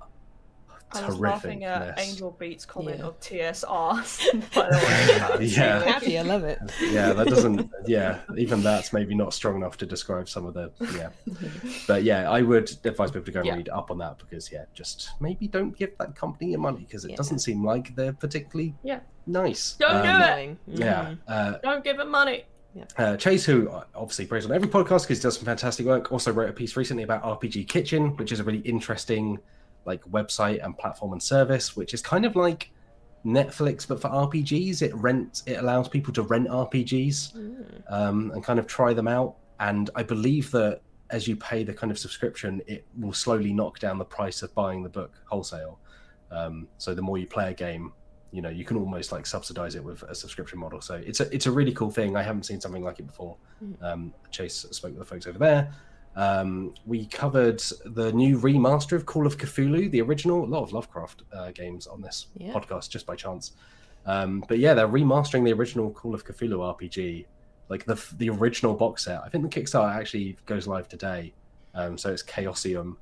I 0.95 1.07
was 1.07 1.17
terrific. 1.17 1.21
laughing 1.21 1.63
at 1.65 1.95
mess. 1.97 2.09
Angel 2.09 2.31
Beats 2.31 2.65
comment 2.65 2.99
Yeah. 2.99 3.05
of 3.05 3.19
TSR. 3.19 4.53
by 4.55 4.69
the 4.69 5.37
way. 5.39 5.45
Yeah. 5.53 5.83
Happy, 5.83 6.17
I 6.17 6.21
love 6.21 6.43
it. 6.43 6.59
yeah, 6.81 7.13
that 7.13 7.27
doesn't. 7.27 7.69
Yeah, 7.85 8.19
even 8.37 8.61
that's 8.63 8.93
maybe 8.93 9.15
not 9.15 9.33
strong 9.33 9.55
enough 9.55 9.77
to 9.77 9.85
describe 9.85 10.29
some 10.29 10.45
of 10.45 10.53
the. 10.53 10.71
Yeah, 10.95 11.09
but 11.87 12.03
yeah, 12.03 12.29
I 12.29 12.41
would 12.41 12.69
advise 12.83 13.11
people 13.11 13.25
to 13.25 13.31
go 13.31 13.39
and 13.39 13.47
Yeah. 13.47 13.55
read 13.55 13.69
up 13.69 13.91
on 13.91 13.97
that 13.99 14.17
because 14.19 14.51
yeah, 14.51 14.65
just 14.73 15.09
maybe 15.19 15.47
don't 15.47 15.75
give 15.77 15.97
that 15.97 16.15
company 16.15 16.51
your 16.51 16.59
money 16.59 16.79
because 16.87 17.05
it 17.05 17.11
Yeah. 17.11 17.17
doesn't 17.17 17.39
seem 17.39 17.63
like 17.65 17.95
they're 17.95 18.13
particularly 18.13 18.75
Yeah. 18.83 18.99
nice. 19.27 19.73
Don't 19.79 19.95
Um, 19.97 20.03
do 20.03 20.09
it. 20.09 20.13
Annoying. 20.15 20.57
Yeah, 20.67 21.03
Mhm. 21.05 21.17
uh, 21.27 21.57
Don't 21.63 21.83
give 21.83 21.99
him 21.99 22.09
money. 22.09 22.45
Uh, 22.97 23.15
Chase, 23.17 23.45
who 23.45 23.69
obviously 23.93 24.25
praised 24.25 24.49
on 24.49 24.55
every 24.55 24.67
podcast 24.67 25.01
because 25.03 25.19
he 25.19 25.21
does 25.21 25.35
some 25.35 25.45
fantastic 25.45 25.85
work, 25.85 26.11
also 26.11 26.31
wrote 26.33 26.49
a 26.49 26.53
piece 26.53 26.75
recently 26.75 27.03
about 27.03 27.21
RPG 27.23 27.65
Kitchen, 27.67 28.17
which 28.17 28.31
is 28.31 28.39
a 28.39 28.43
really 28.43 28.61
interesting 28.61 29.37
like 29.85 30.01
website 30.03 30.63
and 30.63 30.77
platform 30.77 31.11
and 31.13 31.21
service, 31.21 31.75
which 31.75 31.93
is 31.93 32.01
kind 32.01 32.25
of 32.25 32.35
like 32.35 32.71
Netflix 33.25 33.87
but 33.87 34.01
for 34.01 34.09
RPGs. 34.09 34.81
It 34.81 34.93
rents, 34.95 35.43
it 35.45 35.55
allows 35.55 35.87
people 35.89 36.13
to 36.13 36.23
rent 36.23 36.47
RPGs 36.47 37.33
Mm. 37.35 37.83
um, 37.91 38.31
and 38.31 38.43
kind 38.43 38.59
of 38.59 38.67
try 38.67 38.93
them 38.93 39.07
out. 39.07 39.35
And 39.59 39.89
I 39.95 40.03
believe 40.03 40.51
that 40.51 40.81
as 41.09 41.27
you 41.27 41.35
pay 41.35 41.63
the 41.63 41.73
kind 41.73 41.91
of 41.91 41.99
subscription, 41.99 42.61
it 42.67 42.85
will 42.99 43.13
slowly 43.13 43.53
knock 43.53 43.79
down 43.79 43.97
the 43.97 44.05
price 44.05 44.41
of 44.41 44.53
buying 44.55 44.83
the 44.83 44.89
book 44.89 45.13
wholesale. 45.25 45.79
Um, 46.31 46.67
so 46.77 46.95
the 46.95 47.01
more 47.01 47.17
you 47.17 47.27
play 47.27 47.51
a 47.51 47.53
game, 47.53 47.93
you 48.31 48.41
know 48.41 48.49
you 48.49 48.65
can 48.65 48.77
almost 48.77 49.11
like 49.11 49.27
subsidize 49.27 49.75
it 49.75 49.83
with 49.83 50.01
a 50.03 50.15
subscription 50.15 50.57
model. 50.57 50.81
So 50.81 50.95
it's 50.95 51.19
a 51.19 51.31
it's 51.33 51.45
a 51.45 51.51
really 51.51 51.71
cool 51.71 51.91
thing. 51.91 52.17
I 52.17 52.23
haven't 52.23 52.43
seen 52.47 52.59
something 52.59 52.83
like 52.83 52.97
it 52.99 53.05
before. 53.05 53.37
Mm. 53.63 53.83
Um, 53.83 54.13
Chase 54.31 54.65
spoke 54.71 54.91
with 54.91 54.99
the 54.99 55.05
folks 55.05 55.27
over 55.27 55.37
there. 55.37 55.71
Um, 56.15 56.73
we 56.85 57.05
covered 57.07 57.59
the 57.85 58.11
new 58.13 58.37
remaster 58.39 58.93
of 58.93 59.05
Call 59.05 59.25
of 59.25 59.37
Cthulhu, 59.37 59.89
the 59.89 60.01
original. 60.01 60.43
A 60.43 60.45
lot 60.45 60.61
of 60.63 60.71
Lovecraft 60.71 61.23
uh, 61.33 61.51
games 61.51 61.87
on 61.87 62.01
this 62.01 62.27
Yeah. 62.37 62.53
podcast 62.53 62.89
just 62.89 63.05
by 63.05 63.15
chance. 63.15 63.53
Um, 64.05 64.43
but 64.47 64.59
yeah, 64.59 64.73
they're 64.73 64.87
remastering 64.87 65.43
the 65.43 65.53
original 65.53 65.89
Call 65.91 66.13
of 66.13 66.25
Cthulhu 66.25 66.59
RPG, 66.77 67.25
like 67.69 67.85
the 67.85 67.95
the 68.17 68.29
original 68.29 68.73
box 68.75 69.05
set. 69.05 69.21
I 69.25 69.29
think 69.29 69.49
the 69.51 69.61
Kickstarter 69.61 69.95
actually 69.95 70.37
goes 70.45 70.67
live 70.67 70.87
today, 70.87 71.33
um, 71.73 71.97
so 71.97 72.11
it's 72.11 72.21
Chaosium. 72.23 72.95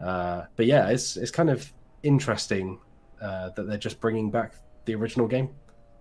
Uh, 0.00 0.42
but 0.56 0.66
yeah, 0.66 0.88
it's 0.88 1.16
it's 1.16 1.30
kind 1.30 1.48
of 1.48 1.72
interesting 2.02 2.78
uh, 3.22 3.50
that 3.50 3.66
they're 3.66 3.78
just 3.78 3.98
bringing 4.00 4.30
back 4.30 4.54
the 4.84 4.94
original 4.94 5.26
game 5.26 5.48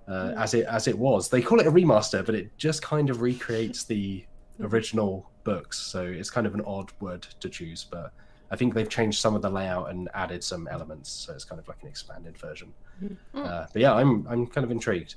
uh, 0.08 0.32
Hmm. 0.34 0.38
as 0.38 0.54
it 0.54 0.66
as 0.66 0.88
it 0.90 0.98
was. 0.98 1.30
They 1.30 1.42
call 1.42 1.60
it 1.62 1.68
a 1.68 1.72
remaster, 1.72 2.26
but 2.26 2.36
it 2.36 2.56
just 2.58 2.82
kind 2.82 3.10
of 3.10 3.22
recreates 3.22 3.86
the 3.86 4.26
original 4.60 5.30
books. 5.46 5.78
So 5.80 6.04
it's 6.04 6.30
kind 6.30 6.46
of 6.46 6.54
an 6.54 6.62
odd 6.66 6.91
word 7.00 7.22
to 7.39 7.48
choose, 7.50 7.86
but 7.89 8.12
I 8.52 8.58
think 8.58 8.74
they've 8.74 8.89
changed 8.89 9.20
some 9.22 9.34
of 9.36 9.41
the 9.41 9.50
layout 9.50 9.89
and 9.89 10.10
added 10.14 10.43
some 10.43 10.68
elements. 10.68 11.10
So 11.10 11.34
it's 11.34 11.46
kind 11.46 11.60
of 11.60 11.68
like 11.70 11.78
an 11.84 11.88
expanded 11.88 12.38
version. 12.38 12.74
Mhm. 13.02 13.16
Uh, 13.34 13.66
but 13.72 13.82
yeah, 13.82 13.93
I'm 13.93 14.28
I'm 14.28 14.46
kind 14.48 14.66
of 14.66 14.72
intrigued. 14.72 15.16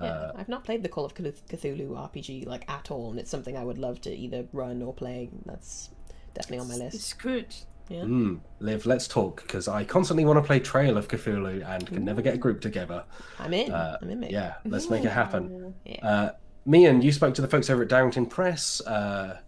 Yeah, 0.00 0.06
Uh, 0.06 0.32
I've 0.36 0.48
not 0.48 0.64
played 0.64 0.82
the 0.82 0.88
Call 0.88 1.04
of 1.04 1.14
Cthulhu 1.14 1.90
RPG 1.90 2.46
like 2.46 2.64
at 2.70 2.90
all, 2.90 3.10
and 3.10 3.18
it's 3.18 3.30
something 3.30 3.56
I 3.56 3.64
would 3.64 3.76
love 3.78 4.00
to 4.02 4.10
either 4.14 4.46
run 4.52 4.80
or 4.82 4.94
play. 4.94 5.28
That's 5.44 5.90
definitely 6.34 6.60
on 6.60 6.68
my 6.68 6.76
list. 6.76 6.94
It's 6.94 7.12
good. 7.12 7.54
Yeah. 7.90 8.02
Mm, 8.04 8.38
Liv, 8.60 8.86
let's 8.86 9.08
talk 9.08 9.42
because 9.42 9.66
I 9.66 9.82
constantly 9.84 10.24
want 10.24 10.38
to 10.38 10.44
play 10.46 10.60
Trail 10.60 10.96
of 10.96 11.08
Cthulhu 11.08 11.68
and 11.68 11.84
can 11.88 12.04
never 12.04 12.22
get 12.22 12.34
a 12.34 12.38
group 12.38 12.60
together. 12.60 13.04
I'm 13.40 13.52
in. 13.52 13.72
Uh, 13.72 13.98
I'm 14.00 14.08
in, 14.08 14.20
mate. 14.20 14.30
Yeah, 14.30 14.54
let's 14.64 14.88
make 14.88 15.04
it 15.04 15.10
happen. 15.22 15.74
Yeah. 15.84 16.06
Uh, 16.06 16.32
Meehan, 16.66 17.02
you 17.02 17.10
spoke 17.10 17.34
to 17.34 17.42
the 17.42 17.48
folks 17.48 17.68
over 17.68 17.82
at 17.82 17.88
Darrington 17.88 18.26
Press, 18.26 18.80
uh, 18.86 19.40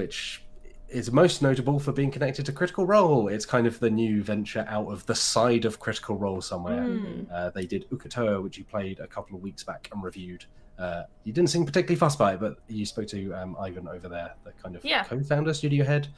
which 0.00 0.42
is 0.90 1.10
most 1.10 1.40
notable 1.42 1.80
for 1.80 1.90
being 1.90 2.10
connected 2.10 2.44
to 2.46 2.52
Critical 2.52 2.86
Role. 2.86 3.28
It's 3.28 3.46
kind 3.46 3.66
of 3.66 3.80
the 3.80 3.90
new 3.90 4.22
venture 4.22 4.64
out 4.68 4.86
of 4.92 5.04
the 5.06 5.14
side 5.14 5.64
of 5.64 5.80
Critical 5.80 6.16
Role 6.16 6.42
somewhere. 6.42 6.82
Mm. 6.82 7.26
Uh, 7.32 7.50
they 7.50 7.64
did 7.64 7.88
Uk'otoa, 7.90 8.42
which 8.42 8.58
you 8.58 8.64
played 8.64 9.00
a 9.00 9.06
couple 9.06 9.34
of 9.36 9.42
weeks 9.42 9.64
back 9.64 9.88
and 9.92 10.02
reviewed. 10.02 10.44
Uh, 10.78 11.04
you 11.24 11.32
didn't 11.32 11.48
seem 11.48 11.64
particularly 11.64 11.96
fussed 11.98 12.18
by 12.18 12.34
it, 12.34 12.40
but 12.40 12.58
you 12.68 12.84
spoke 12.84 13.08
to 13.08 13.32
um, 13.32 13.56
Ivan 13.58 13.88
over 13.88 14.06
there, 14.08 14.34
the 14.44 14.52
kind 14.62 14.76
of 14.76 14.84
Yeah. 14.84 15.02
co-founder, 15.04 15.54
studio 15.54 15.82
head. 15.84 16.08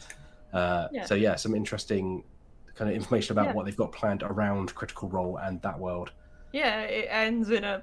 Uh, 0.52 0.88
Yeah. 0.92 1.04
So 1.06 1.14
yeah, 1.14 1.36
some 1.36 1.54
interesting 1.54 2.24
kind 2.74 2.90
of 2.90 2.96
information 2.96 3.32
about 3.38 3.46
Yeah. 3.46 3.52
what 3.52 3.64
they've 3.64 3.76
got 3.76 3.92
planned 3.92 4.24
around 4.24 4.74
Critical 4.74 5.08
Role 5.08 5.36
and 5.38 5.62
that 5.62 5.78
world. 5.78 6.10
Yeah, 6.52 6.80
it 6.82 7.06
ends 7.08 7.48
in 7.50 7.62
a 7.62 7.82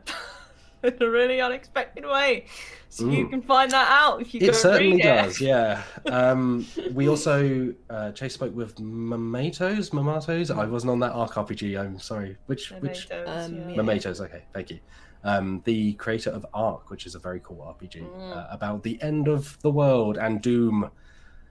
in 0.95 1.03
a 1.03 1.09
really 1.09 1.41
unexpected 1.41 2.05
way. 2.05 2.45
So 2.89 3.07
you 3.09 3.25
Mm. 3.25 3.29
can 3.29 3.41
find 3.41 3.71
that 3.71 3.87
out 3.89 4.21
if 4.21 4.33
you 4.33 4.39
go 4.39 4.45
It 4.47 4.55
certainly 4.55 4.97
read 4.97 5.05
it. 5.05 5.23
does, 5.23 5.41
yeah. 5.41 5.81
Um, 6.05 6.65
we 6.93 7.09
also 7.09 7.73
uh, 7.89 8.11
Chase 8.13 8.33
spoke 8.35 8.55
with 8.55 8.75
Momatoes. 8.77 9.89
Momatoes. 9.91 10.55
I 10.55 10.65
wasn't 10.65 10.91
on 10.91 10.99
that 10.99 11.11
Arc 11.11 11.33
RPG. 11.33 11.77
I'm 11.79 11.99
sorry. 11.99 12.37
Which 12.45 12.71
which 12.79 13.07
Tomatoes, 13.07 13.45
Um, 13.45 13.55
yeah. 13.55 13.69
yeah. 13.69 13.75
Momatoes? 13.81 14.21
Okay, 14.21 14.43
thank 14.53 14.69
you. 14.69 14.79
Um, 15.23 15.61
the 15.65 15.93
creator 15.93 16.29
of 16.29 16.45
Arc, 16.53 16.89
which 16.91 17.05
is 17.05 17.15
a 17.15 17.19
very 17.19 17.39
cool 17.41 17.57
RPG 17.67 18.01
Mm. 18.03 18.37
uh, 18.37 18.47
about 18.51 18.83
the 18.83 19.01
end 19.01 19.27
of 19.27 19.57
the 19.61 19.71
world 19.71 20.17
and 20.17 20.41
Doom. 20.41 20.89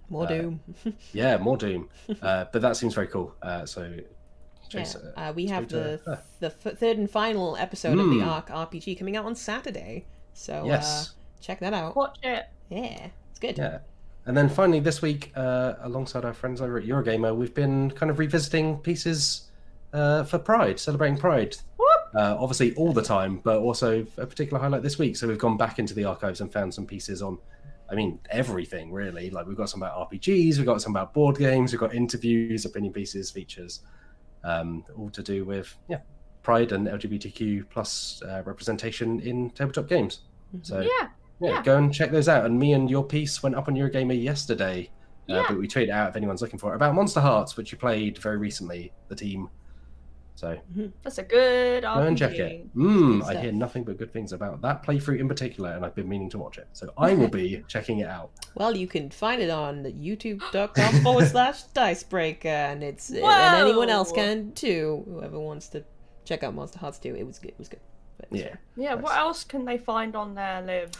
More 0.09 0.24
uh, 0.24 0.28
Doom. 0.28 0.61
Yeah, 1.12 1.37
more 1.39 1.57
Doom. 1.57 1.89
uh, 2.22 2.45
but 2.53 2.62
that 2.62 2.76
seems 2.76 2.95
very 2.95 3.09
cool. 3.09 3.35
Uh, 3.43 3.66
so, 3.66 3.82
yeah. 3.82 4.03
Chase, 4.69 4.97
uh, 4.97 5.12
Uh, 5.17 5.33
we 5.35 5.47
have 5.47 5.69
spoke 5.69 5.83
to- 5.83 6.01
the 6.05 6.11
uh, 6.12 6.17
the 6.41 6.47
f- 6.47 6.79
third 6.79 6.99
and 6.99 7.11
final 7.11 7.57
episode 7.57 7.99
of 7.99 8.09
the 8.11 8.21
Hmm. 8.21 8.29
Arc 8.29 8.49
RPG 8.51 8.99
coming 8.99 9.17
out 9.17 9.25
on 9.25 9.35
Saturday. 9.35 10.05
So 10.33 10.65
yes. 10.67 11.11
uh, 11.11 11.12
check 11.41 11.61
that 11.61 11.73
out. 11.75 11.95
Watch 11.97 12.19
it. 12.23 12.47
Yeah, 12.71 13.09
it's 13.31 13.39
good. 13.41 13.59
Yeah. 13.59 13.79
And 14.27 14.37
then 14.37 14.49
finally, 14.49 14.81
this 14.81 15.03
week, 15.03 15.33
uh, 15.37 15.75
alongside 15.83 16.25
our 16.25 16.33
friends 16.33 16.61
over 16.62 16.79
at 16.79 16.85
Eurogamer, 16.87 17.37
we've 17.37 17.53
been 17.55 17.91
kind 17.91 18.11
of 18.11 18.19
revisiting 18.19 18.79
pieces 18.79 19.51
uh, 19.93 20.25
for 20.25 20.39
Pride, 20.39 20.81
celebrating 20.81 21.19
Pride. 21.19 21.57
Uh, 22.15 22.37
obviously, 22.39 22.73
all 22.77 22.93
the 22.93 23.03
time, 23.03 23.41
but 23.43 23.59
also 23.59 24.07
a 24.19 24.25
particular 24.27 24.61
highlight 24.61 24.83
this 24.83 24.99
week. 24.99 25.17
So 25.17 25.27
we've 25.27 25.37
gone 25.39 25.57
back 25.57 25.81
into 25.81 25.95
the 25.95 26.05
archives 26.05 26.41
and 26.41 26.53
found 26.53 26.73
some 26.73 26.87
pieces 26.87 27.21
on, 27.23 27.39
I 27.91 27.97
mean, 27.97 28.21
everything 28.31 28.93
really. 28.93 29.31
Like 29.31 29.47
we've 29.49 29.57
got 29.57 29.69
some 29.69 29.83
about 29.83 30.11
RPGs, 30.11 30.57
we've 30.59 30.65
got 30.65 30.81
some 30.81 30.93
about 30.95 31.12
board 31.12 31.37
games, 31.39 31.73
we've 31.73 31.81
got 31.81 31.93
interviews, 31.93 32.65
opinion 32.65 32.93
pieces, 32.93 33.33
features, 33.33 33.81
um, 34.45 34.85
all 34.97 35.11
to 35.11 35.23
do 35.23 35.45
with 35.45 35.75
yeah, 35.89 36.01
Pride 36.43 36.73
and 36.73 36.87
LGBTQ 36.87 37.65
plus 37.71 38.23
uh, 38.27 38.43
representation 38.45 39.21
in 39.21 39.51
tabletop 39.51 39.89
games. 39.89 40.21
So 40.63 40.81
Yeah. 40.81 40.89
yeah, 41.41 41.49
Yeah. 41.51 41.63
go 41.63 41.77
and 41.79 41.93
check 41.93 42.11
those 42.11 42.29
out. 42.29 42.45
And 42.45 42.59
me 42.59 42.73
and 42.75 42.89
your 42.91 43.05
piece 43.05 43.43
went 43.43 43.55
up 43.57 43.67
on 43.69 43.75
Eurogamer 43.75 44.21
yesterday, 44.23 44.91
uh, 45.29 45.35
Yeah. 45.35 45.45
but 45.49 45.59
we 45.59 45.67
tweeted 45.67 45.91
out 45.91 46.11
if 46.11 46.17
anyone's 46.17 46.43
looking 46.43 46.59
for 46.59 46.73
it 46.73 46.77
about 46.77 46.95
Monsterhearts, 46.95 47.57
which 47.57 47.73
you 47.73 47.79
played 47.79 48.19
very 48.19 48.37
recently, 48.37 48.93
the 49.09 49.17
team. 49.17 49.49
So 50.37 50.59
That's 51.03 51.18
a 51.18 51.22
good 51.22 51.85
go 51.85 51.89
and 51.95 52.18
check 52.18 52.32
RPG. 52.32 52.39
it. 52.41 52.76
Mm, 52.76 53.20
Good 53.20 53.37
I 53.37 53.41
hear 53.41 53.53
nothing 53.53 53.85
but 53.85 53.99
good 53.99 54.12
things 54.12 54.32
about 54.32 54.61
that 54.62 54.82
playthrough 54.82 55.20
in 55.20 55.28
particular, 55.28 55.70
and 55.70 55.85
I've 55.87 55.95
been 55.95 56.09
meaning 56.09 56.28
to 56.30 56.39
watch 56.39 56.59
it. 56.59 56.66
So 56.72 56.93
I 56.99 57.14
will 57.14 57.28
be 57.28 57.62
checking 57.68 58.01
it 58.01 58.09
out. 58.09 58.30
Well, 58.57 58.76
you 58.76 58.89
can 58.89 59.11
find 59.11 59.41
it 59.41 59.51
on 59.51 59.85
youtube.com 59.85 61.03
forward 61.03 61.26
slash 61.28 61.62
dicebreaker, 61.74 62.49
and 62.49 62.82
it's 62.82 63.11
and 63.11 63.22
anyone 63.24 63.89
else 63.91 64.11
can 64.12 64.53
too. 64.53 65.05
Whoever 65.09 65.39
wants 65.39 65.68
to 65.68 65.85
check 66.24 66.43
out 66.43 66.55
Monsterhearts 66.57 67.01
2, 67.01 67.14
it 67.16 67.24
was 67.26 67.39
good. 67.39 67.51
It 67.51 67.59
was 67.59 67.68
good. 67.68 67.80
But 68.16 68.26
it 68.26 68.32
was 68.32 68.41
Yeah. 68.41 68.49
fun. 68.49 68.59
Yeah, 68.76 68.95
what 68.95 69.16
else 69.16 69.45
can 69.45 69.64
they 69.64 69.78
find 69.78 70.16
on 70.16 70.35
there, 70.35 70.62
Liv? 70.62 70.91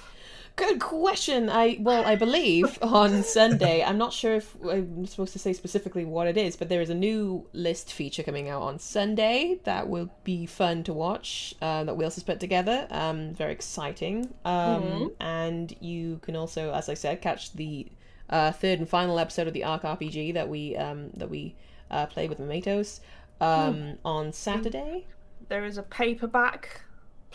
Good 0.57 0.79
question. 0.81 1.51
I 1.51 1.79
well, 1.81 2.05
I 2.07 2.15
believe 2.15 2.79
on 2.83 3.25
Sunday. 3.25 3.83
I'm 3.83 3.99
not 3.99 4.13
sure 4.13 4.35
if 4.35 4.55
I'm 4.65 5.05
supposed 5.07 5.33
to 5.33 5.39
say 5.41 5.53
specifically 5.53 6.05
what 6.05 6.29
it 6.29 6.37
is, 6.37 6.55
but 6.55 6.69
there 6.69 6.81
is 6.81 6.91
a 6.91 6.95
new 6.95 7.47
list 7.53 7.93
feature 7.93 8.23
coming 8.23 8.49
out 8.49 8.63
on 8.63 8.79
Sunday 8.79 9.59
that 9.65 9.89
will 9.89 10.11
be 10.23 10.47
fun 10.47 10.85
to 10.85 10.93
watch. 10.93 11.57
Uh, 11.61 11.83
that 11.85 11.97
we 11.97 12.05
also 12.05 12.23
put 12.23 12.39
together. 12.39 12.87
Um, 12.91 13.35
very 13.35 13.53
exciting. 13.53 14.33
Um, 14.45 14.83
Mhm. 14.85 15.13
and 15.19 15.77
you 15.81 16.19
can 16.23 16.37
also, 16.37 16.73
as 16.73 16.89
I 16.89 16.95
said, 16.95 17.21
catch 17.21 17.53
the 17.55 17.89
uh, 18.31 18.53
third 18.53 18.79
and 18.79 18.89
final 18.89 19.19
episode 19.19 19.49
of 19.49 19.55
the 19.55 19.65
Arc 19.65 19.83
RPG 19.83 20.33
that 20.35 20.49
we 20.49 20.77
um 20.77 21.11
that 21.17 21.29
we 21.29 21.57
uh, 21.91 22.07
play 22.07 22.29
with 22.29 22.39
Momatoes 22.39 23.01
um 23.41 23.99
on 24.05 24.33
Saturday. 24.33 25.07
There 25.49 25.65
is 25.65 25.77
a 25.79 25.83
paperback 25.83 26.83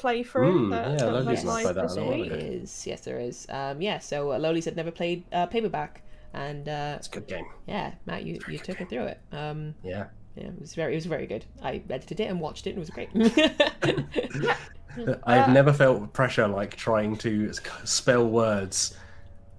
playthrough 0.01 0.53
Mm, 0.53 0.71
that, 0.71 0.91
yeah, 0.91 0.97
that 1.05 1.11
Lottie's 1.25 1.25
went 1.25 1.45
not 1.45 1.53
live 1.53 1.63
played 1.63 1.75
that 1.75 1.81
this 1.83 1.95
in 1.95 2.03
a 2.03 2.05
while 2.05 2.17
week. 2.19 2.31
ago. 2.31 2.35
There 2.37 2.51
is 2.53 2.87
yes, 2.87 3.01
there 3.01 3.19
is. 3.19 3.45
Um, 3.49 3.81
yeah. 3.81 3.99
So 3.99 4.31
uh, 4.31 4.39
Loli 4.39 4.63
said 4.63 4.75
never 4.75 4.91
played 4.91 5.23
uh, 5.33 5.45
paperback, 5.47 6.01
and 6.33 6.67
uh, 6.69 6.95
It's 6.97 7.07
a 7.07 7.11
good 7.11 7.27
game. 7.27 7.45
yeah, 7.67 7.93
Matt, 8.05 8.23
you, 8.23 8.39
you 8.47 8.57
took 8.59 8.77
her 8.77 8.85
through 8.85 9.05
it. 9.05 9.19
Um, 9.31 9.75
Yeah. 9.83 10.05
yeah, 10.35 10.45
it 10.47 10.59
was 10.61 10.75
very 10.75 10.93
it 10.93 10.95
was 10.95 11.05
very 11.05 11.27
good. 11.27 11.45
I 11.61 11.81
edited 11.89 12.19
it 12.19 12.29
and 12.29 12.39
watched 12.39 12.67
it, 12.67 12.75
and 12.75 12.77
it 12.77 12.79
was 12.79 12.89
great. 12.89 13.09
I've 15.23 15.49
never 15.53 15.71
felt 15.71 16.11
pressure 16.13 16.47
like 16.47 16.75
trying 16.75 17.15
to 17.17 17.51
spell 17.83 18.27
words 18.27 18.97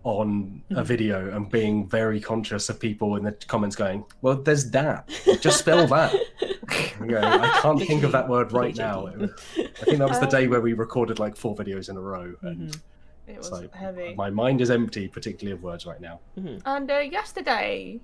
on 0.02 0.62
a 0.70 0.82
video 0.82 1.34
and 1.36 1.50
being 1.50 1.86
very 1.88 2.20
conscious 2.20 2.68
of 2.70 2.80
people 2.80 3.16
in 3.16 3.24
the 3.24 3.32
comments 3.32 3.76
going, 3.76 4.04
"Well, 4.22 4.36
there's 4.36 4.70
that. 4.70 5.08
Just 5.40 5.58
spell 5.60 5.86
that." 5.86 6.14
You 7.00 7.06
know, 7.12 7.40
I 7.40 7.48
can't 7.62 7.80
think 7.86 8.02
of 8.02 8.12
that 8.12 8.28
word 8.28 8.52
right 8.52 8.76
now. 8.76 9.06
I 9.06 9.84
think 9.86 9.98
that 9.98 10.08
was 10.08 10.20
the 10.20 10.26
day 10.26 10.46
where 10.46 10.60
we 10.60 10.72
recorded 10.74 11.18
like 11.18 11.36
four 11.36 11.54
videos 11.56 11.88
in 11.88 11.96
a 11.96 12.00
row, 12.00 12.34
and 12.42 12.78
It 13.26 13.38
was 13.38 13.52
like 13.52 13.74
heavy. 13.74 14.14
my 14.14 14.30
mind 14.30 14.60
is 14.60 14.70
empty, 14.70 15.08
particularly 15.08 15.52
of 15.54 15.62
words 15.62 15.86
right 15.86 16.00
now. 16.00 16.20
And 16.36 16.90
uh, 16.90 16.98
yesterday 16.98 18.00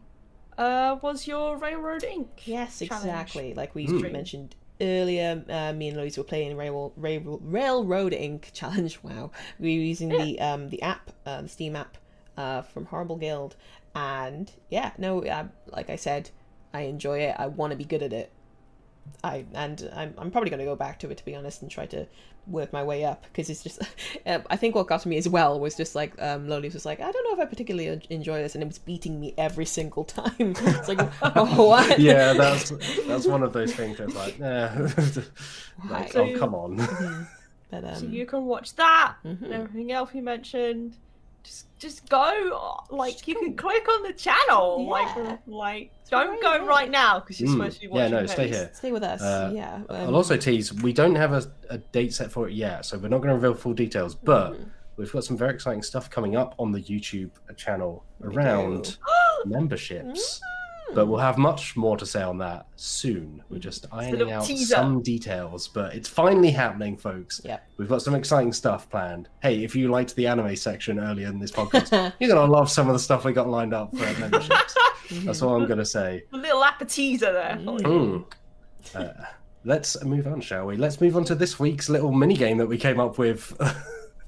uh, 0.57 0.97
was 1.03 1.27
your 1.27 1.57
Railroad 1.59 2.05
Ink. 2.05 2.29
yes, 2.47 2.79
challenge. 2.79 3.05
exactly. 3.05 3.55
Like 3.55 3.75
we 3.75 3.87
Mm. 3.87 4.13
mentioned 4.13 4.57
earlier, 4.81 5.45
uh, 5.49 5.73
me 5.73 5.89
and 5.89 5.97
Louise 5.97 6.17
were 6.17 6.25
playing 6.25 6.57
Rail, 6.57 6.93
Rail, 6.97 7.39
Railroad 7.43 8.13
Ink. 8.15 8.51
challenge. 8.55 8.99
Wow, 9.03 9.31
we 9.59 9.77
were 9.79 9.85
using 9.85 10.09
the 10.09 10.41
um 10.41 10.69
the 10.71 10.81
app, 10.83 11.11
uh, 11.27 11.43
the 11.43 11.49
Steam 11.49 11.77
app, 11.77 11.99
uh, 12.39 12.63
from 12.63 12.87
Horrible 12.87 13.17
Guild, 13.17 13.57
and 13.95 14.51
yeah, 14.71 14.93
no, 14.97 15.23
uh, 15.25 15.49
like 15.67 15.91
I 15.91 15.97
said, 15.97 16.31
I 16.73 16.83
enjoy 16.83 17.19
it. 17.21 17.37
I 17.39 17.47
want 17.49 17.73
to 17.73 17.77
be 17.77 17.85
good 17.85 18.03
at 18.03 18.13
it. 18.13 18.33
I 19.25 19.45
and 19.55 19.91
I'm, 19.95 20.15
I'm 20.19 20.31
probably 20.31 20.51
going 20.51 20.61
to 20.61 20.67
go 20.67 20.77
back 20.77 20.99
to 21.01 21.11
it 21.11 21.19
to 21.19 21.25
be 21.25 21.35
honest 21.35 21.63
and 21.63 21.71
try 21.71 21.87
to 21.87 22.07
work 22.47 22.73
my 22.73 22.83
way 22.83 23.05
up 23.05 23.25
because 23.25 23.51
it's 23.51 23.63
just 23.63 23.83
uh, 24.27 24.39
I 24.49 24.57
think 24.57 24.75
what 24.75 24.87
got 24.87 25.03
to 25.03 25.09
me 25.09 25.17
as 25.17 25.29
well 25.29 25.59
was 25.59 25.75
just 25.75 25.95
like 25.95 26.21
um 26.23 26.49
Lottie 26.49 26.69
was 26.69 26.87
like 26.87 27.01
I 27.01 27.11
don't 27.11 27.25
know 27.25 27.35
if 27.35 27.41
I 27.41 27.49
particularly 27.49 28.01
enjoy 28.11 28.39
this 28.43 28.55
and 28.55 28.63
it 28.63 28.67
was 28.67 28.79
beating 28.79 29.21
me 29.21 29.35
every 29.37 29.65
single 29.65 30.05
time 30.21 30.33
it's 30.39 30.89
like 30.89 31.01
oh 31.23 31.67
what 31.69 31.99
yeah, 31.99 32.33
that's 32.33 32.71
that's 33.07 33.27
one 33.27 33.43
of 33.43 33.53
those 33.53 33.75
things 33.75 33.99
that's 33.99 34.15
like, 34.15 34.41
eh. 34.41 34.89
like 35.91 36.15
Right. 36.15 36.17
oh 36.17 36.39
come 36.39 36.55
on. 36.55 36.77
but 37.71 37.85
um 37.85 37.97
So 37.97 38.07
you 38.07 38.27
can 38.27 38.45
watch 38.47 38.75
that 38.77 39.17
mhm. 39.25 39.43
and 39.43 39.53
everything 39.53 39.93
else 39.93 40.11
you 40.15 40.23
mentioned. 40.23 40.97
Just 41.47 41.67
just 41.79 42.09
go. 42.09 42.81
Like 42.91 43.27
you 43.29 43.35
can 43.35 43.55
click 43.57 43.87
on 43.89 44.03
the 44.03 44.13
channel. 44.13 44.85
Yeah. 44.85 44.91
Like 44.91 45.39
like 45.47 45.91
go 46.11 46.25
don't 46.25 46.43
go 46.43 46.55
ahead. 46.57 46.67
right 46.67 46.91
now 46.91 47.21
because 47.21 47.41
you're 47.41 47.49
Mm, 47.51 47.57
supposed 47.59 47.75
to 47.77 47.81
be 47.83 47.89
watching 47.89 48.13
yeah, 48.13 48.21
watching. 48.21 48.27
no, 48.27 48.33
stay 48.35 48.49
here. 48.49 48.71
Stay 48.75 48.93
with 48.93 49.03
us. 49.03 49.21
Uh, 49.23 49.53
yeah. 49.55 49.75
um, 49.77 49.85
I'll 50.09 50.17
also 50.17 50.37
tease 50.37 50.73
we 50.73 50.93
don't 50.93 51.15
have 51.15 51.33
a, 51.33 51.51
a 51.71 51.79
date 51.79 52.13
set 52.15 52.33
for 52.33 52.49
it 52.49 52.55
yet, 52.55 52.85
so 52.85 52.99
we're 52.99 53.09
not 53.09 53.19
going 53.19 53.29
to 53.29 53.35
reveal 53.35 53.55
full 53.55 53.75
details. 53.75 54.15
But 54.15 54.53
Mhm. 54.55 54.71
we've 54.97 55.13
got 55.13 55.25
some 55.25 55.37
very 55.37 55.55
exciting 55.55 55.83
stuff 55.83 56.11
coming 56.11 56.35
up 56.37 56.55
on 56.59 56.73
the 56.73 56.81
YouTube 56.83 57.31
channel 57.57 58.05
around 58.23 58.97
memberships. 59.45 60.41
But 60.95 61.07
we'll 61.07 61.19
have 61.19 61.37
much 61.37 61.77
more 61.77 61.97
to 61.97 62.07
say 62.07 62.23
on 62.23 62.39
that 62.39 62.69
soon. 62.77 63.43
We're 63.51 63.59
just 63.59 63.87
ironing 63.93 64.31
out 64.31 64.47
teaser. 64.47 64.77
some 64.77 65.03
details, 65.03 65.69
but 65.69 65.95
it's 65.95 66.09
finally 66.09 66.51
happening, 66.51 66.97
folks. 66.97 67.41
Yep. 67.45 67.69
We've 67.77 67.89
got 67.89 68.03
some 68.03 68.15
exciting 68.15 68.53
stuff 68.53 68.89
planned. 68.89 69.29
Hey, 69.43 69.65
if 69.65 69.75
you 69.75 69.89
liked 69.89 70.15
the 70.15 70.27
anime 70.27 70.55
section 70.57 71.01
earlier 71.01 71.27
in 71.29 71.39
this 71.39 71.51
podcast, 71.53 72.13
you're 72.21 72.31
gonna 72.31 72.51
love 72.51 72.71
some 72.71 72.87
of 72.89 72.93
the 72.93 72.99
stuff 72.99 73.25
we 73.25 73.33
got 73.33 73.49
lined 73.49 73.75
up 73.75 73.91
for 73.97 74.21
memberships. 74.21 74.77
That's 75.11 75.43
all 75.43 75.57
I'm 75.57 75.67
gonna 75.67 75.85
say. 75.85 76.23
A 76.33 76.37
little 76.37 76.65
appetizer 76.65 77.33
there. 77.33 77.59
Mm. 77.61 78.25
Uh, 78.95 79.09
let's 79.65 80.03
move 80.05 80.27
on, 80.27 80.41
shall 80.41 80.67
we? 80.67 80.77
Let's 80.77 81.01
move 81.01 81.17
on 81.17 81.25
to 81.25 81.35
this 81.35 81.59
week's 81.59 81.89
little 81.89 82.13
mini 82.13 82.35
game 82.35 82.59
that 82.59 82.67
we 82.67 82.79
came 82.79 83.01
up 83.01 83.19
with, 83.19 83.53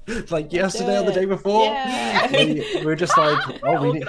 like 0.29 0.51
yesterday 0.51 0.99
or 0.99 1.03
the 1.03 1.13
day 1.13 1.25
before. 1.25 1.65
Yeah. 1.65 2.31
We, 2.31 2.65
we 2.79 2.85
were 2.85 2.95
just 2.95 3.17
like, 3.17 3.61
oh, 3.63 3.81
we 3.81 3.93
need. 3.99 4.07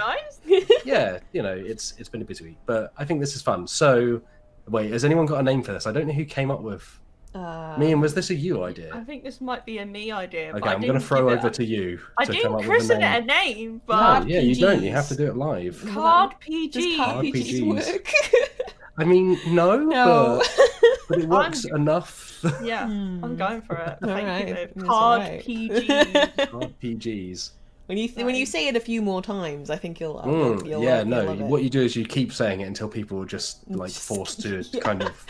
Yeah, 0.85 1.19
you 1.33 1.41
know, 1.41 1.53
it's 1.53 1.93
it's 1.97 2.09
been 2.09 2.21
a 2.21 2.25
busy 2.25 2.43
week, 2.45 2.57
but 2.65 2.93
I 2.97 3.05
think 3.05 3.19
this 3.19 3.35
is 3.35 3.41
fun. 3.41 3.67
So, 3.67 4.21
wait, 4.67 4.91
has 4.91 5.03
anyone 5.05 5.25
got 5.25 5.39
a 5.39 5.43
name 5.43 5.61
for 5.63 5.73
this? 5.73 5.85
I 5.87 5.91
don't 5.91 6.07
know 6.07 6.13
who 6.13 6.25
came 6.25 6.51
up 6.51 6.61
with. 6.61 6.99
Uh, 7.33 7.77
Me 7.79 7.93
and 7.93 8.01
was 8.01 8.13
this 8.13 8.29
a 8.29 8.35
you 8.35 8.61
idea? 8.65 8.91
I 8.93 9.05
think 9.05 9.23
this 9.23 9.39
might 9.39 9.65
be 9.65 9.77
a 9.77 9.85
me 9.85 10.11
idea. 10.11 10.53
Okay, 10.53 10.67
I 10.69 10.73
I'm 10.73 10.81
going 10.81 10.95
to 10.95 10.99
throw 10.99 11.29
give 11.29 11.35
it 11.35 11.37
over 11.39 11.47
a- 11.47 11.51
to 11.51 11.63
you 11.63 11.97
I 12.17 12.25
to 12.25 12.31
come 12.33 12.35
didn't 12.35 12.51
up 12.51 12.57
with 12.57 12.65
a 12.65 12.69
christen 12.69 12.99
name. 12.99 13.13
it 13.13 13.23
a 13.23 13.25
name, 13.25 13.71
No, 13.75 13.81
but 13.85 14.27
yeah, 14.27 14.41
you 14.41 14.55
don't. 14.55 14.83
You 14.83 14.91
have 14.91 15.07
to 15.07 15.15
do 15.15 15.27
it 15.27 15.37
live. 15.37 15.81
card 15.93 16.31
Does 16.31 16.37
PG. 16.41 16.97
card 16.97 17.25
PGs 17.25 17.67
work? 17.95 18.11
I 18.97 19.05
mean, 19.05 19.39
no, 19.47 19.79
no. 19.79 20.41
but, 20.57 20.69
but 21.07 21.17
it 21.19 21.29
works 21.29 21.63
enough. 21.63 22.43
Yeah, 22.61 22.85
Hmm. 22.87 23.23
I'm 23.23 23.37
going 23.37 23.61
for 23.61 23.77
it. 23.77 23.97
All 24.03 24.09
Thank 24.09 24.27
right, 24.27 24.69
you. 24.75 24.83
Card 24.83 24.89
all 24.89 25.17
right. 25.19 25.41
PG. 25.41 25.87
Card 25.87 26.73
PGs. 26.83 27.51
When 27.91 27.97
you 27.97 28.25
when 28.25 28.35
you 28.35 28.45
say 28.45 28.67
it 28.69 28.75
a 28.77 28.79
few 28.79 29.01
more 29.01 29.21
times, 29.21 29.69
I 29.69 29.75
think 29.75 29.99
you'll. 29.99 30.17
I'll- 30.19 30.25
Mm, 30.31 30.65
you'll 30.67 30.81
yeah, 30.83 30.99
love- 30.99 31.07
no. 31.07 31.17
you'll 31.21 31.29
love 31.31 31.41
it. 31.41 31.45
What 31.45 31.63
you 31.63 31.69
do 31.69 31.81
is 31.81 31.95
you 31.95 32.05
keep 32.05 32.31
saying 32.31 32.61
it 32.61 32.65
until 32.65 32.87
people 32.87 33.21
are 33.21 33.25
just 33.25 33.69
like 33.69 33.89
Just- 33.91 34.07
forced 34.07 34.41
to 34.43 34.61
yeah. 34.71 34.79
kind 34.79 35.03
of, 35.03 35.25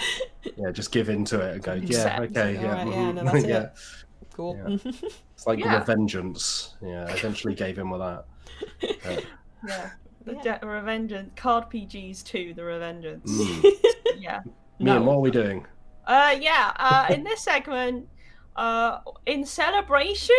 yeah, 0.58 0.70
just 0.72 0.92
give 0.92 1.10
in 1.10 1.26
to 1.26 1.40
it 1.42 1.54
and 1.56 1.64
go, 1.64 1.74
yeah, 1.74 1.84
Accept. 1.84 2.20
okay, 2.38 2.58
All 2.58 2.64
yeah, 2.64 2.72
right, 2.72 2.88
yeah, 2.88 2.94
mhm, 2.94 3.16
no, 3.16 3.24
that's 3.32 3.44
it. 3.44 3.50
yeah. 3.50 3.70
Cool. 4.34 4.56
Yeah. 4.58 4.92
It's 5.36 5.48
like 5.48 5.60
Yeah. 5.60 5.84
Revengeance. 5.84 6.74
Yeah, 6.84 7.06
I 7.10 7.14
eventually 7.14 7.56
gave 7.56 7.80
in 7.80 7.90
with 7.90 8.00
that. 8.02 8.26
Uh, 9.06 9.22
yeah. 9.68 9.90
The 10.26 10.34
Yeah. 10.46 10.58
De- 10.60 10.66
Revengeance. 10.66 11.36
Card 11.36 11.66
PGs 11.72 12.24
too. 12.24 12.54
The 12.54 12.62
Revengeance. 12.62 13.24
mm. 13.26 13.72
Yeah. 14.20 14.42
Me 14.80 14.92
and 14.92 15.00
No. 15.00 15.02
what 15.02 15.16
are 15.16 15.20
we 15.20 15.32
doing? 15.32 15.66
Uh, 16.06 16.36
yeah. 16.40 16.72
Uh, 16.78 17.08
in 17.14 17.24
this 17.24 17.42
segment, 17.42 18.08
uh, 18.56 19.00
in 19.26 19.46
celebration 19.46 20.36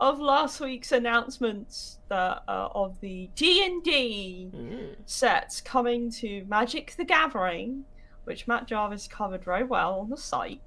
of 0.00 0.18
last 0.18 0.60
week's 0.60 0.92
announcements 0.92 1.98
that 2.08 2.42
uh, 2.48 2.68
of 2.74 2.98
the 3.00 3.28
D 3.34 3.64
and 3.64 3.82
D 3.84 4.50
Mm. 4.54 4.94
sets 5.06 5.60
coming 5.60 6.10
to 6.12 6.44
Magic 6.48 6.94
the 6.96 7.04
Gathering, 7.04 7.84
which 8.24 8.48
Matt 8.48 8.66
Jarvis 8.66 9.06
covered 9.06 9.44
very 9.44 9.64
well 9.64 10.00
on 10.00 10.10
the 10.10 10.16
site. 10.16 10.60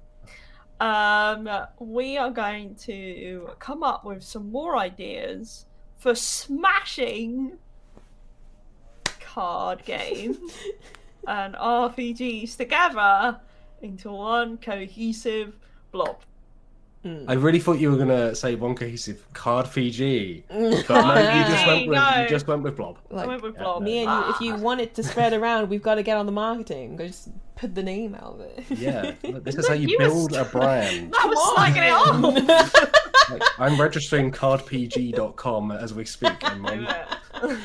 Um, 0.79 1.49
we 1.79 2.17
are 2.17 2.29
going 2.31 2.75
to 2.87 3.49
come 3.59 3.83
up 3.83 4.05
with 4.05 4.21
some 4.23 4.51
more 4.51 4.77
ideas 4.77 5.65
for 5.97 6.13
smashing 6.13 7.57
card 9.19 9.83
games 9.85 10.37
and 11.27 11.55
RPGs 11.55 12.57
together 12.57 13.39
into 13.81 14.11
one 14.11 14.57
cohesive 14.57 15.57
blob. 15.91 16.17
Mm. 17.05 17.25
I 17.27 17.33
really 17.33 17.59
thought 17.59 17.79
you 17.79 17.91
were 17.91 17.97
gonna 17.97 18.33
say 18.33 18.55
one 18.55 18.75
cohesive 18.75 19.25
card 19.33 19.67
Fiji, 19.67 20.45
but 20.49 20.57
no, 20.59 20.65
you 20.69 21.43
just 21.51 21.67
went 21.67 21.79
PG, 21.79 21.89
with 21.89 21.97
no. 21.97 22.21
you 22.21 22.29
just 22.29 22.47
went 22.47 22.63
with 22.63 22.77
Blob. 22.77 22.97
I 23.13 23.25
went 23.27 23.41
with 23.43 23.55
yeah, 23.55 23.61
blob. 23.63 23.83
me 23.83 24.05
and 24.05 24.09
you, 24.09 24.29
if 24.29 24.35
Ah. 24.35 24.43
you 24.43 24.55
want 24.55 24.79
it 24.79 24.95
to 24.95 25.03
spread 25.03 25.33
around, 25.39 25.69
we've 25.69 25.81
got 25.83 25.95
to 25.95 26.03
get 26.03 26.15
on 26.15 26.25
the 26.25 26.31
marketing. 26.31 26.95
Go 26.95 27.05
Just 27.07 27.27
put 27.55 27.75
the 27.75 27.83
name 27.83 28.15
out 28.15 28.35
of 28.35 28.39
it. 28.39 28.63
Yeah, 28.69 29.13
look, 29.23 29.43
this 29.43 29.55
is 29.55 29.67
how 29.67 29.73
you 29.73 29.89
You 29.89 29.97
were 29.99 30.05
build 30.05 30.33
a 30.33 30.45
brand. 30.45 31.13
I 31.21 31.25
was 31.27 31.37
slagging 31.57 31.87
it 31.87 31.91
off. 31.91 33.29
Like, 33.29 33.41
I'm 33.59 33.79
registering 33.79 34.31
cardpg.com 34.31 35.71
as 35.71 35.93
we 35.93 36.05
speak. 36.05 36.31
And 36.49 36.65
I'm- 36.67 36.83
Yeah. 36.83 37.57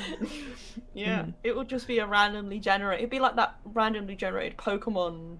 yeah, 0.95 1.23
Mm. 1.23 1.35
it 1.45 1.57
would 1.57 1.69
just 1.69 1.87
be 1.87 1.99
a 2.01 2.07
randomly 2.07 2.59
generated. 2.59 3.01
It'd 3.03 3.11
be 3.11 3.21
like 3.21 3.37
that 3.37 3.55
randomly 3.65 4.17
generated 4.17 4.57
Pokemon 4.59 5.39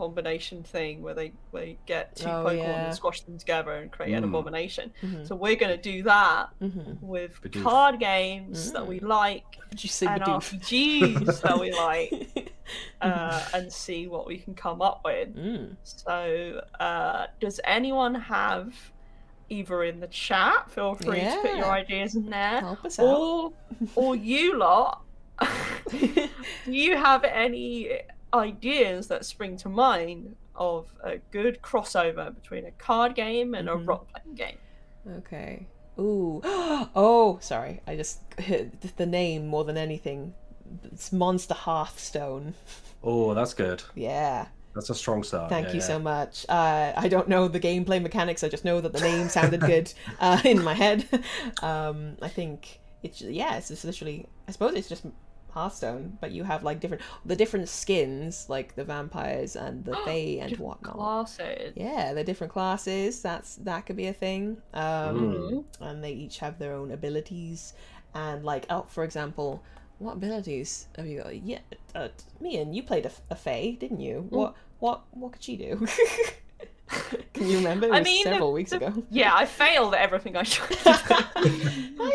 combination 0.00 0.62
thing 0.62 1.02
where 1.02 1.14
they 1.20 1.32
they 1.52 1.76
get 1.86 2.16
two 2.16 2.26
Oh, 2.28 2.44
Pokemon 2.46 2.56
yeah. 2.58 2.84
and 2.86 2.94
squash 2.94 3.20
them 3.22 3.36
together 3.38 3.72
and 3.72 3.90
create 3.92 4.14
an 4.14 4.24
Mm. 4.24 4.28
abomination. 4.28 4.92
Mhm. 5.02 5.26
So 5.28 5.34
we're 5.34 5.56
gonna 5.62 5.76
do 5.92 6.02
that 6.04 6.48
Mhm. 6.62 7.00
with 7.02 7.32
Bidoof. 7.42 7.62
card 7.62 8.00
games 8.00 8.72
that 8.72 8.86
we 8.86 8.98
Mm. 9.00 9.08
like 9.20 9.44
Did 9.70 9.84
you 9.84 9.90
say 9.90 10.06
and 10.06 10.22
Bidoof? 10.22 10.36
RPGs 10.36 11.40
that 11.42 11.58
we 11.60 11.68
like, 11.72 12.52
uh, 13.02 13.40
and 13.54 13.70
see 13.72 14.02
what 14.08 14.26
we 14.26 14.38
can 14.38 14.54
come 14.54 14.80
up 14.80 14.98
with. 15.04 15.28
Mm. 15.36 15.76
So, 15.84 16.62
uh, 16.78 17.26
does 17.40 17.60
anyone 17.64 18.14
have 18.14 18.74
either 19.50 19.82
in 19.90 20.00
the 20.00 20.06
chat? 20.08 20.70
Feel 20.70 20.94
free 20.94 21.20
to 21.20 21.38
put 21.42 21.56
your 21.56 21.70
ideas 21.82 22.14
in 22.14 22.30
there, 22.30 22.60
Help 22.60 22.84
us 22.84 22.98
out. 22.98 23.06
or 23.06 23.52
or 23.96 24.16
you 24.16 24.56
lot. 24.56 25.02
do 25.90 26.28
you 26.66 26.96
have 26.96 27.24
any 27.24 28.00
ideas 28.34 29.08
that 29.08 29.24
spring 29.24 29.56
to 29.58 29.68
mind 29.68 30.36
of 30.54 30.86
a 31.02 31.18
good 31.30 31.62
crossover 31.62 32.34
between 32.34 32.64
a 32.66 32.70
card 32.72 33.14
game 33.14 33.54
and 33.54 33.68
Mhm. 33.68 33.72
a 33.72 33.76
role 33.76 34.06
playing 34.12 34.34
game? 34.36 34.58
Okay. 35.18 35.66
Ooh. 35.98 36.40
Oh, 36.94 37.38
sorry. 37.42 37.80
I 37.86 37.94
just 37.96 38.20
hit 38.38 38.96
the 38.96 39.06
name 39.06 39.46
more 39.46 39.64
than 39.64 39.76
anything. 39.76 40.34
It's 40.84 41.12
Monster 41.12 41.54
Hearthstone. 41.54 42.54
Oh, 43.02 43.34
that's 43.34 43.54
good. 43.54 43.82
Yeah. 43.94 44.46
That's 44.74 44.88
a 44.88 44.94
strong 44.94 45.22
start. 45.24 45.50
Thank 45.50 45.68
yeah, 45.68 45.72
you 45.74 45.80
yeah. 45.80 45.86
so 45.86 45.98
much. 45.98 46.46
Uh, 46.48 46.92
I 46.96 47.08
don't 47.08 47.28
know 47.28 47.48
the 47.48 47.58
gameplay 47.60 48.00
mechanics. 48.00 48.44
I 48.44 48.48
just 48.48 48.64
know 48.64 48.80
that 48.80 48.92
the 48.92 49.00
name 49.00 49.28
sounded 49.28 49.60
good 49.60 49.92
uh, 50.20 50.40
in 50.44 50.62
my 50.62 50.74
head. 50.74 51.06
Um, 51.62 52.16
I 52.22 52.28
think 52.28 52.78
it's 53.02 53.20
yeah. 53.20 53.56
It's 53.56 53.68
just 53.68 53.84
literally. 53.84 54.26
I 54.48 54.52
suppose 54.52 54.74
it's 54.74 54.88
just 54.88 55.04
Hearthstone, 55.50 56.16
but 56.20 56.30
you 56.30 56.44
have 56.44 56.62
like 56.64 56.80
different 56.80 57.02
the 57.24 57.36
different 57.36 57.68
skins, 57.68 58.46
like 58.48 58.74
the 58.74 58.84
vampires 58.84 59.56
and 59.56 59.84
the 59.84 59.94
fae 60.04 60.38
and 60.40 60.50
Different 60.50 60.60
whatnot. 60.60 60.94
Classes. 60.94 61.72
Yeah, 61.76 62.12
they're 62.14 62.24
different 62.24 62.52
classes. 62.52 63.20
That's 63.22 63.56
that 63.56 63.86
could 63.86 63.96
be 63.96 64.06
a 64.06 64.12
thing. 64.12 64.56
Um, 64.74 65.18
Mhm. 65.20 65.64
and 65.80 66.04
they 66.04 66.12
each 66.12 66.38
have 66.38 66.58
their 66.58 66.72
own 66.74 66.90
abilities. 66.92 67.74
And 68.14 68.44
like, 68.44 68.66
oh, 68.70 68.86
for 68.88 69.04
example, 69.04 69.62
what 69.98 70.14
abilities 70.14 70.86
have 70.96 71.06
you 71.06 71.22
got? 71.22 71.34
Yeah, 71.44 71.58
uh, 71.94 72.08
and 72.42 72.74
you 72.74 72.82
played 72.82 73.06
a, 73.06 73.12
a 73.30 73.36
fae, 73.36 73.76
didn't 73.78 74.00
you? 74.00 74.22
Mm. 74.30 74.36
What 74.36 74.54
what 74.80 75.02
what 75.12 75.32
could 75.32 75.42
she 75.42 75.56
do? 75.56 75.86
Can 77.34 77.46
you 77.48 77.58
remember? 77.58 77.86
It 77.86 77.92
I 77.92 77.98
was 78.00 78.04
mean, 78.04 78.24
the- 78.24 78.30
several 78.30 78.52
weeks 78.52 78.70
the- 78.70 78.76
ago. 78.78 79.04
Yeah, 79.10 79.32
I 79.34 79.46
failed 79.46 79.94
at 79.94 80.00
everything 80.00 80.36
I 80.36 80.42
tried. 80.54 80.78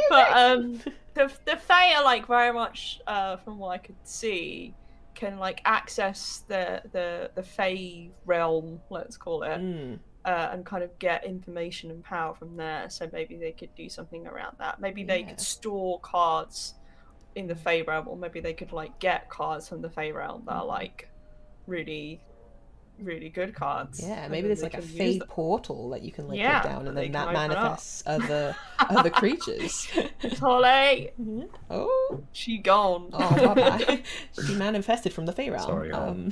but 0.10 0.32
um, 0.36 0.82
the 1.16 1.34
the 1.46 1.58
Fae 1.58 1.96
are 1.96 2.04
like 2.04 2.28
very 2.28 2.54
much, 2.54 3.00
uh, 3.08 3.38
from 3.38 3.58
what 3.58 3.70
I 3.70 3.78
could 3.78 3.98
see, 4.04 4.76
can 5.16 5.38
like 5.40 5.62
access 5.66 6.44
the 6.48 6.82
the 6.92 7.32
the 7.36 7.44
Fae 7.44 8.12
realm, 8.26 8.82
let's 8.90 9.18
call 9.18 9.44
it, 9.44 9.62
Mm, 9.62 10.00
uh, 10.26 10.50
and 10.52 10.66
kind 10.66 10.84
of 10.84 10.98
get 11.00 11.26
information 11.26 11.92
and 11.92 12.04
power 12.04 12.36
from 12.36 12.58
there. 12.58 12.90
So 12.90 13.10
maybe 13.14 13.38
they 13.38 13.54
could 13.54 13.74
do 13.76 13.90
something 13.90 14.28
around 14.28 14.58
that. 14.60 14.80
Maybe 14.80 15.04
they 15.04 15.22
Yeah. 15.22 15.30
could 15.30 15.40
store 15.40 16.00
cards 16.02 16.76
in 17.36 17.48
the 17.48 17.56
Fae 17.56 17.82
realm, 17.82 18.08
or 18.08 18.18
maybe 18.18 18.40
they 18.42 18.54
could 18.54 18.72
like 18.74 19.00
get 19.00 19.30
cards 19.30 19.68
from 19.70 19.82
the 19.82 19.90
Fae 19.90 20.12
realm 20.12 20.44
that 20.46 20.54
are 20.56 20.66
like 20.66 21.10
really, 21.68 22.22
really 23.01 23.30
good 23.30 23.53
cards. 23.53 23.99
yeah, 24.05 24.27
maybe 24.27 24.47
there's 24.47 24.63
like 24.63 24.73
a 24.73 24.81
can 24.81 24.89
use 25.13 25.22
portal 25.27 25.89
that 25.91 26.01
you 26.01 26.11
can 26.11 26.27
like 26.27 26.38
Yeah, 26.39 26.61
put 26.61 26.69
down, 26.69 26.88
and 26.88 26.97
then 26.97 27.11
that 27.11 27.34
manifests 27.34 28.03
other 28.05 28.55
other 28.80 29.09
creatures. 29.09 29.88
Holly, 30.39 31.11
oh, 31.69 32.22
she 32.31 32.57
gone. 32.57 33.09
Oh, 33.13 33.53
bye-bye. 33.53 34.01
she 34.45 34.53
manifested 34.55 35.13
from 35.13 35.26
the 35.26 35.31
Fey 35.34 35.49
realm. 35.49 35.65
Sorry, 35.65 35.89
Hal. 35.91 36.09
um, 36.09 36.31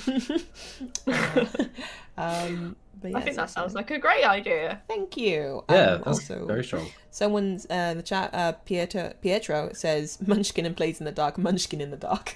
um, 2.17 2.75
but 3.01 3.11
yeah, 3.11 3.17
I 3.17 3.21
think 3.21 3.35
that 3.35 3.49
sounds 3.49 3.73
like 3.73 3.91
a 3.91 3.97
great 3.99 4.23
idea. 4.23 4.81
Thank 4.87 5.17
you. 5.17 5.63
Yeah, 5.69 5.75
Um, 5.95 6.01
that's 6.05 6.07
also, 6.31 6.45
very 6.45 6.63
strong. 6.63 6.87
someone's 7.11 7.65
uh, 7.69 7.89
in 7.91 7.97
the 7.97 8.03
chat. 8.03 8.33
Uh, 8.33 8.53
Pietro 8.53 9.13
Pietro 9.21 9.71
says 9.73 10.19
Munchkin 10.25 10.65
and 10.65 10.75
Blades 10.75 10.99
in 10.99 11.05
the 11.05 11.11
Dark. 11.11 11.37
Munchkin 11.37 11.81
in 11.81 11.91
the 11.91 11.97
dark. 11.97 12.35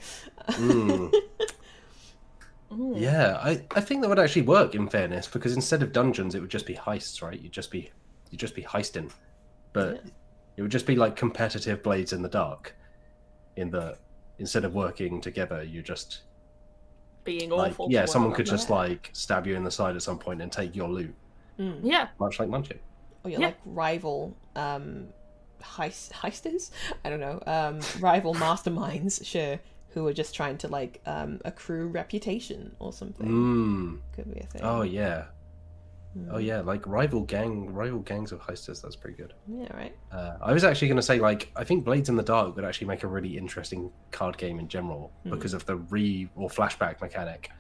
Mm. 0.50 1.14
Mm. 2.72 3.00
Yeah, 3.00 3.38
I, 3.42 3.62
I 3.76 3.82
think 3.82 4.02
that 4.02 4.10
would 4.10 4.20
actually 4.20 4.42
work 4.44 4.76
in 4.76 4.88
fairness 4.90 5.28
because 5.28 5.54
instead 5.56 5.82
of 5.84 5.94
dungeons, 5.94 6.36
it 6.36 6.42
would 6.42 6.50
just 6.50 6.66
be 6.66 6.76
heists, 6.76 7.22
right? 7.22 7.40
You'd 7.40 7.52
just 7.54 7.72
be 7.72 7.92
you'd 8.30 8.40
just 8.40 8.56
be 8.56 8.64
heisting. 8.64 9.12
But 9.74 10.04
It 10.58 10.62
would 10.64 10.72
just 10.72 10.86
be 10.88 10.96
like 10.96 11.16
competitive 11.16 11.82
Blades 11.84 12.14
in 12.14 12.22
the 12.22 12.30
Dark, 12.30 12.76
in 13.58 13.70
the 13.70 13.98
instead 14.40 14.66
of 14.66 14.74
working 14.74 15.22
together, 15.22 15.64
you 15.64 15.82
just 15.82 16.22
Being 17.24 17.52
awful. 17.52 17.88
to 17.88 17.94
yeah, 17.94 18.06
someone 18.06 18.32
could 18.34 18.48
another. 18.48 18.58
just 18.58 18.70
like 18.70 19.10
stab 19.14 19.46
you 19.48 19.56
in 19.56 19.64
the 19.64 19.72
side 19.72 19.96
at 19.96 20.02
some 20.02 20.18
point 20.20 20.42
and 20.42 20.52
take 20.52 20.76
your 20.76 20.90
loot, 20.90 21.14
Mm. 21.60 21.80
Yeah. 21.84 22.08
much 22.20 22.40
like 22.40 22.50
Munchkin. 22.50 22.80
Or 23.24 23.30
you're 23.32 23.40
Yeah. 23.40 23.48
like 23.48 23.58
rival 23.66 24.36
um 24.56 25.08
heist 25.62 26.12
heisters? 26.12 26.72
I 27.06 27.10
don't 27.10 27.20
know. 27.20 27.42
Um 27.48 27.80
rival 28.02 28.34
masterminds, 28.46 29.26
sure, 29.26 29.60
who 29.98 30.08
are 30.08 30.14
just 30.14 30.36
trying 30.36 30.58
to 30.60 30.68
like 30.68 31.02
um 31.06 31.40
accrue 31.46 31.88
reputation 31.88 32.76
or 32.80 32.94
something. 32.94 33.28
Mm. 33.28 34.00
Could 34.16 34.34
be 34.34 34.40
a 34.42 34.46
thing. 34.46 34.62
Oh 34.64 34.82
yeah, 34.84 35.26
Mm. 36.18 36.30
oh 36.32 36.38
yeah, 36.38 36.62
like 36.62 36.86
rival 36.88 37.22
gang, 37.22 37.74
rival 37.74 38.00
gangs 38.00 38.32
of 38.32 38.40
heisters. 38.42 38.82
That's 38.82 38.96
pretty 38.96 39.18
good. 39.18 39.34
Yeah, 39.48 39.72
right. 39.76 39.96
Uh, 40.12 40.38
I 40.42 40.54
was 40.54 40.64
actually 40.64 40.88
going 40.88 40.96
to 40.98 41.02
say, 41.04 41.20
like, 41.20 41.52
I 41.56 41.64
think 41.64 41.84
Blades 41.84 42.10
in 42.10 42.16
the 42.16 42.24
Dark 42.24 42.56
would 42.56 42.66
actually 42.66 42.88
make 42.88 43.04
a 43.04 43.08
really 43.08 43.38
interesting 43.38 43.92
card 44.12 44.38
game 44.38 44.58
in 44.60 44.68
general 44.68 45.12
Hmm. 45.24 45.32
because 45.32 45.54
of 45.54 45.66
the 45.66 45.76
re 45.76 46.30
or 46.36 46.50
flashback 46.50 47.02
mechanic, 47.02 47.52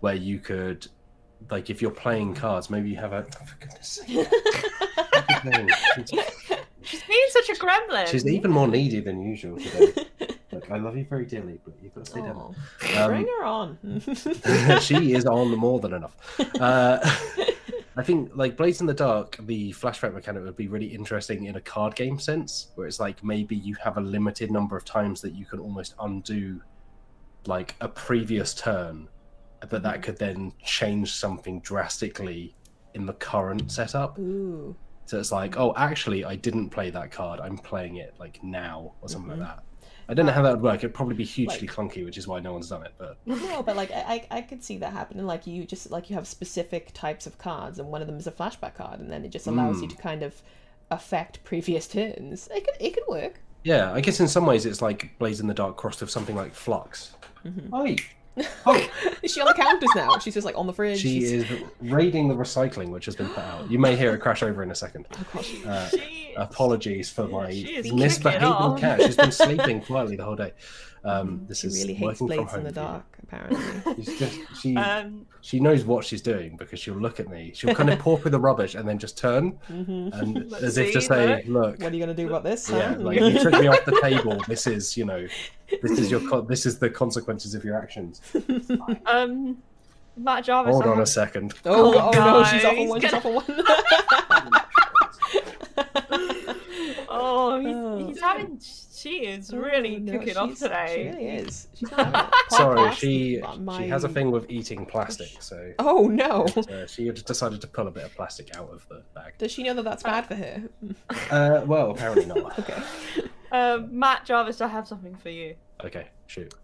where 0.00 0.14
you 0.14 0.38
could, 0.38 0.86
like, 1.50 1.70
if 1.70 1.80
you're 1.82 1.90
playing 1.90 2.34
cards, 2.34 2.70
maybe 2.70 2.90
you 2.90 2.96
have 2.96 3.12
a. 3.14 3.24
Oh, 3.26 3.44
for 3.46 3.56
goodness 3.58 3.88
sake. 3.88 4.16
She's 6.84 7.02
being 7.04 7.26
such 7.30 7.48
a 7.48 7.54
gremlin. 7.54 8.06
She's 8.06 8.26
even 8.26 8.50
more 8.50 8.68
needy 8.68 9.00
than 9.00 9.22
usual 9.22 9.58
today. 9.58 10.06
I 10.70 10.78
love 10.78 10.96
you 10.96 11.04
very 11.04 11.24
dearly, 11.26 11.58
but 11.64 11.74
you've 11.82 11.94
got 11.94 12.04
to 12.04 12.10
stay 12.10 12.20
down. 12.22 12.36
Oh, 12.36 13.02
Um, 13.04 13.10
bring 13.10 13.26
her 13.26 13.44
on. 13.44 13.78
she 14.80 15.14
is 15.14 15.24
on 15.26 15.56
more 15.56 15.80
than 15.80 15.94
enough. 15.94 16.16
Uh, 16.60 16.98
I 17.96 18.02
think 18.02 18.30
like 18.34 18.56
Blades 18.56 18.80
in 18.80 18.86
the 18.86 18.94
Dark, 18.94 19.36
the 19.40 19.72
flashback 19.72 20.14
mechanic 20.14 20.44
would 20.44 20.56
be 20.56 20.68
really 20.68 20.86
interesting 20.86 21.44
in 21.44 21.56
a 21.56 21.60
card 21.60 21.94
game 21.94 22.18
sense, 22.18 22.68
where 22.74 22.86
it's 22.86 22.98
like 23.00 23.22
maybe 23.22 23.54
you 23.56 23.74
have 23.82 23.96
a 23.98 24.00
limited 24.00 24.50
number 24.50 24.76
of 24.76 24.84
times 24.84 25.20
that 25.22 25.34
you 25.34 25.44
can 25.44 25.58
almost 25.58 25.94
undo 26.00 26.60
like 27.46 27.74
a 27.80 27.88
previous 27.88 28.54
turn, 28.54 29.08
but 29.68 29.82
that 29.82 30.02
could 30.02 30.18
then 30.18 30.52
change 30.64 31.12
something 31.12 31.60
drastically 31.60 32.54
in 32.94 33.04
the 33.06 33.12
current 33.14 33.70
setup. 33.70 34.18
Ooh. 34.18 34.74
So 35.04 35.18
it's 35.18 35.32
like, 35.32 35.58
oh, 35.58 35.74
actually, 35.76 36.24
I 36.24 36.36
didn't 36.36 36.70
play 36.70 36.88
that 36.90 37.10
card. 37.10 37.40
I'm 37.40 37.58
playing 37.58 37.96
it 37.96 38.14
like 38.18 38.42
now 38.42 38.92
or 39.02 39.08
something 39.08 39.32
Mhm. 39.36 39.40
like 39.40 39.48
that. 39.56 39.64
I 40.12 40.14
don't 40.14 40.26
know 40.26 40.32
how 40.32 40.42
that 40.42 40.52
would 40.52 40.60
work. 40.62 40.76
It'd 40.80 40.92
probably 40.94 41.14
be 41.14 41.24
hugely 41.24 41.66
Like- 41.66 41.70
clunky, 41.74 42.04
which 42.04 42.18
is 42.18 42.28
why 42.28 42.38
no 42.38 42.52
one's 42.52 42.68
done 42.68 42.84
it. 42.84 42.92
But 42.98 43.16
No, 43.26 43.62
but 43.62 43.74
like 43.76 43.90
I, 43.90 44.26
I 44.30 44.36
I 44.38 44.40
could 44.42 44.62
see 44.62 44.76
that 44.78 44.92
happening. 44.92 45.26
Like 45.26 45.46
you 45.46 45.64
just 45.64 45.90
like 45.90 46.10
you 46.10 46.14
have 46.16 46.26
specific 46.28 46.92
types 46.92 47.26
of 47.26 47.38
cards, 47.38 47.78
and 47.78 47.88
one 47.88 48.02
of 48.02 48.06
them 48.06 48.18
is 48.18 48.26
a 48.26 48.30
flashback 48.30 48.74
card, 48.74 49.00
and 49.00 49.10
then 49.10 49.24
it 49.24 49.30
just 49.30 49.46
allows 49.46 49.80
you 49.80 49.88
Mm. 49.88 49.96
to 49.96 49.96
kind 49.96 50.22
of 50.22 50.42
affect 50.90 51.42
previous 51.44 51.88
turns. 51.88 52.48
It 52.54 52.64
could 52.66 52.76
it 52.78 52.94
could 52.94 53.04
work. 53.08 53.40
Yeah, 53.64 53.92
I 53.92 54.00
guess 54.00 54.20
in 54.20 54.28
some 54.28 54.44
ways 54.44 54.66
it's 54.66 54.82
like 54.82 55.18
Blades 55.18 55.40
in 55.40 55.46
the 55.46 55.54
Dark 55.54 55.76
crossed 55.76 56.00
with 56.02 56.10
something 56.10 56.36
like 56.36 56.54
Fluxx. 56.54 57.10
Mhm. 57.46 57.72
Oi! 57.72 57.96
Oh, 58.64 58.88
Is 59.22 59.32
she 59.32 59.40
on 59.40 59.46
the 59.46 59.54
counters 59.54 59.90
now? 59.94 60.18
She's 60.18 60.34
just 60.34 60.44
like 60.44 60.56
on 60.56 60.66
the 60.66 60.72
fridge. 60.72 60.98
she 61.00 61.20
she's... 61.20 61.32
is 61.32 61.62
raiding 61.82 62.28
the 62.28 62.34
recycling 62.34 62.88
which 62.88 63.04
has 63.04 63.14
been 63.14 63.28
put 63.28 63.44
out. 63.44 63.70
You 63.70 63.78
may 63.78 63.94
hear 63.96 64.14
it 64.14 64.18
crash 64.18 64.42
over 64.42 64.62
in 64.62 64.70
a 64.70 64.74
second. 64.74 65.06
Oh 65.12 65.26
gosh. 65.34 65.54
Uh, 65.66 65.88
She- 65.88 66.34
apologies 66.36 67.10
for 67.10 67.28
my 67.28 67.50
she 67.50 67.76
is 67.76 67.84
kicking 67.84 67.98
misbehaving 67.98 68.78
cat. 68.78 69.02
She's 69.02 69.16
been 69.16 69.32
sleeping 69.32 69.82
quietly 69.82 70.16
the 70.16 70.24
whole 70.24 70.36
day. 70.36 70.52
Um, 71.04 71.44
this 71.48 71.60
she 71.60 71.66
is 71.66 71.80
really 71.80 71.94
hates 71.94 72.20
working 72.20 72.46
from 72.46 72.46
blades 72.46 72.54
in 72.54 72.62
the 72.64 72.68
for 72.70 72.74
dark. 72.74 73.04
Apparently. 73.24 73.94
She's 74.04 74.18
just, 74.18 74.38
she 74.60 74.76
Um, 74.76 75.26
she 75.40 75.58
knows 75.58 75.84
what 75.84 76.04
she's 76.04 76.22
doing 76.22 76.56
because 76.56 76.78
she'll 76.78 76.94
look 76.94 77.18
at 77.18 77.28
me. 77.28 77.50
She'll 77.54 77.74
kind 77.74 77.90
of 77.90 77.98
paw 77.98 78.16
through 78.16 78.30
the 78.30 78.38
rubbish 78.40 78.74
and 78.74 78.88
then 78.88 78.98
just 78.98 79.16
turn 79.18 79.50
hmm 79.66 80.08
and 80.12 80.50
Let's 80.50 80.62
as 80.64 80.78
if 80.78 80.92
to 80.92 81.00
say, 81.00 81.42
look. 81.46 81.46
"Look, 81.46 81.78
What 81.80 81.92
are 81.92 81.96
you 81.96 82.00
gonna 82.00 82.14
do 82.14 82.26
about 82.28 82.44
this? 82.44 82.68
yeah, 82.70 82.94
huh? 82.94 83.00
like 83.00 83.18
you 83.18 83.38
took 83.38 83.52
me 83.54 83.66
off 83.68 83.84
the 83.84 83.98
table. 84.02 84.40
This 84.46 84.66
is, 84.66 84.96
you 84.96 85.04
know, 85.04 85.26
this 85.82 85.92
is 85.98 86.10
your 86.10 86.20
co- 86.28 86.42
this 86.42 86.66
is 86.66 86.78
the 86.78 86.90
consequences 86.90 87.54
of 87.54 87.64
your 87.64 87.76
actions." 87.76 88.20
um, 89.06 89.56
Matt 90.16 90.44
Jarvis. 90.44 90.72
Hold 90.74 90.84
I 90.84 90.88
on 90.90 91.00
a 91.00 91.06
second. 91.06 91.54
Oh, 91.64 91.94
Oh, 91.98 92.10
oh 92.14 92.20
no, 92.40 92.44
she's 92.44 92.64
off 92.64 92.76
on 92.78 92.88
one. 92.88 93.00
She's 93.00 93.10
gonna- 93.10 93.40
off 93.40 93.46
on 93.48 94.42
one. 94.52 94.61
Oh, 97.34 97.58
he's, 97.60 97.74
Oh. 97.76 98.06
he's 98.08 98.20
having. 98.20 98.60
She 98.94 99.26
is 99.26 99.52
really 99.52 99.96
Oh, 99.96 100.00
no, 100.00 100.18
kicking 100.18 100.36
off 100.36 100.58
today. 100.58 100.94
She 100.94 101.02
really 101.18 101.28
is. 101.38 101.68
She's 101.74 101.90
not 101.90 102.00
having 102.14 102.30
it. 102.32 102.50
Sorry, 102.50 102.94
she 102.94 103.42
my- 103.60 103.82
she 103.82 103.88
has 103.88 104.04
a 104.04 104.08
thing 104.08 104.30
with 104.30 104.48
eating 104.50 104.84
plastic, 104.86 105.40
so 105.40 105.72
Oh 105.78 106.06
no. 106.08 106.46
uh, 106.56 106.86
she 106.86 107.06
had 107.06 107.24
decided 107.24 107.60
to 107.62 107.66
pull 107.66 107.88
a 107.88 107.90
bit 107.90 108.04
of 108.04 108.14
plastic 108.14 108.56
out 108.56 108.68
of 108.70 108.86
the 108.88 109.02
bag. 109.14 109.34
Does 109.38 109.50
she 109.50 109.62
know 109.62 109.74
that 109.74 109.84
that's 109.84 110.02
bad 110.02 110.26
for 110.26 110.34
her? 110.34 110.62
Uh, 111.30 111.62
well, 111.66 111.90
apparently 111.90 112.26
not. 112.26 112.58
Okay. 112.58 112.82
Um, 113.50 113.88
Matt 113.98 114.24
Jarvis, 114.24 114.60
I 114.60 114.68
have 114.68 114.86
something 114.86 115.14
for 115.16 115.30
you. 115.30 115.54
Okay, 115.84 116.08
shoot. 116.26 116.54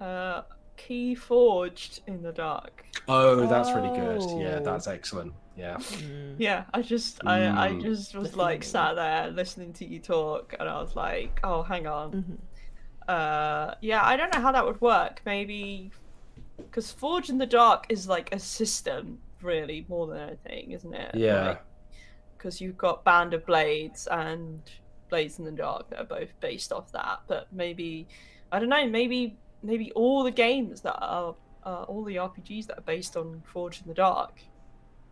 Uh, 0.00 0.42
key 0.76 1.14
forged 1.14 2.00
in 2.06 2.20
the 2.22 2.32
dark. 2.32 2.84
Oh, 3.08 3.46
that's 3.46 3.70
really 3.70 3.96
good. 3.98 4.20
Yeah, 4.40 4.58
Oh. 4.60 4.64
that's 4.64 4.86
excellent. 4.86 5.32
Yeah. 5.56 5.76
Mm. 5.76 6.34
Yeah, 6.38 6.64
I 6.74 6.82
just, 6.82 7.20
I, 7.26 7.46
I 7.46 7.68
Mm. 7.72 7.82
just 7.82 8.14
was 8.14 8.36
like 8.36 8.62
sat 8.62 8.94
there 8.96 9.30
listening 9.30 9.72
to 9.74 9.86
you 9.86 9.98
talk, 10.00 10.54
and 10.60 10.68
I 10.68 10.80
was 10.80 10.94
like, 10.94 11.40
oh, 11.42 11.62
hang 11.62 11.86
on. 11.86 12.12
Mhm. 12.12 13.08
Uh, 13.08 13.74
yeah, 13.80 14.04
I 14.04 14.16
don't 14.16 14.34
know 14.34 14.40
how 14.40 14.52
that 14.52 14.64
would 14.66 14.80
work. 14.80 15.22
Maybe 15.24 15.90
because 16.58 16.90
Forged 16.90 17.30
in 17.30 17.38
the 17.38 17.46
Dark 17.46 17.86
is 17.88 18.08
like 18.08 18.34
a 18.34 18.38
system, 18.38 19.18
really, 19.42 19.86
more 19.88 20.06
than 20.06 20.18
anything, 20.18 20.72
isn't 20.72 20.94
it? 20.94 21.14
Yeah. 21.14 21.58
Because 22.36 22.60
you've 22.60 22.76
got 22.78 23.04
Band 23.04 23.32
of 23.34 23.46
Blades 23.46 24.06
and 24.08 24.60
Blades 25.08 25.38
in 25.38 25.44
the 25.44 25.52
Dark 25.52 25.88
that 25.90 26.00
are 26.00 26.04
both 26.04 26.38
based 26.40 26.72
off 26.72 26.90
that. 26.92 27.20
But 27.28 27.46
maybe, 27.52 28.08
I 28.52 28.58
don't 28.58 28.68
know. 28.68 28.86
Maybe, 28.88 29.38
maybe 29.62 29.90
all 29.92 30.22
the 30.24 30.30
games 30.30 30.80
that 30.82 30.98
are, 31.00 31.34
uh, 31.64 31.82
all 31.84 32.04
the 32.04 32.16
RPGs 32.16 32.66
that 32.66 32.78
are 32.78 32.82
based 32.82 33.16
on 33.16 33.42
Forged 33.46 33.82
in 33.82 33.88
the 33.88 33.94
Dark, 33.94 34.40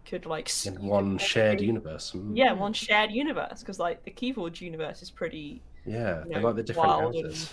could 0.05 0.27
like 0.27 0.51
In 0.67 0.75
you 0.75 0.79
could 0.81 0.89
one 0.89 1.19
shared 1.19 1.55
maybe- 1.57 1.67
universe. 1.67 2.13
Mm. 2.13 2.33
Yeah, 2.37 2.53
one 2.53 2.73
shared 2.73 3.11
universe. 3.11 3.61
Because 3.61 3.79
like 3.79 4.05
the 4.05 4.11
Keyforge 4.11 4.61
universe 4.61 5.03
is 5.03 5.11
pretty. 5.11 5.63
Yeah, 5.87 6.25
you 6.25 6.31
they 6.35 6.41
know, 6.41 6.47
like 6.49 6.57
the 6.57 6.63
different 6.63 6.89
wild 6.89 7.15
and- 7.15 7.49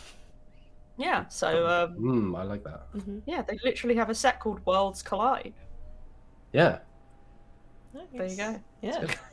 Yeah. 0.98 1.28
So. 1.30 1.68
um 1.68 1.95
Mm, 1.98 2.38
I 2.38 2.44
like 2.44 2.64
that. 2.64 2.91
Mhm. 2.94 3.22
Yeah, 3.26 3.41
they 3.41 3.57
literally 3.64 3.95
have 3.95 4.10
a 4.10 4.15
set 4.15 4.40
called 4.40 4.65
Worlds 4.65 5.02
Collide. 5.02 5.53
Yeah. 6.53 6.80
There 8.14 8.26
you 8.28 8.38
go. 8.38 8.61
Yeah. 8.82 9.06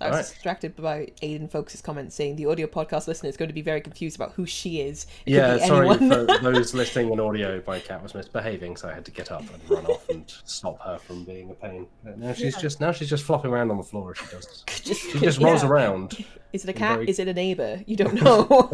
So 0.00 0.06
I 0.06 0.08
was 0.08 0.16
Alright. 0.16 0.32
distracted 0.32 0.76
by 0.76 1.08
Aiden 1.22 1.50
Folks' 1.50 1.78
comment 1.82 2.10
saying 2.10 2.36
the 2.36 2.46
audio 2.46 2.66
podcast 2.66 3.06
listener 3.06 3.28
is 3.28 3.36
going 3.36 3.50
to 3.50 3.54
be 3.54 3.60
very 3.60 3.82
confused 3.82 4.16
about 4.16 4.32
who 4.32 4.46
she 4.46 4.80
is. 4.80 5.06
It 5.26 5.34
Yeah, 5.34 5.58
sorry 5.58 5.94
for 5.98 6.24
those 6.42 6.72
listening 6.72 7.12
in 7.12 7.20
audio. 7.20 7.62
My 7.66 7.80
cat 7.80 8.02
was 8.02 8.14
misbehaving, 8.14 8.76
so 8.78 8.88
I 8.88 8.94
had 8.94 9.04
to 9.04 9.10
get 9.10 9.30
up 9.30 9.42
and 9.52 9.70
run 9.70 9.84
off 9.84 10.08
and 10.08 10.24
stop 10.44 10.80
her 10.86 10.96
from 10.96 11.24
being 11.24 11.50
a 11.50 11.54
pain. 11.54 11.86
But 12.02 12.18
now 12.18 12.32
she's 12.32 12.54
Yeah. 12.54 12.60
just 12.62 12.80
now 12.80 12.92
she's 12.92 13.10
just 13.10 13.24
flopping 13.24 13.50
around 13.50 13.70
on 13.70 13.76
the 13.76 13.82
floor. 13.82 14.14
She 14.14 14.24
does. 14.34 14.64
just, 14.82 15.02
She 15.02 15.18
just 15.20 15.38
rolls 15.38 15.62
yeah. 15.62 15.68
around. 15.68 16.24
Is 16.54 16.64
it 16.64 16.70
a 16.70 16.72
cat? 16.72 16.94
very- 16.94 17.10
Is 17.10 17.18
it 17.18 17.28
a 17.28 17.34
neighbor? 17.34 17.82
You 17.86 17.96
don't 17.96 18.14
know. 18.22 18.66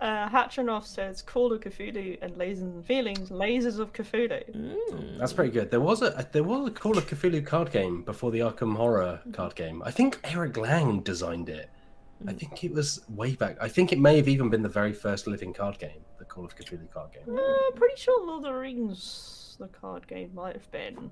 Uh, 0.00 0.28
Hatchanoff 0.30 0.86
says 0.86 1.20
Call 1.20 1.52
of 1.52 1.60
Cthulhu 1.60 2.18
and 2.22 2.32
Lasers 2.34 2.62
and 2.62 2.84
Feelings, 2.84 3.28
Lasers 3.28 3.78
of 3.78 3.92
Cthulhu. 3.92 4.50
Mm. 4.56 5.18
That's 5.18 5.34
pretty 5.34 5.50
good. 5.50 5.70
There 5.70 5.80
was 5.80 6.00
a 6.00 6.26
there 6.32 6.42
was 6.42 6.68
a 6.68 6.70
Call 6.70 6.96
of 6.96 7.06
Cthulhu 7.06 7.44
card 7.44 7.70
game 7.70 8.02
before 8.02 8.30
the 8.30 8.38
Arkham 8.40 8.76
Horror 8.76 9.20
card 9.32 9.54
game. 9.54 9.82
I 9.84 9.90
think 9.90 10.18
Eric 10.24 10.56
Lang 10.56 11.00
designed 11.00 11.50
it. 11.50 11.68
I 12.26 12.32
think 12.32 12.64
it 12.64 12.72
was 12.72 13.00
way 13.08 13.34
back. 13.34 13.56
I 13.60 13.68
think 13.68 13.92
it 13.92 13.98
may 13.98 14.16
have 14.16 14.28
even 14.28 14.50
been 14.50 14.62
the 14.62 14.68
very 14.68 14.92
first 14.92 15.26
living 15.26 15.52
card 15.52 15.78
game, 15.78 16.00
the 16.18 16.24
Call 16.24 16.44
of 16.44 16.56
Cthulhu 16.56 16.90
card 16.90 17.12
game. 17.12 17.36
Uh, 17.38 17.70
pretty 17.76 17.96
sure 17.96 18.26
Lord 18.26 18.38
of 18.38 18.42
the 18.44 18.52
Rings, 18.52 19.56
the 19.58 19.68
card 19.68 20.06
game, 20.06 20.30
might 20.34 20.54
have 20.54 20.70
been. 20.70 21.10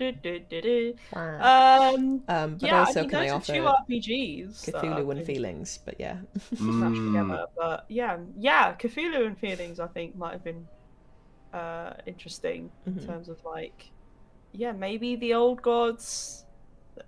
Du, 0.00 0.12
du, 0.12 0.40
du, 0.40 0.60
du. 0.62 0.94
Um, 1.12 2.22
Um, 2.28 2.56
but 2.58 2.62
yeah, 2.62 2.80
also 2.80 3.00
I 3.00 3.02
mean, 3.02 3.10
can 3.10 3.18
I 3.20 3.24
those 3.24 3.32
are 3.32 3.36
offer 3.36 3.52
two 3.52 3.66
RPGs. 3.66 4.56
Cthulhu 4.72 5.10
and 5.10 5.24
feelings? 5.26 5.78
But 5.84 5.96
yeah. 6.00 6.18
smashed 6.54 7.02
Mm, 7.02 7.04
together. 7.04 7.46
But 7.56 7.84
yeah, 7.88 8.18
yeah, 8.38 8.74
Cthulhu 8.76 9.26
and 9.26 9.38
Feelings, 9.38 9.78
I 9.80 9.88
think, 9.88 10.16
might 10.16 10.32
have 10.32 10.44
been 10.44 10.66
uh, 11.52 11.94
interesting 12.06 12.70
in 12.86 12.92
Mhm. 12.92 13.06
terms 13.06 13.28
of 13.28 13.38
like, 13.44 13.92
yeah, 14.52 14.72
maybe 14.72 15.16
the 15.16 15.34
old 15.34 15.62
gods, 15.62 16.44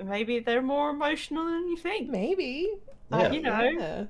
maybe 0.02 0.40
they're 0.40 0.62
more 0.62 0.90
emotional 0.90 1.44
than 1.47 1.69
you 1.69 1.77
think. 1.77 2.10
Maybe. 2.10 2.69
Yeah. 3.10 3.32
You 3.32 3.43
know. 3.43 3.70
Yeah. 3.78 4.05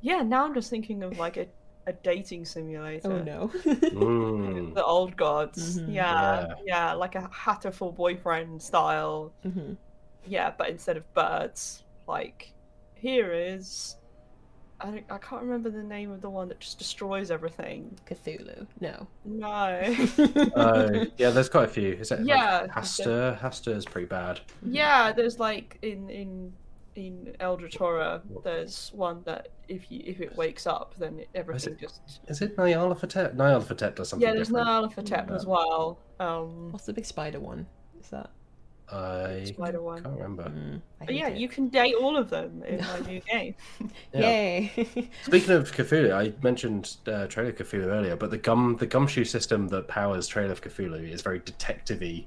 Yeah, 0.00 0.22
now 0.22 0.44
I'm 0.44 0.54
just 0.54 0.70
thinking 0.70 1.02
of 1.02 1.18
like 1.18 1.36
a, 1.36 1.46
a 1.88 1.92
dating 1.92 2.44
simulator. 2.44 3.12
Oh 3.12 3.22
no. 3.22 3.40
mm. 3.54 4.74
The 4.78 4.84
old 4.84 5.16
gods. 5.16 5.80
Mhm. 5.80 5.94
Yeah, 5.94 6.46
Yeah. 6.48 6.54
yeah, 6.66 6.92
like 6.92 7.14
a 7.16 7.22
Hatoful 7.44 7.94
boyfriend 7.96 8.62
style. 8.62 9.32
hmm 9.42 9.72
Yeah, 10.26 10.52
but 10.58 10.68
instead 10.68 10.96
of 10.96 11.04
birds, 11.14 11.82
like 12.06 12.52
here 12.94 13.32
is. 13.32 13.96
I, 14.80 14.84
don't- 14.92 15.10
I 15.10 15.18
can't 15.18 15.42
remember 15.42 15.70
the 15.70 15.82
name 15.82 16.12
of 16.12 16.20
the 16.20 16.30
one 16.30 16.46
that 16.50 16.60
just 16.60 16.78
destroys 16.78 17.32
everything. 17.32 17.98
Cthulhu. 18.08 18.64
No. 18.80 19.08
No. 19.24 19.80
Oh, 20.54 21.04
yeah, 21.16 21.30
there's 21.30 21.48
quite 21.48 21.64
a 21.64 21.72
few. 21.78 21.94
Is 21.94 22.12
it 22.12 22.20
Yeah, 22.20 22.60
like 22.60 22.70
Hastur? 22.70 23.40
Hastur 23.40 23.74
is 23.76 23.84
pretty 23.84 24.06
bad. 24.06 24.38
yeah, 24.64 25.10
there's 25.12 25.38
like 25.40 25.78
in 25.82 26.08
in 26.10 26.52
in 26.98 27.34
Eldritch 27.38 27.76
Horror, 27.76 28.20
there's 28.42 28.90
one 28.92 29.22
that 29.24 29.48
if 29.68 29.90
you 29.90 30.02
if 30.04 30.20
it 30.20 30.36
wakes 30.36 30.66
up, 30.66 30.94
then 30.98 31.20
it, 31.20 31.28
everything 31.34 31.74
it- 31.74 31.80
just 31.80 32.20
Is 32.26 32.42
it 32.42 32.56
Nyarlathotep? 32.56 33.36
Nyarlathotep 33.36 33.94
does 33.94 34.08
something 34.08 34.26
yeah. 34.28 34.34
There's 34.34 34.48
different. 34.48 34.66
Nyarlathotep 34.68 35.30
as 35.30 35.46
well. 35.46 36.00
Um, 36.18 36.72
What's 36.72 36.86
the 36.86 36.92
big 36.92 37.04
spider 37.06 37.38
one? 37.40 37.66
Is 38.00 38.08
that? 38.10 38.30
I 38.90 39.44
Spider 39.44 39.82
one. 39.82 39.98
I 39.98 40.02
can't 40.08 40.14
remember. 40.16 40.44
Mm, 40.44 40.80
I 41.02 41.04
But 41.04 41.14
yeah, 41.14 41.28
it. 41.28 41.36
you 41.36 41.46
can 41.46 41.68
date 41.68 41.94
all 42.00 42.16
of 42.16 42.30
them 42.30 42.62
in 42.66 42.80
my 42.92 43.00
new 43.00 43.20
game. 43.20 43.54
Yeah. 44.14 44.20
Yay! 44.30 45.10
Speaking 45.24 45.50
of 45.54 45.70
Cthulhu, 45.76 46.12
I 46.12 46.32
mentioned 46.42 46.96
uh, 47.06 47.26
Trail 47.26 47.48
of 47.48 47.56
Cthulhu 47.56 47.86
earlier, 47.86 48.16
but 48.16 48.30
the 48.30 48.38
gum 48.38 48.76
the 48.80 48.86
gumshoe 48.86 49.24
system 49.24 49.68
that 49.68 49.86
powers 49.86 50.26
Trail 50.26 50.50
of 50.50 50.62
Cthulhu 50.62 51.08
is 51.12 51.20
very 51.22 51.38
detective-y, 51.40 52.26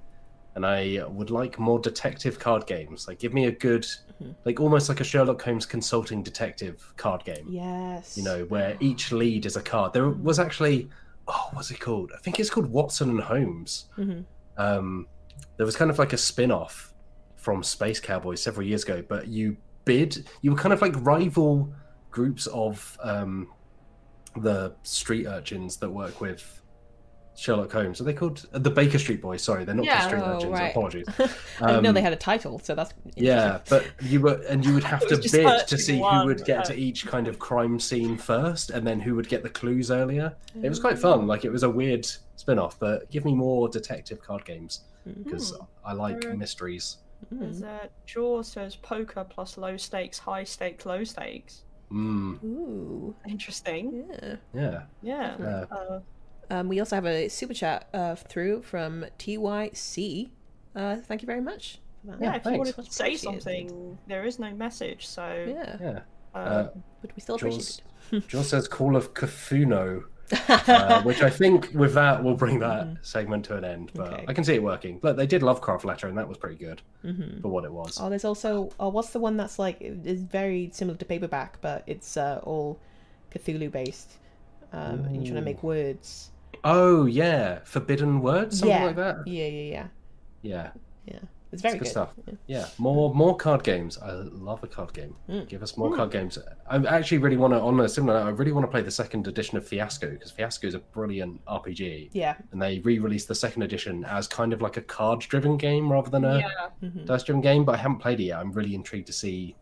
and 0.56 0.66
I 0.66 1.04
would 1.08 1.30
like 1.32 1.58
more 1.60 1.80
detective 1.80 2.38
card 2.40 2.66
games. 2.68 3.08
Like, 3.08 3.20
give 3.20 3.34
me 3.34 3.46
a 3.46 3.52
good, 3.52 3.84
Mhm. 4.22 4.36
like 4.46 4.60
almost 4.60 4.90
like 4.90 5.00
a 5.00 5.04
Sherlock 5.04 5.42
Holmes 5.42 5.66
consulting 5.66 6.24
detective 6.24 6.94
card 6.98 7.24
game. 7.24 7.46
yes. 7.50 8.18
You 8.18 8.24
know, 8.24 8.44
where 8.46 8.76
each 8.80 9.12
lead 9.12 9.46
is 9.46 9.56
a 9.56 9.62
card. 9.62 9.94
There 9.94 10.10
was 10.10 10.40
actually, 10.40 10.90
oh, 11.28 11.50
what's 11.54 11.72
it 11.72 11.80
called? 11.80 12.12
I 12.14 12.20
think 12.20 12.40
it's 12.40 12.50
called 12.50 12.68
Watson 12.68 13.10
and 13.12 13.22
Holmes. 13.22 13.86
Mhm. 13.98 14.26
Um, 14.58 15.08
there 15.58 15.66
was 15.66 15.76
kind 15.76 15.90
of 15.90 15.98
like 16.00 16.14
a 16.14 16.18
spin-off 16.18 16.94
from 17.38 17.64
Space 17.64 18.00
Cowboys 18.00 18.42
several 18.42 18.68
years 18.68 18.84
ago, 18.84 19.02
but 19.08 19.28
you 19.28 19.58
bid, 19.86 20.28
you 20.42 20.52
were 20.52 20.58
kind 20.58 20.74
of 20.74 20.82
like 20.82 20.94
rival 20.98 21.74
groups 22.12 22.46
of 22.48 22.98
um, 23.04 23.48
the 24.36 24.74
street 24.84 25.26
urchins 25.28 25.78
that 25.78 25.90
work 25.90 26.22
with 26.22 26.61
Sherlock 27.36 27.72
Holmes. 27.72 28.00
Are 28.02 28.04
they 28.04 28.14
called 28.14 28.46
uh, 28.54 28.60
the 28.60 28.70
Baker 28.70 29.00
Street 29.00 29.22
Boys? 29.22 29.42
Sorry, 29.42 29.64
they're 29.66 29.74
not 29.76 29.86
Yeah. 29.86 30.02
the 30.04 30.08
street 30.08 30.22
Oh, 30.24 30.36
urchins. 30.36 30.52
right. 30.52 30.72
Apologies. 30.72 31.06
I 31.62 31.68
didn't 31.68 31.84
know 31.84 31.92
they 31.92 32.00
Um, 32.02 32.04
had 32.06 32.14
a 32.14 32.18
title, 32.18 32.60
so 32.60 32.76
that's 32.76 32.94
Yeah, 33.16 33.60
but 33.70 33.86
you 34.02 34.22
were, 34.22 34.42
and 34.50 34.66
you 34.66 34.74
would 34.74 34.84
have 34.84 35.00
to 35.08 35.16
bid 35.16 35.24
to 35.24 35.30
searching 35.30 35.78
see 35.80 35.98
who 36.00 36.26
would 36.26 36.44
get 36.46 36.66
to 36.66 36.74
uh, 36.74 36.76
each 36.76 37.08
kind 37.08 37.28
of 37.28 37.40
crime 37.40 37.80
scene 37.80 38.18
first, 38.18 38.70
and 38.70 38.86
then 38.86 39.00
who 39.00 39.16
would 39.16 39.28
get 39.30 39.44
the 39.44 39.50
clues 39.50 39.90
earlier. 39.92 40.36
It 40.62 40.70
was 40.70 40.80
quite 40.80 41.00
fun. 41.00 41.26
Like 41.28 41.46
it 41.46 41.52
was 41.52 41.64
a 41.64 41.70
weird 41.70 42.06
spin-off, 42.36 42.78
but 42.80 43.10
give 43.12 43.24
me 43.26 43.34
more 43.34 43.70
detective 43.70 44.22
card 44.22 44.44
games 44.46 44.82
because 45.24 45.52
Hmm. 45.52 45.64
I 45.86 45.94
like 45.94 46.24
Alright. 46.26 46.38
mysteries. 46.38 46.98
There's 47.32 47.62
uh, 47.64 47.88
Jaws 48.06 48.48
says 48.48 48.76
poker 48.76 49.24
plus 49.24 49.58
low 49.58 49.78
stakes, 49.78 50.18
high 50.20 50.44
stakes, 50.44 50.86
low 50.86 51.04
stakes. 51.04 51.64
Mm, 51.92 52.44
Ooh, 52.44 53.14
Interesting. 53.28 54.06
yeah. 54.22 54.36
yeah. 54.54 54.82
Yeah. 55.02 55.36
Yeah. 55.40 55.66
Uh, 55.76 56.00
Um, 56.52 56.68
we 56.68 56.80
also 56.80 56.96
have 56.98 57.06
a 57.06 57.30
super 57.30 57.54
chat 57.54 57.88
uh, 57.94 58.16
through 58.16 58.62
from 58.64 59.06
TYC. 59.18 60.30
Uh, 60.76 60.98
thank 60.98 61.22
you 61.22 61.26
very 61.26 61.40
much. 61.42 61.80
For 62.06 62.12
that. 62.12 62.22
yeah, 62.22 62.30
if 62.36 62.36
you 62.46 62.52
thanks. 62.52 62.58
wanted 62.78 62.86
to 62.90 62.94
say 62.94 63.16
something, 63.16 63.98
there 64.08 64.26
is 64.26 64.38
no 64.38 64.52
message. 64.54 65.08
So, 65.08 65.46
Yeah, 65.48 65.78
Yeah. 65.82 66.00
uh, 66.36 66.38
Uh, 66.38 66.70
but 67.02 67.12
we 67.16 67.22
still 67.22 67.38
Jaws- 67.38 67.82
appreciate 68.08 68.28
John 68.32 68.44
says 68.44 68.68
Call 68.68 68.98
of 68.98 69.14
Cthulhu, 69.14 70.04
uh, 70.50 71.02
which 71.04 71.22
I 71.22 71.30
think 71.30 71.70
with 71.74 71.94
that 71.94 72.22
will 72.22 72.36
bring 72.36 72.60
that 72.60 72.98
segment 73.02 73.46
to 73.46 73.56
an 73.56 73.64
end. 73.64 73.92
But 73.94 74.06
Mm-hmm. 74.08 74.14
Okay. 74.16 74.26
I 74.28 74.34
can 74.34 74.44
see 74.44 74.56
it 74.56 74.64
working. 74.64 75.00
Look, 75.04 75.16
they 75.16 75.28
did 75.28 75.44
Lovecraft 75.44 75.86
Letter, 75.86 76.08
and 76.10 76.18
that 76.18 76.28
was 76.28 76.38
pretty 76.38 76.58
good 76.58 76.82
hmm 77.02 77.40
for 77.42 77.48
what 77.48 77.64
it 77.64 77.72
was. 77.72 77.98
Oh, 78.02 78.10
there's 78.10 78.26
also 78.26 78.72
oh, 78.80 78.90
what's 78.90 79.12
the 79.12 79.20
one 79.20 79.38
that's 79.38 79.58
like 79.58 79.78
is 79.80 80.22
very 80.22 80.70
similar 80.74 80.98
to 80.98 81.06
paperback, 81.06 81.62
but 81.62 81.84
it's 81.88 82.18
uh, 82.18 82.42
all 82.44 82.78
Cthulhu 83.34 83.72
based. 83.72 84.18
Um, 84.74 85.06
and 85.06 85.16
you're 85.16 85.26
trying 85.26 85.36
to 85.36 85.42
make 85.42 85.64
words. 85.64 86.31
Oh 86.64 87.06
yeah, 87.06 87.60
Forbidden 87.66 88.22
Words, 88.22 88.60
something 88.60 88.78
yeah. 88.78 88.86
like 88.86 88.96
that. 88.98 89.28
Yeah, 89.28 89.48
yeah, 89.48 89.62
yeah, 89.74 89.88
Yeah, 90.42 90.70
yeah. 91.06 91.20
It's 91.52 91.62
very 91.62 91.74
good 91.74 91.84
good. 91.84 91.90
stuff. 91.92 92.14
Yeah. 92.28 92.34
yeah. 92.48 92.66
More 92.78 93.14
more 93.14 93.36
card 93.36 93.64
games. 93.64 93.98
I 93.98 94.12
love 94.14 94.64
a 94.64 94.68
card 94.68 94.94
game. 94.94 95.16
Mm. 95.28 95.50
Give 95.50 95.62
us 95.62 95.76
more 95.76 95.94
card 95.94 96.10
games. 96.10 96.38
I 96.70 96.78
actually 96.86 97.18
really 97.18 97.36
want 97.36 97.54
to. 97.54 97.60
On 97.60 97.78
a 97.82 97.90
similar 97.90 98.20
note, 98.22 98.28
I 98.28 98.30
really 98.30 98.54
want 98.54 98.64
to 98.66 98.72
play 98.72 98.82
the 98.82 98.90
second 98.92 99.28
edition 99.28 99.58
of 99.58 99.68
Fiasco 99.68 100.12
because 100.12 100.32
Fiasco 100.32 100.68
is 100.68 100.76
a 100.76 100.80
brilliant 100.80 101.44
RPG, 101.46 102.12
Yeah. 102.14 102.36
and 102.54 102.62
they 102.62 102.80
re-released 102.80 103.28
the 103.28 103.36
second 103.36 103.64
edition 103.64 104.06
as 104.06 104.30
kind 104.30 104.54
of 104.54 104.62
like 104.62 104.78
a 104.78 104.82
card-driven 104.82 105.58
game 105.58 105.92
rather 105.92 106.10
than 106.10 106.24
a 106.24 106.38
yeah. 106.40 106.48
Mhm. 106.82 107.06
dice-driven 107.06 107.42
game. 107.42 107.66
But 107.66 107.74
I 107.76 107.78
haven't 107.80 108.00
played 108.00 108.22
it 108.22 108.26
yet. 108.26 108.40
I'm 108.40 108.54
really 108.54 108.74
intrigued 108.74 109.08
to 109.08 109.14
see 109.14 109.58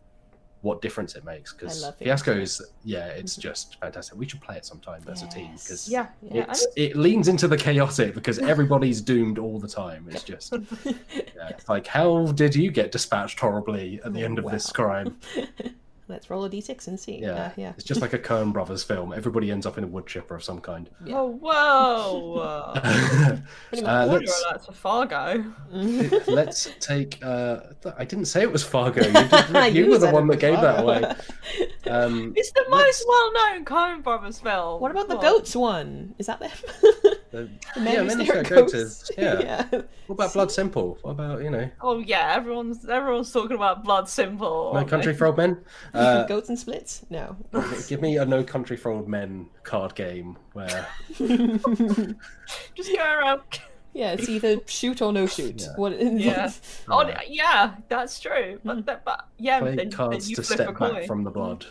what 0.62 0.82
difference 0.82 1.14
it 1.14 1.24
makes 1.24 1.52
because 1.54 1.90
Fiasco 1.98 2.36
is 2.36 2.60
yeah, 2.84 3.06
it's 3.06 3.36
just 3.36 3.80
fantastic. 3.80 4.18
We 4.18 4.28
should 4.28 4.40
play 4.42 4.56
it 4.56 4.66
sometime 4.66 5.02
as 5.10 5.22
a 5.22 5.26
team 5.28 5.52
because 5.54 5.88
Yeah. 5.88 6.08
Yeah. 6.22 6.52
It 6.76 6.96
leans 6.96 7.28
into 7.28 7.48
the 7.48 7.56
chaotic 7.56 8.14
because 8.14 8.38
everybody's 8.38 9.00
doomed 9.00 9.38
all 9.38 9.58
the 9.58 9.68
time. 9.68 10.06
It's 10.10 10.22
just 10.22 10.52
yeah, 10.84 11.48
it's 11.48 11.68
like 11.68 11.86
how 11.86 12.26
did 12.32 12.54
you 12.54 12.70
get 12.70 12.92
dispatched 12.92 13.40
horribly 13.40 14.00
at 14.04 14.12
the 14.12 14.22
Oh, 14.22 14.24
end 14.26 14.38
of 14.38 14.50
this 14.50 14.70
crime? 14.70 15.18
Let's 16.10 16.28
roll 16.28 16.44
a 16.44 16.50
d6 16.50 16.88
and 16.88 16.98
see. 17.00 17.20
Yeah, 17.20 17.30
Uh, 17.30 17.50
yeah. 17.56 17.72
it's 17.76 17.84
just 17.84 18.00
like 18.00 18.12
a 18.12 18.18
Coen 18.18 18.52
Brothers 18.52 18.82
film. 18.82 19.12
Everybody 19.12 19.50
ends 19.50 19.64
up 19.64 19.78
in 19.78 19.84
a 19.84 19.86
wood 19.86 20.06
chipper 20.06 20.34
of 20.34 20.42
some 20.44 20.60
kind. 20.60 20.90
Yeah. 21.04 21.18
Oh, 21.18 21.26
whoa. 21.40 22.72
Pretty 23.70 23.84
Uh, 23.86 24.06
let's 24.06 24.42
alert 24.44 24.66
for 24.66 24.72
Fargo. 24.72 25.44
let's 26.26 26.68
take. 26.80 27.18
Uh, 27.24 27.60
I 27.96 28.04
didn't 28.04 28.26
say 28.26 28.42
it 28.42 28.50
was 28.52 28.62
Fargo. 28.64 29.02
You, 29.06 29.12
did, 29.12 29.74
you, 29.74 29.90
were 29.90 29.98
the 29.98 30.10
one 30.10 30.26
that 30.26 30.34
was 30.34 30.40
gave 30.40 30.60
that 30.60 30.82
away. 30.82 31.04
Um, 31.88 32.32
It's 32.36 32.52
the 32.52 32.64
most 32.68 33.04
well-known 33.08 33.64
Coen 33.64 34.02
Brothers 34.02 34.40
film. 34.40 34.80
What 34.80 34.90
about 34.90 35.08
the 35.08 35.14
Come 35.14 35.22
goats 35.22 35.54
one? 35.56 36.14
Is 36.18 36.26
that 36.26 36.40
them? 36.40 36.50
The, 37.46 37.50
The 37.74 37.80
men 37.80 37.92
yeah, 37.94 38.00
who 38.00 38.06
many 38.06 38.24
stare 38.24 38.38
at 38.38 38.46
Stare 38.46 38.58
Goats 38.58 38.72
ghosts. 38.72 39.10
is- 39.10 39.16
yeah. 39.18 39.40
yeah. 39.40 39.80
What 40.06 40.14
about 40.14 40.32
Blood 40.32 40.50
Simple? 40.52 40.98
What 41.02 41.10
about 41.12 41.42
you 41.42 41.50
know? 41.50 41.70
Oh 41.80 41.98
yeah, 41.98 42.34
everyone's 42.34 42.88
everyone's 42.88 43.32
talking 43.32 43.56
about 43.56 43.84
Blood 43.84 44.08
Simple. 44.08 44.72
No 44.74 44.84
Country 44.84 45.12
they? 45.12 45.18
for 45.18 45.26
Old 45.26 45.36
Men? 45.36 45.58
Uh, 45.94 46.24
Goats 46.26 46.48
and 46.48 46.58
splits? 46.58 47.04
No. 47.10 47.36
give 47.88 48.00
me 48.00 48.16
a 48.18 48.24
No 48.24 48.42
Country 48.44 48.76
for 48.76 48.90
Old 48.92 49.08
Men 49.08 49.46
card 49.62 49.94
game 49.94 50.36
where 50.52 50.86
Just 52.74 52.92
go 52.96 53.02
around. 53.02 53.40
yeah, 53.92 54.12
it's 54.12 54.28
either 54.28 54.60
shoot 54.66 55.02
or 55.02 55.12
no 55.12 55.26
shoot. 55.26 55.60
Yeah. 55.62 55.68
What? 55.76 56.00
Yeah. 56.00 56.52
Oh 56.88 57.10
yeah, 57.28 57.74
that's 57.88 58.20
true. 58.20 58.60
But 58.64 58.84
but 58.86 59.26
yeah, 59.38 59.60
play 59.60 59.70
then, 59.70 59.76
then 59.76 59.90
cards 59.90 60.28
you 60.30 60.36
to 60.36 60.42
flip 60.42 60.60
a 60.60 60.62
step 60.64 60.74
coin. 60.74 60.94
back 60.94 61.06
from 61.06 61.24
the 61.24 61.30
blood. 61.30 61.66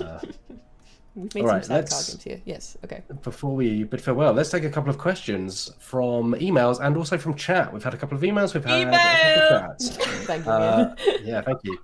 Uh, 0.00 0.20
We've 1.16 1.32
made 1.34 1.42
Alright, 1.42 1.64
some 1.64 1.68
sad 1.68 1.84
let's- 1.84 2.10
games 2.10 2.22
here. 2.24 2.40
Yes. 2.44 2.76
Okay. 2.84 3.02
before 3.22 3.54
we 3.54 3.84
bid 3.84 4.00
farewell, 4.00 4.32
let's 4.32 4.50
take 4.50 4.64
a 4.64 4.70
couple 4.70 4.90
of 4.90 4.98
questions 4.98 5.70
from 5.78 6.34
emails 6.34 6.80
and 6.84 6.96
also 6.96 7.16
from 7.18 7.34
chat. 7.34 7.72
We've 7.72 7.84
had 7.84 7.94
a 7.94 7.96
couple 7.96 8.16
of 8.16 8.22
emails. 8.24 8.52
We've 8.54 8.64
had 8.64 8.88
a 8.88 8.90
couple 8.90 9.56
of 9.56 9.78
chats. 9.78 9.96
Thank 10.26 10.44
you. 10.44 10.50
Uh, 10.50 10.94
yeah, 11.22 11.40
thank 11.42 11.60
you. 11.62 11.78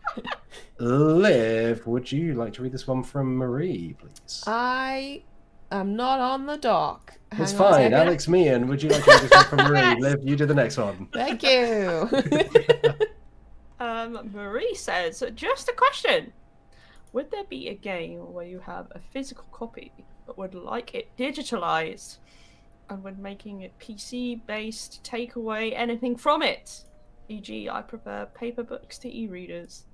Liv, 0.78 1.86
would 1.86 2.11
you 2.11 2.35
like 2.35 2.52
to 2.55 2.62
read 2.62 2.73
this 2.73 2.86
one 2.86 3.02
from 3.05 3.36
Marie, 3.36 3.94
please? 4.01 4.43
I 4.47 5.23
am 5.70 5.94
not 5.94 6.19
on 6.19 6.47
the 6.47 6.57
dock. 6.57 7.12
it's 7.32 7.52
Hang 7.52 7.61
on 7.61 7.66
a 7.66 7.70
fine. 7.70 7.74
second. 7.85 7.94
Alex 7.94 8.28
Meehan, 8.28 8.66
would 8.66 8.82
you 8.82 8.89
like 8.89 9.05
to 9.05 9.11
read 9.11 9.20
this 9.23 9.31
one 9.31 9.44
from 9.44 9.59
Marie? 9.59 9.94
Liv, 10.01 10.19
you 10.24 10.35
do 10.36 10.47
the 10.47 10.55
next 10.55 10.77
one. 10.77 11.07
Thank 11.12 11.43
you. 11.43 12.09
Um, 13.82 14.31
Marie 14.35 14.74
says, 14.74 15.23
just 15.35 15.70
a 15.70 15.73
question. 15.73 16.35
Would 17.12 17.31
there 17.31 17.45
be 17.45 17.69
a 17.69 17.74
game 17.74 18.32
where 18.32 18.47
you 18.47 18.61
have 18.61 18.87
a 18.93 19.01
physical 19.12 19.45
copy 19.53 19.93
but 20.27 20.39
would 20.39 20.55
like 20.55 20.95
it 20.95 21.09
digitalized 21.19 22.19
and 22.89 23.03
when 23.03 23.20
making 23.20 23.62
it 23.62 23.73
PC 23.78 24.45
based 24.47 25.03
take 25.05 25.37
away 25.37 25.74
anything 25.74 26.16
from 26.16 26.43
it? 26.43 26.85
E.g., 27.28 27.69
I 27.69 27.82
prefer 27.82 28.27
paper 28.35 28.62
books 28.62 28.99
to 28.99 29.09
e 29.09 29.27
readers. 29.28 29.85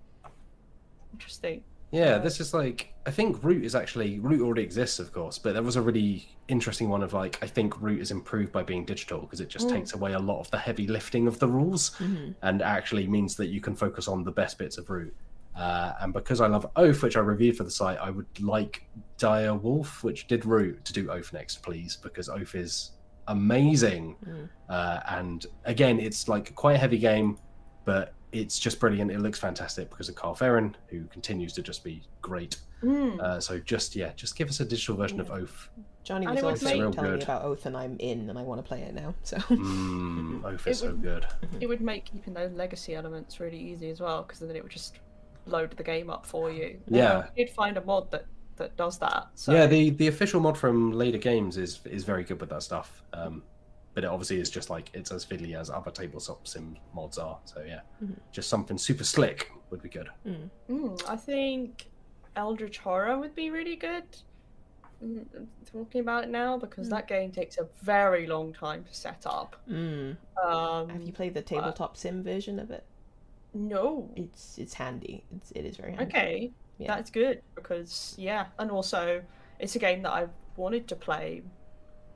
Interesting. 1.13 1.63
Yeah, 1.93 2.19
this 2.19 2.41
is 2.41 2.53
like 2.53 2.93
I 3.07 3.11
think 3.11 3.43
Root 3.45 3.65
is 3.65 3.75
actually 3.75 4.19
Root 4.19 4.41
already 4.43 4.63
exists, 4.63 4.99
of 4.99 5.13
course, 5.13 5.39
but 5.39 5.53
there 5.55 5.63
was 5.63 5.77
a 5.77 5.83
really 5.83 6.29
interesting 6.49 6.89
one 6.89 7.03
of 7.03 7.13
like 7.13 7.39
I 7.43 7.47
think 7.47 7.81
Root 7.81 8.01
is 8.01 8.11
improved 8.11 8.53
by 8.53 8.63
being 8.63 8.85
digital 8.85 9.21
because 9.21 9.41
it 9.41 9.49
just 9.49 9.69
Mm. 9.69 9.73
takes 9.73 9.93
away 9.95 10.13
a 10.15 10.19
lot 10.19 10.41
of 10.41 10.51
the 10.51 10.59
heavy 10.59 10.87
lifting 10.87 11.27
of 11.29 11.39
the 11.39 11.47
rules 11.49 11.91
Mhm. 11.99 12.35
and 12.43 12.61
actually 12.61 13.07
means 13.07 13.37
that 13.37 13.47
you 13.47 13.61
can 13.61 13.75
focus 13.77 14.09
on 14.09 14.25
the 14.25 14.33
best 14.33 14.59
bits 14.59 14.79
of 14.79 14.91
Root. 14.91 15.15
Uh, 15.57 15.93
and 16.01 16.13
because 16.13 16.41
I 16.41 16.47
love 16.49 16.67
Oath, 16.77 17.03
which 17.03 17.17
I 17.17 17.21
reviewed 17.21 17.57
for 17.57 17.65
the 17.65 17.71
site, 17.71 17.99
I 17.99 18.11
would 18.11 18.27
like 18.41 18.87
Dire 19.17 19.55
Wolf, 19.55 20.05
which 20.05 20.27
did 20.27 20.45
Root, 20.45 20.85
to 20.85 20.93
do 20.93 21.11
Oath 21.11 21.33
next, 21.33 21.63
please, 21.63 21.97
because 21.97 22.29
Oath 22.29 22.55
is 22.55 22.93
amazing. 23.29 24.17
Mm. 24.27 24.49
Uh, 24.69 25.01
and 25.09 25.47
again, 25.65 25.99
it's 26.01 26.29
like 26.29 26.55
quite 26.55 26.75
a 26.75 26.79
heavy 26.79 26.99
game, 26.99 27.39
but 27.85 28.13
it's 28.33 28.59
just 28.59 28.79
brilliant. 28.81 29.11
It 29.11 29.21
looks 29.21 29.39
fantastic 29.39 29.89
because 29.89 30.09
of 30.09 30.15
Kyle 30.15 30.35
Ferrin, 30.35 30.75
who 30.89 31.05
continues 31.07 31.53
to 31.55 31.63
just 31.63 31.83
be 31.85 32.03
great. 32.21 32.59
Mm. 32.83 33.19
Uh, 33.21 33.41
so 33.41 33.59
just 33.59 33.97
yeah, 33.97 34.13
just 34.17 34.37
give 34.37 34.49
us 34.49 34.61
a 34.61 34.65
digital 34.65 34.97
version 34.97 35.21
of 35.21 35.31
Oath. 35.31 35.71
Johnny 36.05 36.27
And 36.27 36.35
was 36.37 36.45
would 36.45 36.51
also 36.53 36.67
make- 36.67 36.81
Real 36.81 36.93
telling 36.93 37.13
me 37.17 37.23
about 37.25 37.45
Oath, 37.45 37.67
and 37.67 37.77
I'm 37.77 37.97
in, 37.99 38.29
and 38.31 38.39
I 38.39 38.43
want 38.43 38.59
to 38.63 38.69
play 38.69 38.83
it 38.83 38.95
now. 38.95 39.15
So. 39.23 39.37
Mm, 39.51 40.45
Oath 40.45 40.67
is 40.67 40.77
It 40.79 40.81
so 40.81 40.87
would- 40.93 41.03
good. 41.03 41.27
It 41.61 41.67
would 41.67 41.81
make 41.81 42.05
keeping 42.05 42.35
those 42.35 42.53
legacy 42.53 42.95
elements 42.95 43.41
really 43.41 43.59
easy 43.59 43.91
as 43.91 44.01
well 44.01 44.23
because 44.23 44.41
then 44.41 44.55
it 44.55 44.63
would 44.63 44.71
just 44.73 44.99
load 45.47 45.71
the 45.77 45.83
game 45.83 46.11
up 46.11 46.27
for 46.27 46.51
you. 46.51 46.79
Yeah. 46.89 47.19
I 47.19 47.29
did 47.37 47.51
find 47.51 47.77
a 47.77 47.85
mod 47.85 48.11
that, 48.11 48.27
that 48.57 48.77
does 48.77 48.99
that. 48.99 49.29
So 49.35 49.53
Yeah, 49.53 49.67
the 49.67 49.91
the 49.91 50.09
official 50.09 50.41
mod 50.41 50.59
from 50.59 50.93
Leder 50.93 51.21
Games 51.21 51.57
is 51.57 51.81
is 51.87 52.05
very 52.05 52.25
good 52.25 52.41
with 52.41 52.51
that 52.51 52.63
stuff. 52.63 53.03
Um, 53.13 53.43
but 53.95 54.05
it 54.05 54.09
obviously 54.09 54.39
is 54.41 54.51
just 54.51 54.69
like 54.69 54.91
it's 54.93 55.11
as 55.11 55.25
fiddly 55.25 55.59
as 55.59 55.71
other 55.71 55.91
tabletop 55.91 56.47
sim 56.47 56.77
mods 56.95 57.17
are. 57.19 57.39
So 57.45 57.63
yeah, 57.67 57.81
Mhm. 58.05 58.17
just 58.33 58.49
something 58.51 58.77
super 58.77 59.05
slick 59.05 59.51
would 59.71 59.83
be 59.83 59.89
good. 59.89 60.09
Mm, 60.27 61.09
I 61.09 61.17
think 61.17 61.89
Eldritch 62.37 62.79
Horror 62.79 63.19
would 63.19 63.35
be 63.35 63.51
really 63.51 63.77
good. 63.77 64.05
Mm, 65.03 65.47
Talking 65.73 66.01
about 66.01 66.25
it 66.25 66.31
now 66.31 66.57
because 66.59 66.87
Mm. 66.89 66.91
that 66.91 67.09
game 67.09 67.31
takes 67.33 67.59
a 67.59 67.67
very 67.83 68.27
long 68.27 68.53
time 68.53 68.85
to 68.85 68.95
set 68.95 69.27
up. 69.27 69.57
Mm. 69.69 70.17
Um, 70.43 70.89
Have 70.91 71.03
you 71.03 71.13
played 71.13 71.35
the 71.35 71.43
tabletop 71.43 71.97
sim 71.97 72.23
version 72.23 72.59
of 72.59 72.71
it? 72.71 72.85
No. 73.55 74.11
It's 74.17 74.59
it's 74.59 74.75
handy. 74.75 75.25
It's 75.37 75.51
it 75.53 75.65
is 75.65 75.77
very 75.77 75.93
handy. 75.93 76.07
Okay, 76.11 76.53
Yeah. 76.79 76.95
that's 76.95 77.11
good 77.11 77.43
because 77.55 78.15
yeah, 78.19 78.47
and 78.59 78.71
also 78.71 79.23
it's 79.59 79.77
a 79.77 79.79
game 79.79 80.03
that 80.03 80.13
I've 80.13 80.31
wanted 80.57 80.89
to 80.89 80.97
play 80.97 81.43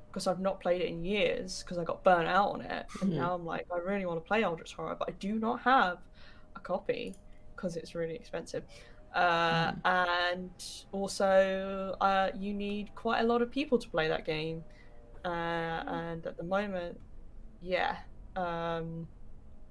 because 0.09 0.27
I've 0.27 0.41
not 0.41 0.61
played 0.61 0.81
it 0.83 0.89
in 0.89 1.05
years 1.05 1.63
because 1.63 1.79
I 1.79 1.85
got 1.85 2.03
burnt 2.05 2.29
out 2.29 2.51
on 2.51 2.61
it, 2.63 2.87
and 3.01 3.13
Mhm. 3.13 3.17
now 3.17 3.35
I'm 3.35 3.45
like 3.47 3.67
I 3.73 3.79
really 3.79 4.07
want 4.07 4.23
to 4.23 4.27
play 4.27 4.43
Eldritch 4.43 4.75
Horror, 4.75 4.97
but 4.99 5.09
I 5.09 5.13
do 5.13 5.39
not 5.39 5.61
have 5.63 5.99
a 6.57 6.61
copy 6.61 7.15
because 7.57 7.77
it's 7.77 7.95
really 7.95 8.15
expensive. 8.17 8.65
Uh, 9.15 9.73
And 9.85 10.51
also, 10.93 11.97
uh, 12.01 12.31
you 12.39 12.55
need 12.55 12.95
quite 12.95 13.21
a 13.21 13.25
lot 13.25 13.43
of 13.43 13.51
people 13.51 13.79
to 13.79 13.89
play 13.91 14.09
that 14.09 14.25
game, 14.25 14.65
uh, 15.25 15.29
and 15.29 16.27
at 16.27 16.37
the 16.37 16.45
moment, 16.45 17.01
yeah, 17.61 17.97
um, 18.37 19.09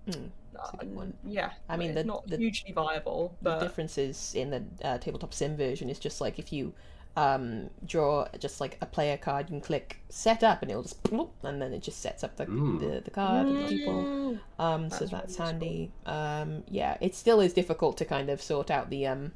Mm, 0.08 0.32
that's 0.54 0.74
a 0.74 0.78
good 0.78 0.96
one. 0.96 1.14
yeah, 1.26 1.52
I 1.68 1.78
mean, 1.78 1.92
it's 1.92 2.02
the- 2.02 2.04
not 2.08 2.28
the- 2.28 2.38
hugely 2.38 2.72
viable, 2.72 3.36
The 3.42 3.50
but 3.52 3.60
differences 3.62 4.34
in 4.36 4.50
the 4.50 4.64
uh, 4.84 4.98
tabletop 4.98 5.34
sim 5.34 5.56
version 5.58 5.90
is 5.90 6.00
just 6.00 6.20
like 6.22 6.40
if 6.40 6.52
you 6.54 6.74
um, 7.18 7.70
draw 7.86 8.28
just 8.38 8.62
like 8.62 8.78
a 8.82 8.86
player 8.86 9.18
card, 9.18 9.48
you 9.50 9.54
can 9.56 9.62
click 9.62 10.00
set 10.10 10.44
up 10.44 10.62
and 10.62 10.70
it'll 10.72 10.84
just 10.84 11.02
bloop, 11.04 11.32
and 11.44 11.62
then 11.62 11.74
it 11.74 11.82
just 11.82 12.00
sets 12.02 12.24
up 12.24 12.38
the 12.38 12.46
Mm. 12.46 12.80
the, 12.80 13.02
the 13.02 13.12
card 13.12 13.48
and 13.48 13.58
the 13.58 13.68
people. 13.68 13.94
Mm. 14.04 14.40
Um, 14.60 14.90
so 14.90 15.06
That's 15.06 15.36
that's 15.36 15.40
really 15.40 15.52
handy. 15.52 15.92
Um, 16.06 16.64
yeah, 16.70 16.98
it 17.02 17.16
still 17.16 17.40
is 17.42 17.52
difficult 17.54 17.98
to 17.98 18.06
kind 18.06 18.30
of 18.30 18.42
sort 18.42 18.70
out 18.72 18.90
the 18.90 19.08
um, 19.08 19.32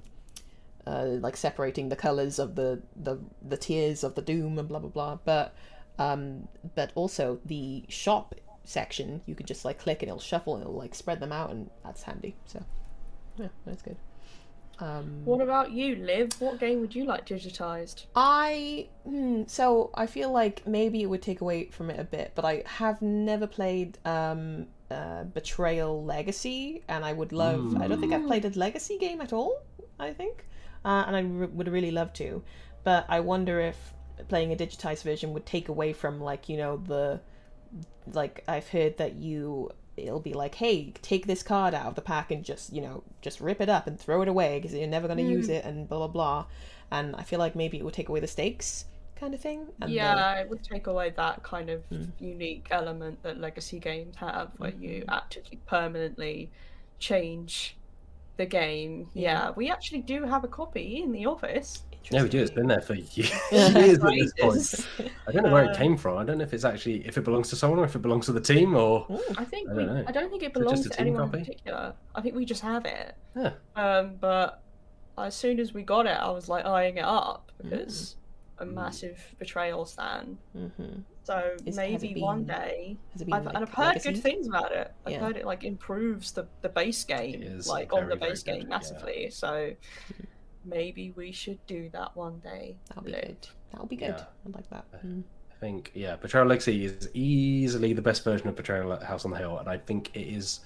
uh, 0.85 1.06
like 1.19 1.35
separating 1.35 1.90
the 1.90 1.95
colors 1.95 2.40
of 2.40 2.56
the 2.56 2.81
the 2.95 3.18
the 3.41 3.57
tiers 3.57 4.03
of 4.03 4.15
the 4.15 4.22
doom 4.22 4.60
and 4.60 4.68
blah 4.69 4.80
blah 4.80 4.90
blah. 4.90 5.15
But 5.26 5.53
um, 5.99 6.48
but 6.76 6.91
also 6.95 7.40
the 7.45 7.84
shop 7.90 8.35
section, 8.64 9.22
you 9.26 9.35
can 9.35 9.45
just 9.45 9.65
like 9.65 9.80
click 9.80 10.02
and 10.02 10.10
it'll 10.10 10.19
shuffle 10.19 10.56
and 10.56 10.64
it'll 10.64 10.76
like 10.77 10.95
spread 10.95 11.19
them 11.19 11.31
out, 11.31 11.52
and 11.52 11.69
that's 11.84 12.03
handy. 12.03 12.35
So 12.45 12.64
yeah, 13.38 13.49
that's 13.65 13.81
good. 13.81 13.98
Um, 14.80 15.22
What 15.26 15.40
about 15.41 15.72
you, 15.72 15.95
Liv? 15.98 16.34
What 16.40 16.60
game 16.60 16.81
would 16.81 16.95
you 16.95 17.06
like 17.06 17.26
digitized? 17.27 18.06
I 18.15 18.88
hmm, 19.03 19.44
so 19.48 19.91
I 19.94 20.07
feel 20.07 20.31
like 20.31 20.65
maybe 20.65 21.02
it 21.03 21.06
would 21.06 21.22
take 21.22 21.41
away 21.41 21.68
from 21.68 21.90
it 21.90 21.99
a 21.99 22.03
bit, 22.03 22.31
but 22.35 22.44
I 22.45 22.64
have 22.65 23.02
never 23.02 23.48
played 23.48 23.98
um 24.06 24.68
uh, 24.91 25.23
Betrayal 25.23 26.03
Legacy, 26.03 26.84
and 26.88 27.03
I 27.06 27.14
would 27.14 27.31
love. 27.31 27.76
I 27.81 27.88
don't 27.88 27.99
think 27.99 28.14
I've 28.14 28.27
played 28.27 28.45
a 28.45 28.49
Legacy 28.49 28.98
game 28.99 29.22
at 29.22 29.34
all. 29.34 29.61
I 29.99 30.14
think, 30.14 30.45
uh, 30.85 31.03
and 31.07 31.15
I 31.15 31.22
re- 31.22 31.48
would 31.48 31.68
really 31.68 31.91
love 31.91 32.14
to, 32.14 32.44
but 32.84 33.06
I 33.10 33.19
wonder 33.19 33.60
if 33.60 33.94
playing 34.27 34.53
a 34.53 34.56
digitized 34.56 35.03
version 35.03 35.34
would 35.34 35.45
take 35.45 35.69
away 35.69 35.94
from 35.94 36.19
like 36.22 36.49
you 36.49 36.57
know 36.57 36.77
the 36.77 37.19
like 38.12 38.44
I've 38.48 38.70
heard 38.70 38.98
that 38.98 39.16
you 39.16 39.72
it'll 39.95 40.20
be 40.20 40.34
like 40.34 40.56
hey 40.56 40.91
take 41.02 41.28
this 41.28 41.44
card 41.44 41.74
out 41.74 41.86
of 41.86 41.95
the 41.95 42.02
pack 42.02 42.32
and 42.32 42.44
just 42.44 42.74
you 42.74 42.82
know 42.82 43.04
just 43.22 43.40
rip 43.40 43.62
it 43.62 43.70
up 43.70 43.88
and 43.88 44.00
throw 44.00 44.22
it 44.24 44.28
away 44.28 44.60
because 44.60 44.76
you're 44.76 44.88
never 44.88 45.08
going 45.08 45.18
to 45.20 45.24
use 45.24 45.50
it 45.50 45.64
and 45.66 45.88
blah 45.88 46.00
blah 46.00 46.08
blah 46.08 46.45
and 46.91 47.16
I 47.16 47.24
feel 47.24 47.40
like 47.40 47.56
maybe 47.56 47.78
it 47.78 47.86
would 47.86 47.94
take 47.94 48.10
away 48.10 48.20
the 48.20 48.28
stakes 48.28 48.86
kind 49.16 49.34
of 49.34 49.41
thing 49.41 49.68
and 49.82 49.91
yeah, 49.91 50.40
it 50.40 50.50
would 50.50 50.64
take 50.64 50.88
away 50.88 51.12
that 51.12 51.44
kind 51.44 51.70
of 51.70 51.84
Mm. 51.91 52.12
unique 52.20 52.68
element 52.72 53.22
that 53.24 53.38
legacy 53.40 53.80
games 53.80 54.16
have, 54.18 54.52
where 54.58 54.74
you 54.80 55.04
Mm-hmm. 55.04 55.10
actively 55.10 55.62
permanently 55.66 56.52
change 57.00 57.78
the 58.38 58.45
game. 58.45 59.10
Yeah. 59.14 59.52
we 59.56 59.72
actually 59.72 60.02
do 60.02 60.24
have 60.26 60.44
a 60.44 60.48
copy 60.48 61.02
in 61.04 61.12
the 61.12 61.26
office. 61.28 61.84
Yeah, 62.11 62.23
we 62.23 62.30
do. 62.30 62.39
It's 62.41 62.51
been 62.51 62.67
there 62.67 62.81
for 62.81 62.95
years, 62.95 63.31
years 63.51 63.99
at 63.99 64.03
this 64.11 64.34
point. 64.39 65.09
I 65.27 65.31
don't 65.31 65.43
know 65.43 65.51
where 65.51 65.63
it 65.65 65.71
Uh, 65.71 65.75
came 65.75 65.97
from. 65.97 66.17
I 66.17 66.23
don't 66.23 66.38
know 66.38 66.43
if 66.43 66.53
it's 66.53 66.65
actually 66.65 67.05
if 67.07 67.17
it 67.17 67.23
belongs 67.23 67.49
to 67.49 67.55
someone 67.55 67.80
or 67.80 67.85
if 67.85 67.95
it 67.95 68.01
belongs 68.01 68.25
to 68.27 68.34
the 68.34 68.41
team 68.41 68.75
or. 68.75 69.07
I 69.38 69.45
think 69.45 69.69
I 69.69 69.73
don't 69.73 69.88
know. 69.88 70.03
I 70.07 70.11
don't 70.11 70.30
think 70.30 70.43
it 70.43 70.53
belongs 70.53 70.88
to 70.88 70.99
anyone 70.99 71.21
copy? 71.30 71.39
in 71.39 71.45
particular. 71.45 71.93
I 72.15 72.21
think 72.21 72.35
we 72.35 72.45
just 72.45 72.61
have 72.61 72.85
it. 72.85 73.15
Yeah. 73.35 73.53
Um, 73.75 74.15
but 74.19 74.61
as 75.17 75.35
soon 75.35 75.59
as 75.59 75.73
we 75.73 75.84
got 75.84 76.05
it, 76.05 76.17
I 76.17 76.30
was 76.31 76.49
like 76.49 76.65
eyeing 76.65 76.97
it 76.97 77.05
up 77.05 77.51
Mm. 77.63 77.69
because 77.69 78.15
a 78.59 78.65
massive 78.65 79.19
betrayal 79.39 79.85
stand. 79.85 80.38
hmm 80.53 80.69
So 81.23 81.55
Is- 81.65 81.75
maybe 81.77 82.19
one 82.19 82.43
day 82.43 82.97
been 83.17 83.31
I've, 83.34 83.45
like, 83.45 83.55
and 83.55 83.63
I've 83.63 83.73
heard 83.73 83.85
legacy? 83.95 84.11
good 84.13 84.21
things 84.21 84.47
about 84.47 84.71
it. 84.71 84.91
I've 85.05 85.13
Yeah. 85.13 85.19
heard 85.19 85.38
it 85.38 85.45
like 85.45 85.63
improves 85.63 86.31
the, 86.34 86.47
the 86.61 86.69
base 86.69 87.03
game, 87.03 87.59
like 87.67 87.93
on 87.93 88.09
the 88.09 88.15
base 88.15 88.43
game 88.43 88.61
yeah. 88.63 88.67
massively. 88.67 89.30
So 89.31 89.71
maybe 90.65 91.11
we 91.15 91.31
should 91.31 91.60
do 91.68 91.90
that 91.94 92.15
one 92.15 92.40
day. 92.40 92.76
that'll 92.88 93.03
be 93.03 93.11
Liv. 93.11 93.22
good 93.26 93.48
that'll 93.72 93.88
be 93.88 93.95
good 93.95 94.15
Yeah. 94.18 94.26
I 94.48 94.49
like 94.57 94.69
that 94.69 94.85
Mm. 95.06 95.23
I 95.52 95.56
think 95.65 95.91
yeah, 95.94 96.15
Betrayal 96.18 96.45
Legacy 96.48 96.84
is 96.85 97.10
easily 97.14 97.94
the 97.94 98.02
best 98.02 98.23
version 98.26 98.48
of 98.49 98.56
Betrayal 98.56 98.91
at 98.94 99.02
House 99.03 99.23
on 99.23 99.31
the 99.31 99.38
Hill, 99.38 99.60
and 99.60 99.69
I 99.69 99.77
think 99.77 100.14
it 100.14 100.27
is 100.27 100.60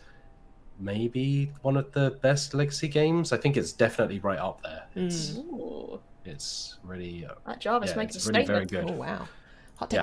maybe 0.80 1.52
one 1.61 1.78
of 1.78 1.91
the 1.91 2.11
best 2.22 2.53
Legacy 2.53 2.88
games. 2.88 3.32
I 3.32 3.38
think 3.38 3.57
it's 3.57 3.72
definitely 3.74 4.19
right 4.19 4.40
up 4.40 4.61
there. 4.64 4.84
It's 4.95 5.32
Mm. 5.38 5.99
It's 6.26 6.78
really 6.84 7.26
uh, 7.26 7.36
that 7.45 7.60
Jarvis 7.61 7.91
yeah, 7.91 7.95
makes 7.98 8.15
it's 8.15 8.28
a 8.28 8.32
really 8.32 8.45
very 8.45 8.65
good. 8.65 8.90
oh 8.90 8.94
wow 8.94 9.28
hot 9.78 9.94
Yeah. 9.94 10.02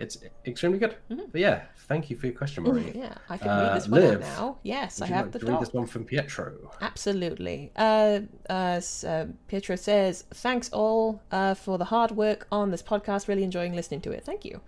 It's 0.00 0.16
extremely 0.46 0.78
good. 0.78 0.96
Mhm. 1.10 1.30
But 1.32 1.40
yeah, 1.40 1.62
thank 1.88 2.08
you 2.10 2.16
for 2.16 2.26
your 2.26 2.34
question, 2.36 2.64
Marie. 2.64 2.92
yeah 3.04 3.14
I 3.28 3.36
can 3.36 3.48
Uh, 3.48 3.62
read 3.62 3.76
this 3.76 3.88
one 3.88 4.00
Liv, 4.00 4.20
now 4.20 4.58
yes 4.62 5.00
I 5.02 5.06
have 5.06 5.26
like 5.26 5.32
the 5.42 5.46
read 5.52 5.60
this 5.60 5.72
one 5.72 5.86
from 5.86 6.04
Pietro? 6.04 6.70
Absolutely. 6.80 7.70
Uh, 7.76 8.20
uh, 8.48 8.80
uh, 9.06 9.26
Pietro 9.48 9.76
says, 9.76 10.24
Thanks 10.32 10.70
all 10.72 11.20
uh, 11.30 11.54
for 11.54 11.78
the 11.78 11.86
hard 11.86 12.12
work 12.12 12.46
on 12.50 12.70
this 12.70 12.82
podcast. 12.82 13.28
Really 13.28 13.44
enjoying 13.44 13.74
listening 13.74 14.00
to 14.02 14.10
it. 14.12 14.24
Thank 14.24 14.44
you. 14.44 14.60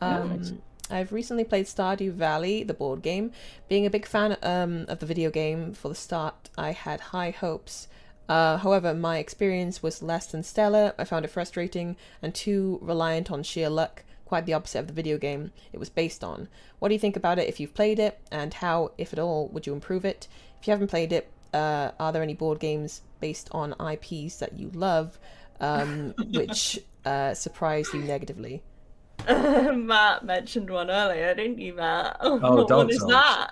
Um, 0.00 0.36
Nice. 0.36 0.52
I've 0.90 1.12
recently 1.14 1.44
played 1.44 1.64
Stardew 1.64 2.12
Valley, 2.12 2.62
the 2.62 2.74
board 2.74 3.00
game. 3.00 3.32
Being 3.68 3.86
a 3.86 3.90
big 3.90 4.04
fan 4.06 4.36
um, 4.42 4.84
of 4.88 4.98
the 4.98 5.06
video 5.06 5.30
game 5.30 5.72
for 5.72 5.88
the 5.88 5.94
start, 5.94 6.50
I 6.58 6.72
had 6.72 7.00
high 7.00 7.30
hopes. 7.30 7.88
Uh, 8.28 8.58
however, 8.58 8.92
my 8.92 9.16
experience 9.18 9.82
was 9.82 10.02
less 10.02 10.26
than 10.26 10.42
stellar. 10.42 10.92
I 10.98 11.04
found 11.04 11.24
it 11.24 11.28
frustrating 11.28 11.96
and 12.20 12.34
too 12.34 12.78
reliant 12.82 13.30
on 13.30 13.42
sheer 13.42 13.70
luck, 13.70 14.04
quite 14.24 14.46
the 14.46 14.54
opposite 14.54 14.78
of 14.80 14.86
the 14.86 14.92
video 14.92 15.18
game 15.18 15.52
it 15.72 15.78
was 15.78 15.88
based 15.88 16.24
on. 16.24 16.48
What 16.78 16.88
do 16.88 16.94
you 16.94 17.00
think 17.00 17.16
about 17.16 17.38
it 17.38 17.48
if 17.48 17.60
you've 17.60 17.74
played 17.74 17.98
it, 17.98 18.20
and 18.30 18.52
how, 18.54 18.92
if 18.98 19.12
at 19.12 19.18
all, 19.18 19.48
would 19.48 19.66
you 19.66 19.72
improve 19.72 20.04
it? 20.04 20.28
If 20.60 20.66
you 20.66 20.72
haven't 20.72 20.88
played 20.88 21.12
it, 21.12 21.30
uh, 21.52 21.92
are 22.00 22.12
there 22.12 22.22
any 22.22 22.34
board 22.34 22.58
games 22.60 23.02
based 23.20 23.48
on 23.52 23.74
IPs 23.80 24.36
that 24.38 24.58
you 24.58 24.70
love, 24.74 25.18
um, 25.60 26.14
which 26.32 26.78
uh, 27.04 27.34
surprise 27.34 27.86
you 27.94 28.00
negatively? 28.00 28.62
Matt 29.28 30.24
mentioned 30.24 30.68
one 30.68 30.90
earlier, 30.90 31.34
didn't 31.34 31.58
you, 31.58 31.74
Matt? 31.74 32.16
Oh, 32.20 32.66
Dark 32.66 32.70
what 32.70 32.90
is 32.90 32.98
Souls. 32.98 33.10
that? 33.12 33.50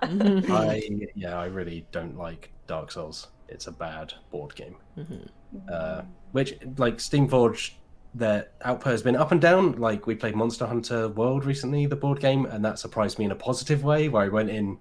I 0.50 0.82
yeah, 1.14 1.38
I 1.38 1.46
really 1.46 1.86
don't 1.92 2.18
like 2.18 2.50
Dark 2.66 2.90
Souls. 2.90 3.28
It's 3.48 3.66
a 3.68 3.72
bad 3.72 4.12
board 4.30 4.54
game. 4.54 4.76
Uh, 5.70 6.02
which 6.32 6.58
like 6.78 6.96
Steamforged, 6.96 7.72
their 8.14 8.48
output 8.62 8.92
has 8.92 9.02
been 9.02 9.16
up 9.16 9.32
and 9.32 9.40
down. 9.40 9.72
Like 9.72 10.06
we 10.06 10.14
played 10.14 10.34
Monster 10.36 10.66
Hunter 10.66 11.08
World 11.08 11.44
recently, 11.44 11.86
the 11.86 11.96
board 11.96 12.20
game, 12.20 12.44
and 12.46 12.64
that 12.64 12.78
surprised 12.78 13.18
me 13.18 13.24
in 13.24 13.30
a 13.30 13.36
positive 13.36 13.84
way. 13.84 14.08
Where 14.08 14.22
I 14.24 14.28
went 14.28 14.50
in 14.50 14.78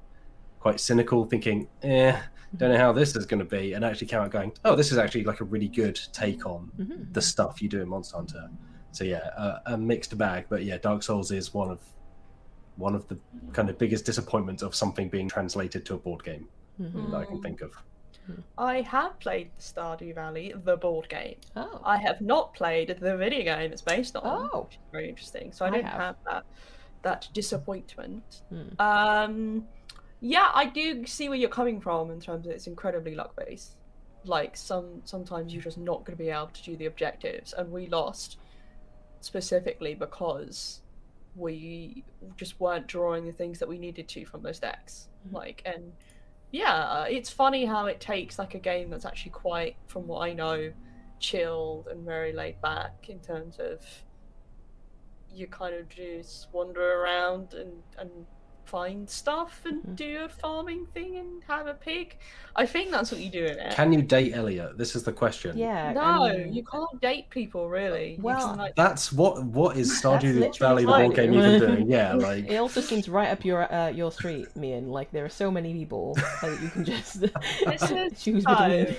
quite 0.59 0.79
cynical, 0.79 1.25
thinking, 1.25 1.67
"eh, 1.81 2.19
don't 2.57 2.71
know 2.71 2.77
how 2.77 2.91
this 2.91 3.15
is 3.15 3.25
going 3.25 3.39
to 3.39 3.45
be," 3.45 3.73
and 3.73 3.85
actually 3.85 4.07
came 4.07 4.19
out 4.19 4.31
going, 4.31 4.51
"Oh, 4.65 4.75
this 4.75 4.91
is 4.91 4.97
actually 4.97 5.23
like 5.23 5.39
a 5.41 5.45
really 5.45 5.69
good 5.69 5.99
take 6.11 6.45
on 6.45 6.71
Mhm. 6.77 7.13
the 7.13 7.21
stuff 7.21 7.61
you 7.61 7.69
do 7.69 7.81
in 7.81 7.87
Monster 7.87 8.17
Hunter." 8.17 8.49
So 8.91 9.05
yeah, 9.05 9.29
uh, 9.37 9.59
a 9.65 9.77
mixed 9.77 10.17
bag, 10.17 10.45
but 10.49 10.63
yeah, 10.65 10.77
Dark 10.77 11.01
Souls 11.03 11.31
is 11.31 11.53
one 11.53 11.69
of 11.71 11.79
one 12.77 12.95
of 12.95 13.07
the 13.09 13.19
kind 13.53 13.69
of 13.69 13.77
biggest 13.77 14.05
disappointments 14.05 14.63
of 14.63 14.73
something 14.73 15.09
being 15.09 15.27
translated 15.27 15.85
to 15.85 15.93
a 15.93 15.97
board 15.97 16.23
game 16.23 16.47
Mhm. 16.79 17.11
that 17.11 17.17
I 17.17 17.25
can 17.25 17.41
think 17.41 17.61
of. 17.61 17.71
I 18.57 18.81
have 18.81 19.19
played 19.19 19.49
the 19.57 19.61
Stardew 19.63 20.15
Valley, 20.15 20.53
the 20.63 20.77
board 20.77 21.09
game. 21.09 21.35
Oh. 21.55 21.81
I 21.83 21.97
have 21.97 22.21
not 22.21 22.53
played 22.53 22.95
the 22.99 23.17
video 23.17 23.43
game 23.43 23.71
it's 23.71 23.81
based 23.81 24.15
on. 24.15 24.49
Oh. 24.53 24.61
which 24.61 24.73
is 24.73 24.79
very 24.91 25.09
interesting. 25.09 25.51
So 25.51 25.65
I, 25.65 25.69
I 25.69 25.71
don't 25.71 25.85
have. 25.85 25.99
have. 25.99 26.15
that 26.25 26.45
that 27.03 27.27
disappointment. 27.33 28.41
Hmm. 28.49 28.79
Um, 28.79 29.67
yeah, 30.19 30.49
I 30.53 30.65
do 30.65 31.05
see 31.05 31.29
where 31.29 31.37
you're 31.37 31.49
coming 31.49 31.81
from 31.81 32.11
in 32.11 32.19
terms 32.19 32.45
of 32.45 32.51
it's 32.51 32.67
incredibly 32.67 33.15
luck 33.15 33.35
based. 33.35 33.75
Like 34.23 34.55
some 34.55 35.01
sometimes 35.05 35.53
you're 35.53 35.63
just 35.63 35.79
not 35.79 36.05
going 36.05 36.15
to 36.17 36.23
be 36.23 36.29
able 36.29 36.47
to 36.47 36.63
do 36.63 36.77
the 36.77 36.85
objectives, 36.85 37.53
and 37.53 37.71
we 37.71 37.87
lost 37.87 38.37
specifically 39.21 39.95
because 39.95 40.81
we 41.35 42.03
just 42.35 42.59
weren't 42.59 42.87
drawing 42.87 43.25
the 43.25 43.31
things 43.31 43.57
that 43.59 43.67
we 43.67 43.79
needed 43.79 44.07
to 44.09 44.25
from 44.25 44.43
those 44.43 44.59
decks. 44.59 45.07
Mhm. 45.27 45.33
Like 45.33 45.61
and 45.65 45.91
yeah, 46.51 47.03
it's 47.05 47.29
funny 47.29 47.65
how 47.65 47.85
it 47.85 47.99
takes 47.99 48.37
like 48.37 48.55
a 48.55 48.59
game 48.59 48.89
that's 48.89 49.05
actually 49.05 49.31
quite, 49.31 49.77
from 49.87 50.07
what 50.07 50.19
I 50.19 50.33
know, 50.33 50.73
chilled 51.19 51.87
and 51.87 52.03
very 52.03 52.33
laid 52.33 52.61
back 52.61 53.09
in 53.09 53.19
terms 53.19 53.57
of 53.59 53.79
you 55.33 55.47
kind 55.47 55.75
of 55.75 55.87
just 55.87 56.47
wander 56.51 57.01
around 57.01 57.53
and 57.53 57.81
and 57.97 58.09
find 58.71 59.09
stuff 59.09 59.61
and 59.65 59.83
Mhm. 59.83 59.95
do 59.97 60.11
a 60.23 60.29
farming 60.29 60.85
thing 60.93 61.17
and 61.17 61.43
have 61.47 61.67
a 61.67 61.73
pig. 61.73 62.17
I 62.55 62.65
think 62.65 62.89
that's 62.91 63.11
what 63.11 63.19
you 63.19 63.29
do 63.29 63.43
in 63.45 63.59
it. 63.59 63.73
Can 63.73 63.91
you 63.91 64.01
date 64.01 64.33
Elliott? 64.33 64.77
This 64.77 64.95
is 64.95 65.03
the 65.03 65.11
question. 65.11 65.57
Yeah. 65.57 65.91
no, 65.93 66.01
I 66.25 66.35
you 66.57 66.63
can't 66.63 67.01
date 67.01 67.29
people 67.29 67.69
really. 67.69 68.17
Well, 68.21 68.55
like, 68.57 68.75
That's 68.75 69.11
what 69.11 69.43
what 69.43 69.75
is 69.77 69.89
That's 70.01 70.01
Stardew 70.23 70.39
literally 70.39 70.59
Valley 70.59 70.83
the 70.85 70.91
fine. 70.91 71.05
board 71.05 71.15
game 71.17 71.33
even 71.33 71.59
doing? 71.59 71.89
Yeah, 71.89 72.13
like 72.29 72.45
It 72.49 72.57
also 72.57 72.79
seems 72.81 73.09
right 73.09 73.29
up 73.29 73.43
your 73.43 73.71
uh, 73.73 73.89
your 73.89 74.11
street, 74.11 74.47
Meehan. 74.55 74.89
Like 74.89 75.11
there 75.11 75.25
are 75.25 75.29
so 75.43 75.51
many 75.51 75.73
people 75.73 76.15
that 76.41 76.57
you 76.63 76.69
can 76.69 76.85
just 76.85 77.21
This 77.65 77.91
is 77.91 78.23
choose 78.23 78.45
between. 78.45 78.95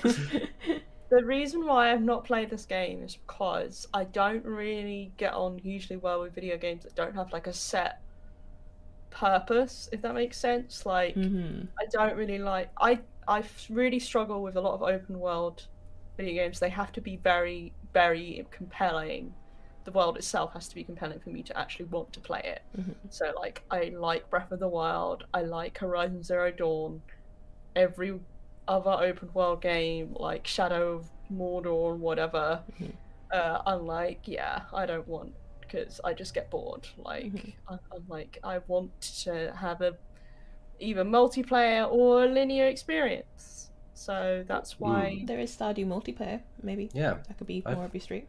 The 1.09 1.23
reason 1.23 1.65
why 1.67 1.91
I've 1.91 2.01
not 2.01 2.25
played 2.25 2.49
this 2.49 2.65
game 2.65 3.03
is 3.03 3.15
because 3.17 3.87
I 3.93 4.03
don't 4.05 4.43
really 4.45 5.11
get 5.17 5.33
on 5.33 5.59
hugely 5.59 5.95
well 5.97 6.21
with 6.21 6.33
video 6.33 6.57
games 6.57 6.83
that 6.83 6.95
don't 6.95 7.13
have 7.15 7.31
like 7.31 7.45
a 7.47 7.53
set 7.53 8.01
purpose, 9.13 9.89
if 9.91 10.01
that 10.01 10.13
makes 10.15 10.37
sense. 10.37 10.85
Like 10.85 11.13
hmm 11.15 11.61
I 11.79 11.85
don't 11.91 12.15
really 12.15 12.39
like 12.39 12.69
I 12.79 12.99
I 13.27 13.43
really 13.69 13.99
struggle 13.99 14.41
with 14.43 14.55
a 14.57 14.61
lot 14.61 14.73
of 14.75 14.81
open 14.83 15.19
world 15.19 15.67
video 16.17 16.33
games. 16.43 16.59
They 16.59 16.69
have 16.69 16.91
to 16.93 17.01
be 17.01 17.17
very 17.17 17.73
very 17.93 18.45
compelling. 18.51 19.33
The 19.85 19.91
world 19.91 20.17
itself 20.17 20.53
has 20.53 20.67
to 20.69 20.75
be 20.75 20.83
compelling 20.83 21.19
for 21.19 21.29
me 21.29 21.43
to 21.43 21.57
actually 21.57 21.85
want 21.85 22.13
to 22.13 22.19
play 22.19 22.41
it. 22.43 22.61
Mhm. 22.79 22.95
So 23.09 23.25
like 23.39 23.63
I 23.69 23.91
like 23.95 24.29
Breath 24.29 24.51
of 24.51 24.59
the 24.59 24.67
Wild, 24.67 25.25
I 25.33 25.41
like 25.43 25.77
Horizon 25.77 26.23
Zero 26.23 26.51
Dawn, 26.51 27.01
every 27.75 28.19
other 28.67 28.91
open 28.91 29.29
world 29.33 29.61
game 29.61 30.13
like 30.15 30.47
Shadow 30.47 30.93
of 30.93 31.09
Mordor, 31.31 31.97
whatever. 31.97 32.63
Mhm. 32.79 32.93
Uh, 33.31 33.61
I'm 33.65 33.85
like, 33.85 34.27
yeah, 34.27 34.61
I 34.73 34.85
don't 34.85 35.07
want 35.07 35.33
because 35.73 35.99
I 36.03 36.13
just 36.13 36.33
get 36.33 36.49
bored. 36.49 36.87
Like 36.97 37.25
Mhm. 37.25 37.53
I, 37.69 37.73
I'm 37.93 38.05
like, 38.07 38.39
I 38.43 38.59
want 38.67 38.91
to 39.25 39.53
have 39.55 39.81
a 39.81 39.97
either 40.79 41.03
multiplayer 41.03 41.89
or 41.91 42.25
linear 42.27 42.67
experience. 42.67 43.71
So 43.93 44.43
that's 44.47 44.79
why. 44.79 45.23
There 45.25 45.39
is 45.39 45.55
Stardew 45.55 45.85
multiplayer, 45.87 46.41
maybe. 46.61 46.89
yeah, 46.93 47.15
That 47.27 47.37
could 47.37 47.47
be 47.47 47.63
I've- 47.65 47.75
more 47.75 47.85
up 47.85 47.93
your 47.93 48.01
street. 48.01 48.27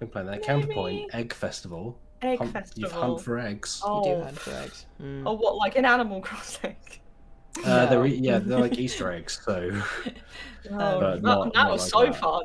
been 0.00 0.08
playing 0.08 0.26
that. 0.26 0.32
Maybe. 0.32 0.44
Counterpoint 0.44 1.14
Egg 1.14 1.32
Festival. 1.32 1.98
Egg 2.20 2.38
Hunt, 2.38 2.52
Festival. 2.52 2.90
You 2.90 2.94
hunt 2.96 3.20
for 3.20 3.38
eggs. 3.38 3.80
oh, 3.84 3.98
You 4.08 4.14
do 4.16 4.22
hunt 4.22 4.38
for 4.38 4.50
eggs. 4.50 4.86
Mm. 5.00 5.22
oh, 5.26 5.34
what 5.34 5.56
like 5.56 5.76
an 5.76 5.84
Animal 5.84 6.20
Crossing? 6.28 6.76
Uh, 7.62 7.86
they're 7.86 8.06
yeah, 8.06 8.38
they're 8.38 8.58
like 8.58 8.78
Easter 8.78 9.10
eggs. 9.12 9.40
So 9.44 9.70
Oh, 10.70 10.98
But 10.98 11.00
that, 11.00 11.22
not- 11.22 11.52
that 11.52 11.62
not 11.64 11.72
was 11.72 11.92
like 11.92 12.14
so 12.14 12.44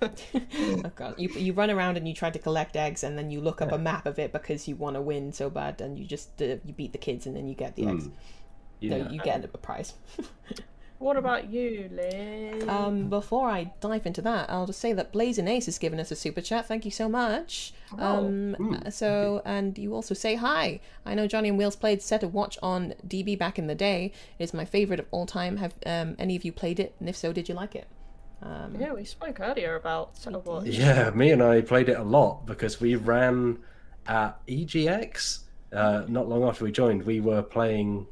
that. 0.00 0.10
fun. 0.10 0.80
oh 0.84 0.90
god, 0.96 1.14
you 1.18 1.28
you 1.30 1.52
run 1.52 1.70
around 1.70 1.96
and 1.98 2.08
you 2.08 2.14
try 2.14 2.30
to 2.30 2.38
collect 2.38 2.76
eggs, 2.76 3.04
and 3.04 3.18
then 3.18 3.30
you 3.30 3.40
look 3.40 3.60
up 3.60 3.70
Yeah. 3.70 3.76
a 3.76 3.78
map 3.78 4.06
of 4.06 4.18
it 4.18 4.32
because 4.32 4.66
you 4.66 4.74
want 4.76 4.96
to 4.96 5.02
win 5.02 5.32
so 5.32 5.50
bad, 5.50 5.80
and 5.80 5.98
you 5.98 6.04
just 6.06 6.40
uh, 6.40 6.56
you 6.64 6.72
beat 6.74 6.92
the 6.92 6.98
kids, 6.98 7.26
and 7.26 7.36
then 7.36 7.46
you 7.46 7.54
get 7.54 7.76
the 7.76 7.86
eggs. 7.86 8.06
mm, 8.06 8.12
yeah. 8.80 8.98
No, 8.98 9.10
you 9.10 9.20
get 9.20 9.44
a 9.44 9.48
prize. 9.58 9.94
What 10.98 11.16
about 11.16 11.48
you, 11.48 11.88
Liz? 11.92 12.68
Um, 12.68 13.08
before 13.08 13.48
I 13.48 13.72
dive 13.80 14.04
into 14.04 14.20
that, 14.22 14.50
I'll 14.50 14.66
just 14.66 14.80
say 14.80 14.92
that 14.94 15.12
Blazing 15.12 15.46
Ace 15.46 15.66
has 15.66 15.78
given 15.78 16.00
us 16.00 16.10
a 16.10 16.16
super 16.16 16.40
chat. 16.40 16.66
Thank 16.66 16.84
you 16.84 16.90
so 16.90 17.08
much. 17.08 17.72
Oh. 17.96 18.26
Um, 18.26 18.56
Mm, 18.58 18.92
so, 18.92 19.40
and 19.44 19.78
you 19.78 19.94
also 19.94 20.14
say 20.14 20.34
hi. 20.34 20.80
I 21.06 21.14
know 21.14 21.28
Johnny 21.28 21.48
and 21.48 21.56
Wheels 21.58 21.76
played 21.76 22.02
Set 22.02 22.22
a 22.24 22.28
Watch 22.28 22.58
on 22.62 22.94
DB 23.06 23.38
back 23.38 23.58
in 23.58 23.68
the 23.68 23.74
day. 23.76 24.12
It 24.38 24.42
is 24.44 24.52
my 24.52 24.64
favorite 24.64 24.98
of 24.98 25.06
all 25.12 25.26
time. 25.26 25.58
Have 25.58 25.74
um, 25.86 26.16
any 26.18 26.34
of 26.34 26.44
you 26.44 26.50
played 26.52 26.80
it? 26.80 26.94
And 26.98 27.08
if 27.08 27.16
so, 27.16 27.32
did 27.32 27.48
you 27.48 27.54
like 27.54 27.76
it? 27.76 27.86
Um, 28.42 28.76
yeah, 28.78 28.92
we 28.92 29.04
spoke 29.04 29.38
earlier 29.40 29.76
about 29.76 30.16
Set 30.16 30.34
a 30.34 30.38
Watch. 30.40 30.66
Yeah, 30.66 31.10
me 31.10 31.30
and 31.30 31.42
I 31.42 31.60
played 31.60 31.88
it 31.88 31.98
a 31.98 32.02
lot 32.02 32.44
because 32.46 32.80
we 32.80 32.96
ran 32.96 33.58
at 34.08 34.44
EGX. 34.46 35.40
Uh, 35.72 36.04
not 36.08 36.28
long 36.28 36.42
after 36.44 36.64
we 36.64 36.72
joined, 36.72 37.04
we 37.04 37.20
were 37.20 37.42
playing 37.42 38.06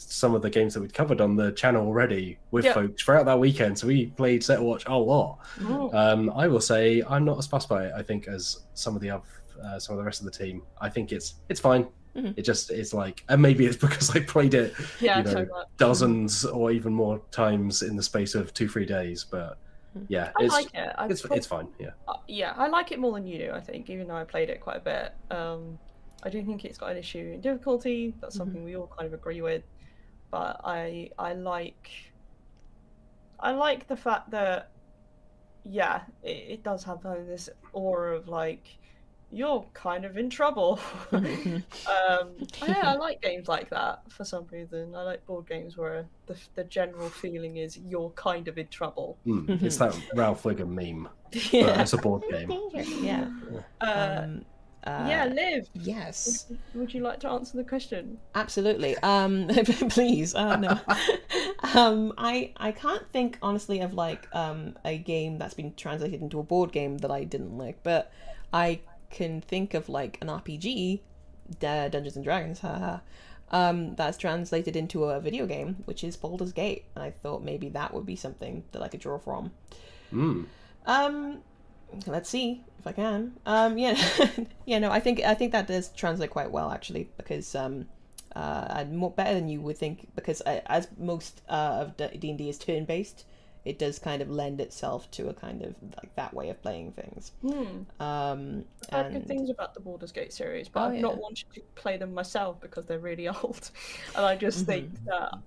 some 0.00 0.34
of 0.34 0.42
the 0.42 0.50
games 0.50 0.74
that 0.74 0.80
we'd 0.80 0.94
covered 0.94 1.20
on 1.20 1.36
the 1.36 1.52
channel 1.52 1.86
already 1.86 2.38
with 2.50 2.64
Yeah. 2.64 2.72
folks 2.74 3.02
throughout 3.02 3.26
that 3.26 3.38
weekend. 3.38 3.78
So 3.78 3.86
we 3.86 4.06
played 4.06 4.42
Set 4.42 4.60
Watch 4.60 4.84
a 4.86 4.96
lot. 4.96 5.38
Oh, 5.62 5.90
Um, 5.92 6.30
I 6.34 6.48
will 6.48 6.60
say 6.60 7.02
I'm 7.08 7.24
not 7.24 7.38
as 7.38 7.46
fussed 7.46 7.68
by 7.68 7.86
it. 7.86 7.92
I 7.94 8.02
think 8.02 8.26
as 8.28 8.64
some 8.74 8.94
of 8.96 9.02
the 9.02 9.10
other, 9.10 9.24
uh, 9.62 9.78
some 9.78 9.94
of 9.94 9.98
the 9.98 10.04
rest 10.04 10.20
of 10.20 10.24
the 10.24 10.30
team. 10.32 10.62
I 10.80 10.88
think 10.88 11.12
it's 11.12 11.34
it's 11.48 11.60
fine. 11.60 11.86
Mhm. 12.16 12.34
It 12.36 12.42
just 12.42 12.70
it's 12.70 12.92
like, 12.94 13.24
and 13.28 13.40
maybe 13.42 13.66
it's 13.66 13.76
because 13.86 14.10
I 14.16 14.20
played 14.20 14.54
it 14.54 14.74
yeah, 15.00 15.18
you 15.18 15.24
know, 15.34 15.46
dozens 15.76 16.44
or 16.44 16.70
even 16.72 16.92
more 16.92 17.20
times 17.30 17.82
in 17.82 17.94
the 17.96 18.02
space 18.02 18.34
of 18.34 18.52
two 18.54 18.68
three 18.68 18.86
days. 18.86 19.24
But 19.24 19.58
Mhm. 19.96 20.06
yeah, 20.08 20.32
I 20.38 20.44
it's 20.44 20.52
like 20.54 20.74
it. 20.74 20.92
It's 21.10 21.20
prob- 21.22 21.36
it's 21.36 21.46
fine. 21.46 21.68
Yeah. 21.78 21.90
uh, 22.08 22.14
yeah, 22.26 22.54
I 22.56 22.68
like 22.68 22.90
it 22.90 22.98
more 22.98 23.12
than 23.12 23.26
you 23.26 23.38
do. 23.38 23.50
I 23.52 23.60
think, 23.60 23.90
even 23.90 24.08
though 24.08 24.16
I 24.16 24.24
played 24.24 24.48
it 24.50 24.60
quite 24.60 24.78
a 24.78 24.80
bit. 24.80 25.12
Um, 25.30 25.78
I 26.22 26.28
do 26.28 26.42
think 26.44 26.64
it's 26.66 26.76
got 26.76 26.90
an 26.90 26.98
issue 26.98 27.32
in 27.34 27.40
difficulty. 27.40 28.14
That's 28.20 28.34
Mhm. 28.34 28.38
something 28.38 28.64
we 28.64 28.76
all 28.76 28.90
kind 28.98 29.06
of 29.06 29.14
agree 29.14 29.40
with. 29.40 29.62
But 30.30 30.60
I 30.64 31.10
I 31.18 31.32
like 31.34 31.90
I 33.38 33.52
like 33.52 33.88
the 33.88 33.96
fact 33.96 34.30
that 34.30 34.70
yeah, 35.64 36.02
it, 36.22 36.28
it 36.48 36.62
does 36.62 36.84
have 36.84 37.02
kind 37.02 37.20
of 37.20 37.26
this 37.26 37.48
aura 37.72 38.16
of 38.16 38.28
like 38.28 38.78
you're 39.32 39.64
kind 39.74 40.04
of 40.04 40.16
in 40.18 40.28
trouble. 40.28 40.80
um, 41.12 41.22
yeah, 42.66 42.82
I 42.82 42.94
like 42.96 43.22
games 43.22 43.46
like 43.46 43.70
that 43.70 44.02
for 44.10 44.24
some 44.24 44.46
reason. 44.50 44.94
I 44.94 45.02
like 45.02 45.24
board 45.26 45.46
games 45.48 45.76
where 45.76 46.06
the 46.26 46.36
the 46.56 46.64
general 46.64 47.08
feeling 47.08 47.56
is 47.58 47.78
you're 47.78 48.10
kind 48.10 48.48
of 48.48 48.58
in 48.58 48.68
trouble. 48.68 49.18
Mm, 49.26 49.62
It's 49.62 49.76
that 49.78 49.96
Ralph 50.14 50.42
Wiggum 50.42 50.70
meme, 50.70 51.08
but 51.30 51.52
yeah. 51.52 51.82
it's 51.82 51.92
a 51.92 51.98
board 51.98 52.24
game. 52.30 52.50
yeah. 53.02 53.28
Uh, 53.80 54.22
Um, 54.24 54.44
uh, 54.84 55.06
yeah, 55.08 55.26
Liv. 55.26 55.68
Yes. 55.74 56.46
Would 56.74 56.94
you 56.94 57.02
like 57.02 57.20
to 57.20 57.28
answer 57.28 57.56
the 57.56 57.64
question? 57.64 58.18
Absolutely. 58.34 58.96
Um, 58.98 59.48
please. 59.90 60.34
Uh, 60.34 60.56
no. 60.56 60.80
um, 61.74 62.12
I 62.16 62.52
I 62.56 62.72
can't 62.72 63.06
think 63.12 63.38
honestly 63.42 63.80
of 63.80 63.92
like 63.92 64.26
um 64.34 64.78
a 64.84 64.96
game 64.96 65.38
that's 65.38 65.54
been 65.54 65.74
translated 65.74 66.22
into 66.22 66.38
a 66.38 66.42
board 66.42 66.72
game 66.72 66.98
that 66.98 67.10
I 67.10 67.24
didn't 67.24 67.56
like, 67.58 67.82
but 67.82 68.12
I 68.52 68.80
can 69.10 69.40
think 69.40 69.74
of 69.74 69.88
like 69.88 70.18
an 70.22 70.28
RPG, 70.28 71.00
uh, 71.62 71.88
Dungeons 71.88 72.16
and 72.16 72.24
Dragons, 72.24 72.60
haha, 72.60 72.98
um, 73.50 73.94
that's 73.96 74.16
translated 74.16 74.76
into 74.76 75.04
a 75.04 75.20
video 75.20 75.46
game, 75.46 75.82
which 75.84 76.04
is 76.04 76.16
Baldur's 76.16 76.52
Gate, 76.52 76.84
and 76.94 77.02
I 77.02 77.10
thought 77.10 77.42
maybe 77.42 77.68
that 77.70 77.92
would 77.92 78.06
be 78.06 78.16
something 78.16 78.64
that 78.72 78.82
I 78.82 78.88
could 78.88 79.00
draw 79.00 79.18
from. 79.18 79.50
Mm. 80.12 80.46
Um, 80.86 81.38
let's 82.06 82.28
see 82.28 82.64
if 82.78 82.86
I 82.86 82.92
can. 82.92 83.36
Um, 83.46 83.78
yeah, 83.78 83.96
yeah. 84.66 84.78
No, 84.78 84.90
I 84.90 85.00
think 85.00 85.20
I 85.20 85.34
think 85.34 85.52
that 85.52 85.66
does 85.66 85.88
translate 85.90 86.30
quite 86.30 86.50
well 86.50 86.70
actually 86.70 87.10
because 87.16 87.54
um, 87.54 87.86
uh, 88.34 88.66
and 88.70 88.96
more 88.96 89.10
better 89.10 89.34
than 89.34 89.48
you 89.48 89.60
would 89.60 89.78
think 89.78 90.08
because 90.14 90.40
uh, 90.42 90.60
as 90.66 90.88
most 90.98 91.42
uh, 91.48 91.84
of 91.86 91.96
D 91.96 92.30
and 92.30 92.38
D 92.38 92.48
is 92.48 92.58
turn 92.58 92.84
based, 92.84 93.24
it 93.64 93.78
does 93.78 93.98
kind 93.98 94.22
of 94.22 94.30
lend 94.30 94.60
itself 94.60 95.10
to 95.12 95.28
a 95.28 95.34
kind 95.34 95.62
of 95.62 95.74
like 95.96 96.14
that 96.16 96.34
way 96.34 96.48
of 96.50 96.62
playing 96.62 96.92
things. 96.92 97.32
Hmm. 97.42 97.82
Um, 98.00 98.64
I've 98.82 98.90
heard 98.90 99.10
good 99.10 99.26
things 99.26 99.50
about 99.50 99.74
the 99.74 99.80
Baldur's 99.80 100.12
Gate 100.12 100.32
series, 100.32 100.68
but 100.68 100.80
Oh, 100.80 100.88
I've 100.88 100.96
not 100.98 101.16
yeah. 101.16 101.18
wanted 101.18 101.46
to 101.54 101.60
play 101.74 101.96
them 101.96 102.12
myself 102.14 102.60
because 102.60 102.86
they're 102.86 102.98
really 102.98 103.28
old, 103.28 103.70
and 104.14 104.24
I 104.26 104.36
just 104.36 104.66
think 104.66 104.88
Mm-hmm. 104.88 105.06
that 105.06 105.38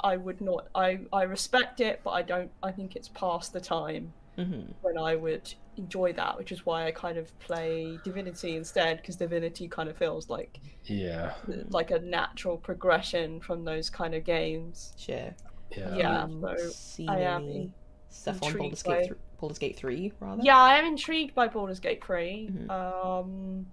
I 0.00 0.16
would 0.16 0.40
not. 0.40 0.68
I 0.74 1.00
I 1.12 1.24
respect 1.24 1.80
it, 1.80 2.00
but 2.04 2.10
I 2.12 2.22
don't. 2.22 2.52
I 2.62 2.72
think 2.72 2.96
it's 2.96 3.08
past 3.08 3.52
the 3.52 3.60
time 3.60 4.14
mhm. 4.36 4.74
when 4.82 4.98
I 4.98 5.16
would 5.16 5.54
enjoy 5.76 6.12
that, 6.14 6.36
which 6.38 6.52
is 6.52 6.64
why 6.66 6.86
I 6.86 6.90
kind 6.90 7.18
of 7.18 7.36
play 7.38 7.98
Divinity 8.04 8.56
instead, 8.56 8.96
because 8.98 9.16
Divinity 9.16 9.68
kind 9.68 9.88
of 9.88 9.96
feels 9.96 10.28
like 10.30 10.58
Yeah. 10.84 11.34
like 11.70 11.90
a 11.90 11.98
natural 12.00 12.56
progression 12.56 13.40
from 13.40 13.64
those 13.64 13.90
kind 13.90 14.14
of 14.14 14.24
games. 14.24 14.92
sure. 14.96 15.34
Yeah. 15.76 15.94
Yeah, 15.96 16.22
Um, 16.22 16.40
so 16.42 16.68
seen 16.68 17.08
I 17.08 17.20
am 17.20 17.42
any 17.42 17.72
stuff 18.08 18.42
on 18.42 18.48
intrigued 18.48 18.58
Baldur's 18.62 18.82
by- 18.84 18.98
Gate, 19.00 19.08
th- 19.08 19.20
Baldur's 19.40 19.58
Gate 19.58 19.76
three 19.76 20.12
rather. 20.20 20.42
Yeah, 20.42 20.56
I 20.58 20.78
am 20.78 20.84
intrigued 20.86 21.34
by 21.34 21.48
Baldur's 21.48 21.80
Gate 21.80 22.02
3. 22.04 22.48
Mhm. 22.50 22.70
Um, 22.70 23.66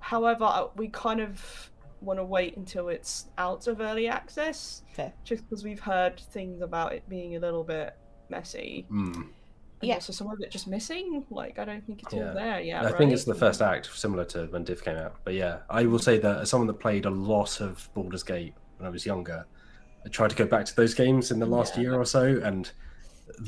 however, 0.00 0.68
we 0.76 0.88
kind 0.88 1.20
of 1.20 1.70
want 2.00 2.18
to 2.18 2.24
wait 2.24 2.56
until 2.56 2.88
it's 2.90 3.26
out 3.38 3.66
of 3.66 3.80
early 3.80 4.06
access, 4.06 4.82
Fair. 4.92 5.12
just 5.24 5.42
because 5.48 5.64
we've 5.64 5.80
heard 5.80 6.20
things 6.20 6.60
about 6.60 6.92
it 6.92 7.08
being 7.08 7.34
a 7.36 7.40
little 7.40 7.64
bit 7.64 7.96
messy. 8.28 8.86
Mm. 8.90 9.28
And 9.80 9.88
Yeah. 9.88 9.94
also 9.96 10.12
some 10.12 10.30
of 10.30 10.40
it 10.40 10.50
just 10.50 10.66
missing. 10.66 11.24
Like, 11.30 11.58
I 11.58 11.64
don't 11.64 11.84
think 11.84 12.02
it's 12.02 12.14
Yeah. 12.14 12.28
all 12.28 12.34
there 12.34 12.60
yet. 12.60 12.84
I 12.86 12.92
think 12.92 13.12
it's 13.12 13.24
the 13.24 13.34
first 13.34 13.60
act, 13.60 13.86
similar 13.94 14.24
to 14.26 14.46
when 14.46 14.64
Div 14.64 14.82
came 14.82 14.96
out. 14.96 15.16
But 15.24 15.34
yeah, 15.34 15.58
I 15.68 15.84
will 15.86 15.98
say 15.98 16.18
that 16.18 16.38
as 16.42 16.50
someone 16.50 16.66
that 16.68 16.80
played 16.80 17.04
a 17.06 17.10
lot 17.10 17.60
of 17.60 17.88
Baldur's 17.94 18.22
Gate 18.22 18.54
when 18.78 18.86
I 18.86 18.90
was 18.90 19.04
younger, 19.04 19.46
I 20.04 20.08
tried 20.08 20.30
to 20.30 20.36
go 20.36 20.46
back 20.46 20.64
to 20.66 20.76
those 20.76 20.94
games 20.94 21.30
in 21.30 21.38
the 21.38 21.46
last 21.46 21.76
Yeah. 21.76 21.82
year 21.82 21.94
or 22.00 22.04
so, 22.04 22.40
and 22.42 22.70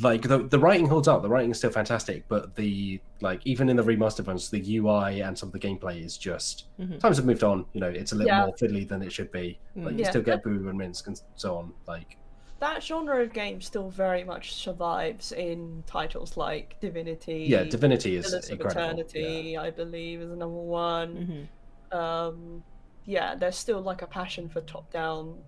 like 0.01 0.23
the 0.23 0.39
the 0.39 0.59
writing 0.59 0.87
holds 0.87 1.07
up. 1.07 1.21
The 1.23 1.29
writing 1.29 1.51
is 1.51 1.59
still 1.59 1.71
fantastic, 1.71 2.27
but 2.29 2.57
the 2.57 2.99
like 3.21 3.43
even 3.47 3.69
in 3.69 3.77
the 3.77 3.83
remastered 3.83 4.27
ones, 4.27 4.49
the 4.51 4.59
UI 4.79 5.21
and 5.21 5.37
some 5.39 5.51
of 5.51 5.53
the 5.53 5.59
gameplay 5.59 6.03
is 6.03 6.17
just 6.17 6.65
Mhm. 6.81 6.99
times 6.99 7.19
have 7.19 7.27
moved 7.27 7.45
on. 7.45 7.67
You 7.75 7.81
know, 7.81 7.89
it's 7.89 8.13
a 8.13 8.15
little 8.15 8.29
Yeah. 8.29 8.47
more 8.47 8.55
fiddly 8.57 8.89
than 8.89 9.03
it 9.03 9.13
should 9.13 9.31
be. 9.31 9.59
Like 9.77 9.99
you 9.99 10.05
still 10.07 10.23
get 10.23 10.43
Boo 10.43 10.67
and 10.69 10.79
Minsc 10.81 11.07
and 11.07 11.21
so 11.37 11.57
on. 11.59 11.73
Like 11.87 12.17
That 12.59 12.83
genre 12.83 13.23
of 13.23 13.33
game 13.35 13.61
still 13.61 13.91
very 13.91 14.25
much 14.25 14.55
survives 14.55 15.33
in 15.33 15.85
titles 15.87 16.37
like 16.39 16.81
Divinity. 16.81 17.45
yeah, 17.49 17.65
Divinity 17.65 18.17
is 18.17 18.27
Pillars 18.29 18.47
of 18.47 18.51
incredible. 18.53 19.01
Eternity, 19.01 19.57
I 19.59 19.71
believe, 19.71 20.21
is 20.23 20.31
number 20.31 20.47
one. 20.49 21.49
Mhm. 21.93 21.97
um, 21.97 22.63
yeah, 23.05 23.35
there's 23.37 23.57
still 23.57 23.81
like 23.83 24.03
a 24.03 24.07
passion 24.07 24.49
for 24.49 24.61
top-down, 24.63 25.39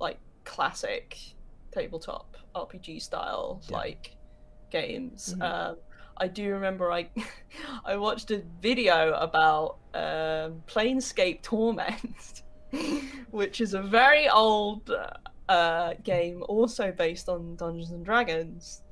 like 0.00 0.18
classic 0.44 1.16
tabletop 1.70 2.36
RPG 2.54 2.98
style 3.00 3.60
Yeah. 3.68 3.76
like 3.76 4.16
games. 4.70 5.34
Mhm. 5.38 5.42
Um, 5.42 5.76
I 6.16 6.26
do 6.28 6.50
remember 6.52 6.90
I 6.90 7.08
I 7.84 7.96
watched 7.96 8.30
a 8.32 8.42
video 8.60 9.12
about 9.14 9.78
um, 9.94 10.62
Planescape 10.66 11.42
Torment, 11.42 12.42
which 13.30 13.60
is 13.60 13.74
a 13.74 13.82
very 13.82 14.28
old 14.28 14.90
uh, 15.48 15.94
game, 16.02 16.42
also 16.48 16.92
based 16.92 17.28
on 17.28 17.56
Dungeons 17.56 17.90
and 17.90 18.04
Dragons. 18.04 18.82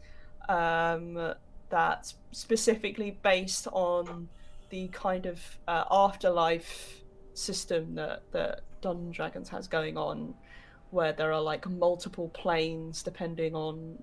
Um, 0.49 1.35
that's 1.71 2.15
specifically 2.33 3.21
based 3.23 3.67
on 3.73 4.31
the 4.71 4.89
kind 4.89 5.27
of 5.27 5.43
uh, 5.69 5.85
afterlife 5.91 7.03
system 7.35 7.95
that 7.97 8.25
that 8.33 8.63
Dungeons 8.83 9.07
and 9.07 9.15
Dragons 9.15 9.49
has 9.51 9.69
going 9.69 9.97
on, 9.99 10.37
where 10.91 11.13
there 11.13 11.33
are 11.33 11.43
like 11.43 11.69
multiple 11.69 12.31
planes 12.31 13.03
depending 13.03 13.55
on 13.55 14.03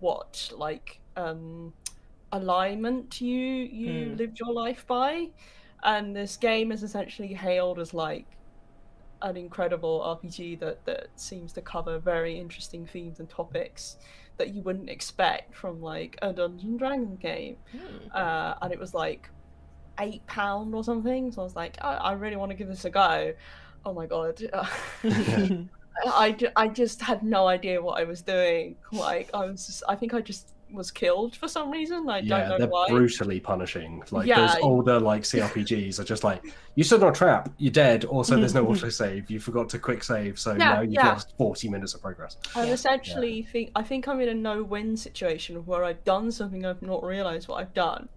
what 0.00 0.50
like 0.52 1.00
um 1.16 1.74
alignment 2.32 3.20
you 3.20 3.38
you 3.38 4.10
Hmm. 4.10 4.16
lived 4.16 4.38
your 4.40 4.52
life 4.52 4.86
by 4.86 5.28
and 5.84 6.14
this 6.16 6.36
game 6.36 6.72
is 6.72 6.82
essentially 6.82 7.34
hailed 7.34 7.78
as 7.78 7.94
like 7.94 8.35
an 9.22 9.36
incredible 9.36 10.00
rpg 10.22 10.58
that 10.60 10.84
that 10.84 11.08
seems 11.16 11.52
to 11.52 11.60
cover 11.60 11.98
very 11.98 12.38
interesting 12.38 12.86
themes 12.86 13.18
and 13.20 13.28
topics 13.28 13.96
that 14.36 14.54
you 14.54 14.62
wouldn't 14.62 14.90
expect 14.90 15.54
from 15.54 15.80
like 15.80 16.18
a 16.22 16.32
dungeon 16.32 16.70
and 16.70 16.78
dragon 16.78 17.16
game 17.16 17.56
Hmm. 17.72 17.78
uh, 18.12 18.54
and 18.62 18.72
it 18.72 18.78
was 18.78 18.92
like 18.94 19.30
eight 19.98 20.26
pound 20.26 20.74
or 20.74 20.84
something 20.84 21.32
so 21.32 21.40
i 21.40 21.44
was 21.44 21.56
like 21.56 21.78
I, 21.80 21.94
I 21.94 22.12
really 22.12 22.36
want 22.36 22.50
to 22.50 22.56
give 22.56 22.68
this 22.68 22.84
a 22.84 22.90
go 22.90 23.32
oh 23.86 23.94
my 23.94 24.06
god 24.06 24.40
I, 26.04 26.36
I 26.54 26.68
just 26.68 27.00
had 27.00 27.22
no 27.22 27.46
idea 27.46 27.80
what 27.80 27.98
I 27.98 28.04
was 28.04 28.22
doing. 28.22 28.76
Like 28.92 29.30
I 29.32 29.46
was, 29.46 29.66
just, 29.66 29.82
I 29.88 29.96
think 29.96 30.12
I 30.14 30.20
just 30.20 30.52
was 30.72 30.90
killed 30.90 31.36
for 31.36 31.48
some 31.48 31.70
reason. 31.70 32.08
I 32.08 32.18
yeah, 32.18 32.38
don't 32.40 32.48
know 32.48 32.58
they're 32.58 32.66
why. 32.68 32.88
brutally 32.88 33.40
punishing. 33.40 34.02
Like 34.10 34.26
Yeah. 34.26 34.46
those 34.46 34.56
older 34.62 34.98
like 34.98 35.22
CRPGs 35.22 35.98
are 36.00 36.04
just 36.04 36.24
like 36.24 36.44
you 36.74 36.84
stood 36.84 37.02
on 37.02 37.10
a 37.10 37.14
trap, 37.14 37.48
you're 37.58 37.72
dead. 37.72 38.04
Also, 38.04 38.36
there's 38.36 38.54
no 38.54 38.66
auto 38.70 38.88
save. 38.88 39.30
You 39.30 39.38
forgot 39.40 39.68
to 39.70 39.78
quick 39.78 40.02
save, 40.02 40.38
so 40.38 40.52
Yeah, 40.52 40.56
now 40.74 40.80
you've 40.80 40.92
yeah. 40.94 41.08
lost 41.10 41.34
40 41.38 41.68
minutes 41.68 41.94
of 41.94 42.02
progress. 42.02 42.36
I 42.54 42.66
Yeah. 42.66 42.72
essentially 42.72 43.42
think 43.44 43.70
I 43.76 43.82
think 43.82 44.08
I'm 44.08 44.20
in 44.20 44.28
a 44.28 44.34
no-win 44.34 44.96
situation 44.96 45.64
where 45.66 45.84
I've 45.84 46.02
done 46.04 46.30
something 46.32 46.66
I've 46.66 46.82
not 46.82 47.02
realized 47.04 47.48
what 47.48 47.60
I've 47.60 47.74
done, 47.74 48.08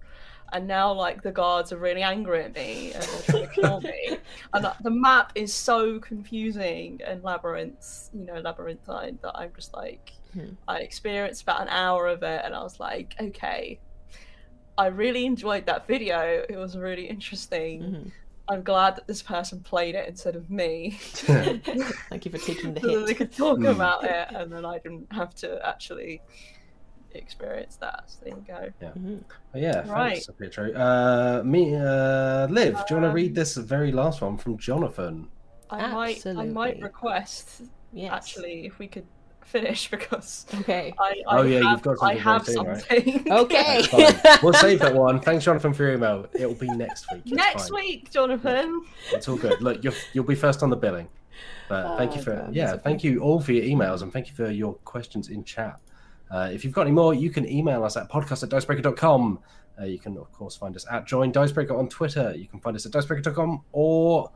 and 0.52 0.68
now 0.68 0.92
like 0.92 1.22
the 1.22 1.32
guards 1.32 1.72
are 1.72 1.78
really 1.78 2.02
angry 2.02 2.44
at 2.44 2.56
me 2.56 2.94
and 2.94 3.04
they're 3.04 3.22
trying 3.30 3.48
to 3.48 3.54
kill 3.54 3.82
me. 3.82 4.18
And 4.54 4.66
uh, 4.66 4.74
the 4.82 4.90
map 4.90 5.32
is 5.36 5.54
so 5.54 6.00
confusing 6.00 7.00
and 7.06 7.24
labyrinth, 7.24 8.10
you 8.14 8.26
know, 8.26 8.40
labyrinthine 8.40 9.20
that 9.22 9.36
I'm 9.38 9.52
just 9.56 9.74
like, 9.76 10.14
Hmm. 10.34 10.49
I 10.68 10.80
experienced 10.80 11.41
about 11.43 11.61
an 11.61 11.69
hour 11.69 12.07
of 12.07 12.23
it, 12.23 12.41
and 12.45 12.53
I 12.56 12.61
was 12.61 12.80
like, 12.80 13.15
okay. 13.19 13.80
I 14.77 14.88
really 14.88 15.26
enjoyed 15.26 15.65
that 15.65 15.88
video. 15.88 16.45
It 16.47 16.56
was 16.56 16.77
really 16.77 17.06
interesting. 17.10 17.81
Mhm. 17.81 18.11
I'm 18.47 18.64
glad 18.64 18.95
that 18.95 19.07
this 19.07 19.22
person 19.22 19.60
played 19.60 19.93
it 19.93 20.07
instead 20.07 20.35
of 20.38 20.49
me. 20.49 20.91
Thank 21.01 22.26
you 22.26 22.31
for 22.31 22.38
taking 22.38 22.73
the 22.73 22.80
so 22.81 22.99
that 22.99 23.06
they 23.07 23.14
could 23.14 23.31
talk 23.31 23.60
Mm. 23.60 23.76
about 23.76 24.06
it 24.06 24.27
and 24.34 24.51
then 24.51 24.65
I 24.65 24.80
didn't 24.80 25.11
have 25.11 25.35
to 25.35 25.60
actually 25.68 26.22
experience 27.11 27.76
that. 27.77 28.03
So 28.07 28.19
there 28.23 28.35
you 28.35 28.43
go. 28.47 28.89
Mhm. 28.99 29.23
But 29.51 29.61
yeah, 29.61 29.80
Right. 29.91 30.14
thanks, 30.23 30.30
Pietro. 30.39 30.72
Uh, 30.73 31.41
me, 31.43 31.76
uh, 31.76 32.47
Liv, 32.47 32.73
do 32.88 32.95
you 32.95 32.95
want 32.95 33.03
to 33.03 33.10
Um, 33.10 33.14
read 33.14 33.35
this 33.35 33.56
very 33.57 33.91
last 33.91 34.22
one 34.22 34.38
from 34.38 34.57
Jonathan? 34.57 35.30
I 35.69 35.91
might 35.91 36.26
I 36.26 36.45
might 36.45 36.81
request 36.81 37.64
Yes. 37.91 38.11
actually 38.14 38.65
if 38.65 38.80
we 38.80 38.88
could 38.88 39.06
finish 39.50 39.90
because 39.92 40.46
Okay. 40.62 40.94
I, 41.00 41.22
I 41.28 41.38
Oh, 41.40 41.42
yeah, 41.44 41.60
have, 41.64 41.72
you've 41.72 41.82
got 41.82 41.98
something. 41.98 42.18
I 42.18 42.22
have 42.22 42.46
very 42.46 42.56
soon, 42.58 42.68
right? 42.68 42.82
something. 42.84 43.32
Okay. 43.32 44.38
We'll 44.44 44.54
save 44.68 44.80
that 44.80 44.94
one. 44.96 45.20
Thanks, 45.20 45.46
Jonathan, 45.46 45.74
for 45.74 45.84
your 45.84 45.94
email. 45.94 46.28
It'll 46.34 46.54
be 46.54 46.68
next 46.68 47.06
week. 47.12 47.24
It's 47.26 47.32
Next 47.34 47.70
fine. 47.70 47.76
week, 47.82 48.12
Jonathan. 48.12 48.82
It's 49.12 49.28
all 49.28 49.38
good. 49.38 49.62
Look, 49.62 49.84
you'll 49.84 49.94
you'll 50.14 50.24
be 50.26 50.36
first 50.36 50.64
on 50.64 50.70
the 50.70 50.76
billing. 50.78 51.08
But 51.68 51.98
thank 51.98 52.16
you 52.16 52.22
Oh, 52.22 52.24
for 52.24 52.36
God, 52.36 52.56
yeah, 52.56 52.76
thank 52.78 53.04
you 53.04 53.20
all 53.22 53.40
for 53.40 53.52
your 53.52 53.64
emails 53.64 54.02
and 54.02 54.12
thank 54.12 54.28
you 54.28 54.34
for 54.34 54.50
your 54.50 54.74
questions 54.86 55.30
in 55.30 55.44
chat. 55.44 55.80
Uh, 56.32 56.50
if 56.52 56.64
you've 56.64 56.74
got 56.74 56.82
any 56.82 56.92
more, 56.92 57.14
you 57.14 57.30
can 57.30 57.48
email 57.50 57.84
us 57.84 57.96
at 57.98 58.10
podcast 58.10 58.44
at 58.44 58.50
dicebreaker.com. 58.50 59.40
Uh, 59.80 59.86
you 59.86 60.00
can 60.00 60.18
of 60.18 60.32
course 60.34 60.56
find 60.58 60.76
us 60.76 60.86
at 60.92 61.06
join 61.06 61.32
dicebreaker 61.32 61.76
on 61.78 61.88
Twitter. 61.88 62.34
You 62.36 62.48
can 62.48 62.60
find 62.60 62.76
us 62.76 62.86
at 62.86 62.92
dicebreaker.com 62.92 63.62
or 63.72 64.32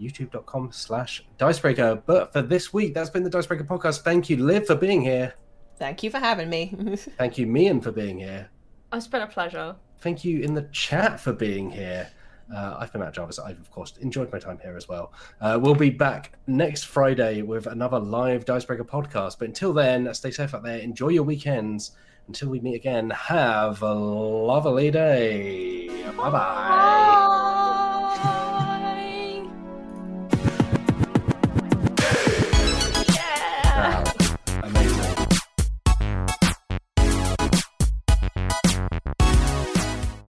youtube.com 0.00 0.70
slash 0.72 1.24
dicebreaker. 1.38 2.02
But 2.06 2.32
for 2.32 2.42
this 2.42 2.72
week, 2.72 2.94
that's 2.94 3.10
been 3.10 3.22
the 3.24 3.30
Dicebreaker 3.30 3.64
podcast. 3.64 4.02
Thank 4.02 4.30
you, 4.30 4.36
Liv, 4.38 4.66
for 4.66 4.74
being 4.74 5.02
here. 5.02 5.34
Thank 5.76 6.02
you 6.02 6.10
for 6.10 6.18
having 6.18 6.48
me. 6.50 6.74
Thank 7.18 7.38
you, 7.38 7.46
Meehan, 7.46 7.80
for 7.80 7.92
being 7.92 8.18
here. 8.18 8.50
It's 8.92 9.06
been 9.06 9.22
a 9.22 9.26
pleasure. 9.26 9.76
thank 9.98 10.24
you 10.24 10.40
in 10.40 10.54
the 10.54 10.62
chat 10.72 11.20
for 11.20 11.32
being 11.32 11.70
here. 11.70 12.08
Uh, 12.54 12.76
I've 12.78 12.90
been 12.90 13.02
Matt 13.02 13.12
Jarvis. 13.12 13.38
I've, 13.38 13.60
of 13.60 13.70
course, 13.70 13.94
enjoyed 13.98 14.32
my 14.32 14.38
time 14.38 14.58
here 14.62 14.76
as 14.76 14.88
well. 14.88 15.12
Uh, 15.40 15.58
we'll 15.60 15.74
be 15.74 15.90
back 15.90 16.32
next 16.46 16.84
Friday 16.84 17.42
with 17.42 17.66
another 17.66 17.98
live 17.98 18.46
Dicebreaker 18.46 18.84
podcast. 18.84 19.38
But 19.38 19.48
until 19.48 19.74
then, 19.74 20.12
stay 20.14 20.30
safe 20.30 20.54
out 20.54 20.62
there. 20.62 20.78
Enjoy 20.78 21.08
your 21.08 21.24
weekends. 21.24 21.92
Until 22.26 22.48
we 22.48 22.60
meet 22.60 22.74
again, 22.74 23.10
have 23.10 23.82
a 23.82 23.92
lovely 23.92 24.90
day. 24.90 25.88
Bye 26.16 26.30
bye. 26.30 27.74